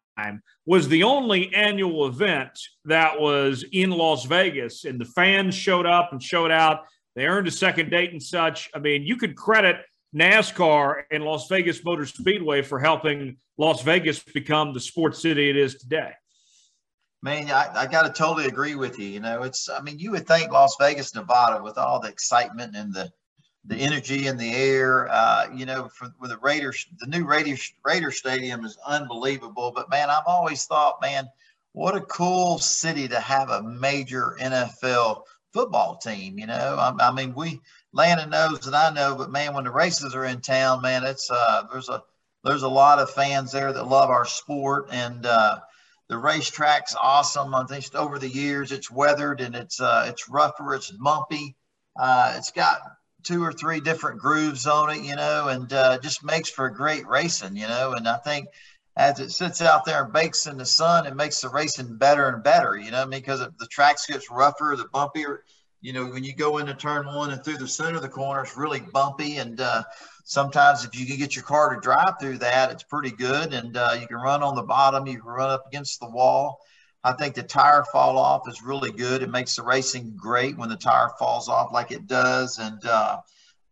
was 0.64 0.86
the 0.86 1.02
only 1.02 1.52
annual 1.52 2.06
event 2.06 2.56
that 2.84 3.20
was 3.20 3.64
in 3.72 3.90
Las 3.90 4.24
Vegas, 4.24 4.84
and 4.84 5.00
the 5.00 5.04
fans 5.04 5.52
showed 5.52 5.84
up 5.84 6.12
and 6.12 6.22
showed 6.22 6.52
out. 6.52 6.84
They 7.16 7.26
earned 7.26 7.48
a 7.48 7.50
second 7.50 7.90
date 7.90 8.12
and 8.12 8.22
such. 8.22 8.70
I 8.72 8.78
mean, 8.78 9.02
you 9.02 9.16
could 9.16 9.34
credit 9.34 9.78
NASCAR 10.14 11.02
and 11.10 11.24
Las 11.24 11.48
Vegas 11.48 11.84
Motor 11.84 12.06
Speedway 12.06 12.62
for 12.62 12.78
helping 12.78 13.36
Las 13.58 13.82
Vegas 13.82 14.22
become 14.22 14.72
the 14.72 14.80
sports 14.80 15.20
city 15.20 15.50
it 15.50 15.56
is 15.56 15.76
today. 15.76 16.12
Man, 17.22 17.50
I, 17.50 17.70
I 17.74 17.86
got 17.86 18.02
to 18.02 18.12
totally 18.12 18.46
agree 18.46 18.74
with 18.74 18.98
you. 18.98 19.06
You 19.06 19.20
know, 19.20 19.42
it's, 19.42 19.68
I 19.68 19.80
mean, 19.80 19.98
you 19.98 20.12
would 20.12 20.26
think 20.26 20.52
Las 20.52 20.76
Vegas, 20.78 21.14
Nevada, 21.14 21.62
with 21.62 21.78
all 21.78 22.00
the 22.00 22.08
excitement 22.08 22.76
and 22.76 22.94
the, 22.94 23.10
the 23.64 23.76
energy 23.76 24.28
in 24.28 24.36
the 24.36 24.54
air, 24.54 25.08
uh, 25.10 25.48
you 25.52 25.66
know, 25.66 25.88
for, 25.88 26.08
with 26.20 26.30
the 26.30 26.38
Raiders, 26.38 26.86
the 27.00 27.06
new 27.06 27.26
Raiders, 27.26 27.72
Raider 27.84 28.12
Stadium 28.12 28.64
is 28.64 28.78
unbelievable. 28.86 29.72
But 29.74 29.90
man, 29.90 30.08
I've 30.08 30.26
always 30.26 30.64
thought, 30.66 31.00
man, 31.00 31.26
what 31.72 31.96
a 31.96 32.00
cool 32.02 32.58
city 32.58 33.08
to 33.08 33.18
have 33.18 33.50
a 33.50 33.62
major 33.62 34.36
NFL 34.40 35.22
football 35.52 35.96
team. 35.96 36.38
You 36.38 36.46
know, 36.46 36.76
I, 36.78 37.08
I 37.08 37.12
mean, 37.12 37.34
we, 37.34 37.60
Landon 37.92 38.30
knows 38.30 38.66
and 38.66 38.76
I 38.76 38.90
know, 38.90 39.14
but 39.14 39.30
man, 39.30 39.54
when 39.54 39.64
the 39.64 39.70
races 39.70 40.14
are 40.14 40.24
in 40.24 40.40
town, 40.40 40.82
man, 40.82 41.04
it's, 41.04 41.30
uh, 41.30 41.64
there's 41.70 41.88
a, 41.88 42.02
there's 42.44 42.62
a 42.62 42.68
lot 42.68 42.98
of 42.98 43.10
fans 43.10 43.52
there 43.52 43.72
that 43.72 43.88
love 43.88 44.10
our 44.10 44.24
sport 44.24 44.88
and, 44.90 45.24
uh, 45.26 45.58
the 46.08 46.16
racetrack's 46.16 46.94
awesome. 46.94 47.54
I 47.54 47.64
think 47.64 47.94
over 47.94 48.18
the 48.18 48.28
years 48.28 48.72
it's 48.72 48.90
weathered 48.90 49.40
and 49.40 49.56
it's 49.56 49.80
uh, 49.80 50.06
it's 50.08 50.28
rougher, 50.28 50.74
it's 50.74 50.90
bumpy. 50.90 51.56
Uh, 51.98 52.34
it's 52.36 52.52
got 52.52 52.78
two 53.24 53.42
or 53.42 53.52
three 53.52 53.80
different 53.80 54.20
grooves 54.20 54.66
on 54.66 54.90
it, 54.90 55.02
you 55.02 55.16
know, 55.16 55.48
and 55.48 55.72
uh, 55.72 55.98
just 55.98 56.24
makes 56.24 56.48
for 56.48 56.70
great 56.70 57.06
racing, 57.08 57.56
you 57.56 57.66
know. 57.66 57.94
And 57.94 58.06
I 58.06 58.18
think 58.18 58.46
as 58.96 59.18
it 59.18 59.30
sits 59.30 59.60
out 59.60 59.84
there 59.84 60.04
and 60.04 60.12
bakes 60.12 60.46
in 60.46 60.58
the 60.58 60.64
sun, 60.64 61.06
it 61.06 61.16
makes 61.16 61.40
the 61.40 61.48
racing 61.48 61.96
better 61.96 62.28
and 62.28 62.42
better, 62.42 62.76
you 62.76 62.90
know, 62.92 63.02
I 63.02 63.04
mean, 63.04 63.20
because 63.20 63.40
the 63.40 63.66
tracks 63.66 64.06
gets 64.06 64.30
rougher, 64.30 64.76
the 64.76 64.84
bumpier. 64.84 65.38
You 65.86 65.92
know, 65.92 66.06
when 66.06 66.24
you 66.24 66.34
go 66.34 66.58
into 66.58 66.74
turn 66.74 67.06
one 67.06 67.30
and 67.30 67.44
through 67.44 67.58
the 67.58 67.68
center 67.68 67.94
of 67.94 68.02
the 68.02 68.08
corner, 68.08 68.42
it's 68.42 68.56
really 68.56 68.80
bumpy 68.80 69.36
and 69.36 69.60
uh, 69.60 69.84
sometimes 70.24 70.84
if 70.84 70.98
you 70.98 71.06
can 71.06 71.16
get 71.16 71.36
your 71.36 71.44
car 71.44 71.72
to 71.72 71.80
drive 71.80 72.14
through 72.20 72.38
that, 72.38 72.72
it's 72.72 72.82
pretty 72.82 73.12
good. 73.12 73.54
And 73.54 73.76
uh, 73.76 73.96
you 74.00 74.08
can 74.08 74.16
run 74.16 74.42
on 74.42 74.56
the 74.56 74.64
bottom, 74.64 75.06
you 75.06 75.20
can 75.20 75.30
run 75.30 75.48
up 75.48 75.64
against 75.68 76.00
the 76.00 76.10
wall. 76.10 76.58
I 77.04 77.12
think 77.12 77.36
the 77.36 77.44
tire 77.44 77.84
fall 77.92 78.18
off 78.18 78.48
is 78.48 78.64
really 78.64 78.90
good. 78.90 79.22
It 79.22 79.30
makes 79.30 79.54
the 79.54 79.62
racing 79.62 80.14
great 80.16 80.58
when 80.58 80.70
the 80.70 80.76
tire 80.76 81.10
falls 81.20 81.48
off 81.48 81.72
like 81.72 81.92
it 81.92 82.08
does. 82.08 82.58
And 82.58 82.84
uh, 82.84 83.18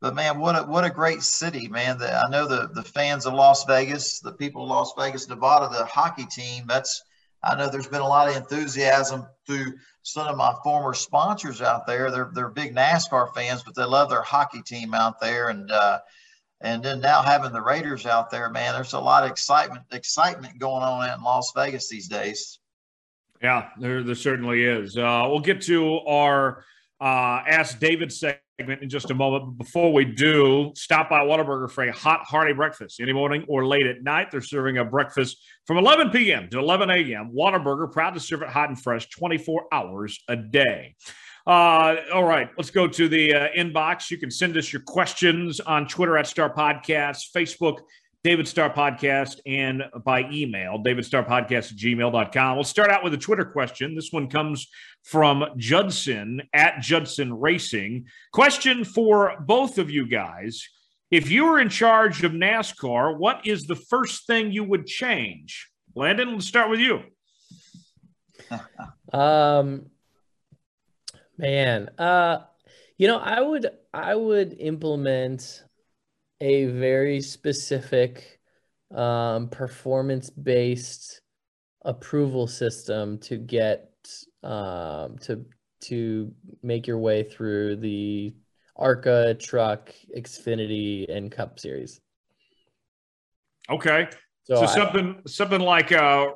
but 0.00 0.14
man, 0.14 0.38
what 0.38 0.54
a 0.54 0.62
what 0.62 0.84
a 0.84 0.90
great 0.90 1.24
city, 1.24 1.66
man. 1.66 1.98
The, 1.98 2.14
I 2.14 2.30
know 2.30 2.46
the 2.46 2.68
the 2.72 2.84
fans 2.84 3.26
of 3.26 3.34
Las 3.34 3.64
Vegas, 3.64 4.20
the 4.20 4.34
people 4.34 4.62
of 4.62 4.68
Las 4.68 4.92
Vegas, 4.96 5.28
Nevada, 5.28 5.68
the 5.68 5.84
hockey 5.84 6.26
team. 6.26 6.66
That's 6.68 7.02
I 7.44 7.56
know 7.56 7.68
there's 7.68 7.86
been 7.86 8.00
a 8.00 8.08
lot 8.08 8.28
of 8.28 8.36
enthusiasm 8.36 9.26
through 9.46 9.74
some 10.02 10.26
of 10.26 10.36
my 10.36 10.54
former 10.62 10.94
sponsors 10.94 11.60
out 11.60 11.86
there. 11.86 12.10
They're 12.10 12.30
they're 12.34 12.48
big 12.48 12.74
NASCAR 12.74 13.34
fans, 13.34 13.62
but 13.62 13.74
they 13.74 13.84
love 13.84 14.10
their 14.10 14.22
hockey 14.22 14.62
team 14.62 14.94
out 14.94 15.20
there. 15.20 15.48
And 15.48 15.70
uh, 15.70 16.00
and 16.60 16.82
then 16.82 17.00
now 17.00 17.22
having 17.22 17.52
the 17.52 17.60
Raiders 17.60 18.06
out 18.06 18.30
there, 18.30 18.48
man, 18.48 18.74
there's 18.74 18.94
a 18.94 19.00
lot 19.00 19.24
of 19.24 19.30
excitement 19.30 19.84
excitement 19.92 20.58
going 20.58 20.82
on 20.82 21.10
in 21.10 21.22
Las 21.22 21.52
Vegas 21.54 21.88
these 21.88 22.08
days. 22.08 22.58
Yeah, 23.42 23.68
there, 23.78 24.02
there 24.02 24.14
certainly 24.14 24.64
is. 24.64 24.96
Uh, 24.96 25.26
we'll 25.28 25.40
get 25.40 25.60
to 25.62 25.98
our 26.00 26.64
uh, 27.04 27.42
Ask 27.46 27.78
David 27.78 28.10
segment 28.10 28.82
in 28.82 28.88
just 28.88 29.10
a 29.10 29.14
moment. 29.14 29.44
But 29.44 29.64
before 29.64 29.92
we 29.92 30.06
do, 30.06 30.72
stop 30.74 31.10
by 31.10 31.20
Whataburger 31.20 31.70
for 31.70 31.84
a 31.84 31.92
hot, 31.92 32.20
hearty 32.24 32.54
breakfast 32.54 32.98
any 32.98 33.12
morning 33.12 33.44
or 33.46 33.66
late 33.66 33.86
at 33.86 34.02
night. 34.02 34.30
They're 34.30 34.40
serving 34.40 34.78
a 34.78 34.86
breakfast 34.86 35.36
from 35.66 35.76
11 35.76 36.10
p.m. 36.10 36.48
to 36.48 36.58
11 36.58 36.88
a.m. 36.88 37.32
Whataburger, 37.36 37.92
proud 37.92 38.14
to 38.14 38.20
serve 38.20 38.40
it 38.40 38.48
hot 38.48 38.70
and 38.70 38.80
fresh 38.80 39.10
24 39.10 39.66
hours 39.70 40.18
a 40.28 40.36
day. 40.36 40.96
Uh, 41.46 41.96
all 42.14 42.24
right, 42.24 42.48
let's 42.56 42.70
go 42.70 42.88
to 42.88 43.06
the 43.06 43.34
uh, 43.34 43.48
inbox. 43.54 44.10
You 44.10 44.16
can 44.16 44.30
send 44.30 44.56
us 44.56 44.72
your 44.72 44.80
questions 44.80 45.60
on 45.60 45.86
Twitter 45.86 46.16
at 46.16 46.26
Star 46.26 46.48
Podcast, 46.48 47.32
Facebook, 47.36 47.80
David 48.24 48.48
Star 48.48 48.72
Podcast, 48.72 49.40
and 49.46 49.84
by 50.04 50.28
email, 50.32 50.82
davidstarpodcast 50.82 51.72
at 51.72 51.78
gmail.com. 51.78 52.56
We'll 52.56 52.64
start 52.64 52.90
out 52.90 53.04
with 53.04 53.14
a 53.14 53.18
Twitter 53.18 53.44
question. 53.44 53.94
This 53.94 54.10
one 54.10 54.28
comes 54.28 54.66
from 55.02 55.44
Judson 55.56 56.42
at 56.54 56.80
Judson 56.80 57.32
Racing. 57.38 58.06
Question 58.32 58.82
for 58.82 59.36
both 59.40 59.76
of 59.78 59.90
you 59.90 60.08
guys. 60.08 60.66
If 61.10 61.30
you 61.30 61.44
were 61.44 61.60
in 61.60 61.68
charge 61.68 62.24
of 62.24 62.32
NASCAR, 62.32 63.16
what 63.18 63.46
is 63.46 63.66
the 63.66 63.76
first 63.76 64.26
thing 64.26 64.50
you 64.50 64.64
would 64.64 64.86
change? 64.86 65.70
Landon, 65.94 66.32
let's 66.32 66.46
start 66.46 66.70
with 66.70 66.80
you. 66.80 67.02
um, 69.12 69.90
Man, 71.36 71.88
uh, 71.98 72.44
you 72.96 73.08
know, 73.08 73.18
I 73.18 73.40
would 73.40 73.66
I 73.92 74.14
would 74.14 74.56
implement 74.58 75.64
a 76.44 76.66
very 76.66 77.22
specific 77.22 78.38
um, 78.94 79.48
performance 79.48 80.28
based 80.28 81.22
approval 81.82 82.46
system 82.46 83.16
to 83.18 83.38
get 83.38 83.90
um, 84.42 85.16
to 85.22 85.46
to 85.80 86.30
make 86.62 86.86
your 86.86 86.98
way 86.98 87.22
through 87.22 87.76
the 87.76 88.34
ARCA 88.76 89.34
truck, 89.34 89.90
Xfinity, 90.14 91.08
and 91.08 91.32
Cup 91.32 91.58
series. 91.58 92.00
Okay, 93.70 94.08
so, 94.42 94.56
so 94.56 94.62
I, 94.64 94.66
something 94.66 95.22
something 95.26 95.62
like 95.62 95.92
uh, 95.92 96.26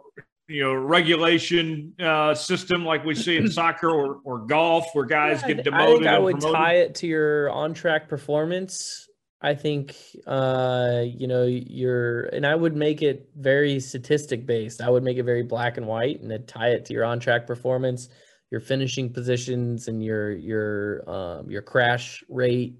you 0.48 0.62
know 0.64 0.72
regulation 0.72 1.92
uh, 2.00 2.34
system 2.34 2.82
like 2.82 3.04
we 3.04 3.14
see 3.14 3.36
in 3.36 3.50
soccer 3.50 3.90
or, 3.90 4.20
or 4.24 4.38
golf 4.38 4.86
where 4.94 5.04
guys 5.04 5.42
yeah, 5.42 5.48
get 5.48 5.64
demoted. 5.64 5.96
I 5.96 5.98
think 5.98 6.06
I 6.06 6.18
would 6.18 6.40
tie 6.40 6.76
it 6.76 6.94
to 6.96 7.06
your 7.06 7.50
on 7.50 7.74
track 7.74 8.08
performance. 8.08 9.07
I 9.40 9.54
think 9.54 9.96
uh, 10.26 11.02
you 11.04 11.28
know 11.28 11.44
your 11.44 12.24
and 12.26 12.46
I 12.46 12.54
would 12.54 12.74
make 12.74 13.02
it 13.02 13.30
very 13.36 13.78
statistic 13.80 14.46
based. 14.46 14.80
I 14.80 14.90
would 14.90 15.04
make 15.04 15.18
it 15.18 15.22
very 15.22 15.42
black 15.42 15.76
and 15.76 15.86
white 15.86 16.20
and 16.20 16.30
then 16.30 16.44
tie 16.46 16.70
it 16.70 16.84
to 16.86 16.92
your 16.92 17.04
on 17.04 17.20
track 17.20 17.46
performance, 17.46 18.08
your 18.50 18.60
finishing 18.60 19.12
positions, 19.12 19.88
and 19.88 20.02
your 20.02 20.32
your 20.32 21.08
um, 21.08 21.50
your 21.50 21.62
crash 21.62 22.24
rate. 22.28 22.78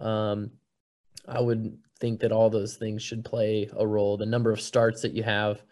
Um, 0.00 0.52
I 1.26 1.40
would 1.40 1.76
think 1.98 2.20
that 2.20 2.32
all 2.32 2.50
those 2.50 2.76
things 2.76 3.02
should 3.02 3.24
play 3.24 3.68
a 3.76 3.86
role. 3.86 4.16
The 4.16 4.26
number 4.26 4.50
of 4.50 4.60
starts 4.60 5.02
that 5.02 5.12
you 5.12 5.22
have 5.24 5.62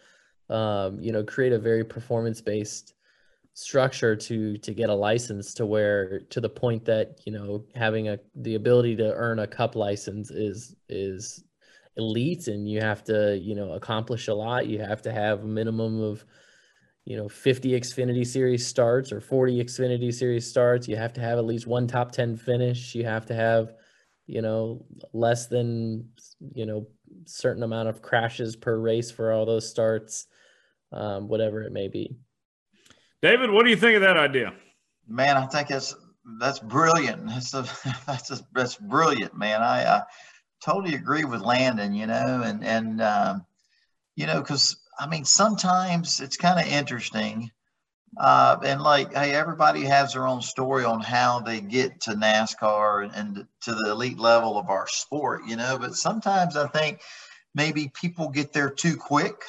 um, 0.50 1.00
you 1.00 1.12
know, 1.12 1.22
create 1.22 1.52
a 1.52 1.58
very 1.58 1.84
performance 1.84 2.40
based 2.40 2.94
structure 3.58 4.14
to 4.14 4.56
to 4.58 4.72
get 4.72 4.88
a 4.88 4.94
license 4.94 5.52
to 5.52 5.66
where 5.66 6.20
to 6.30 6.40
the 6.40 6.48
point 6.48 6.84
that 6.84 7.18
you 7.26 7.32
know 7.32 7.64
having 7.74 8.08
a 8.08 8.16
the 8.36 8.54
ability 8.54 8.94
to 8.94 9.12
earn 9.14 9.40
a 9.40 9.46
cup 9.48 9.74
license 9.74 10.30
is 10.30 10.76
is 10.88 11.42
elite 11.96 12.46
and 12.46 12.70
you 12.70 12.80
have 12.80 13.02
to 13.02 13.36
you 13.36 13.56
know 13.56 13.72
accomplish 13.72 14.28
a 14.28 14.34
lot. 14.34 14.68
You 14.68 14.78
have 14.78 15.02
to 15.02 15.12
have 15.12 15.42
a 15.42 15.46
minimum 15.46 16.00
of 16.00 16.24
you 17.04 17.16
know 17.16 17.28
50 17.28 17.72
xfinity 17.80 18.24
series 18.24 18.64
starts 18.64 19.10
or 19.10 19.20
40 19.20 19.64
xfinity 19.64 20.14
series 20.14 20.48
starts. 20.48 20.86
You 20.86 20.94
have 20.94 21.12
to 21.14 21.20
have 21.20 21.38
at 21.38 21.44
least 21.44 21.66
one 21.66 21.88
top 21.88 22.12
10 22.12 22.36
finish. 22.36 22.94
You 22.94 23.04
have 23.06 23.26
to 23.26 23.34
have 23.34 23.72
you 24.28 24.40
know 24.40 24.86
less 25.12 25.48
than 25.48 26.10
you 26.54 26.64
know 26.64 26.86
certain 27.24 27.64
amount 27.64 27.88
of 27.88 28.02
crashes 28.02 28.54
per 28.54 28.78
race 28.78 29.10
for 29.10 29.32
all 29.32 29.46
those 29.46 29.68
starts 29.68 30.28
um, 30.92 31.26
whatever 31.26 31.62
it 31.62 31.72
may 31.72 31.88
be. 31.88 32.16
David, 33.20 33.50
what 33.50 33.64
do 33.64 33.70
you 33.70 33.76
think 33.76 33.96
of 33.96 34.02
that 34.02 34.16
idea? 34.16 34.54
Man, 35.08 35.36
I 35.36 35.46
think 35.46 35.68
that's 35.68 35.94
that's 36.38 36.58
brilliant. 36.60 37.26
That's 37.28 37.54
a, 37.54 37.66
that's 38.06 38.30
a, 38.30 38.38
that's 38.52 38.76
brilliant, 38.76 39.34
man. 39.36 39.62
I, 39.62 39.84
I 39.84 40.02
totally 40.62 40.94
agree 40.94 41.24
with 41.24 41.40
Landon. 41.40 41.94
You 41.94 42.06
know, 42.06 42.42
and 42.44 42.62
and 42.62 43.00
um, 43.00 43.46
you 44.14 44.26
know, 44.26 44.40
because 44.40 44.76
I 44.98 45.06
mean, 45.06 45.24
sometimes 45.24 46.20
it's 46.20 46.36
kind 46.36 46.60
of 46.60 46.66
interesting. 46.66 47.50
Uh, 48.18 48.56
and 48.64 48.80
like, 48.80 49.12
hey, 49.14 49.34
everybody 49.34 49.84
has 49.84 50.14
their 50.14 50.26
own 50.26 50.40
story 50.40 50.84
on 50.84 51.00
how 51.00 51.40
they 51.40 51.60
get 51.60 52.00
to 52.00 52.12
NASCAR 52.12 53.04
and, 53.04 53.14
and 53.14 53.46
to 53.60 53.74
the 53.74 53.90
elite 53.90 54.18
level 54.18 54.58
of 54.58 54.70
our 54.70 54.86
sport, 54.88 55.42
you 55.46 55.56
know. 55.56 55.78
But 55.78 55.94
sometimes 55.94 56.56
I 56.56 56.66
think 56.68 57.00
maybe 57.54 57.92
people 57.94 58.30
get 58.30 58.52
there 58.52 58.70
too 58.70 58.96
quick 58.96 59.42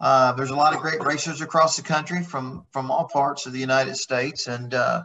uh, 0.00 0.32
there's 0.32 0.50
a 0.50 0.56
lot 0.56 0.74
of 0.74 0.80
great 0.80 1.02
racers 1.02 1.40
across 1.40 1.76
the 1.76 1.82
country 1.82 2.22
from 2.22 2.66
from 2.72 2.90
all 2.90 3.08
parts 3.08 3.46
of 3.46 3.52
the 3.52 3.60
United 3.60 3.96
States, 3.96 4.46
and 4.46 4.74
uh, 4.74 5.04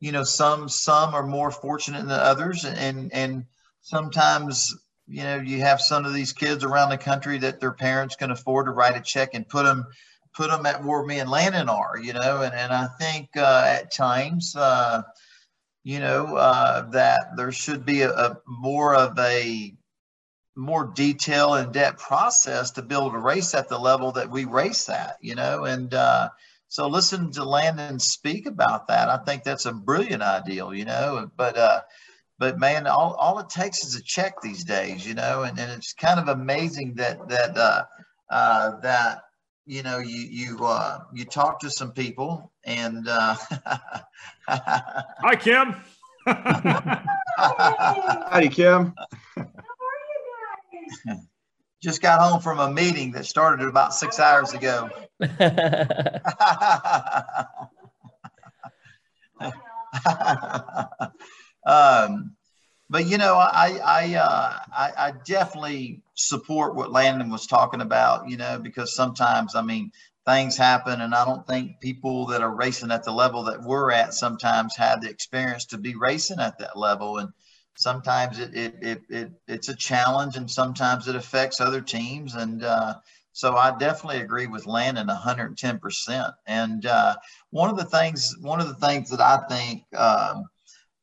you 0.00 0.12
know 0.12 0.24
some 0.24 0.68
some 0.68 1.14
are 1.14 1.26
more 1.26 1.50
fortunate 1.50 2.02
than 2.02 2.10
others, 2.10 2.64
and 2.64 3.12
and 3.12 3.44
sometimes 3.82 4.74
you 5.06 5.22
know 5.22 5.36
you 5.36 5.60
have 5.60 5.80
some 5.80 6.04
of 6.04 6.14
these 6.14 6.32
kids 6.32 6.64
around 6.64 6.90
the 6.90 6.98
country 6.98 7.38
that 7.38 7.60
their 7.60 7.72
parents 7.72 8.16
can 8.16 8.30
afford 8.30 8.66
to 8.66 8.72
write 8.72 8.96
a 8.96 9.00
check 9.00 9.30
and 9.34 9.48
put 9.48 9.64
them 9.64 9.86
put 10.34 10.50
them 10.50 10.66
at 10.66 10.82
where 10.82 11.04
me 11.04 11.18
and 11.18 11.30
Landon 11.30 11.68
are, 11.68 11.98
you 12.00 12.12
know, 12.12 12.42
and, 12.42 12.54
and 12.54 12.72
I 12.72 12.86
think 12.98 13.30
uh, 13.36 13.64
at 13.66 13.92
times, 13.92 14.54
uh, 14.56 15.02
you 15.82 15.98
know, 15.98 16.36
uh, 16.36 16.88
that 16.90 17.36
there 17.36 17.52
should 17.52 17.84
be 17.84 18.02
a, 18.02 18.10
a, 18.10 18.36
more 18.46 18.94
of 18.94 19.18
a 19.18 19.74
more 20.56 20.84
detail 20.84 21.54
and 21.54 21.72
depth 21.72 22.00
process 22.00 22.72
to 22.72 22.82
build 22.82 23.14
a 23.14 23.18
race 23.18 23.54
at 23.54 23.68
the 23.68 23.78
level 23.78 24.12
that 24.12 24.30
we 24.30 24.44
race 24.44 24.88
at, 24.88 25.16
you 25.20 25.34
know, 25.34 25.64
and 25.64 25.94
uh, 25.94 26.28
so 26.68 26.86
listen 26.86 27.32
to 27.32 27.44
Landon 27.44 27.98
speak 27.98 28.46
about 28.46 28.88
that. 28.88 29.08
I 29.08 29.18
think 29.18 29.42
that's 29.42 29.66
a 29.66 29.72
brilliant 29.72 30.22
ideal, 30.22 30.74
you 30.74 30.84
know, 30.84 31.30
but 31.36 31.56
uh, 31.56 31.80
but 32.38 32.58
man, 32.58 32.86
all, 32.86 33.14
all 33.14 33.38
it 33.38 33.48
takes 33.48 33.84
is 33.84 33.96
a 33.96 34.02
check 34.02 34.40
these 34.40 34.64
days, 34.64 35.06
you 35.06 35.14
know, 35.14 35.42
and, 35.42 35.58
and 35.58 35.70
it's 35.72 35.92
kind 35.92 36.18
of 36.18 36.28
amazing 36.28 36.94
that 36.94 37.28
that 37.28 37.56
uh, 37.56 37.84
uh, 38.30 38.80
that 38.80 39.22
you 39.66 39.82
know 39.82 39.98
you 39.98 40.26
you 40.30 40.64
uh, 40.64 41.00
you 41.12 41.24
talk 41.24 41.60
to 41.60 41.70
some 41.70 41.92
people 41.92 42.50
and 42.64 43.08
uh, 43.08 43.36
hi 44.48 45.36
Kim. 45.38 45.74
Howdy 48.30 48.48
Kim. 48.50 48.94
Just 51.82 52.02
got 52.02 52.20
home 52.20 52.40
from 52.40 52.60
a 52.60 52.70
meeting 52.70 53.12
that 53.12 53.24
started 53.24 53.66
about 53.66 53.94
six 53.94 54.20
hours 54.20 54.52
ago. 54.52 54.90
um, 61.66 62.36
but 62.90 63.06
you 63.06 63.18
know, 63.18 63.36
I 63.36 63.78
I, 63.84 64.14
uh, 64.16 64.58
I, 64.76 64.92
I 64.96 65.12
definitely 65.24 66.02
support 66.14 66.74
what 66.74 66.90
Landon 66.92 67.30
was 67.30 67.46
talking 67.46 67.80
about. 67.80 68.28
You 68.28 68.36
know, 68.36 68.58
because 68.58 68.94
sometimes 68.94 69.54
I 69.54 69.62
mean 69.62 69.92
things 70.26 70.56
happen, 70.56 71.00
and 71.00 71.14
I 71.14 71.24
don't 71.24 71.46
think 71.46 71.80
people 71.80 72.26
that 72.26 72.42
are 72.42 72.54
racing 72.54 72.90
at 72.90 73.04
the 73.04 73.12
level 73.12 73.44
that 73.44 73.62
we're 73.62 73.90
at 73.90 74.12
sometimes 74.12 74.76
have 74.76 75.00
the 75.00 75.08
experience 75.08 75.66
to 75.66 75.78
be 75.78 75.94
racing 75.94 76.40
at 76.40 76.58
that 76.58 76.76
level, 76.76 77.18
and 77.18 77.32
sometimes 77.76 78.38
it 78.38 78.54
it 78.54 78.74
it, 78.82 79.02
it 79.08 79.32
it's 79.48 79.68
a 79.68 79.76
challenge, 79.76 80.36
and 80.36 80.50
sometimes 80.50 81.08
it 81.08 81.16
affects 81.16 81.60
other 81.60 81.80
teams, 81.80 82.34
and 82.34 82.64
uh, 82.64 82.94
so 83.32 83.56
I 83.56 83.76
definitely 83.78 84.20
agree 84.20 84.46
with 84.46 84.66
Landon 84.66 85.06
110%. 85.08 86.34
And 86.46 86.86
uh, 86.86 87.16
one 87.50 87.70
of 87.70 87.76
the 87.76 87.84
things, 87.84 88.36
one 88.40 88.60
of 88.60 88.68
the 88.68 88.86
things 88.86 89.10
that 89.10 89.20
I 89.20 89.38
think, 89.48 89.84
um, 89.96 90.44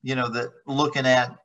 you 0.04 0.16
know, 0.16 0.30
that 0.30 0.52
looking 0.66 1.06
at 1.06 1.36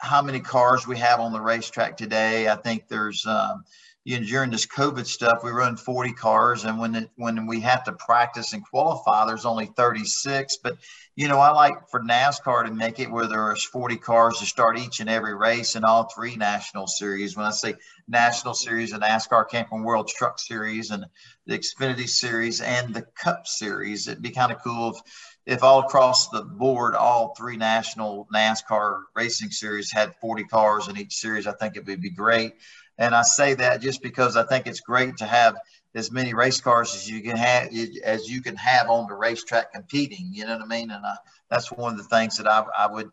how 0.00 0.22
many 0.22 0.40
cars 0.40 0.86
we 0.86 0.96
have 0.98 1.20
on 1.20 1.32
the 1.32 1.40
racetrack 1.40 1.96
today, 1.96 2.48
I 2.48 2.56
think 2.56 2.88
there's, 2.88 3.26
um, 3.26 3.64
you 4.04 4.18
know, 4.18 4.26
during 4.26 4.50
this 4.50 4.66
COVID 4.66 5.06
stuff, 5.06 5.44
we 5.44 5.50
run 5.50 5.76
40 5.76 6.12
cars, 6.14 6.64
and 6.64 6.78
when 6.78 6.94
it, 6.94 7.10
when 7.16 7.46
we 7.46 7.60
have 7.60 7.84
to 7.84 7.92
practice 7.92 8.54
and 8.54 8.64
qualify, 8.64 9.26
there's 9.26 9.44
only 9.44 9.66
36. 9.66 10.56
But 10.62 10.78
you 11.16 11.28
know, 11.28 11.38
I 11.38 11.50
like 11.50 11.74
for 11.90 12.00
NASCAR 12.00 12.64
to 12.64 12.72
make 12.72 12.98
it 12.98 13.10
where 13.10 13.26
there's 13.26 13.62
40 13.62 13.96
cars 13.96 14.38
to 14.38 14.46
start 14.46 14.78
each 14.78 15.00
and 15.00 15.10
every 15.10 15.34
race 15.34 15.76
in 15.76 15.84
all 15.84 16.04
three 16.04 16.34
national 16.36 16.86
series. 16.86 17.36
When 17.36 17.44
I 17.44 17.50
say 17.50 17.74
national 18.08 18.54
series, 18.54 18.92
the 18.92 18.98
NASCAR 18.98 19.48
Camping 19.50 19.82
World 19.82 20.08
Truck 20.08 20.38
Series 20.38 20.90
and 20.90 21.04
the 21.46 21.58
Xfinity 21.58 22.08
Series 22.08 22.62
and 22.62 22.94
the 22.94 23.02
Cup 23.02 23.46
Series, 23.46 24.08
it'd 24.08 24.22
be 24.22 24.30
kind 24.30 24.50
of 24.50 24.62
cool 24.62 24.94
if 24.94 25.02
if 25.46 25.62
all 25.62 25.80
across 25.80 26.28
the 26.28 26.42
board, 26.42 26.94
all 26.94 27.34
three 27.34 27.56
national 27.56 28.28
NASCAR 28.32 29.02
racing 29.16 29.50
series 29.50 29.90
had 29.90 30.14
40 30.20 30.44
cars 30.44 30.88
in 30.88 30.96
each 30.96 31.14
series, 31.14 31.46
I 31.46 31.52
think 31.52 31.76
it 31.76 31.86
would 31.86 32.00
be 32.00 32.10
great. 32.10 32.54
And 33.00 33.14
I 33.14 33.22
say 33.22 33.54
that 33.54 33.80
just 33.80 34.02
because 34.02 34.36
I 34.36 34.44
think 34.44 34.66
it's 34.66 34.80
great 34.80 35.16
to 35.16 35.26
have 35.26 35.56
as 35.94 36.12
many 36.12 36.34
race 36.34 36.60
cars 36.60 36.94
as 36.94 37.10
you 37.10 37.22
can 37.22 37.36
have 37.36 37.70
as 38.04 38.28
you 38.28 38.42
can 38.42 38.54
have 38.56 38.88
on 38.88 39.08
the 39.08 39.14
racetrack 39.14 39.72
competing. 39.72 40.28
You 40.32 40.46
know 40.46 40.52
what 40.52 40.62
I 40.62 40.66
mean? 40.66 40.90
And 40.90 41.04
uh, 41.04 41.14
that's 41.48 41.72
one 41.72 41.92
of 41.92 41.98
the 41.98 42.04
things 42.04 42.36
that 42.36 42.46
I, 42.46 42.64
I 42.78 42.86
would 42.86 43.10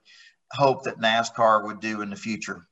hope 0.51 0.83
that 0.83 0.99
NASCAR 0.99 1.63
would 1.65 1.79
do 1.79 2.01
in 2.01 2.09
the 2.09 2.15
future. 2.15 2.67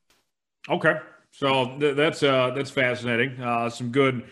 Okay, 0.70 1.00
so 1.32 1.78
th- 1.80 1.96
that's 1.96 2.22
uh, 2.22 2.52
that's 2.52 2.70
fascinating. 2.70 3.42
Uh, 3.42 3.70
some 3.70 3.92
good 3.92 4.30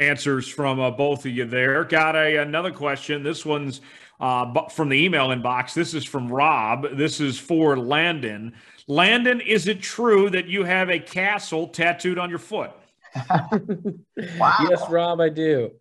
answers 0.00 0.48
from 0.48 0.80
uh, 0.80 0.90
both 0.90 1.24
of 1.24 1.32
you 1.32 1.44
there. 1.44 1.84
Got 1.84 2.16
a 2.16 2.38
another 2.38 2.72
question. 2.72 3.22
This 3.22 3.46
one's 3.46 3.80
uh, 4.20 4.68
from 4.70 4.88
the 4.88 4.96
email 4.96 5.28
inbox. 5.28 5.72
This 5.72 5.94
is 5.94 6.04
from 6.04 6.28
Rob. 6.28 6.96
This 6.96 7.20
is 7.20 7.38
for 7.38 7.78
Landon. 7.78 8.54
Landon, 8.88 9.42
is 9.42 9.68
it 9.68 9.82
true 9.82 10.30
that 10.30 10.48
you 10.48 10.64
have 10.64 10.88
a 10.88 10.98
castle 10.98 11.68
tattooed 11.68 12.18
on 12.18 12.30
your 12.30 12.38
foot? 12.38 12.70
wow. 13.28 13.94
Yes, 14.16 14.82
Rob, 14.88 15.20
I 15.20 15.28
do. 15.28 15.72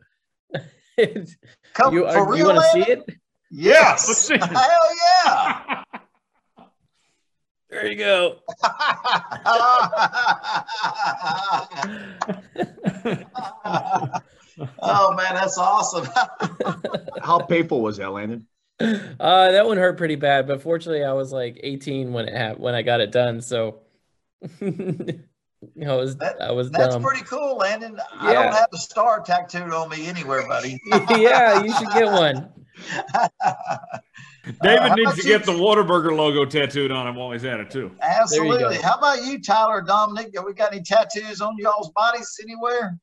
Come, 1.73 1.93
you, 1.93 2.05
are, 2.05 2.35
you 2.35 2.45
want 2.45 2.57
to 2.57 2.69
see 2.73 2.91
it? 2.91 3.05
Yes. 3.49 4.07
Let's 4.09 4.19
see. 4.19 4.37
Hell 4.37 4.89
yeah. 5.01 5.83
There 7.69 7.87
you 7.87 7.97
go. 7.97 8.39
oh 14.81 15.13
man, 15.15 15.35
that's 15.35 15.57
awesome. 15.57 16.07
How 17.21 17.39
painful 17.39 17.81
was 17.81 17.97
that, 17.97 18.11
Landon? 18.11 18.47
Uh, 18.79 19.51
that 19.51 19.65
one 19.65 19.77
hurt 19.77 19.97
pretty 19.97 20.15
bad, 20.15 20.47
but 20.47 20.61
fortunately, 20.61 21.03
I 21.03 21.13
was 21.13 21.31
like 21.31 21.59
18 21.63 22.13
when 22.13 22.27
it 22.27 22.37
ha- 22.37 22.55
when 22.57 22.75
I 22.75 22.83
got 22.83 23.01
it 23.01 23.11
done. 23.11 23.41
So, 23.41 23.79
you 24.61 25.23
know, 25.75 25.97
was 25.97 26.17
that, 26.17 26.39
I 26.41 26.51
was. 26.51 26.69
That's 26.69 26.93
dumb. 26.93 27.03
pretty 27.03 27.23
cool, 27.23 27.57
Landon. 27.57 27.95
Yeah. 27.95 28.03
I 28.19 28.33
don't 28.33 28.53
have 28.53 28.69
the 28.71 28.77
star 28.77 29.21
tattooed 29.21 29.73
on 29.73 29.89
me 29.89 30.05
anywhere, 30.05 30.47
buddy. 30.47 30.79
yeah, 31.09 31.63
you 31.63 31.73
should 31.73 31.89
get 31.89 32.05
one. 32.05 32.51
David 34.61 34.91
uh, 34.91 34.95
needs 34.95 35.15
to 35.15 35.23
get 35.23 35.43
the 35.43 35.51
Whataburger 35.51 36.15
logo 36.15 36.45
tattooed 36.45 36.91
on 36.91 37.07
him 37.07 37.15
while 37.15 37.31
he's 37.31 37.45
at 37.45 37.59
it 37.59 37.71
too. 37.71 37.91
Absolutely. 38.01 38.77
How 38.77 38.97
about 38.97 39.25
you, 39.25 39.41
Tyler, 39.41 39.81
Dominic? 39.81 40.31
Do 40.33 40.43
we 40.45 40.53
got 40.53 40.71
any 40.71 40.83
tattoos 40.83 41.41
on 41.41 41.55
y'all's 41.57 41.89
bodies 41.91 42.39
anywhere? 42.41 42.97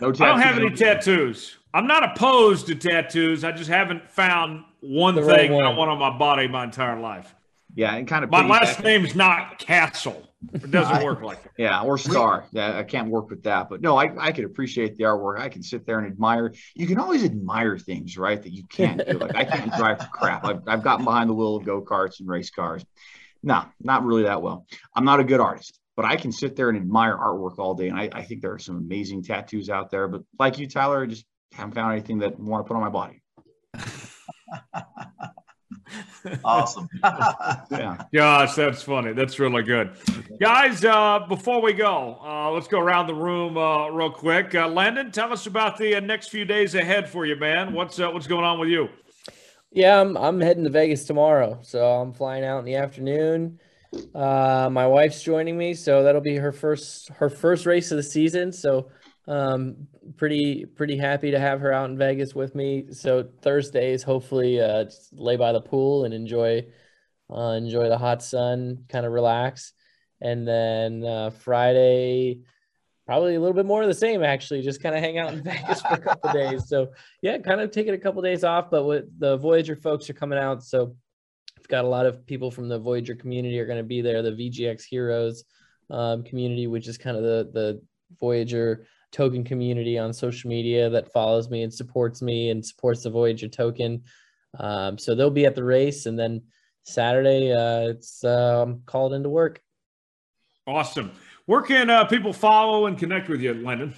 No 0.00 0.12
tattoos. 0.12 0.20
I 0.20 0.26
don't 0.26 0.40
have 0.40 0.58
any 0.58 0.70
tattoos. 0.70 1.56
I'm 1.74 1.86
not 1.86 2.04
opposed 2.04 2.66
to 2.66 2.74
tattoos. 2.74 3.44
I 3.44 3.52
just 3.52 3.70
haven't 3.70 4.08
found 4.10 4.64
one 4.82 5.14
the 5.14 5.22
thing 5.22 5.30
right 5.30 5.50
one. 5.50 5.64
I 5.64 5.70
want 5.70 5.90
on 5.90 5.98
my 5.98 6.16
body 6.16 6.48
my 6.48 6.64
entire 6.64 7.00
life. 7.00 7.34
Yeah, 7.74 7.94
and 7.94 8.06
kind 8.06 8.24
of 8.24 8.30
my 8.30 8.46
last 8.46 8.82
name's 8.82 9.14
not 9.14 9.58
Castle. 9.58 10.28
It 10.52 10.70
doesn't 10.70 11.02
work 11.04 11.22
like 11.22 11.42
that. 11.42 11.52
Yeah, 11.56 11.82
or 11.82 11.96
Star. 11.96 12.44
Yeah, 12.52 12.76
I 12.76 12.82
can't 12.82 13.08
work 13.08 13.30
with 13.30 13.44
that. 13.44 13.70
But 13.70 13.80
no, 13.80 13.96
I, 13.96 14.12
I 14.18 14.32
can 14.32 14.44
appreciate 14.44 14.96
the 14.96 15.04
artwork. 15.04 15.38
I 15.38 15.48
can 15.48 15.62
sit 15.62 15.86
there 15.86 15.98
and 15.98 16.06
admire. 16.06 16.52
You 16.74 16.86
can 16.86 16.98
always 16.98 17.24
admire 17.24 17.78
things, 17.78 18.18
right? 18.18 18.42
That 18.42 18.52
you 18.52 18.64
can't 18.64 19.00
do. 19.06 19.18
Like 19.18 19.36
I 19.36 19.44
can't 19.44 19.72
drive 19.74 20.00
for 20.00 20.08
crap. 20.08 20.44
I've, 20.44 20.60
I've 20.66 20.82
gotten 20.82 21.04
behind 21.04 21.30
the 21.30 21.34
wheel 21.34 21.56
of 21.56 21.64
go 21.64 21.80
karts 21.80 22.20
and 22.20 22.28
race 22.28 22.50
cars. 22.50 22.84
No, 23.42 23.64
not 23.80 24.04
really 24.04 24.24
that 24.24 24.42
well. 24.42 24.66
I'm 24.94 25.04
not 25.04 25.20
a 25.20 25.24
good 25.24 25.40
artist, 25.40 25.78
but 25.96 26.04
I 26.04 26.16
can 26.16 26.30
sit 26.30 26.56
there 26.56 26.68
and 26.68 26.76
admire 26.76 27.16
artwork 27.16 27.58
all 27.58 27.74
day. 27.74 27.88
And 27.88 27.98
I, 27.98 28.10
I 28.12 28.22
think 28.22 28.42
there 28.42 28.52
are 28.52 28.58
some 28.58 28.76
amazing 28.76 29.22
tattoos 29.22 29.70
out 29.70 29.90
there. 29.90 30.08
But 30.08 30.22
like 30.38 30.58
you, 30.58 30.68
Tyler, 30.68 31.02
I 31.02 31.06
just 31.06 31.24
haven't 31.52 31.74
found 31.74 31.92
anything 31.92 32.18
that 32.18 32.34
I 32.34 32.42
want 32.42 32.64
to 32.64 32.68
put 32.68 32.76
on 32.76 32.82
my 32.82 32.90
body. 32.90 33.22
awesome. 36.44 36.88
yeah. 37.02 38.04
Gosh, 38.12 38.54
that's 38.54 38.82
funny. 38.82 39.12
That's 39.12 39.38
really 39.38 39.62
good. 39.62 39.92
Guys, 40.40 40.84
uh, 40.84 41.20
before 41.28 41.60
we 41.60 41.72
go, 41.72 42.18
uh, 42.24 42.50
let's 42.50 42.68
go 42.68 42.80
around 42.80 43.06
the 43.06 43.14
room 43.14 43.56
uh, 43.56 43.88
real 43.88 44.10
quick. 44.10 44.54
Uh, 44.54 44.68
Landon, 44.68 45.10
tell 45.10 45.32
us 45.32 45.46
about 45.46 45.76
the 45.76 45.96
uh, 45.96 46.00
next 46.00 46.28
few 46.28 46.44
days 46.44 46.74
ahead 46.74 47.08
for 47.08 47.26
you, 47.26 47.36
man. 47.36 47.72
What's 47.72 47.98
uh, 47.98 48.10
what's 48.10 48.26
going 48.26 48.44
on 48.44 48.58
with 48.58 48.68
you? 48.68 48.88
Yeah, 49.70 50.00
I'm 50.00 50.16
I'm 50.16 50.40
heading 50.40 50.64
to 50.64 50.70
Vegas 50.70 51.04
tomorrow, 51.04 51.58
so 51.62 51.84
I'm 51.84 52.12
flying 52.12 52.44
out 52.44 52.58
in 52.58 52.64
the 52.64 52.76
afternoon. 52.76 53.58
Uh, 54.14 54.68
my 54.72 54.86
wife's 54.86 55.22
joining 55.22 55.56
me, 55.56 55.74
so 55.74 56.02
that'll 56.02 56.20
be 56.20 56.36
her 56.36 56.52
first 56.52 57.08
her 57.10 57.28
first 57.28 57.66
race 57.66 57.90
of 57.90 57.96
the 57.96 58.02
season. 58.02 58.52
So 58.52 58.90
um, 59.28 59.86
pretty 60.16 60.64
pretty 60.64 60.96
happy 60.96 61.30
to 61.30 61.38
have 61.38 61.60
her 61.60 61.72
out 61.72 61.90
in 61.90 61.98
Vegas 61.98 62.34
with 62.34 62.54
me. 62.54 62.86
So 62.90 63.28
Thursdays, 63.42 64.02
hopefully, 64.02 64.60
uh, 64.60 64.86
lay 65.12 65.36
by 65.36 65.52
the 65.52 65.60
pool 65.60 66.04
and 66.04 66.12
enjoy 66.12 66.66
uh, 67.30 67.52
enjoy 67.52 67.88
the 67.88 67.98
hot 67.98 68.22
sun, 68.22 68.84
kind 68.88 69.06
of 69.06 69.12
relax, 69.12 69.72
and 70.20 70.46
then 70.46 71.04
uh, 71.04 71.30
Friday, 71.30 72.40
probably 73.06 73.36
a 73.36 73.40
little 73.40 73.54
bit 73.54 73.66
more 73.66 73.82
of 73.82 73.88
the 73.88 73.94
same. 73.94 74.22
Actually, 74.24 74.62
just 74.62 74.82
kind 74.82 74.94
of 74.94 75.00
hang 75.00 75.18
out 75.18 75.32
in 75.32 75.42
Vegas 75.44 75.80
for 75.82 75.94
a 75.94 76.00
couple 76.00 76.32
days. 76.32 76.68
So 76.68 76.88
yeah, 77.22 77.38
kind 77.38 77.60
of 77.60 77.70
taking 77.70 77.94
a 77.94 77.98
couple 77.98 78.22
days 78.22 78.42
off. 78.42 78.70
But 78.70 78.84
with 78.84 79.18
the 79.18 79.36
Voyager 79.36 79.76
folks 79.76 80.10
are 80.10 80.14
coming 80.14 80.38
out, 80.38 80.64
so 80.64 80.96
I've 81.58 81.68
got 81.68 81.84
a 81.84 81.88
lot 81.88 82.06
of 82.06 82.26
people 82.26 82.50
from 82.50 82.68
the 82.68 82.78
Voyager 82.78 83.14
community 83.14 83.58
are 83.60 83.66
going 83.66 83.78
to 83.78 83.84
be 83.84 84.02
there. 84.02 84.20
The 84.22 84.32
VGX 84.32 84.82
Heroes 84.82 85.44
um, 85.90 86.24
community, 86.24 86.66
which 86.66 86.88
is 86.88 86.98
kind 86.98 87.16
of 87.16 87.22
the 87.22 87.50
the 87.52 87.82
Voyager 88.18 88.84
token 89.12 89.44
community 89.44 89.98
on 89.98 90.12
social 90.12 90.50
media 90.50 90.90
that 90.90 91.12
follows 91.12 91.48
me 91.50 91.62
and 91.62 91.72
supports 91.72 92.22
me 92.22 92.50
and 92.50 92.64
supports 92.64 93.04
the 93.04 93.10
Voyager 93.10 93.48
token. 93.48 94.02
Um, 94.58 94.98
so 94.98 95.14
they'll 95.14 95.30
be 95.30 95.46
at 95.46 95.54
the 95.54 95.64
race, 95.64 96.06
and 96.06 96.18
then 96.18 96.42
Saturday 96.82 97.52
uh, 97.52 97.90
it's 97.90 98.24
um, 98.24 98.82
called 98.86 99.12
into 99.14 99.28
work. 99.28 99.60
Awesome. 100.66 101.12
Where 101.46 101.62
can 101.62 101.90
uh, 101.90 102.04
people 102.06 102.32
follow 102.32 102.86
and 102.86 102.98
connect 102.98 103.28
with 103.28 103.40
you, 103.40 103.54
Landon? 103.54 103.94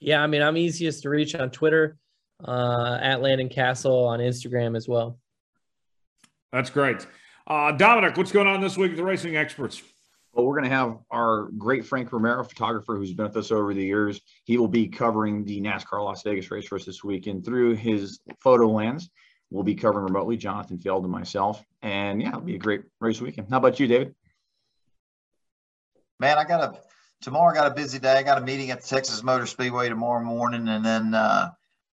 Yeah, 0.00 0.22
I 0.22 0.26
mean, 0.26 0.42
I'm 0.42 0.56
easiest 0.56 1.02
to 1.02 1.08
reach 1.08 1.34
on 1.34 1.50
Twitter. 1.50 1.96
uh, 2.42 2.98
at 3.00 3.20
Landon 3.22 3.48
Cassill 3.48 4.06
on 4.06 4.20
Instagram 4.20 4.76
as 4.76 4.88
well. 4.88 5.18
That's 6.52 6.70
great. 6.70 7.06
Uh, 7.46 7.72
Dominic, 7.72 8.16
what's 8.16 8.32
going 8.32 8.46
on 8.46 8.60
this 8.60 8.76
week 8.76 8.90
with 8.90 8.98
the 8.98 9.04
racing 9.04 9.36
experts? 9.36 9.82
Well, 10.34 10.46
we're 10.46 10.56
going 10.56 10.68
to 10.68 10.76
have 10.76 10.98
our 11.12 11.44
great 11.56 11.86
Frank 11.86 12.12
Romero, 12.12 12.42
photographer 12.42 12.96
who's 12.96 13.12
been 13.12 13.26
with 13.26 13.36
us 13.36 13.52
over 13.52 13.72
the 13.72 13.84
years. 13.84 14.20
He 14.42 14.58
will 14.58 14.68
be 14.68 14.88
covering 14.88 15.44
the 15.44 15.60
NASCAR 15.60 16.02
Las 16.02 16.24
Vegas 16.24 16.50
race 16.50 16.66
for 16.66 16.74
us 16.74 16.84
this 16.84 17.04
week. 17.04 17.28
And 17.28 17.44
through 17.44 17.76
his 17.76 18.18
photo 18.40 18.68
lens, 18.68 19.10
we'll 19.50 19.62
be 19.62 19.76
covering 19.76 20.06
remotely 20.06 20.36
Jonathan 20.36 20.78
Field 20.78 21.04
and 21.04 21.12
myself. 21.12 21.64
And 21.82 22.20
yeah, 22.20 22.30
it'll 22.30 22.40
be 22.40 22.56
a 22.56 22.58
great 22.58 22.82
race 23.00 23.20
weekend. 23.20 23.46
How 23.48 23.58
about 23.58 23.78
you, 23.78 23.86
David? 23.86 24.16
Man, 26.18 26.36
I 26.36 26.44
got 26.44 26.60
a 26.62 26.80
tomorrow. 27.20 27.52
I 27.52 27.54
got 27.54 27.70
a 27.70 27.74
busy 27.74 28.00
day. 28.00 28.18
I 28.18 28.24
got 28.24 28.38
a 28.38 28.44
meeting 28.44 28.72
at 28.72 28.82
the 28.82 28.88
Texas 28.88 29.22
Motor 29.22 29.46
Speedway 29.46 29.88
tomorrow 29.88 30.24
morning, 30.24 30.66
and 30.68 30.84
then 30.84 31.14
uh, 31.14 31.50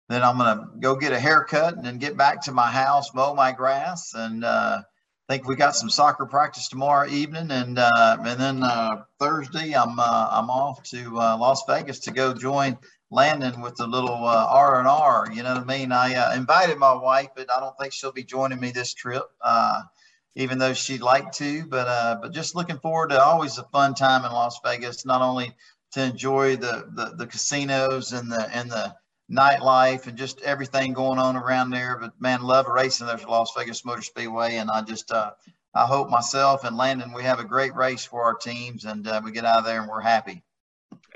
then 0.09 0.23
I'm 0.23 0.38
gonna 0.38 0.69
go 0.80 0.95
get 0.95 1.11
a 1.11 1.19
haircut 1.19 1.76
and 1.76 1.85
then 1.85 1.97
get 1.97 2.18
back 2.18 2.43
to 2.43 2.51
my 2.51 2.68
house, 2.68 3.14
mow 3.14 3.34
my 3.34 3.51
grass, 3.51 4.14
and 4.14 4.43
uh, 4.43 4.81
think 5.27 5.47
we 5.47 5.55
got 5.55 5.75
some 5.75 5.89
soccer 5.89 6.25
practice 6.25 6.69
tomorrow 6.69 7.07
evening, 7.09 7.51
and 7.51 7.77
uh, 7.77 8.17
and 8.19 8.39
then 8.39 8.63
uh, 8.63 9.03
Thursday 9.19 9.73
I'm 9.73 9.99
uh, 9.99 10.29
I'm 10.31 10.49
off 10.49 10.83
to 10.83 11.19
uh, 11.19 11.37
Las 11.37 11.63
Vegas 11.67 11.99
to 11.99 12.11
go 12.11 12.33
join 12.33 12.77
Landon 13.11 13.61
with 13.61 13.75
the 13.75 13.87
little 13.87 14.25
uh, 14.25 14.47
R 14.49 14.79
and 14.79 14.87
R. 14.87 15.27
You 15.33 15.43
know 15.43 15.53
what 15.53 15.63
I 15.63 15.65
mean? 15.65 15.91
I 15.91 16.15
uh, 16.15 16.35
invited 16.35 16.77
my 16.77 16.93
wife, 16.93 17.29
but 17.35 17.51
I 17.51 17.59
don't 17.59 17.77
think 17.77 17.93
she'll 17.93 18.13
be 18.13 18.23
joining 18.23 18.59
me 18.59 18.71
this 18.71 18.93
trip, 18.93 19.23
even 20.35 20.59
though 20.59 20.73
she'd 20.73 21.01
like 21.01 21.31
to. 21.33 21.65
But 21.65 22.21
but 22.21 22.31
just 22.31 22.55
looking 22.55 22.79
forward 22.79 23.09
to 23.09 23.21
always 23.21 23.57
a 23.57 23.63
fun 23.65 23.95
time 23.95 24.23
in 24.23 24.31
Las 24.31 24.59
Vegas. 24.63 25.05
Not 25.05 25.21
only 25.21 25.53
to 25.91 26.03
enjoy 26.03 26.55
the 26.55 26.89
the, 26.93 27.15
the 27.17 27.27
casinos 27.27 28.13
and 28.13 28.31
the 28.31 28.49
and 28.55 28.71
the 28.71 28.95
nightlife 29.31 30.07
and 30.07 30.17
just 30.17 30.41
everything 30.41 30.93
going 30.93 31.19
on 31.19 31.35
around 31.35 31.69
there. 31.69 31.97
But 31.99 32.13
man, 32.19 32.41
love 32.41 32.67
racing. 32.67 33.07
There's 33.07 33.23
Las 33.25 33.51
Vegas 33.57 33.85
Motor 33.85 34.01
Speedway, 34.01 34.55
and 34.55 34.69
I 34.69 34.81
just 34.81 35.11
uh, 35.11 35.31
I 35.73 35.85
hope 35.85 36.09
myself 36.09 36.63
and 36.63 36.77
Landon 36.77 37.13
we 37.13 37.23
have 37.23 37.39
a 37.39 37.45
great 37.45 37.75
race 37.75 38.05
for 38.05 38.23
our 38.23 38.35
teams, 38.35 38.85
and 38.85 39.07
uh, 39.07 39.21
we 39.23 39.31
get 39.31 39.45
out 39.45 39.59
of 39.59 39.65
there 39.65 39.81
and 39.81 39.89
we're 39.89 40.01
happy. 40.01 40.43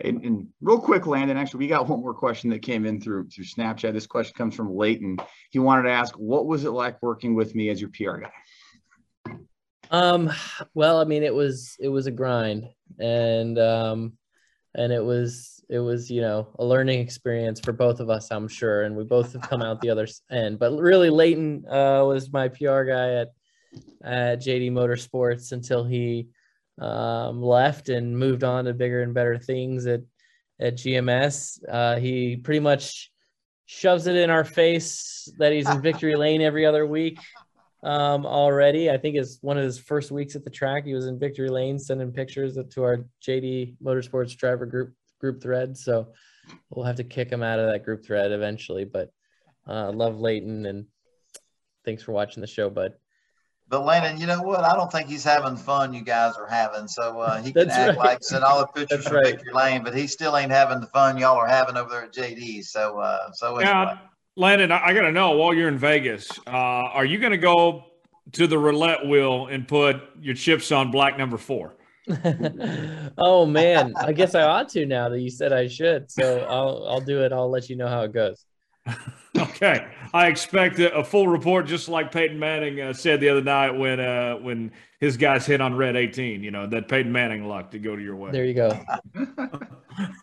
And, 0.03 0.23
and, 0.25 0.47
real 0.61 0.79
quick, 0.79 1.05
Landon, 1.05 1.37
actually, 1.37 1.59
we 1.59 1.67
got 1.67 1.87
one 1.87 2.01
more 2.01 2.13
question 2.13 2.49
that 2.49 2.61
came 2.61 2.85
in 2.85 2.99
through 2.99 3.29
through 3.29 3.45
Snapchat. 3.45 3.93
This 3.93 4.07
question 4.07 4.33
comes 4.35 4.55
from 4.55 4.75
Leighton. 4.75 5.17
He 5.51 5.59
wanted 5.59 5.83
to 5.83 5.91
ask, 5.91 6.15
what 6.15 6.47
was 6.47 6.63
it 6.65 6.71
like 6.71 7.01
working 7.01 7.35
with 7.35 7.55
me 7.55 7.69
as 7.69 7.79
your 7.79 7.91
PR 7.91 8.17
guy? 8.17 8.31
Um, 9.91 10.31
well, 10.73 10.99
I 10.99 11.03
mean, 11.03 11.23
it 11.23 11.33
was 11.33 11.75
it 11.79 11.89
was 11.89 12.07
a 12.07 12.11
grind, 12.11 12.69
and 12.99 13.59
um, 13.59 14.13
and 14.73 14.91
it 14.91 15.03
was 15.03 15.60
it 15.71 15.79
was 15.79 16.11
you 16.11 16.21
know 16.21 16.47
a 16.59 16.65
learning 16.65 16.99
experience 16.99 17.59
for 17.59 17.71
both 17.71 17.99
of 17.99 18.09
us 18.09 18.29
i'm 18.29 18.47
sure 18.47 18.83
and 18.83 18.95
we 18.95 19.05
both 19.05 19.33
have 19.33 19.41
come 19.41 19.61
out 19.61 19.79
the 19.79 19.89
other 19.89 20.05
end 20.29 20.59
but 20.59 20.77
really 20.77 21.09
leighton 21.09 21.65
uh, 21.67 22.03
was 22.05 22.31
my 22.31 22.47
pr 22.49 22.83
guy 22.83 23.13
at 23.13 23.29
at 24.03 24.41
jd 24.41 24.69
motorsports 24.69 25.53
until 25.53 25.83
he 25.83 26.27
um, 26.79 27.41
left 27.41 27.89
and 27.89 28.17
moved 28.17 28.43
on 28.43 28.65
to 28.65 28.73
bigger 28.73 29.01
and 29.01 29.13
better 29.13 29.37
things 29.37 29.87
at 29.87 30.01
at 30.59 30.75
gms 30.75 31.59
uh, 31.69 31.95
he 31.97 32.35
pretty 32.35 32.59
much 32.59 33.09
shoves 33.65 34.07
it 34.07 34.17
in 34.17 34.29
our 34.29 34.43
face 34.43 35.31
that 35.37 35.53
he's 35.53 35.69
in 35.69 35.81
victory 35.89 36.15
lane 36.15 36.41
every 36.41 36.65
other 36.65 36.85
week 36.85 37.17
um, 37.83 38.27
already. 38.27 38.91
I 38.91 38.97
think 38.97 39.15
it's 39.15 39.39
one 39.41 39.57
of 39.57 39.63
his 39.63 39.79
first 39.79 40.11
weeks 40.11 40.35
at 40.35 40.43
the 40.43 40.51
track. 40.51 40.85
He 40.85 40.93
was 40.93 41.07
in 41.07 41.17
victory 41.17 41.49
lane, 41.49 41.79
sending 41.79 42.11
pictures 42.11 42.55
to 42.55 42.83
our 42.83 43.05
JD 43.25 43.77
Motorsports 43.83 44.37
driver 44.37 44.67
group 44.67 44.93
group 45.21 45.41
thread. 45.41 45.77
So 45.77 46.09
we'll 46.69 46.85
have 46.85 46.97
to 46.97 47.03
kick 47.05 47.29
him 47.29 47.43
out 47.43 47.59
of 47.59 47.71
that 47.71 47.85
group 47.85 48.05
thread 48.05 48.31
eventually. 48.31 48.83
But 48.83 49.13
uh, 49.67 49.91
love 49.91 50.19
Leighton 50.19 50.65
and 50.65 50.87
thanks 51.85 52.03
for 52.03 52.11
watching 52.11 52.41
the 52.41 52.47
show, 52.47 52.69
bud. 52.69 52.93
But 53.69 53.85
Landon, 53.85 54.19
you 54.19 54.27
know 54.27 54.41
what? 54.41 54.65
I 54.65 54.75
don't 54.75 54.91
think 54.91 55.07
he's 55.07 55.23
having 55.23 55.55
fun. 55.55 55.93
You 55.93 56.01
guys 56.01 56.35
are 56.35 56.45
having, 56.45 56.89
so 56.89 57.21
uh, 57.21 57.41
he 57.41 57.53
can 57.53 57.69
act 57.69 57.97
right. 57.97 57.97
like 57.97 58.17
send 58.21 58.43
all 58.43 58.59
the 58.59 58.67
pictures 58.67 59.05
That's 59.05 59.07
from 59.07 59.15
right. 59.15 59.27
Victory 59.27 59.53
Lane, 59.53 59.81
but 59.81 59.95
he 59.95 60.07
still 60.07 60.35
ain't 60.35 60.51
having 60.51 60.81
the 60.81 60.87
fun 60.87 61.17
y'all 61.17 61.37
are 61.37 61.47
having 61.47 61.77
over 61.77 61.89
there 61.89 62.03
at 62.03 62.13
JD. 62.13 62.65
So, 62.65 62.99
uh, 62.99 63.31
so 63.31 63.55
anyway. 63.55 63.71
yeah, 63.71 63.97
Landon, 64.35 64.73
I, 64.73 64.87
I 64.87 64.93
got 64.93 65.03
to 65.03 65.11
know 65.13 65.37
while 65.37 65.53
you're 65.53 65.69
in 65.69 65.77
Vegas, 65.77 66.29
uh, 66.47 66.49
are 66.49 67.05
you 67.05 67.17
going 67.17 67.31
to 67.31 67.37
go 67.37 67.85
to 68.33 68.45
the 68.45 68.57
roulette 68.57 69.07
wheel 69.07 69.47
and 69.47 69.65
put 69.65 70.01
your 70.19 70.35
chips 70.35 70.73
on 70.73 70.91
black 70.91 71.17
number 71.17 71.37
four? 71.37 71.73
oh 73.17 73.45
man, 73.45 73.93
I 73.97 74.11
guess 74.11 74.33
I 74.35 74.43
ought 74.43 74.69
to 74.69 74.85
now 74.85 75.09
that 75.09 75.19
you 75.19 75.29
said 75.29 75.53
I 75.53 75.67
should. 75.67 76.09
So 76.09 76.45
I'll 76.49 76.87
I'll 76.87 77.01
do 77.01 77.23
it. 77.23 77.31
I'll 77.31 77.49
let 77.49 77.69
you 77.69 77.75
know 77.75 77.87
how 77.87 78.01
it 78.01 78.13
goes. 78.13 78.45
okay, 79.37 79.87
I 80.13 80.27
expect 80.27 80.79
a, 80.79 80.93
a, 80.95 81.03
full 81.03 81.27
report, 81.27 81.67
just 81.67 81.87
like 81.87 82.11
Peyton 82.11 82.39
Manning 82.39 82.81
uh, 82.81 82.93
said 82.93 83.19
the 83.19 83.29
other 83.29 83.43
night 83.43 83.71
when 83.71 83.99
uh, 83.99 84.35
when 84.37 84.71
his 84.99 85.17
guys 85.17 85.45
hit 85.45 85.61
on 85.61 85.75
red 85.75 85.95
eighteen. 85.95 86.43
You 86.43 86.49
know 86.49 86.65
that 86.67 86.87
Peyton 86.87 87.11
Manning 87.11 87.47
luck 87.47 87.69
to 87.71 87.79
go 87.79 87.95
to 87.95 88.01
your 88.01 88.15
way. 88.15 88.31
There 88.31 88.45
you 88.45 88.55
go. 88.55 88.69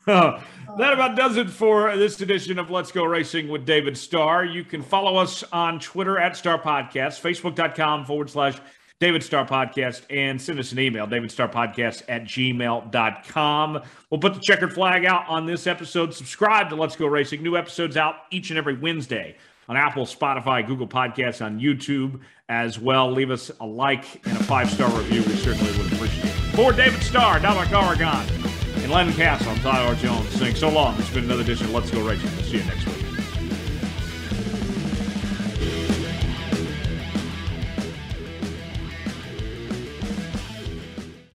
uh, 0.08 0.42
that 0.78 0.92
about 0.92 1.16
does 1.16 1.36
it 1.36 1.48
for 1.48 1.96
this 1.96 2.20
edition 2.20 2.58
of 2.58 2.70
Let's 2.70 2.90
Go 2.90 3.04
Racing 3.04 3.48
with 3.48 3.64
David 3.64 3.96
Starr. 3.96 4.44
You 4.44 4.64
can 4.64 4.82
follow 4.82 5.16
us 5.16 5.44
on 5.52 5.78
Twitter 5.78 6.18
at 6.18 6.36
Star 6.36 6.60
Podcast, 6.60 7.20
Facebook.com 7.20 8.06
forward 8.06 8.30
slash 8.30 8.58
David 9.00 9.22
Star 9.22 9.46
Podcast, 9.46 10.02
and 10.10 10.40
send 10.40 10.58
us 10.58 10.72
an 10.72 10.80
email, 10.80 11.06
davidstarpodcast 11.06 12.02
at 12.08 12.24
gmail.com. 12.24 13.82
We'll 14.10 14.20
put 14.20 14.34
the 14.34 14.40
checkered 14.40 14.72
flag 14.72 15.04
out 15.04 15.28
on 15.28 15.46
this 15.46 15.68
episode. 15.68 16.12
Subscribe 16.12 16.68
to 16.70 16.76
Let's 16.76 16.96
Go 16.96 17.06
Racing. 17.06 17.42
New 17.42 17.56
episodes 17.56 17.96
out 17.96 18.16
each 18.30 18.50
and 18.50 18.58
every 18.58 18.76
Wednesday 18.76 19.36
on 19.68 19.76
Apple, 19.76 20.04
Spotify, 20.04 20.66
Google 20.66 20.88
Podcasts, 20.88 21.44
on 21.44 21.60
YouTube 21.60 22.20
as 22.48 22.78
well. 22.80 23.10
Leave 23.10 23.30
us 23.30 23.52
a 23.60 23.66
like 23.66 24.26
and 24.26 24.36
a 24.36 24.42
five 24.42 24.68
star 24.70 24.90
review. 24.98 25.22
We 25.22 25.36
certainly 25.36 25.76
would 25.78 25.92
appreciate 25.92 26.24
it. 26.24 26.32
For 26.56 26.72
David 26.72 27.02
Starr, 27.02 27.38
Dominic 27.38 27.72
Oregon, 27.72 28.08
and 28.08 28.90
Landon 28.90 29.14
Cassill, 29.14 29.48
I'm 29.48 29.60
Tyler 29.60 29.94
Jones 29.96 30.28
saying 30.30 30.56
so 30.56 30.70
long. 30.70 30.98
It's 30.98 31.10
been 31.10 31.24
another 31.24 31.42
edition 31.42 31.66
of 31.66 31.74
Let's 31.74 31.90
Go 31.90 32.02
Racing. 32.04 32.30
We'll 32.34 32.44
see 32.44 32.58
you 32.58 32.64
next 32.64 32.86
week. 32.86 33.07